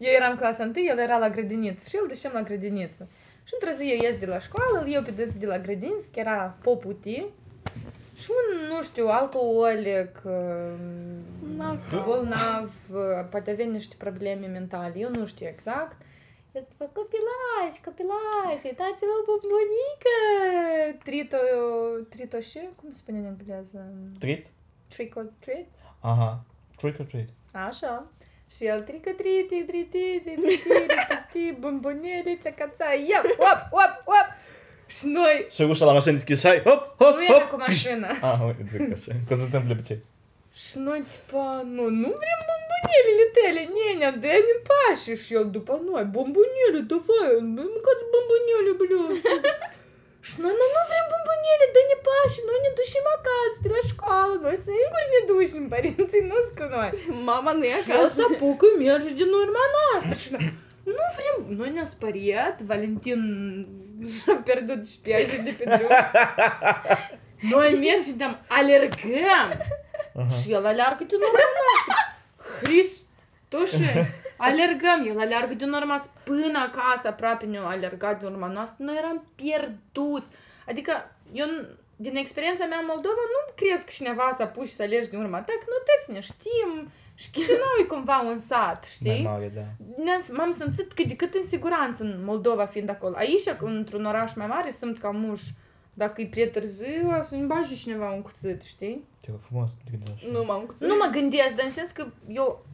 Eu 0.00 0.12
eram 0.12 0.30
în 0.30 0.36
clasa 0.36 0.62
1, 0.62 0.72
el 0.88 0.98
era 0.98 1.18
la 1.18 1.28
grădiniță 1.28 1.88
și 1.88 1.98
îl 2.02 2.08
ducem 2.08 2.30
la 2.34 2.42
grădiniță. 2.42 3.08
Și 3.44 3.54
într-o 3.60 3.76
zi 3.76 3.90
eu 3.92 4.02
ies 4.02 4.16
de 4.16 4.26
la 4.26 4.38
școală, 4.38 4.80
îl 4.80 4.86
iau 4.86 5.02
pe 5.02 5.10
des 5.10 5.34
de 5.38 5.46
la 5.46 5.58
grădiniță, 5.58 6.08
că 6.12 6.20
era 6.20 6.56
poputi. 6.62 7.24
Și 8.14 8.30
un, 8.30 8.66
nu 8.74 8.82
știu, 8.82 9.06
alcoolic, 9.08 10.22
Narco. 11.56 12.02
bolnav, 12.04 12.72
poate 13.30 13.50
avea 13.50 13.66
niște 13.66 13.94
probleme 13.98 14.46
mentale, 14.46 14.92
eu 14.96 15.10
nu 15.10 15.26
știu 15.26 15.46
exact. 15.46 15.96
El 16.52 16.66
după 16.68 16.90
copilaș, 16.92 17.78
copilaș, 17.84 18.62
uitați-vă 18.64 19.16
pe 19.26 19.34
bunică! 19.50 20.16
Trito, 21.04 21.36
trito 22.08 22.40
și, 22.40 22.60
cum 22.76 22.90
se 22.90 22.96
spune 22.96 23.18
în 23.18 23.24
engleză? 23.24 23.92
Treat? 24.18 24.44
Trick 24.88 25.16
or 25.16 25.32
treat? 25.38 25.66
Aha. 26.00 26.44
Trick 26.76 26.98
or 26.98 27.06
treat. 27.06 27.28
Așa. 27.68 28.10
Și 28.56 28.66
el 28.66 28.80
trică 28.80 29.10
triti, 29.10 29.62
triti, 29.70 30.20
triti, 30.24 30.62
triti, 31.30 31.56
bombonele, 31.60 32.32
țăcăța, 32.40 32.88
ia, 33.08 33.20
op, 33.50 33.60
op, 33.70 33.94
op. 34.18 34.28
Și 34.86 35.06
noi, 35.06 35.46
Și 35.54 35.62
ușa 35.62 35.84
la 35.84 35.92
mașină 35.92 36.12
deschis 36.12 36.40
și 36.40 36.46
ai, 36.46 36.60
hop, 36.68 36.82
hop, 37.00 37.14
nu 37.16 37.24
era 37.24 37.44
cu 37.44 37.48
hop. 37.56 37.58
mașină. 37.58 38.08
Ah, 38.28 38.38
uite, 38.46 38.62
zic 38.70 38.80
așa. 38.96 39.12
Că 39.28 39.34
se 39.34 39.42
întâmplă 39.48 39.74
pe 39.74 39.82
ce? 39.88 39.98
Și 40.62 40.76
noi, 40.86 41.00
tipa, 41.10 41.46
nu, 41.76 41.84
nu 42.02 42.08
vrem 42.20 42.40
bombonelele 42.48 43.26
tale, 43.36 43.62
nenea, 43.76 44.10
dă-ne 44.22 44.54
pași. 44.68 45.10
Și 45.24 45.30
el 45.38 45.46
după 45.56 45.74
noi, 45.88 46.04
bombonele, 46.14 46.80
давай, 46.90 47.30
mâncați 47.56 48.04
bombonele, 48.12 48.72
bля. 48.80 49.02
Și 50.28 50.34
noi, 50.42 50.54
nu, 50.60 50.66
nu 50.76 50.82
vrem 50.90 51.06
bombonele, 51.12 51.66
dă-ne 51.74 51.96
pași, 52.06 52.38
noi 52.48 52.58
ne 52.64 52.70
ducem 52.80 53.06
acasă, 53.16 53.56
de 53.64 53.68
la 53.76 53.82
școală, 53.92 54.34
noi 54.44 54.56
singuri 54.66 55.12
ne 55.14 55.20
ducem, 55.30 55.64
părinții 55.74 56.22
nu 56.30 56.38
cu 56.58 56.64
noi. 56.76 56.90
Mama 57.30 57.52
nu 57.58 57.64
e 57.72 57.76
Și 57.84 57.90
el 57.90 57.96
acasă. 57.96 58.14
să 58.16 58.22
apucă, 58.28 58.66
merge 58.84 59.10
din 59.20 59.30
urma 59.42 59.64
noastră. 59.76 60.12
Și 60.22 60.28
noi, 60.34 60.44
nu 60.96 61.04
vrem, 61.16 61.36
noi 61.58 61.70
ne-am 61.74 61.90
speriat, 61.96 62.56
Valentin 62.70 63.20
și-a 64.14 64.34
pierdut 64.46 64.80
șpiaje 64.96 65.36
de 65.46 65.52
pe 65.58 65.64
drum. 65.76 65.90
Noi 67.54 67.68
mergem, 67.86 68.32
alergăm. 68.58 69.48
Și 73.66 73.82
el 73.82 73.86
aleargă 73.86 73.94
din 73.94 74.02
urma 74.02 74.06
noastră. 74.06 74.10
Hristoșe, 74.10 74.14
alergăm, 74.36 75.00
el 75.06 75.18
aleargă 75.18 75.54
din 75.54 75.68
urma 75.72 75.84
noastră 75.84 76.10
până 76.24 76.58
acasă, 76.68 77.08
aproape 77.08 77.44
ne-a 77.46 77.64
alergat 77.66 78.18
din 78.18 78.28
urma 78.28 78.46
noastră. 78.46 78.84
Noi 78.84 78.96
eram 78.98 79.24
pierduți. 79.34 80.30
Adică, 80.68 80.92
eu, 81.32 81.46
n- 81.46 81.68
din 81.96 82.16
experiența 82.16 82.64
mea 82.64 82.78
în 82.78 82.84
Moldova, 82.88 83.22
nu 83.34 83.52
crezi 83.60 83.84
că 83.84 83.90
cineva 83.94 84.30
să 84.36 84.42
apuci 84.42 84.68
să 84.68 84.82
alergi 84.82 85.08
din 85.10 85.18
urma 85.18 85.38
ta, 85.38 85.52
că 85.58 85.64
nu 85.68 85.78
toți 85.88 86.12
ne 86.12 86.20
știm. 86.20 86.90
Și 87.14 87.30
Chișinău 87.30 87.74
e 87.80 87.84
cumva 87.84 88.20
un 88.20 88.38
sat, 88.38 88.84
știi? 88.84 89.10
Mai 89.10 89.32
mare, 89.32 89.52
da. 89.54 89.64
Ne-am- 90.04 90.20
M-am 90.36 90.50
simțit 90.50 90.92
cât 90.92 91.06
de 91.06 91.16
cât 91.16 91.34
în 91.34 91.42
siguranță 91.42 92.02
în 92.02 92.20
Moldova 92.24 92.66
fiind 92.66 92.88
acolo. 92.88 93.14
Aici, 93.16 93.42
într-un 93.60 94.04
oraș 94.04 94.34
mai 94.34 94.46
mare, 94.46 94.70
sunt 94.70 94.98
ca 94.98 95.10
muș. 95.10 95.42
Dacă 95.94 96.20
e 96.20 96.26
prea 96.26 96.48
târziu, 96.50 97.14
o 97.18 97.22
să-mi 97.22 97.46
bage 97.46 97.74
cineva 97.74 98.10
un 98.12 98.22
cuțit, 98.22 98.62
știi? 98.62 99.04
Ce 99.22 99.30
frumos, 99.48 99.70
te 99.70 99.90
gândești. 99.90 100.30
Nu 100.30 100.44
m-am 100.44 100.60
cuțit. 100.66 100.86
Nu 100.88 100.94
mă 100.96 101.08
gândesc, 101.12 101.54
dar 101.56 101.64
în 101.64 101.70
sens 101.70 101.90
că 101.90 102.06
eu 102.28 102.64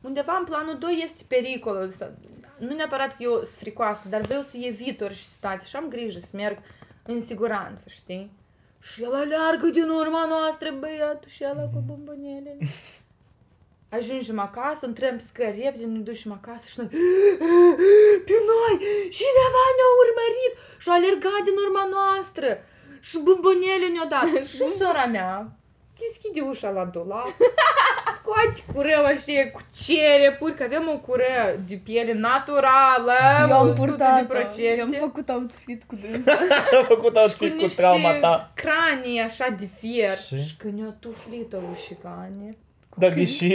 undeva 0.00 0.36
în 0.38 0.44
planul 0.44 0.78
2 0.78 1.00
este 1.02 1.24
pericolul. 1.28 1.90
Să, 1.90 2.12
nu 2.58 2.74
neapărat 2.74 3.08
că 3.08 3.22
eu 3.22 3.32
sunt 3.32 3.46
fricoasă, 3.46 4.08
dar 4.08 4.20
vreau 4.20 4.42
să 4.42 4.56
evit 4.60 5.00
orice 5.00 5.18
situație 5.18 5.66
și 5.66 5.76
am 5.76 5.88
grijă 5.88 6.18
să 6.22 6.30
merg 6.32 6.58
în 7.02 7.20
siguranță, 7.20 7.84
știi? 7.88 8.32
Și 8.80 9.02
el 9.02 9.14
aleargă 9.14 9.66
din 9.66 9.88
urma 9.88 10.26
noastră, 10.28 10.70
băiatul, 10.78 11.30
și 11.30 11.44
ăla 11.50 11.62
cu 11.62 11.82
bombonele. 11.86 12.58
Ajungem 13.96 14.38
acasă, 14.38 14.86
intrăm 14.86 15.16
pe 15.16 15.22
scări 15.22 15.60
repede, 15.62 15.84
ne 15.84 15.98
ducem 15.98 16.32
acasă 16.32 16.66
și 16.68 16.78
noi 16.78 16.88
Pe 18.26 18.36
noi! 18.50 18.74
Cineva 19.18 19.64
ne-a 19.76 19.90
urmărit 20.04 20.52
și 20.78 20.88
a 20.88 20.92
alergat 20.92 21.42
din 21.44 21.56
urma 21.66 21.84
noastră 21.96 22.48
și 23.00 23.18
bombonele 23.24 23.88
ne-a 23.92 24.06
dat. 24.14 24.44
și 24.54 24.68
sora 24.78 25.06
mea 25.06 25.58
deschide 25.98 26.40
ușa 26.40 26.70
la 26.70 26.84
dulap, 26.84 27.34
scoate 28.18 28.60
cureu 28.74 29.04
așa 29.04 29.50
cu 29.52 29.60
cerepuri, 29.84 30.54
că 30.54 30.62
avem 30.62 30.88
o 30.94 30.98
cureu 30.98 31.48
de 31.68 31.74
piele 31.84 32.12
naturală, 32.12 33.12
Eu 33.48 33.56
am 33.56 33.68
100 33.68 33.80
de 33.80 33.86
purtat 33.86 34.26
procente. 34.26 34.76
Eu 34.78 34.84
am 34.84 34.94
făcut 35.06 35.28
outfit 35.28 35.82
cu 35.88 35.94
dânsa. 36.02 36.38
Am 36.78 36.84
făcut 36.84 37.06
și 37.06 37.12
cu 37.12 37.18
outfit 37.18 37.54
cu 37.56 37.62
niște 37.62 37.82
trauma 37.82 38.12
ta. 38.12 38.52
cranii 38.54 39.20
așa 39.20 39.46
de 39.58 39.68
fier. 39.80 40.16
Și? 40.16 40.36
Și 40.46 40.56
că 40.60 40.68
ne-a 40.76 40.94
tuflit 41.00 41.52
o 41.52 41.60
ușicane. 41.72 42.48
Dar 43.02 43.12
deși... 43.20 43.48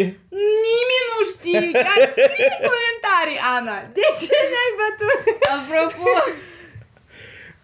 Nimeni 0.70 1.08
nu 1.14 1.20
știe, 1.32 1.62
chiar 1.86 2.02
scrie 2.18 2.48
în 2.54 2.60
comentarii, 2.70 3.40
Ana. 3.58 3.78
De 3.98 4.06
ce 4.22 4.38
ne-ai 4.52 4.72
bătut? 4.82 5.22
Apropo, 5.56 6.10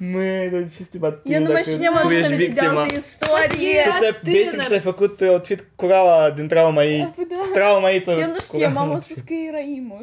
Măi, 0.02 0.50
dar 0.50 0.62
de 0.62 0.68
ce 0.68 0.84
să 0.84 0.88
te 0.92 0.98
bat 0.98 1.22
eu 1.24 1.40
nu 1.40 1.52
mai 1.52 1.62
dacă 1.62 1.70
știam 1.70 1.94
tu 1.94 2.00
atât 2.00 2.18
ești 2.18 2.30
de 2.30 2.36
victima? 2.36 2.82
altă 2.82 2.96
istorie. 2.96 3.82
Tu 3.84 3.92
ți-ai, 4.00 4.20
tânăr. 4.24 4.44
basic 4.46 4.68
ți-ai 4.68 4.80
făcut 4.80 5.20
uh, 5.20 5.30
outfit 5.30 5.68
cu 5.76 5.86
raua 5.86 6.32
din 6.32 6.48
trauma 6.48 6.84
ei. 6.84 7.00
da. 7.00 7.36
Cu 7.36 7.48
trauma 7.54 7.90
ei. 7.92 8.04
Eu 8.08 8.28
nu 8.28 8.40
știam, 8.40 8.74
mama 8.74 8.94
a 8.94 8.98
spus 8.98 9.18
că 9.18 9.34
era 9.48 9.60
imo. 9.60 10.02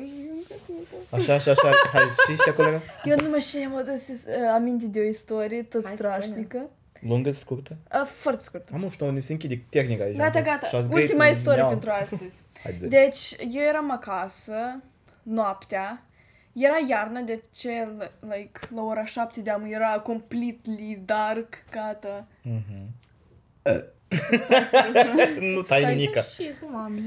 Așa, 1.10 1.34
așa, 1.34 1.50
așa. 1.50 1.70
Hai, 1.92 2.02
și 2.26 2.42
și 2.42 2.48
acolo 2.48 2.68
era? 2.68 2.80
Eu 3.04 3.16
nu 3.22 3.28
mai 3.30 3.40
știam 3.40 3.76
adus 3.76 4.08
uh, 4.08 4.34
aminte 4.54 4.86
de 4.86 5.00
o 5.00 5.02
istorie 5.02 5.62
tot 5.62 5.84
Hai, 5.84 5.94
strașnică. 5.96 6.70
Lungă, 7.00 7.32
scurtă? 7.32 7.76
Uh, 7.92 8.06
foarte 8.06 8.42
scurt. 8.42 8.68
Am 8.72 8.88
știu, 8.90 9.10
ne 9.10 9.20
se 9.20 9.32
închide 9.32 9.64
tehnica 9.70 10.04
aici. 10.04 10.16
Gata, 10.16 10.40
gata. 10.40 10.66
Și-ați 10.66 10.88
Ultima 10.90 11.24
găsit 11.24 11.36
istorie 11.36 11.58
neam. 11.58 11.70
pentru 11.70 11.90
astăzi. 12.02 12.42
Hai, 12.62 12.76
zi. 12.78 12.86
Deci, 12.86 13.36
eu 13.54 13.62
eram 13.62 13.90
acasă, 13.90 14.54
noaptea, 15.22 16.05
era 16.56 16.76
iarnă, 16.88 17.20
deci, 17.20 17.66
like, 18.20 18.60
la 18.74 18.82
ora 18.82 19.04
șapte 19.04 19.40
de 19.40 19.50
am 19.50 19.64
era 19.64 19.98
completely 19.98 21.02
dark, 21.04 21.64
gata. 21.70 22.26
Nu 25.40 25.60
tai 25.60 25.94
nimica. 25.94 26.20
Și 26.20 26.50
cum 26.60 26.76
am 26.76 26.98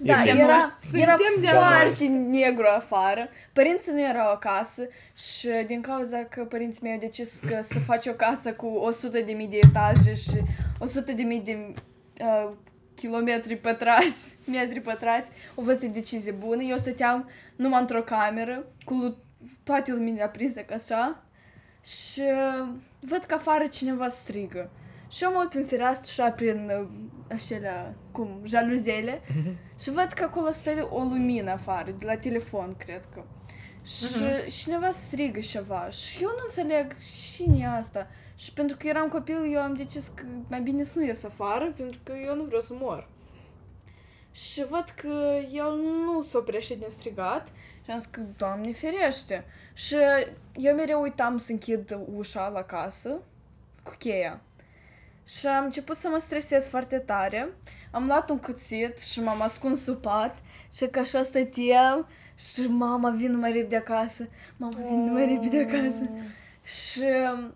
Da, 0.00 0.20
bine. 0.22 0.38
era, 0.38 0.58
Suntem 0.82 1.00
era 1.00 1.16
de 1.40 1.46
foarte 1.46 2.06
negru 2.06 2.66
afară. 2.76 3.28
Părinții 3.52 3.92
nu 3.92 4.00
erau 4.00 4.30
acasă 4.30 4.88
și 5.16 5.48
din 5.66 5.80
cauza 5.80 6.18
că 6.24 6.44
părinții 6.44 6.80
mei 6.82 6.92
au 6.92 6.98
decis 6.98 7.40
că 7.46 7.58
să 7.60 7.78
faci 7.78 8.06
o 8.06 8.12
casă 8.12 8.52
cu 8.52 8.66
100 8.66 9.20
de 9.20 9.32
mii 9.32 9.48
de 9.48 9.58
etaje 9.62 10.14
și 10.14 10.42
100 10.78 11.12
de 11.12 11.22
mii 11.22 11.40
de 11.40 11.74
uh, 12.20 12.50
kilometri 12.98 13.56
pătrați, 13.56 14.28
metri 14.46 14.80
pătrați, 14.80 15.30
a 15.56 15.60
fost 15.64 15.82
o 15.82 15.88
decizie 15.88 16.32
bună. 16.32 16.62
Eu 16.62 16.76
stăteam 16.76 17.28
numai 17.56 17.80
într-o 17.80 18.02
cameră 18.02 18.64
cu 18.84 18.94
lu- 18.94 19.16
toate 19.62 19.92
luminile 19.92 20.22
aprinse 20.22 20.64
ca 20.64 20.74
așa 20.74 21.22
și 21.84 22.20
uh, 22.20 22.68
văd 23.00 23.24
că 23.24 23.34
afară 23.34 23.66
cineva 23.66 24.08
strigă. 24.08 24.70
Și 25.10 25.24
eu 25.24 25.32
mă 25.32 25.38
uit 25.40 25.48
prin 25.48 25.64
fereastră 25.64 26.12
și 26.12 26.30
prin 26.30 26.70
uh, 26.80 26.88
acelea, 27.30 27.94
cum, 28.10 28.40
jaluzele 28.44 29.20
și 29.80 29.90
văd 29.90 30.12
că 30.14 30.24
acolo 30.24 30.50
stă 30.50 30.88
o 30.90 30.98
lumină 31.02 31.50
afară, 31.50 31.90
de 31.98 32.04
la 32.04 32.16
telefon, 32.16 32.74
cred 32.78 33.02
că. 33.14 33.24
Și 33.84 34.52
cineva 34.62 34.90
strigă 34.90 35.40
ceva 35.40 35.88
și 35.90 36.22
eu 36.22 36.28
nu 36.28 36.42
înțeleg 36.48 36.96
cine 37.34 37.58
e 37.58 37.66
asta. 37.66 38.10
Și 38.38 38.52
pentru 38.52 38.76
că 38.76 38.86
eram 38.86 39.08
copil, 39.08 39.52
eu 39.52 39.60
am 39.60 39.74
decis 39.74 40.08
că 40.08 40.24
mai 40.48 40.60
bine 40.60 40.82
să 40.82 40.92
nu 40.98 41.04
ies 41.04 41.24
afară, 41.24 41.72
pentru 41.76 42.00
că 42.02 42.12
eu 42.26 42.34
nu 42.34 42.42
vreau 42.42 42.60
să 42.60 42.74
mor. 42.80 43.08
Și 44.30 44.64
văd 44.64 44.84
că 44.96 45.38
el 45.52 45.76
nu 45.76 46.22
se 46.28 46.36
oprește 46.36 46.74
din 46.74 46.88
strigat 46.88 47.52
și 47.84 47.90
am 47.90 47.98
zis 47.98 48.08
că, 48.10 48.20
Doamne 48.36 48.72
ferește. 48.72 49.44
Și 49.72 49.96
eu 50.56 50.74
mereu 50.74 51.00
uitam 51.00 51.38
să 51.38 51.52
închid 51.52 51.98
ușa 52.14 52.48
la 52.48 52.62
casă 52.62 53.18
cu 53.82 53.94
cheia. 53.98 54.40
Și 55.24 55.46
am 55.46 55.64
început 55.64 55.96
să 55.96 56.08
mă 56.08 56.18
stresez 56.18 56.68
foarte 56.68 56.98
tare. 56.98 57.48
Am 57.90 58.06
luat 58.06 58.30
un 58.30 58.38
cuțit 58.38 59.00
și 59.00 59.20
m-am 59.20 59.42
ascuns 59.42 59.82
sub 59.82 59.96
pat 59.96 60.38
și 60.72 60.86
că 60.86 60.98
așa 60.98 61.22
stăteam 61.22 62.08
și 62.34 62.60
mama 62.60 63.10
vin 63.10 63.38
mai 63.38 63.52
repede 63.52 63.76
acasă. 63.76 64.26
Mama 64.56 64.78
vin 64.88 65.12
mai 65.12 65.26
repede 65.26 65.60
acasă. 65.60 66.10
Și 66.64 67.02
um, 67.32 67.54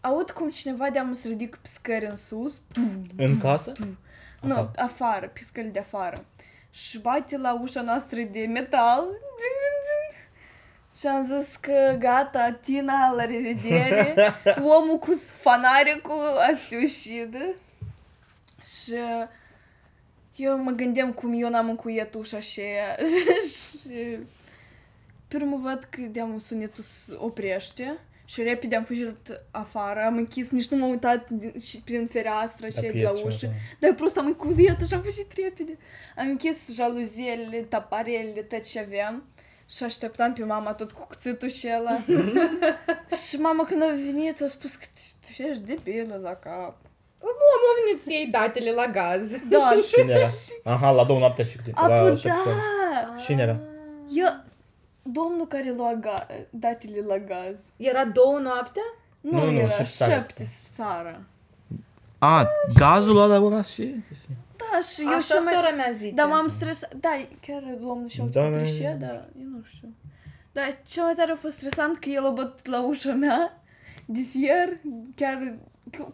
aud 0.00 0.30
cum 0.30 0.50
cineva 0.50 0.90
de-am 0.90 1.12
se 1.12 1.28
ridică 1.28 1.58
pe 1.62 1.68
scări 1.68 2.06
în 2.06 2.16
sus. 2.16 2.62
Tum, 2.72 3.06
În 3.16 3.38
casă? 3.38 3.72
nu, 4.42 4.54
Aha. 4.54 4.70
afară, 4.76 5.28
pe 5.28 5.40
scări 5.42 5.66
de 5.68 5.78
afară. 5.78 6.24
Și 6.70 6.98
bate 7.00 7.36
la 7.36 7.60
ușa 7.60 7.82
noastră 7.82 8.20
de 8.22 8.46
metal. 8.46 9.00
Din, 9.10 9.54
din, 9.62 9.76
din. 9.86 10.18
Și 10.98 11.06
am 11.06 11.40
zis 11.40 11.56
că 11.56 11.96
gata, 11.98 12.58
Tina, 12.62 13.10
la 13.14 13.24
revedere. 13.24 14.14
Omul 14.78 14.98
cu 14.98 15.10
fanaricul 15.40 16.36
a 16.38 16.54
să 16.54 16.62
te 16.68 16.76
ușidă. 16.76 17.54
Și 18.64 18.94
eu 20.36 20.58
mă 20.62 20.70
gândeam 20.70 21.12
cum 21.12 21.32
eu 21.42 21.48
n-am 21.48 21.68
încuiet 21.68 22.14
ușa 22.14 22.36
aceea. 22.36 22.96
și 23.54 23.78
pe 25.28 25.36
urmă 25.36 25.56
văd 25.56 25.84
că 25.90 26.00
de-am 26.00 26.38
sunetul 26.38 26.84
se 26.84 27.14
oprește. 27.18 27.98
Și 28.32 28.42
repede 28.42 28.76
am 28.76 28.84
fugit 28.84 29.40
afară, 29.50 30.00
am 30.06 30.16
închis, 30.16 30.50
nici 30.50 30.68
nu 30.68 30.76
m-am 30.76 30.90
uitat 30.90 31.30
de- 31.30 31.58
și 31.58 31.80
prin 31.84 32.06
fereastră 32.06 32.68
și 32.68 32.74
de 32.80 32.86
la 32.86 32.90
prieți 32.92 33.22
ușă. 33.24 33.36
ceva. 33.38 33.52
Dar 33.80 33.92
prost 33.94 34.16
am 34.18 34.26
încuziat 34.26 34.86
și 34.86 34.94
am 34.94 35.02
fugit 35.02 35.32
repede. 35.44 35.78
Am 36.16 36.28
închis 36.28 36.74
jaluziele, 36.74 37.56
taparele, 37.68 38.42
tot 38.48 38.62
ce 38.70 38.80
aveam. 38.80 39.24
Și 39.70 39.84
așteptam 39.84 40.32
pe 40.32 40.44
mama 40.44 40.72
tot 40.72 40.90
cu 40.90 41.06
cuțitul 41.06 41.48
și 41.50 41.68
ăla. 41.78 41.98
și 43.28 43.36
mama 43.36 43.64
când 43.64 43.82
a 43.82 43.86
venit 43.86 44.40
a 44.42 44.46
spus 44.48 44.74
că 44.74 44.84
tu- 44.94 45.26
tu 45.36 45.42
ești 45.42 45.62
debilă 45.62 46.18
la 46.22 46.30
cap. 46.34 46.76
Om, 47.22 47.30
a 47.30 47.84
venit 47.84 48.02
să 48.04 48.12
iei 48.12 48.26
datele 48.26 48.70
la 48.70 48.86
gaz. 48.86 49.36
Da, 49.48 49.72
Cine 49.92 50.12
era? 50.12 50.26
Aha, 50.74 50.90
la 50.90 51.04
două 51.04 51.18
noapte 51.18 51.44
și 51.44 51.56
câte. 51.56 51.70
A, 51.74 51.86
la 51.86 51.94
pu, 52.00 52.06
șapte 52.16 52.28
da! 52.48 53.10
ani. 53.10 53.22
Cine 53.22 53.42
era? 53.42 53.60
Eu, 54.14 54.44
domnul 55.02 55.46
care 55.46 55.72
lua 55.76 55.98
ga- 56.00 56.26
datele 56.50 57.04
la 57.06 57.18
gaz. 57.18 57.60
Era 57.76 58.04
două 58.04 58.38
noaptea? 58.38 58.82
Nu, 59.20 59.38
Nu, 59.38 59.44
nu, 59.44 59.58
era 59.58 59.84
șapte 59.84 60.44
seara. 60.44 61.20
A, 62.18 62.48
gazul 62.78 63.22
ăla 63.22 63.40
ora 63.40 63.62
și... 63.62 63.94
Da, 64.56 64.80
și 64.80 65.02
eu 65.02 65.08
Așa 65.08 65.34
și 65.34 65.42
mai... 65.44 65.52
sora 65.54 65.70
mea 65.70 65.90
zice. 65.90 66.14
Da, 66.14 66.24
m-am 66.24 66.46
stresat. 66.48 66.94
Da, 66.94 67.08
chiar 67.40 67.62
domnul 67.80 68.08
și-a 68.08 68.24
Da, 68.24 68.40
da, 68.40 68.48
da, 68.48 68.92
dar 69.06 69.28
eu 69.40 69.46
nu 69.56 69.62
știu. 69.74 69.88
Da, 70.52 70.62
cel 70.86 71.04
mai 71.04 71.14
tare 71.16 71.32
a 71.32 71.34
fost 71.34 71.56
stresant 71.56 71.96
că 71.96 72.08
el 72.08 72.26
a 72.26 72.30
bătut 72.30 72.66
la 72.66 72.82
ușa 72.82 73.12
mea 73.12 73.62
de 74.06 74.20
fier, 74.20 74.78
chiar... 75.14 75.58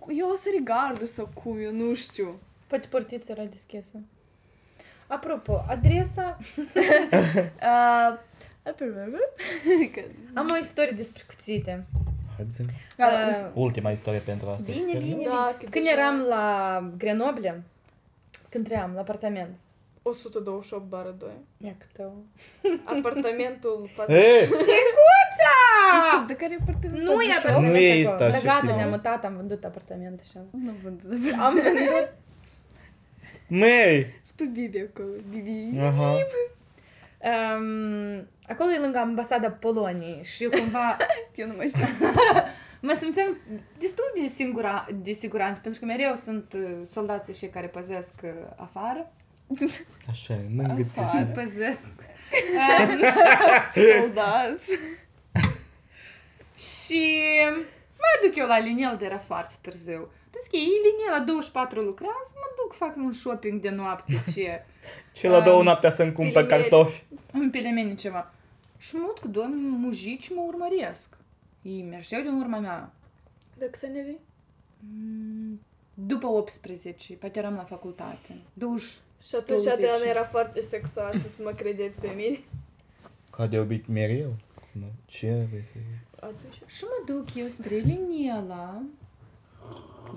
Eu 0.09 0.29
o 0.33 0.35
să 0.37 0.49
gardul 0.65 1.07
sau 1.07 1.29
cum, 1.43 1.59
eu 1.61 1.73
nu 1.73 1.95
știu. 1.95 2.41
Poate 2.67 2.87
portița 2.87 3.33
era 3.33 3.45
deschisă. 3.45 4.01
Apropo, 5.07 5.65
adresa... 5.69 6.39
Uh, 6.57 8.19
Am 10.35 10.49
o 10.53 10.57
istorie 10.61 10.93
despre 10.97 11.23
cuțite. 11.27 11.85
Hai 12.37 12.47
zi. 12.51 12.63
Uh, 12.99 13.51
Ultima 13.55 13.91
istorie 13.91 14.19
pentru 14.19 14.49
astăzi. 14.49 14.71
Bine, 14.79 14.89
sper. 14.89 15.03
bine, 15.03 15.15
bine. 15.15 15.29
Da, 15.29 15.57
că 15.59 15.67
Când 15.71 15.85
deja- 15.85 15.91
eram 15.97 16.21
la 16.29 16.45
Grenoble, 16.97 17.63
când 18.51 18.65
trăiam 18.67 18.91
la 18.95 19.01
apartament, 19.01 19.55
128 20.03 20.85
bară 20.89 21.11
2. 21.19 21.29
ia 21.65 21.75
câte 21.79 22.09
Apartamentul... 22.85 23.89
Ei, 24.09 24.41
Ticuța! 24.47 26.25
De 26.27 26.35
care 26.37 26.59
apartament? 26.61 27.03
Nu 27.03 27.13
e 27.23 27.27
48? 27.27 27.37
apartament 27.37 27.73
Nu 27.73 27.79
e 27.79 28.01
acolo. 28.03 28.13
asta, 28.15 28.29
Dar 28.29 28.39
și 28.39 28.45
gata, 28.47 28.57
știu. 28.57 28.75
ne-am 28.77 28.89
mutat, 28.91 29.25
am 29.25 29.37
vândut 29.37 29.65
apartament 29.65 30.21
așa. 30.29 30.45
Nu 30.51 30.73
vând. 30.83 31.01
Am 31.41 31.55
vândut. 31.55 32.13
măi! 33.49 34.15
Spui 34.21 34.47
Bibi 34.47 34.79
acolo. 34.79 35.09
Bibi. 35.31 35.79
Aha. 35.81 36.15
Um, 38.49 38.55
acolo 38.55 38.71
e 38.73 38.79
lângă 38.79 38.99
ambasada 38.99 39.51
Poloniei 39.51 40.21
și 40.25 40.43
eu 40.43 40.51
cumva 40.51 40.97
Eu 41.35 41.47
nu 41.47 41.55
mai 41.57 41.69
știu. 41.69 41.85
mă 42.87 42.93
simțeam 42.95 43.37
destul 43.79 44.13
de, 44.21 44.27
singura, 44.27 44.87
de 45.03 45.13
siguranță, 45.13 45.61
pentru 45.63 45.81
că 45.81 45.87
mereu 45.87 46.15
sunt 46.15 46.53
uh, 46.57 46.87
soldații 46.87 47.35
și 47.35 47.47
care 47.47 47.67
păzesc 47.67 48.15
uh, 48.23 48.31
afară. 48.57 49.13
Așa 50.11 50.35
e, 50.35 50.45
mângă 50.55 50.87
Afară. 50.97 51.25
Păzesc. 51.35 51.87
Um, 52.57 53.01
Soldați. 53.71 54.79
și 56.59 57.21
mă 57.97 58.27
duc 58.27 58.37
eu 58.37 58.47
la 58.47 58.59
Linel, 58.59 58.97
de 58.99 59.05
era 59.05 59.19
foarte 59.19 59.55
târziu. 59.61 60.09
Deci 60.31 60.51
că 60.51 60.57
ei 60.57 60.81
Linel 60.85 61.19
la 61.19 61.25
24 61.25 61.81
lucrează, 61.81 62.33
mă 62.35 62.49
duc, 62.57 62.75
fac 62.75 62.97
un 62.97 63.13
shopping 63.13 63.61
de 63.61 63.71
noapte, 63.71 64.23
ce... 64.33 64.65
Și 65.13 65.27
la 65.27 65.41
două 65.41 65.63
noaptea 65.63 65.91
să-mi 65.91 66.13
cumpăr 66.13 66.45
Pilimeri. 66.45 66.69
cartofi. 66.69 67.03
în 67.33 67.51
pelemeni 67.51 67.95
ceva. 67.95 68.31
Și 68.87 68.95
mă 68.95 69.05
uit 69.07 69.19
cu 69.19 69.29
doi 69.29 69.47
mujici 69.55 70.31
mă 70.35 70.43
urmăresc. 70.47 71.17
Ei 71.63 71.83
mergeau 71.83 72.23
din 72.23 72.41
urma 72.41 72.59
mea. 72.59 72.93
Dacă 73.59 73.79
să 73.79 73.87
ne 73.87 74.03
vii? 74.03 74.21
După 75.95 76.27
18, 76.27 77.15
poate 77.15 77.39
eram 77.39 77.55
la 77.55 77.65
facultate. 77.65 78.37
20. 78.53 78.89
Și 79.23 79.35
atunci 79.35 79.63
20. 79.63 79.73
Adriana 79.73 80.11
era 80.11 80.25
foarte 80.25 80.61
sexoasă 80.61 81.29
să 81.29 81.43
mă 81.45 81.51
credeți 81.51 82.01
pe 82.01 82.13
mine. 82.17 82.39
Ca 83.31 83.47
de 83.47 83.59
obicei 83.59 83.95
mereu. 83.95 84.37
Nu, 84.73 84.87
ce 85.05 85.47
vrei 85.51 85.63
să 85.63 85.73
Atunci... 86.21 86.61
Și 86.67 86.85
mă 86.85 87.15
duc 87.15 87.35
eu 87.35 87.49
spre 87.49 87.75
Linela. 87.75 88.83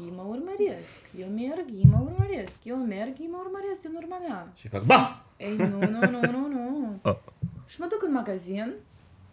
Ei 0.05 0.13
mă 0.15 0.21
urmăresc. 0.21 0.99
Eu 1.19 1.27
merg, 1.27 1.69
ei 1.69 1.87
mă 1.91 1.99
urmăresc. 2.01 2.53
Eu 2.63 2.75
merg, 2.75 3.19
ei 3.19 3.27
mă 3.31 3.37
urmăresc 3.45 3.81
din 3.81 3.95
urma 3.95 4.17
mea. 4.19 4.51
Și 4.55 4.67
fac 4.67 4.83
BAM! 4.83 5.23
Ei, 5.37 5.55
nu, 5.55 5.79
nu, 5.79 5.99
nu, 5.99 6.19
nu, 6.31 6.47
nu. 6.47 6.99
Oh. 7.01 7.17
Și 7.69 7.79
mă 7.79 7.85
duc 7.89 8.03
în 8.03 8.11
magazin. 8.11 8.73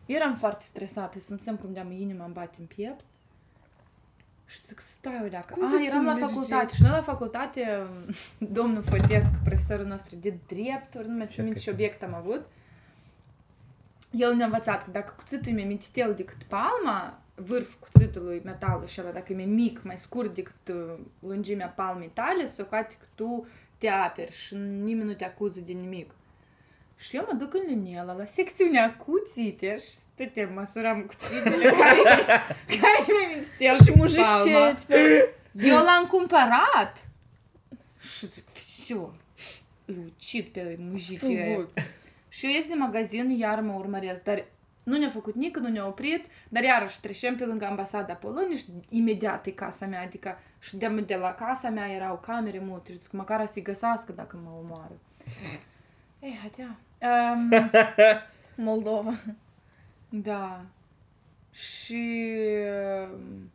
Eu 0.06 0.16
eram 0.16 0.36
foarte 0.36 0.64
stresată, 0.64 1.20
simțeam 1.20 1.56
cum 1.56 1.72
de-am 1.72 1.90
inima 1.90 2.24
îmi 2.24 2.34
bate 2.34 2.56
în 2.60 2.66
piept. 2.66 3.04
Și 4.46 4.60
zic, 4.60 4.80
stai 4.80 5.20
o 5.22 5.26
leacă. 5.26 5.54
Cum 5.54 5.64
Ah, 5.64 5.70
de 5.78 5.84
eram 5.86 5.98
tu 6.00 6.04
la 6.04 6.12
mergi? 6.12 6.32
facultate. 6.34 6.74
Și 6.74 6.82
noi 6.82 6.90
la 6.90 7.02
facultate, 7.02 7.86
domnul 8.58 8.82
Fotescu, 8.82 9.34
profesorul 9.44 9.86
nostru 9.86 10.16
de 10.16 10.34
drept, 10.46 10.94
ori 10.94 11.08
nu 11.08 11.16
mai 11.16 11.26
țin 11.26 11.42
minte 11.44 11.58
că 11.58 11.64
ce 11.64 11.70
obiect 11.70 12.02
am 12.02 12.14
avut. 12.14 12.46
El 14.10 14.34
ne-a 14.34 14.46
învățat 14.46 14.84
că 14.84 14.90
dacă 14.90 15.12
cuțitul 15.16 15.52
e 15.52 15.54
mai 15.54 15.64
mititel 15.64 16.14
decât 16.14 16.42
palma, 16.42 17.20
vârful 17.34 17.88
cuțitului, 17.90 18.40
metalul 18.44 18.86
și 18.86 19.00
ăla, 19.00 19.10
dacă 19.10 19.32
e 19.32 19.36
mai 19.36 19.44
mic, 19.44 19.82
mai 19.82 19.98
scurt 19.98 20.34
decât 20.34 20.68
uh, 20.68 20.94
lungimea 21.18 21.68
palmei 21.68 22.08
tale, 22.12 22.46
socoate 22.46 22.94
că 22.98 23.06
tu 23.14 23.46
te 23.78 23.88
aperi 23.88 24.32
și 24.32 24.54
nimeni 24.56 25.08
nu 25.08 25.14
te 25.14 25.24
acuză 25.24 25.60
de 25.60 25.72
nimic. 25.72 26.10
Și 26.98 27.16
eu 27.16 27.26
mă 27.30 27.34
duc 27.38 27.54
în 27.54 27.62
Linela, 27.66 28.12
la 28.12 28.24
secțiunea 28.24 28.96
cuțite 28.96 29.76
și 29.76 29.86
stăteam, 29.86 30.52
măsuram 30.52 31.02
cuțitele 31.02 31.70
care, 31.78 32.00
care 32.66 33.04
mi-e 33.06 33.34
mințitel 33.34 33.76
Și 33.76 33.92
mujișeți 33.96 34.86
pe... 34.86 35.28
Eu 35.52 35.84
l-am 35.84 36.06
cumpărat. 36.06 37.08
Și 38.00 38.26
zic, 38.26 38.44
ce? 38.86 38.94
Îl 39.84 40.04
ucid 40.06 40.46
pe 40.46 40.76
mujicii 40.78 41.36
ăia. 41.36 41.68
Și 42.28 42.46
eu 42.46 42.52
ies 42.52 42.66
din 42.66 42.78
magazin, 42.78 43.30
iar 43.30 43.60
mă 43.60 43.72
urmăresc, 43.72 44.22
dar 44.22 44.44
nu 44.82 44.96
ne-a 44.98 45.08
făcut 45.08 45.34
nică, 45.34 45.60
nu 45.60 45.68
ne-a 45.68 45.86
oprit, 45.86 46.26
dar 46.48 46.62
iarăși 46.62 47.00
trecem 47.00 47.36
pe 47.36 47.44
lângă 47.44 47.64
ambasada 47.64 48.14
Poloniei 48.14 48.58
și 48.58 48.64
imediat 48.88 49.46
e 49.46 49.50
casa 49.50 49.86
mea, 49.86 50.02
adică 50.02 50.38
și 50.58 50.76
de, 50.76 50.88
de 51.06 51.14
la 51.14 51.34
casa 51.34 51.70
mea 51.70 51.92
erau 51.92 52.18
camere 52.18 52.58
multe 52.58 52.92
și 52.92 52.98
zic, 52.98 53.12
măcar 53.12 53.46
să-i 53.46 53.62
găsească 53.62 54.12
dacă 54.12 54.40
mă 54.44 54.50
omoară. 54.62 54.98
Ei, 56.20 56.38
hatea. 56.42 56.78
Um, 57.02 57.50
Moldova. 58.66 59.12
da. 60.08 60.64
Și 61.50 62.26
um, 63.12 63.50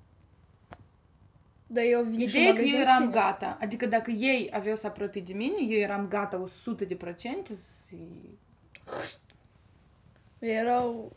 Dar 1.68 1.84
eu 1.84 2.04
vin 2.04 2.28
și 2.28 2.38
Ideea 2.38 2.50
în 2.50 2.56
e 2.56 2.60
că 2.60 2.62
eu 2.62 2.78
magazin 2.78 2.80
eram 2.82 2.96
cu 3.06 3.10
tine. 3.10 3.22
gata. 3.22 3.58
Adică 3.62 3.86
dacă 3.86 4.12
ei 4.12 4.50
aveau 4.54 4.76
să 4.76 4.88
apropie 4.88 5.22
de 5.22 5.34
mine, 5.34 5.56
eu 5.68 5.80
eram 5.80 6.08
gata 6.08 6.40
100 6.42 6.86
de 6.86 6.96
procente 6.96 7.54
să 7.56 7.96
Erau... 10.40 11.12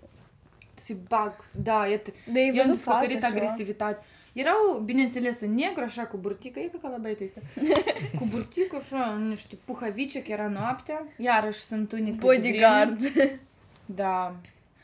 să 0.75 0.93
bag. 1.09 1.45
Da, 1.63 1.87
iată. 1.87 2.11
De 2.33 2.41
ei 2.41 2.51
Eu 2.55 2.63
am 2.63 2.67
văzut 2.69 2.83
fața 2.83 3.01
descoperit 3.01 3.25
ceva? 3.25 3.27
agresivitate. 3.27 4.05
Erau, 4.35 4.83
bineînțeles, 4.85 5.41
în 5.41 5.55
negru, 5.55 5.83
așa, 5.83 6.07
cu 6.07 6.17
burtică, 6.17 6.59
e 6.59 6.71
ca 6.83 6.89
la 6.89 6.97
băietul 6.99 7.25
ăsta. 7.25 7.41
cu 8.19 8.25
burtică, 8.25 8.77
așa, 8.77 9.17
niște 9.29 9.57
puhavice, 9.65 10.23
că 10.23 10.33
era 10.33 10.49
noaptea. 10.49 11.07
Iarăși 11.19 11.59
sunt 11.61 11.93
unică 11.93 12.17
de 12.17 12.27
Bodyguard. 12.27 12.99
vreme. 12.99 13.41
Da. 13.87 14.37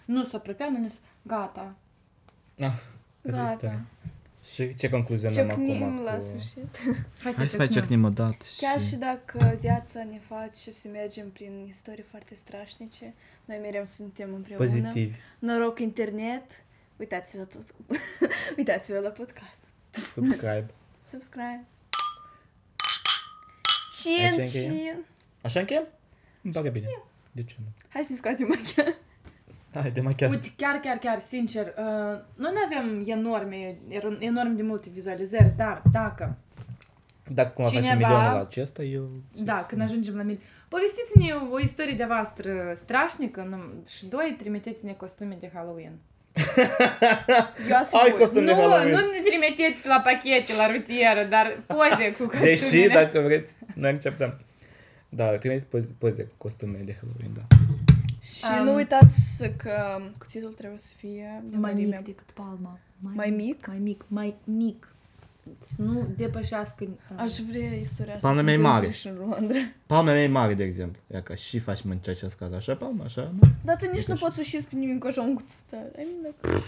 Nu 0.05 0.25
s-a 0.25 0.37
apropiat, 0.37 0.69
nu 0.71 0.89
s 0.89 0.99
Gata. 1.23 1.75
Ah, 2.59 2.73
Gata. 3.23 3.81
Și 4.55 4.75
ce 4.75 4.89
concluzie 4.89 5.29
am 5.29 5.51
acum? 5.51 5.67
Ciocnim 5.67 5.97
cu- 5.97 6.03
la 6.03 6.19
sfârșit. 6.19 6.79
Hai 7.23 7.33
Hai 7.37 7.49
să 7.49 7.57
ciocnim. 7.57 7.67
facem 7.83 8.05
o 8.05 8.09
dată 8.09 8.45
și... 8.55 8.61
Chiar 8.61 8.81
și 8.81 8.97
dacă 8.97 9.57
viața 9.61 10.05
ne 10.05 10.19
face 10.29 10.71
să 10.71 10.89
mergem 10.93 11.31
prin 11.31 11.67
istorii 11.69 12.05
foarte 12.11 12.35
strașnice, 12.35 13.15
noi 13.45 13.59
mereu 13.63 13.85
suntem 13.85 14.31
împreună. 14.35 14.65
Pozitiv. 14.65 15.17
Noroc 15.39 15.79
internet. 15.81 16.63
Uitați-vă 17.01 17.47
la, 17.55 17.61
uitați-vă 18.59 18.99
la 18.99 19.09
podcast. 19.09 19.63
Subscribe. 19.91 20.67
Subscribe. 21.11 21.65
Aici 22.77 24.01
Cin, 24.03 24.41
încheiem? 24.41 24.73
cin. 24.95 25.05
Așa 25.43 25.61
încheiem? 25.61 25.85
Îmi 26.43 26.53
pare 26.53 26.71
bine. 26.71 26.87
De 27.33 27.45
ce 27.45 27.55
nu? 27.59 27.67
Hai 27.89 28.03
să 28.03 28.15
scoatem 28.17 28.47
machiaj. 28.57 28.95
Hai, 29.75 29.91
de 29.91 30.01
machiaj. 30.01 30.31
Uite, 30.31 30.53
chiar, 30.57 30.77
chiar, 30.77 30.97
chiar, 30.99 31.19
sincer, 31.19 31.67
uh, 31.67 32.21
noi 32.35 32.53
nu 32.53 32.61
avem 32.65 33.03
enorme, 33.07 33.79
enorm 34.19 34.55
de 34.57 34.63
multe 34.63 34.91
vizualizări, 34.91 35.53
dar 35.57 35.83
dacă 35.93 36.37
Dacă 37.29 37.49
cumva 37.51 37.71
facem 37.71 37.85
Cineva- 37.85 38.09
milionul 38.09 38.41
acesta, 38.41 38.83
eu... 38.83 39.11
Da, 39.35 39.65
când 39.67 39.81
ajungem 39.81 40.17
la 40.17 40.23
mil. 40.23 40.41
Povestiți-ne 40.69 41.33
o 41.51 41.61
istorie 41.61 41.95
de 41.95 42.05
voastră 42.05 42.73
strașnică 42.77 43.43
nu? 43.43 43.83
și 43.89 44.07
doi, 44.07 44.35
trimiteți-ne 44.39 44.93
costume 44.93 45.37
de 45.41 45.51
Halloween. 45.55 45.99
Eu 47.69 47.77
Ai 47.77 47.81
ascult. 47.81 48.17
costum 48.19 48.45
de 48.45 48.53
nu, 48.53 48.57
Halloween. 48.61 48.89
nu 48.89 48.97
ne 48.97 49.21
trimiteți 49.29 49.87
la 49.87 50.01
pachete, 50.05 50.55
la 50.57 50.67
rutieră, 50.71 51.25
dar 51.31 51.57
poze 51.67 52.13
cu 52.19 52.23
costumele. 52.27 52.51
Deși, 52.51 52.89
dacă 52.89 53.21
vreți, 53.21 53.51
noi 53.75 53.91
acceptăm. 53.91 54.41
Da, 55.09 55.25
trimiteți 55.39 55.67
poze, 55.67 55.95
poze 55.99 56.23
cu 56.23 56.35
costume 56.37 56.79
de 56.85 56.97
Halloween, 57.01 57.33
da. 57.35 57.57
Și 58.23 58.45
Um, 58.59 58.65
nu 58.65 58.75
uitați 58.75 59.49
că 59.57 60.03
cuțitul 60.19 60.53
trebuie 60.53 60.79
să 60.79 60.93
fie 60.97 61.43
de 61.45 61.57
Mai 61.57 61.73
mărime. 61.73 61.97
mic 61.97 62.05
decât 62.07 62.31
palma. 62.31 62.79
Mai 62.99 63.31
mic? 63.31 63.67
Mai 63.67 63.79
mic, 63.79 64.05
mai 64.09 64.35
mic. 64.45 64.89
Să 65.59 65.83
nu 65.83 66.07
depășească... 66.17 66.85
uh, 66.85 67.17
Aș 67.17 67.33
vrea 67.51 67.75
istoria 67.75 68.15
asta 68.15 68.27
Palma 68.27 68.37
să 68.39 68.45
mea 68.45 68.55
e 68.55 68.57
se 68.57 68.63
mare. 68.63 68.87
întâmple 68.87 68.99
și 68.99 69.07
în 69.09 69.17
Londra. 69.29 69.59
Palma 69.87 70.13
mea 70.13 70.23
e 70.23 70.29
mare, 70.29 70.55
de 70.55 70.63
exemplu. 70.65 71.01
Ia 71.15 71.23
ca 71.23 71.35
și 71.35 71.59
faci 71.59 71.81
în 71.85 71.99
acest 72.09 72.37
caz 72.39 72.53
așa 72.53 72.75
palma, 72.75 73.05
așa, 73.05 73.33
mă. 73.41 73.49
Dar 73.65 73.77
tu 73.77 73.87
nici 73.93 74.05
nu 74.05 74.15
poți 74.15 74.39
uși 74.41 74.57
pe 74.57 74.75
nimic 74.77 74.99
cu 74.99 75.07
așa 75.07 75.23
un 75.23 75.35
cuțitar. 75.35 75.81
I 75.99 76.07
mean, 76.23 76.35
dacă- 76.43 76.63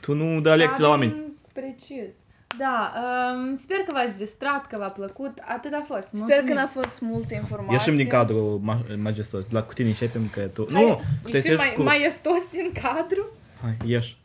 Tu 0.00 0.14
nu 0.14 0.40
dai 0.40 0.56
lecții 0.56 0.82
la 0.82 0.88
oameni. 0.88 1.10
Stabil 1.10 1.32
Precis. 1.52 2.14
Da, 2.58 2.92
um, 3.34 3.56
sper 3.56 3.76
că 3.76 3.92
v-ați 3.92 4.18
distrat, 4.18 4.66
că 4.66 4.76
v-a 4.78 4.88
plăcut. 4.88 5.38
Atât 5.48 5.72
a 5.72 5.84
fost. 5.86 6.06
Sper 6.06 6.18
că 6.18 6.24
Mulțumim. 6.26 6.54
n-a 6.54 6.66
fost 6.66 7.00
multe 7.00 7.34
informații. 7.34 7.72
Ieșim 7.74 7.96
din 7.96 8.06
cadrul 8.06 8.60
ma- 8.60 8.96
majestos. 8.96 9.44
La 9.50 9.62
cu 9.62 9.72
tine 9.72 9.88
începem 9.88 10.28
că 10.28 10.40
tu... 10.40 10.68
Hai, 10.72 10.82
nu, 10.84 11.00
tu 11.22 11.28
te 11.30 11.36
ieșim 11.36 11.50
ieși 11.50 11.62
mai, 11.64 11.72
cu... 11.76 11.82
mai 11.82 12.04
estos 12.04 12.40
din 12.52 12.70
cadru? 12.82 13.26
Hai, 13.62 13.76
ieși. 13.86 14.16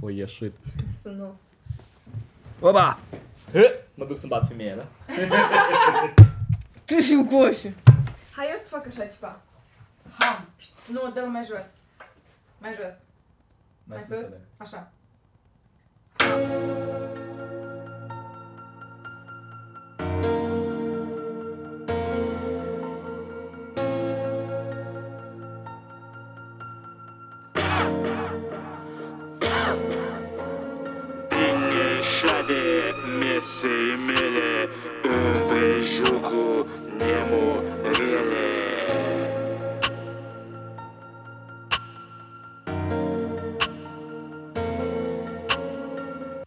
O 0.00 0.10
ieșit. 0.10 0.52
Să 1.02 1.08
nu. 1.16 1.36
Oba! 2.60 2.98
Mă 3.94 4.04
duc 4.04 4.16
să-mi 4.16 4.30
bat 4.30 4.46
femeia, 4.46 4.74
da? 4.76 4.86
Târziu 6.84 7.24
cofe. 7.24 7.74
Hai 8.36 8.46
eu 8.50 8.56
să 8.56 8.68
fac 8.68 8.86
așa 8.86 9.06
ceva. 9.06 9.40
Ham. 10.18 10.48
Nu, 10.92 11.10
dă 11.14 11.20
mai 11.20 11.44
jos. 11.44 11.66
Mai 12.58 12.72
jos. 12.72 12.94
Mai 13.84 14.00
sus. 14.00 14.28
Așa. 14.56 14.92